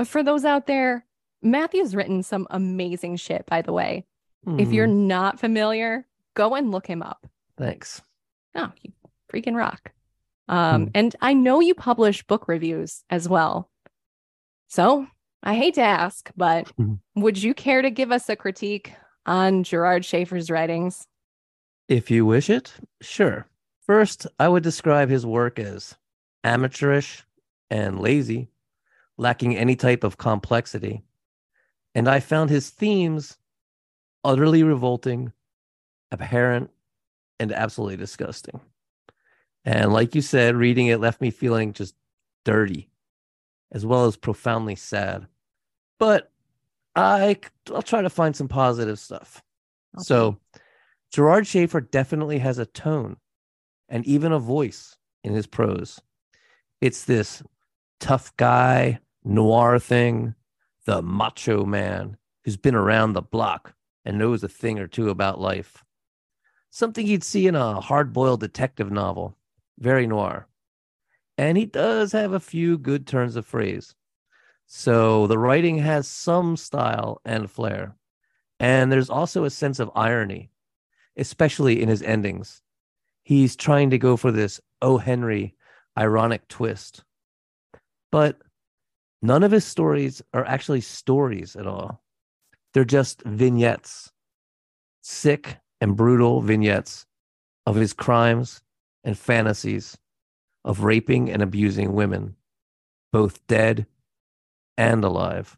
For 0.05 0.23
those 0.23 0.45
out 0.45 0.67
there, 0.67 1.07
Matthew's 1.43 1.95
written 1.95 2.23
some 2.23 2.47
amazing 2.51 3.17
shit, 3.17 3.47
by 3.47 3.63
the 3.63 3.73
way. 3.73 4.05
If 4.59 4.73
you're 4.73 4.87
Mhm. 4.87 5.07
not 5.07 5.41
familiar, 5.41 6.07
go 6.35 6.55
and 6.55 6.71
look 6.71 6.87
him 6.87 7.03
up. 7.03 7.27
thanks. 7.57 8.03
Oh, 8.55 8.71
you 8.83 8.93
freaking 9.33 9.57
rock. 9.57 9.93
Um, 10.47 10.85
Hmm. 10.85 10.91
and 10.95 11.17
I 11.23 11.33
know 11.33 11.61
you 11.61 11.75
publish 11.75 12.23
book 12.27 12.47
reviews 12.49 13.03
as 13.11 13.29
well. 13.29 13.71
So 14.69 15.07
I 15.43 15.55
hate 15.55 15.75
to 15.75 15.83
ask, 15.83 16.31
but 16.37 16.71
would 17.17 17.43
you 17.43 17.55
care 17.55 17.81
to 17.83 17.91
give 17.91 18.13
us 18.13 18.29
a 18.29 18.37
critique 18.37 18.93
on 19.25 19.63
Gerard 19.65 20.05
Schaefer's 20.05 20.51
writings? 20.51 21.07
If 21.89 22.11
you 22.11 22.27
wish 22.27 22.51
it, 22.51 22.75
sure. 23.01 23.47
First, 23.81 24.27
I 24.39 24.49
would 24.49 24.63
describe 24.63 25.09
his 25.09 25.25
work 25.25 25.59
as 25.59 25.97
amateurish 26.45 27.25
and 27.71 27.99
lazy, 28.01 28.49
lacking 29.19 29.57
any 29.57 29.77
type 29.77 30.05
of 30.05 30.19
complexity. 30.19 31.03
And 31.95 32.09
I 32.09 32.21
found 32.21 32.51
his 32.51 32.71
themes 32.71 33.39
utterly 34.25 34.63
revolting, 34.63 35.33
abhorrent, 36.13 36.71
and 37.39 37.53
absolutely 37.53 37.97
disgusting. 37.97 38.61
And 39.65 39.93
like 39.93 40.15
you 40.15 40.21
said, 40.21 40.57
reading 40.57 40.87
it 40.87 41.01
left 41.01 41.21
me 41.21 41.31
feeling 41.31 41.73
just 41.73 41.95
dirty, 42.45 42.91
as 43.73 43.85
well 43.85 44.05
as 44.07 44.17
profoundly 44.17 44.77
sad. 44.77 45.27
But 45.99 46.31
I, 46.95 47.39
I'll 47.75 47.83
try 47.83 48.03
to 48.03 48.11
find 48.11 48.37
some 48.37 48.49
positive 48.49 48.99
stuff. 48.99 49.43
Okay. 49.97 50.05
So, 50.05 50.39
Gerard 51.13 51.47
Schaefer 51.47 51.81
definitely 51.81 52.39
has 52.39 52.59
a 52.59 52.67
tone 52.67 53.17
and 53.89 54.05
even 54.07 54.33
a 54.33 54.39
voice 54.39 54.97
in 55.25 55.35
his 55.35 55.47
prose. 55.47 56.01
It's 56.81 57.05
this 57.05 57.43
tough 58.01 58.37
guy, 58.37 59.01
noir 59.27 59.79
thing, 59.79 60.35
the 60.87 61.03
macho 61.03 61.65
man 61.65 62.17
who's 62.45 62.57
been 62.57 62.77
around 62.77 63.13
the 63.13 63.23
block 63.23 63.75
and 64.05 64.19
knows 64.19 64.43
a 64.43 64.49
thing 64.49 64.79
or 64.79 64.87
two 64.87 65.11
about 65.11 65.41
life. 65.41 65.85
Something 66.71 67.07
you'd 67.07 67.25
see 67.25 67.47
in 67.49 67.57
a 67.57 67.81
hard 67.81 68.13
boiled 68.13 68.41
detective 68.41 68.93
novel, 68.93 69.37
very 69.79 70.07
noir. 70.07 70.47
And 71.37 71.59
he 71.59 71.67
does 71.67 72.13
have 72.13 72.33
a 72.33 72.41
few 72.41 72.79
good 72.79 73.07
turns 73.07 73.37
of 73.37 73.45
phrase. 73.45 73.95
So 74.67 75.27
the 75.27 75.39
writing 75.39 75.79
has 75.79 76.07
some 76.07 76.57
style 76.57 77.21
and 77.25 77.51
flair. 77.51 77.97
And 78.61 78.91
there's 78.91 79.11
also 79.11 79.45
a 79.45 79.51
sense 79.51 79.81
of 79.81 79.91
irony, 79.95 80.51
especially 81.17 81.83
in 81.83 81.89
his 81.89 82.03
endings. 82.03 82.63
He's 83.23 83.57
trying 83.57 83.91
to 83.91 83.99
go 83.99 84.17
for 84.17 84.31
this 84.31 84.61
O. 84.81 84.99
Henry 84.99 85.57
ironic 85.99 86.47
twist. 86.49 87.03
But 88.13 88.39
none 89.23 89.43
of 89.43 89.53
his 89.53 89.65
stories 89.65 90.23
are 90.33 90.45
actually 90.45 90.81
stories 90.81 91.57
at 91.57 91.67
all. 91.67 92.03
They're 92.73 92.85
just 92.85 93.23
vignettes, 93.23 94.13
sick 95.01 95.59
and 95.81 95.97
brutal 95.97 96.41
vignettes 96.41 97.07
of 97.67 97.77
his 97.77 97.93
crimes 97.93 98.63
and 99.05 99.17
fantasies 99.17 99.97
of 100.65 100.83
raping 100.83 101.31
and 101.31 101.43
abusing 101.43 101.93
women, 101.93 102.37
both 103.13 103.47
dead 103.47 103.87
and 104.77 105.05
alive, 105.05 105.57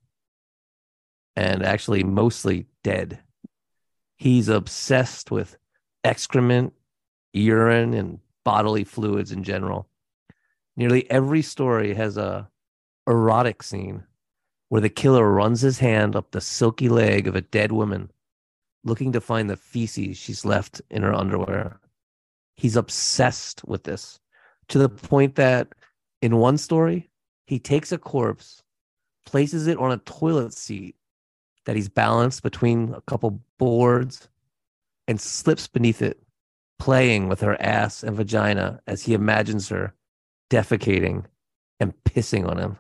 and 1.35 1.65
actually 1.65 2.05
mostly 2.05 2.67
dead. 2.85 3.21
He's 4.17 4.49
obsessed 4.49 5.31
with 5.31 5.57
excrement, 6.05 6.75
urine, 7.33 7.95
and 7.95 8.19
bodily 8.45 8.85
fluids 8.85 9.33
in 9.33 9.45
general. 9.45 9.89
Nearly 10.77 11.11
every 11.11 11.43
story 11.43 11.95
has 11.95 12.17
a 12.17 12.49
erotic 13.09 13.63
scene 13.63 14.05
where 14.69 14.81
the 14.83 14.89
killer 14.91 15.31
runs 15.31 15.63
his 15.63 15.79
hand 15.79 16.15
up 16.15 16.31
the 16.31 16.41
silky 16.41 16.89
leg 16.89 17.27
of 17.27 17.35
a 17.35 17.41
dead 17.41 17.73
woman, 17.73 18.11
looking 18.85 19.13
to 19.13 19.21
find 19.21 19.49
the 19.49 19.57
feces 19.57 20.17
she's 20.17 20.45
left 20.45 20.83
in 20.91 21.03
her 21.03 21.15
underwear. 21.15 21.81
He's 22.57 22.77
obsessed 22.77 23.65
with 23.65 23.85
this 23.85 24.21
to 24.69 24.79
the 24.79 24.89
point 24.89 25.37
that 25.37 25.69
in 26.21 26.37
one 26.37 26.59
story, 26.59 27.09
He 27.47 27.59
takes 27.59 27.93
a 27.93 27.99
corpse, 27.99 28.63
places 29.25 29.67
it 29.67 29.79
on 29.79 29.91
a 29.91 29.97
toilet 29.99 30.53
seat 30.53 30.97
that 31.65 31.77
he's 31.77 31.89
balanced 31.89 32.43
between 32.43 32.93
a 32.93 33.01
couple 33.01 33.43
boards, 33.59 34.29
and 35.07 35.19
slips 35.19 35.67
beneath 35.67 36.03
it, 36.03 36.23
playing 36.79 37.29
with 37.29 37.41
her 37.41 37.61
ass 37.61 38.03
and 38.03 38.17
vagina 38.17 38.81
as 38.87 39.05
he 39.05 39.15
imagines 39.15 39.71
her 39.71 39.95
defecating 40.51 41.25
and 41.81 41.95
pissing 42.05 42.47
on 42.47 42.59
him. 42.59 42.79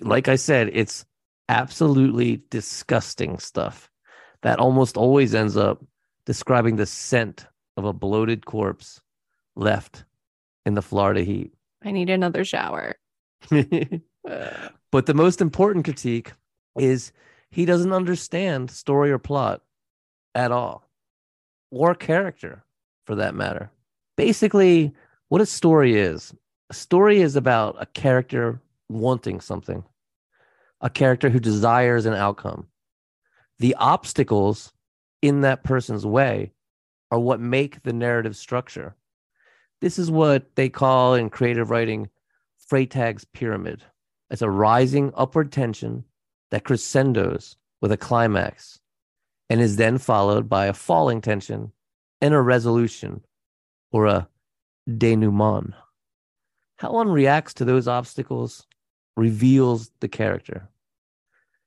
Like 0.00 0.28
I 0.28 0.36
said, 0.36 0.70
it's 0.72 1.04
absolutely 1.48 2.42
disgusting 2.50 3.38
stuff 3.38 3.90
that 4.42 4.58
almost 4.58 4.96
always 4.96 5.34
ends 5.34 5.56
up 5.56 5.84
describing 6.26 6.76
the 6.76 6.86
scent 6.86 7.46
of 7.76 7.84
a 7.84 7.92
bloated 7.92 8.46
corpse 8.46 9.00
left 9.56 10.04
in 10.66 10.74
the 10.74 10.82
Florida 10.82 11.22
heat. 11.22 11.52
I 11.84 11.92
need 11.92 12.10
another 12.10 12.44
shower. 12.44 12.96
but 13.50 15.06
the 15.06 15.14
most 15.14 15.40
important 15.40 15.84
critique 15.84 16.32
is 16.78 17.12
he 17.50 17.64
doesn't 17.64 17.92
understand 17.92 18.70
story 18.70 19.10
or 19.10 19.18
plot 19.18 19.62
at 20.34 20.52
all, 20.52 20.88
or 21.70 21.94
character 21.94 22.62
for 23.06 23.16
that 23.16 23.34
matter. 23.34 23.70
Basically, 24.16 24.92
what 25.28 25.40
a 25.40 25.46
story 25.46 25.98
is 25.98 26.34
a 26.70 26.74
story 26.74 27.20
is 27.20 27.34
about 27.34 27.76
a 27.80 27.86
character 27.86 28.60
wanting 28.90 29.40
something, 29.40 29.84
a 30.80 30.90
character 30.90 31.30
who 31.30 31.40
desires 31.40 32.06
an 32.06 32.14
outcome. 32.14 32.66
The 33.58 33.74
obstacles 33.76 34.72
in 35.22 35.42
that 35.42 35.64
person's 35.64 36.04
way 36.04 36.52
are 37.10 37.18
what 37.18 37.40
make 37.40 37.82
the 37.82 37.92
narrative 37.92 38.36
structure. 38.36 38.96
This 39.80 39.98
is 39.98 40.10
what 40.10 40.54
they 40.56 40.68
call 40.68 41.14
in 41.14 41.30
creative 41.30 41.70
writing 41.70 42.08
Freytag's 42.68 43.24
pyramid. 43.24 43.82
It's 44.30 44.42
a 44.42 44.50
rising 44.50 45.12
upward 45.16 45.50
tension 45.50 46.04
that 46.50 46.64
crescendos 46.64 47.56
with 47.80 47.92
a 47.92 47.96
climax 47.96 48.80
and 49.48 49.60
is 49.60 49.76
then 49.76 49.98
followed 49.98 50.48
by 50.48 50.66
a 50.66 50.72
falling 50.72 51.20
tension 51.20 51.72
and 52.20 52.34
a 52.34 52.40
resolution 52.40 53.22
or 53.90 54.06
a 54.06 54.28
denouement. 54.86 55.74
How 56.76 56.92
one 56.92 57.08
reacts 57.08 57.54
to 57.54 57.64
those 57.64 57.88
obstacles 57.88 58.66
reveals 59.20 59.90
the 60.00 60.08
character. 60.08 60.66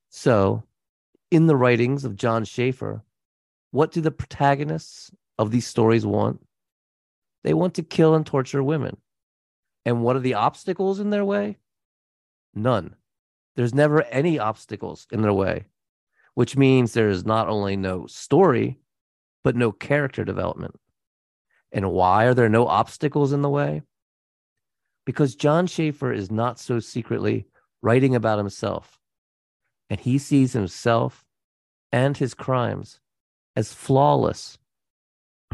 So, 0.10 0.64
in 1.30 1.46
the 1.46 1.56
writings 1.56 2.04
of 2.04 2.16
John 2.16 2.46
Schaefer, 2.46 3.04
what 3.70 3.92
do 3.92 4.02
the 4.02 4.10
protagonists 4.10 5.12
of 5.38 5.52
these 5.52 5.68
stories 5.68 6.04
want? 6.04 6.44
They 7.44 7.54
want 7.54 7.76
to 7.76 7.84
kill 7.84 8.16
and 8.16 8.26
torture 8.26 8.64
women. 8.64 8.98
And 9.86 10.02
what 10.02 10.16
are 10.16 10.20
the 10.20 10.34
obstacles 10.34 11.00
in 11.00 11.12
their 11.12 11.24
way? 11.24 11.58
None. 12.56 12.96
There's 13.56 13.76
never 13.76 14.02
any 14.02 14.40
obstacles 14.40 15.06
in 15.12 15.22
their 15.22 15.34
way, 15.34 15.66
which 16.34 16.58
means 16.58 16.94
there's 16.94 17.24
not 17.24 17.50
only 17.50 17.78
no 17.78 18.08
story, 18.08 18.80
but 19.44 19.56
no 19.56 19.72
character 19.72 20.26
development. 20.26 20.80
And 21.72 21.92
why 21.92 22.26
are 22.26 22.34
there 22.34 22.50
no 22.50 22.66
obstacles 22.66 23.32
in 23.32 23.44
the 23.44 23.50
way? 23.50 23.84
Because 25.06 25.36
John 25.36 25.68
Schaefer 25.68 26.14
is 26.14 26.32
not 26.32 26.60
so 26.60 26.80
secretly 26.80 27.48
writing 27.82 28.16
about 28.16 28.38
himself, 28.38 29.00
and 29.90 30.00
he 30.00 30.18
sees 30.18 30.54
himself 30.54 31.26
and 31.92 32.18
his 32.18 32.34
crimes 32.34 33.00
as 33.56 33.74
flawless, 33.74 34.58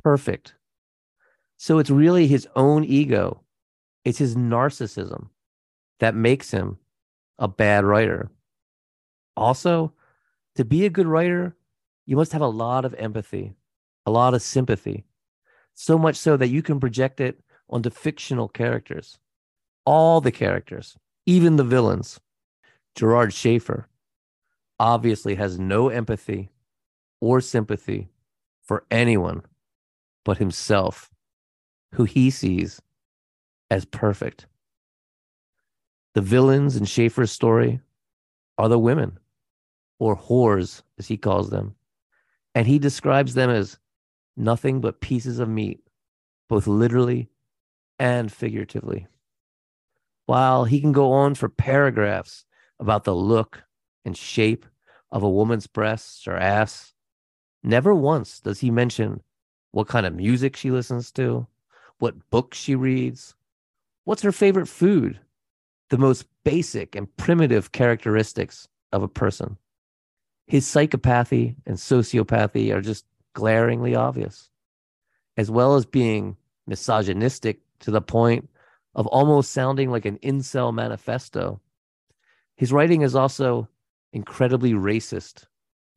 perfect. 0.03 0.55
So 1.57 1.79
it's 1.79 1.89
really 1.89 2.27
his 2.27 2.47
own 2.55 2.85
ego, 2.85 3.41
it's 4.05 4.19
his 4.19 4.35
narcissism 4.35 5.29
that 5.99 6.15
makes 6.15 6.51
him 6.51 6.77
a 7.37 7.47
bad 7.47 7.83
writer. 7.83 8.29
Also, 9.35 9.93
to 10.55 10.63
be 10.63 10.85
a 10.85 10.89
good 10.89 11.07
writer, 11.07 11.55
you 12.05 12.15
must 12.15 12.31
have 12.31 12.41
a 12.41 12.47
lot 12.47 12.85
of 12.85 12.93
empathy, 12.95 13.53
a 14.05 14.11
lot 14.11 14.33
of 14.33 14.41
sympathy, 14.41 15.05
so 15.73 15.97
much 15.97 16.15
so 16.15 16.37
that 16.37 16.47
you 16.49 16.61
can 16.61 16.79
project 16.79 17.19
it 17.19 17.39
onto 17.69 17.89
fictional 17.89 18.47
characters. 18.47 19.19
All 19.85 20.21
the 20.21 20.31
characters, 20.31 20.97
even 21.25 21.55
the 21.55 21.63
villains. 21.63 22.19
Gerard 22.95 23.33
Schaefer 23.33 23.87
obviously 24.79 25.35
has 25.35 25.59
no 25.59 25.89
empathy 25.89 26.51
or 27.21 27.41
sympathy 27.41 28.09
for 28.61 28.85
anyone 28.91 29.43
but 30.23 30.37
himself, 30.37 31.09
who 31.95 32.03
he 32.03 32.29
sees 32.29 32.81
as 33.71 33.85
perfect. 33.85 34.47
The 36.13 36.21
villains 36.21 36.75
in 36.75 36.85
Schaefer's 36.85 37.31
story 37.31 37.81
are 38.57 38.69
the 38.69 38.79
women, 38.79 39.19
or 39.99 40.17
whores, 40.17 40.81
as 40.97 41.07
he 41.07 41.17
calls 41.17 41.49
them. 41.49 41.75
And 42.55 42.67
he 42.67 42.79
describes 42.79 43.35
them 43.35 43.49
as 43.49 43.77
nothing 44.35 44.81
but 44.81 45.01
pieces 45.01 45.39
of 45.39 45.47
meat, 45.47 45.81
both 46.47 46.67
literally 46.67 47.29
and 47.99 48.31
figuratively. 48.31 49.07
While 50.29 50.65
he 50.65 50.79
can 50.79 50.91
go 50.91 51.11
on 51.11 51.33
for 51.33 51.49
paragraphs 51.49 52.45
about 52.79 53.03
the 53.03 53.15
look 53.15 53.63
and 54.05 54.15
shape 54.15 54.67
of 55.11 55.23
a 55.23 55.29
woman's 55.29 55.65
breasts 55.65 56.27
or 56.27 56.37
ass, 56.37 56.93
never 57.63 57.95
once 57.95 58.39
does 58.39 58.59
he 58.59 58.69
mention 58.69 59.23
what 59.71 59.87
kind 59.87 60.05
of 60.05 60.13
music 60.13 60.55
she 60.55 60.69
listens 60.69 61.11
to, 61.13 61.47
what 61.97 62.29
books 62.29 62.59
she 62.59 62.75
reads, 62.75 63.33
what's 64.03 64.21
her 64.21 64.31
favorite 64.31 64.67
food, 64.67 65.19
the 65.89 65.97
most 65.97 66.27
basic 66.43 66.95
and 66.95 67.17
primitive 67.17 67.71
characteristics 67.71 68.67
of 68.91 69.01
a 69.01 69.07
person. 69.07 69.57
His 70.45 70.63
psychopathy 70.63 71.55
and 71.65 71.77
sociopathy 71.77 72.71
are 72.71 72.81
just 72.81 73.03
glaringly 73.33 73.95
obvious, 73.95 74.51
as 75.37 75.49
well 75.49 75.75
as 75.75 75.87
being 75.87 76.37
misogynistic 76.67 77.61
to 77.79 77.89
the 77.89 77.99
point 77.99 78.47
of 78.99 79.07
almost 79.07 79.53
sounding 79.53 79.89
like 79.89 80.03
an 80.03 80.17
incel 80.17 80.73
manifesto. 80.73 81.61
His 82.57 82.73
writing 82.73 83.01
is 83.01 83.15
also 83.15 83.69
incredibly 84.11 84.73
racist 84.73 85.45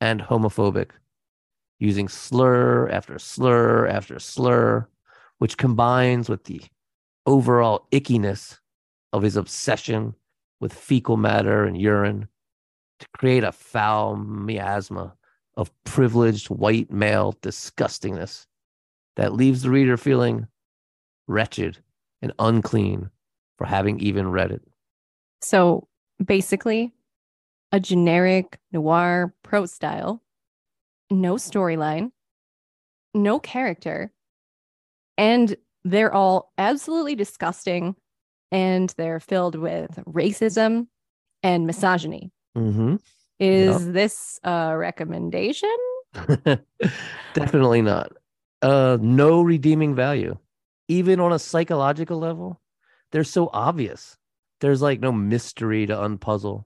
and 0.00 0.22
homophobic, 0.22 0.90
using 1.80 2.08
slur 2.08 2.88
after 2.90 3.18
slur 3.18 3.88
after 3.88 4.20
slur, 4.20 4.86
which 5.38 5.58
combines 5.58 6.28
with 6.28 6.44
the 6.44 6.62
overall 7.26 7.88
ickiness 7.90 8.60
of 9.12 9.22
his 9.22 9.36
obsession 9.36 10.14
with 10.60 10.72
fecal 10.72 11.16
matter 11.16 11.64
and 11.64 11.76
urine 11.76 12.28
to 13.00 13.08
create 13.16 13.42
a 13.42 13.50
foul 13.50 14.14
miasma 14.14 15.12
of 15.56 15.72
privileged 15.82 16.50
white 16.50 16.92
male 16.92 17.36
disgustingness 17.42 18.46
that 19.16 19.32
leaves 19.32 19.62
the 19.62 19.70
reader 19.70 19.96
feeling 19.96 20.46
wretched 21.26 21.78
and 22.23 22.32
unclean 22.39 23.11
for 23.59 23.66
having 23.66 24.01
even 24.01 24.31
read 24.31 24.51
it. 24.51 24.62
So 25.40 25.89
basically, 26.24 26.93
a 27.73 27.81
generic 27.81 28.59
noir 28.73 29.35
prose 29.43 29.73
style, 29.73 30.23
no 31.11 31.35
storyline, 31.35 32.12
no 33.15 33.39
character, 33.39 34.12
and 35.19 35.57
they're 35.85 36.15
all 36.15 36.53
absolutely 36.59 37.15
disgusting 37.15 37.97
and 38.51 38.94
they're 38.97 39.20
filled 39.20 39.57
with 39.57 39.99
racism 40.07 40.86
and 41.43 41.66
misogyny. 41.66 42.31
Mm-hmm. 42.57 42.97
Is 43.40 43.85
yep. 43.85 43.93
this 43.94 44.40
a 44.44 44.77
recommendation? 44.77 45.74
Definitely 47.35 47.82
not. 47.82 48.12
Uh, 48.61 48.99
no 49.01 49.43
redeeming 49.43 49.94
value. 49.94 50.36
Even 50.88 51.20
on 51.20 51.32
a 51.32 51.38
psychological 51.38 52.18
level, 52.18 52.60
they're 53.10 53.24
so 53.24 53.50
obvious. 53.52 54.16
There's 54.60 54.82
like 54.82 55.00
no 55.00 55.12
mystery 55.12 55.86
to 55.86 55.94
unpuzzle. 55.94 56.64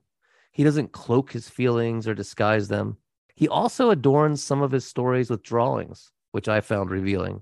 He 0.51 0.63
doesn't 0.63 0.91
cloak 0.91 1.33
his 1.33 1.49
feelings 1.49 2.07
or 2.07 2.13
disguise 2.13 2.67
them. 2.67 2.97
He 3.35 3.47
also 3.47 3.91
adorns 3.91 4.41
some 4.41 4.61
of 4.61 4.71
his 4.71 4.85
stories 4.85 5.29
with 5.29 5.43
drawings, 5.43 6.11
which 6.31 6.47
I 6.47 6.61
found 6.61 6.89
revealing. 6.89 7.41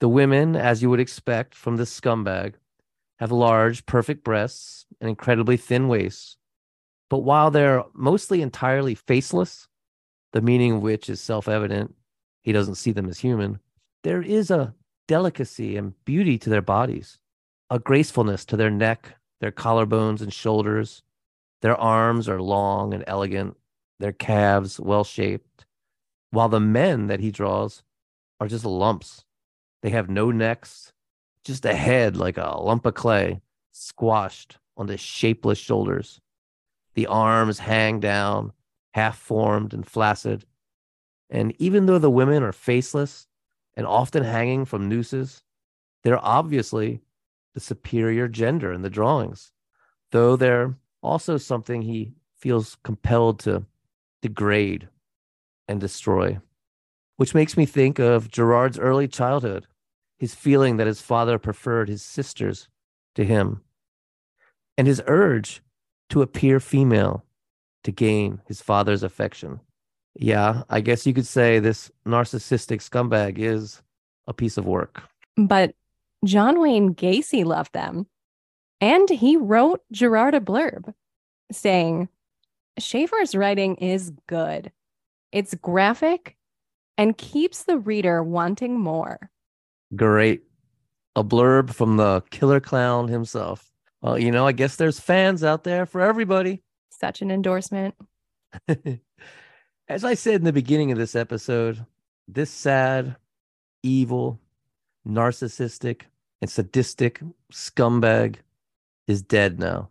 The 0.00 0.08
women, 0.08 0.56
as 0.56 0.82
you 0.82 0.90
would 0.90 1.00
expect 1.00 1.54
from 1.54 1.76
this 1.76 2.00
scumbag, 2.00 2.54
have 3.18 3.32
large, 3.32 3.86
perfect 3.86 4.24
breasts 4.24 4.86
and 5.00 5.08
incredibly 5.08 5.56
thin 5.56 5.88
waists. 5.88 6.36
But 7.08 7.20
while 7.20 7.50
they're 7.50 7.84
mostly 7.94 8.42
entirely 8.42 8.94
faceless, 8.94 9.68
the 10.32 10.42
meaning 10.42 10.72
of 10.72 10.82
which 10.82 11.08
is 11.08 11.20
self 11.20 11.48
evident, 11.48 11.94
he 12.42 12.52
doesn't 12.52 12.74
see 12.74 12.92
them 12.92 13.08
as 13.08 13.18
human, 13.18 13.60
there 14.02 14.22
is 14.22 14.50
a 14.50 14.74
delicacy 15.06 15.76
and 15.76 15.94
beauty 16.04 16.38
to 16.38 16.50
their 16.50 16.62
bodies, 16.62 17.18
a 17.70 17.78
gracefulness 17.78 18.44
to 18.46 18.56
their 18.56 18.70
neck, 18.70 19.16
their 19.40 19.52
collarbones 19.52 20.20
and 20.20 20.32
shoulders. 20.32 21.02
Their 21.62 21.76
arms 21.76 22.28
are 22.28 22.40
long 22.40 22.92
and 22.92 23.02
elegant, 23.06 23.56
their 23.98 24.12
calves 24.12 24.78
well 24.78 25.04
shaped, 25.04 25.66
while 26.30 26.48
the 26.48 26.60
men 26.60 27.06
that 27.06 27.20
he 27.20 27.30
draws 27.30 27.82
are 28.40 28.48
just 28.48 28.64
lumps. 28.64 29.24
They 29.82 29.90
have 29.90 30.10
no 30.10 30.30
necks, 30.30 30.92
just 31.44 31.64
a 31.64 31.74
head 31.74 32.16
like 32.16 32.36
a 32.36 32.60
lump 32.60 32.86
of 32.86 32.94
clay, 32.94 33.40
squashed 33.72 34.58
on 34.76 34.86
the 34.86 34.96
shapeless 34.96 35.58
shoulders. 35.58 36.20
The 36.94 37.06
arms 37.06 37.60
hang 37.60 38.00
down, 38.00 38.52
half 38.94 39.18
formed 39.18 39.72
and 39.72 39.86
flaccid. 39.86 40.44
And 41.30 41.54
even 41.58 41.86
though 41.86 41.98
the 41.98 42.10
women 42.10 42.42
are 42.42 42.52
faceless 42.52 43.26
and 43.76 43.86
often 43.86 44.24
hanging 44.24 44.64
from 44.64 44.88
nooses, 44.88 45.42
they're 46.02 46.24
obviously 46.24 47.00
the 47.54 47.60
superior 47.60 48.28
gender 48.28 48.72
in 48.72 48.82
the 48.82 48.90
drawings, 48.90 49.52
though 50.12 50.36
they're 50.36 50.74
also 51.02 51.36
something 51.36 51.82
he 51.82 52.12
feels 52.38 52.76
compelled 52.82 53.40
to 53.40 53.64
degrade 54.22 54.88
and 55.68 55.80
destroy. 55.80 56.38
Which 57.16 57.34
makes 57.34 57.56
me 57.56 57.66
think 57.66 57.98
of 57.98 58.30
Gerard's 58.30 58.78
early 58.78 59.08
childhood, 59.08 59.66
his 60.18 60.34
feeling 60.34 60.76
that 60.76 60.86
his 60.86 61.00
father 61.00 61.38
preferred 61.38 61.88
his 61.88 62.02
sisters 62.02 62.68
to 63.14 63.24
him, 63.24 63.62
and 64.76 64.86
his 64.86 65.02
urge 65.06 65.62
to 66.10 66.22
appear 66.22 66.60
female 66.60 67.24
to 67.84 67.90
gain 67.90 68.42
his 68.46 68.60
father's 68.60 69.02
affection. 69.02 69.60
Yeah, 70.18 70.62
I 70.70 70.80
guess 70.80 71.06
you 71.06 71.12
could 71.12 71.26
say 71.26 71.58
this 71.58 71.90
narcissistic 72.06 72.80
scumbag 72.80 73.38
is 73.38 73.82
a 74.26 74.32
piece 74.32 74.56
of 74.56 74.66
work. 74.66 75.02
But 75.36 75.74
John 76.24 76.60
Wayne 76.60 76.94
Gacy 76.94 77.44
loved 77.44 77.72
them. 77.72 78.06
And 78.80 79.08
he 79.08 79.36
wrote 79.36 79.82
Gerard 79.92 80.34
a 80.34 80.40
blurb 80.40 80.92
saying, 81.50 82.08
Schaefer's 82.78 83.34
writing 83.34 83.76
is 83.76 84.12
good. 84.26 84.70
It's 85.32 85.54
graphic 85.54 86.36
and 86.98 87.16
keeps 87.16 87.64
the 87.64 87.78
reader 87.78 88.22
wanting 88.22 88.78
more. 88.78 89.30
Great. 89.94 90.42
A 91.14 91.24
blurb 91.24 91.72
from 91.72 91.96
the 91.96 92.22
killer 92.30 92.60
clown 92.60 93.08
himself. 93.08 93.70
Well, 94.02 94.18
you 94.18 94.30
know, 94.30 94.46
I 94.46 94.52
guess 94.52 94.76
there's 94.76 95.00
fans 95.00 95.42
out 95.42 95.64
there 95.64 95.86
for 95.86 96.00
everybody. 96.00 96.62
Such 96.90 97.22
an 97.22 97.30
endorsement. 97.30 97.94
As 99.88 100.02
I 100.02 100.14
said 100.14 100.36
in 100.36 100.44
the 100.44 100.52
beginning 100.52 100.90
of 100.90 100.98
this 100.98 101.14
episode, 101.14 101.86
this 102.26 102.50
sad, 102.50 103.14
evil, 103.84 104.40
narcissistic, 105.06 106.02
and 106.42 106.50
sadistic 106.50 107.20
scumbag 107.52 108.38
is 109.06 109.22
dead 109.22 109.60
now. 109.60 109.88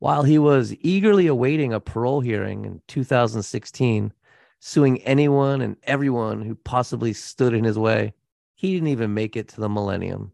While 0.00 0.24
he 0.24 0.36
was 0.36 0.74
eagerly 0.80 1.28
awaiting 1.28 1.72
a 1.72 1.78
parole 1.78 2.22
hearing 2.22 2.64
in 2.64 2.82
2016, 2.88 4.12
suing 4.58 5.00
anyone 5.02 5.60
and 5.60 5.76
everyone 5.84 6.42
who 6.42 6.56
possibly 6.56 7.12
stood 7.12 7.54
in 7.54 7.62
his 7.62 7.78
way, 7.78 8.14
he 8.56 8.74
didn't 8.74 8.88
even 8.88 9.14
make 9.14 9.36
it 9.36 9.46
to 9.48 9.60
the 9.60 9.68
millennium. 9.68 10.32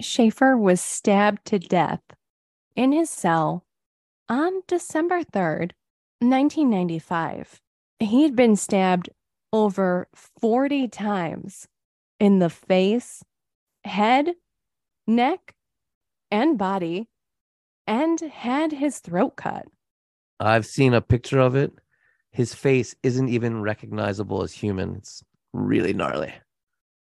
Schaefer 0.00 0.56
was 0.56 0.80
stabbed 0.80 1.44
to 1.46 1.58
death 1.58 2.02
in 2.76 2.92
his 2.92 3.10
cell 3.10 3.64
on 4.28 4.62
December 4.68 5.24
3rd, 5.24 5.72
1995. 6.20 7.60
He'd 7.98 8.36
been 8.36 8.56
stabbed 8.56 9.08
over 9.52 10.08
40 10.14 10.88
times 10.88 11.66
in 12.20 12.38
the 12.38 12.50
face, 12.50 13.22
head, 13.84 14.34
neck, 15.06 15.54
and 16.30 16.58
body, 16.58 17.08
and 17.86 18.20
had 18.20 18.72
his 18.72 18.98
throat 18.98 19.36
cut. 19.36 19.66
I've 20.40 20.66
seen 20.66 20.92
a 20.92 21.00
picture 21.00 21.38
of 21.38 21.54
it. 21.54 21.72
His 22.32 22.54
face 22.54 22.94
isn't 23.02 23.28
even 23.28 23.62
recognizable 23.62 24.42
as 24.42 24.52
human. 24.52 24.96
It's 24.96 25.22
really 25.54 25.94
gnarly. 25.94 26.34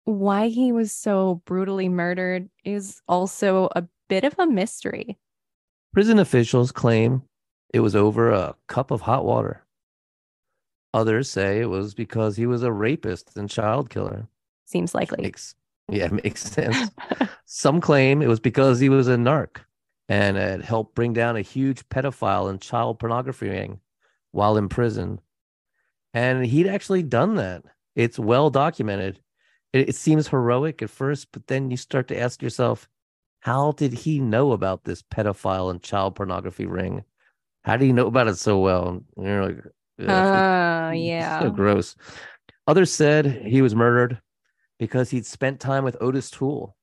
Why 0.04 0.48
he 0.48 0.72
was 0.72 0.92
so 0.92 1.42
brutally 1.44 1.88
murdered 1.88 2.48
is 2.64 3.00
also 3.06 3.68
a 3.76 3.86
bit 4.08 4.24
of 4.24 4.34
a 4.38 4.46
mystery. 4.46 5.18
Prison 5.92 6.18
officials 6.18 6.72
claim 6.72 7.22
it 7.72 7.80
was 7.80 7.94
over 7.94 8.30
a 8.30 8.56
cup 8.66 8.90
of 8.90 9.02
hot 9.02 9.24
water. 9.24 9.64
Others 10.92 11.30
say 11.30 11.60
it 11.60 11.66
was 11.66 11.94
because 11.94 12.36
he 12.36 12.46
was 12.46 12.62
a 12.62 12.72
rapist 12.72 13.36
and 13.36 13.48
child 13.48 13.90
killer. 13.90 14.26
Seems 14.64 14.94
likely. 14.94 15.22
Makes, 15.22 15.54
yeah, 15.88 16.08
makes 16.24 16.42
sense. 16.42 16.90
Some 17.44 17.80
claim 17.80 18.22
it 18.22 18.28
was 18.28 18.40
because 18.40 18.80
he 18.80 18.88
was 18.88 19.08
a 19.08 19.16
narc 19.16 19.58
and 20.08 20.36
it 20.36 20.64
helped 20.64 20.94
bring 20.94 21.12
down 21.12 21.36
a 21.36 21.42
huge 21.42 21.88
pedophile 21.88 22.50
and 22.50 22.60
child 22.60 22.98
pornography 22.98 23.48
ring 23.48 23.80
while 24.32 24.56
in 24.56 24.68
prison. 24.68 25.20
And 26.12 26.44
he'd 26.44 26.66
actually 26.66 27.04
done 27.04 27.36
that. 27.36 27.62
It's 27.94 28.18
well 28.18 28.50
documented. 28.50 29.20
It, 29.72 29.90
it 29.90 29.94
seems 29.94 30.26
heroic 30.26 30.82
at 30.82 30.90
first, 30.90 31.28
but 31.32 31.46
then 31.46 31.70
you 31.70 31.76
start 31.76 32.08
to 32.08 32.18
ask 32.18 32.42
yourself, 32.42 32.88
how 33.40 33.72
did 33.72 33.92
he 33.92 34.18
know 34.18 34.52
about 34.52 34.84
this 34.84 35.02
pedophile 35.02 35.70
and 35.70 35.82
child 35.82 36.16
pornography 36.16 36.66
ring? 36.66 37.04
How 37.62 37.76
do 37.76 37.86
you 37.86 37.92
know 37.92 38.06
about 38.06 38.28
it 38.28 38.36
so 38.36 38.58
well? 38.58 39.02
And 39.16 39.26
you're 39.26 39.46
like, 39.46 39.64
uh, 40.08 40.92
yeah. 40.94 41.40
So 41.40 41.50
gross. 41.50 41.96
Others 42.66 42.92
said 42.92 43.26
he 43.26 43.62
was 43.62 43.74
murdered 43.74 44.20
because 44.78 45.10
he'd 45.10 45.26
spent 45.26 45.60
time 45.60 45.84
with 45.84 45.96
Otis 46.00 46.30
Toole, 46.30 46.76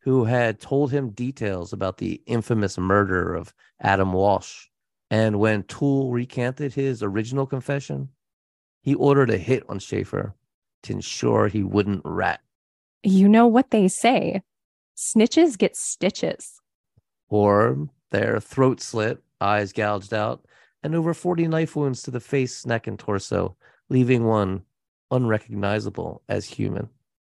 who 0.00 0.24
had 0.24 0.60
told 0.60 0.90
him 0.90 1.10
details 1.10 1.72
about 1.72 1.98
the 1.98 2.22
infamous 2.26 2.78
murder 2.78 3.34
of 3.34 3.52
Adam 3.80 4.12
Walsh. 4.12 4.66
And 5.10 5.38
when 5.38 5.64
Toole 5.64 6.10
recanted 6.10 6.72
his 6.72 7.02
original 7.02 7.46
confession, 7.46 8.08
he 8.82 8.94
ordered 8.94 9.30
a 9.30 9.36
hit 9.36 9.64
on 9.68 9.78
Schaefer 9.78 10.34
to 10.84 10.92
ensure 10.92 11.48
he 11.48 11.62
wouldn't 11.62 12.02
rat. 12.04 12.40
You 13.02 13.28
know 13.28 13.46
what 13.46 13.70
they 13.70 13.88
say 13.88 14.42
snitches 14.96 15.56
get 15.56 15.76
stitches. 15.76 16.60
Or 17.28 17.88
their 18.10 18.40
throat 18.40 18.80
slit, 18.80 19.22
eyes 19.40 19.72
gouged 19.72 20.12
out, 20.12 20.44
and 20.82 20.94
over 20.94 21.14
40 21.14 21.48
knife 21.48 21.76
wounds 21.76 22.02
to 22.02 22.10
the 22.10 22.20
face, 22.20 22.66
neck, 22.66 22.86
and 22.86 22.98
torso, 22.98 23.56
leaving 23.88 24.24
one 24.24 24.62
unrecognizable 25.10 26.22
as 26.28 26.46
human. 26.46 26.88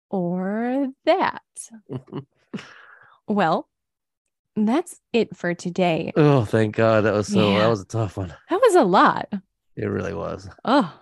Or 0.10 0.88
that. 1.06 1.42
well, 3.28 3.68
that's 4.56 5.02
it 5.12 5.36
for 5.36 5.54
today. 5.54 6.12
Oh, 6.16 6.46
thank 6.46 6.76
God. 6.76 7.02
That 7.02 7.14
was 7.14 7.28
so, 7.28 7.52
yeah. 7.52 7.60
that 7.60 7.70
was 7.70 7.82
a 7.82 7.86
tough 7.86 8.18
one. 8.18 8.34
That 8.50 8.62
was 8.62 8.76
a 8.76 8.84
lot. 8.84 9.32
It 9.76 9.86
really 9.86 10.14
was. 10.14 10.48
Oh, 10.66 10.94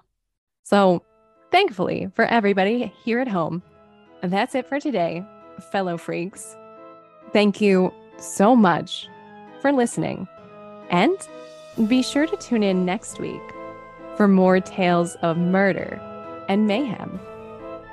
so 0.64 1.04
thankfully 1.52 2.10
for 2.16 2.26
everybody 2.26 2.94
here 3.04 3.20
at 3.20 3.28
home, 3.28 3.62
that's 4.24 4.56
it 4.56 4.68
for 4.68 4.80
today, 4.80 5.26
fellow 5.72 5.98
freaks. 5.98 6.56
Thank 7.34 7.60
you 7.60 7.94
so 8.18 8.56
much 8.56 9.10
for 9.62 9.72
listening. 9.74 10.28
And 10.90 11.18
be 11.88 12.02
sure 12.02 12.28
to 12.28 12.36
tune 12.38 12.64
in 12.64 12.86
next 12.86 13.20
week 13.20 13.42
for 14.18 14.28
more 14.28 14.60
tales 14.60 15.16
of 15.22 15.38
murder 15.38 16.00
and 16.50 16.68
mayhem 16.68 17.20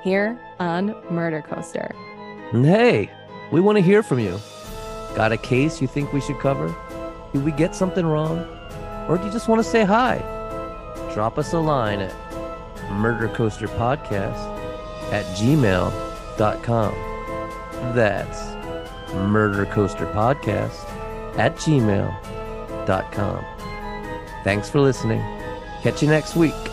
here 0.03 0.39
on 0.59 0.95
Murder 1.09 1.41
Coaster. 1.41 1.93
Hey, 2.51 3.09
we 3.51 3.61
want 3.61 3.77
to 3.77 3.81
hear 3.81 4.03
from 4.03 4.19
you. 4.19 4.39
Got 5.15 5.31
a 5.31 5.37
case 5.37 5.81
you 5.81 5.87
think 5.87 6.13
we 6.13 6.21
should 6.21 6.39
cover? 6.39 6.73
Did 7.33 7.43
we 7.43 7.51
get 7.51 7.75
something 7.75 8.05
wrong? 8.05 8.39
Or 9.07 9.17
do 9.17 9.25
you 9.25 9.31
just 9.31 9.47
want 9.47 9.63
to 9.63 9.69
say 9.69 9.83
hi? 9.83 10.17
Drop 11.13 11.37
us 11.37 11.53
a 11.53 11.59
line 11.59 11.99
at 11.99 12.13
murdercoasterpodcast 12.89 15.11
at 15.11 15.25
gmail.com. 15.37 16.93
That's 17.95 18.41
murdercoasterpodcast 19.13 21.37
at 21.37 21.55
gmail.com. 21.55 23.45
Thanks 24.43 24.69
for 24.69 24.79
listening. 24.79 25.21
Catch 25.81 26.01
you 26.01 26.07
next 26.07 26.35
week. 26.35 26.68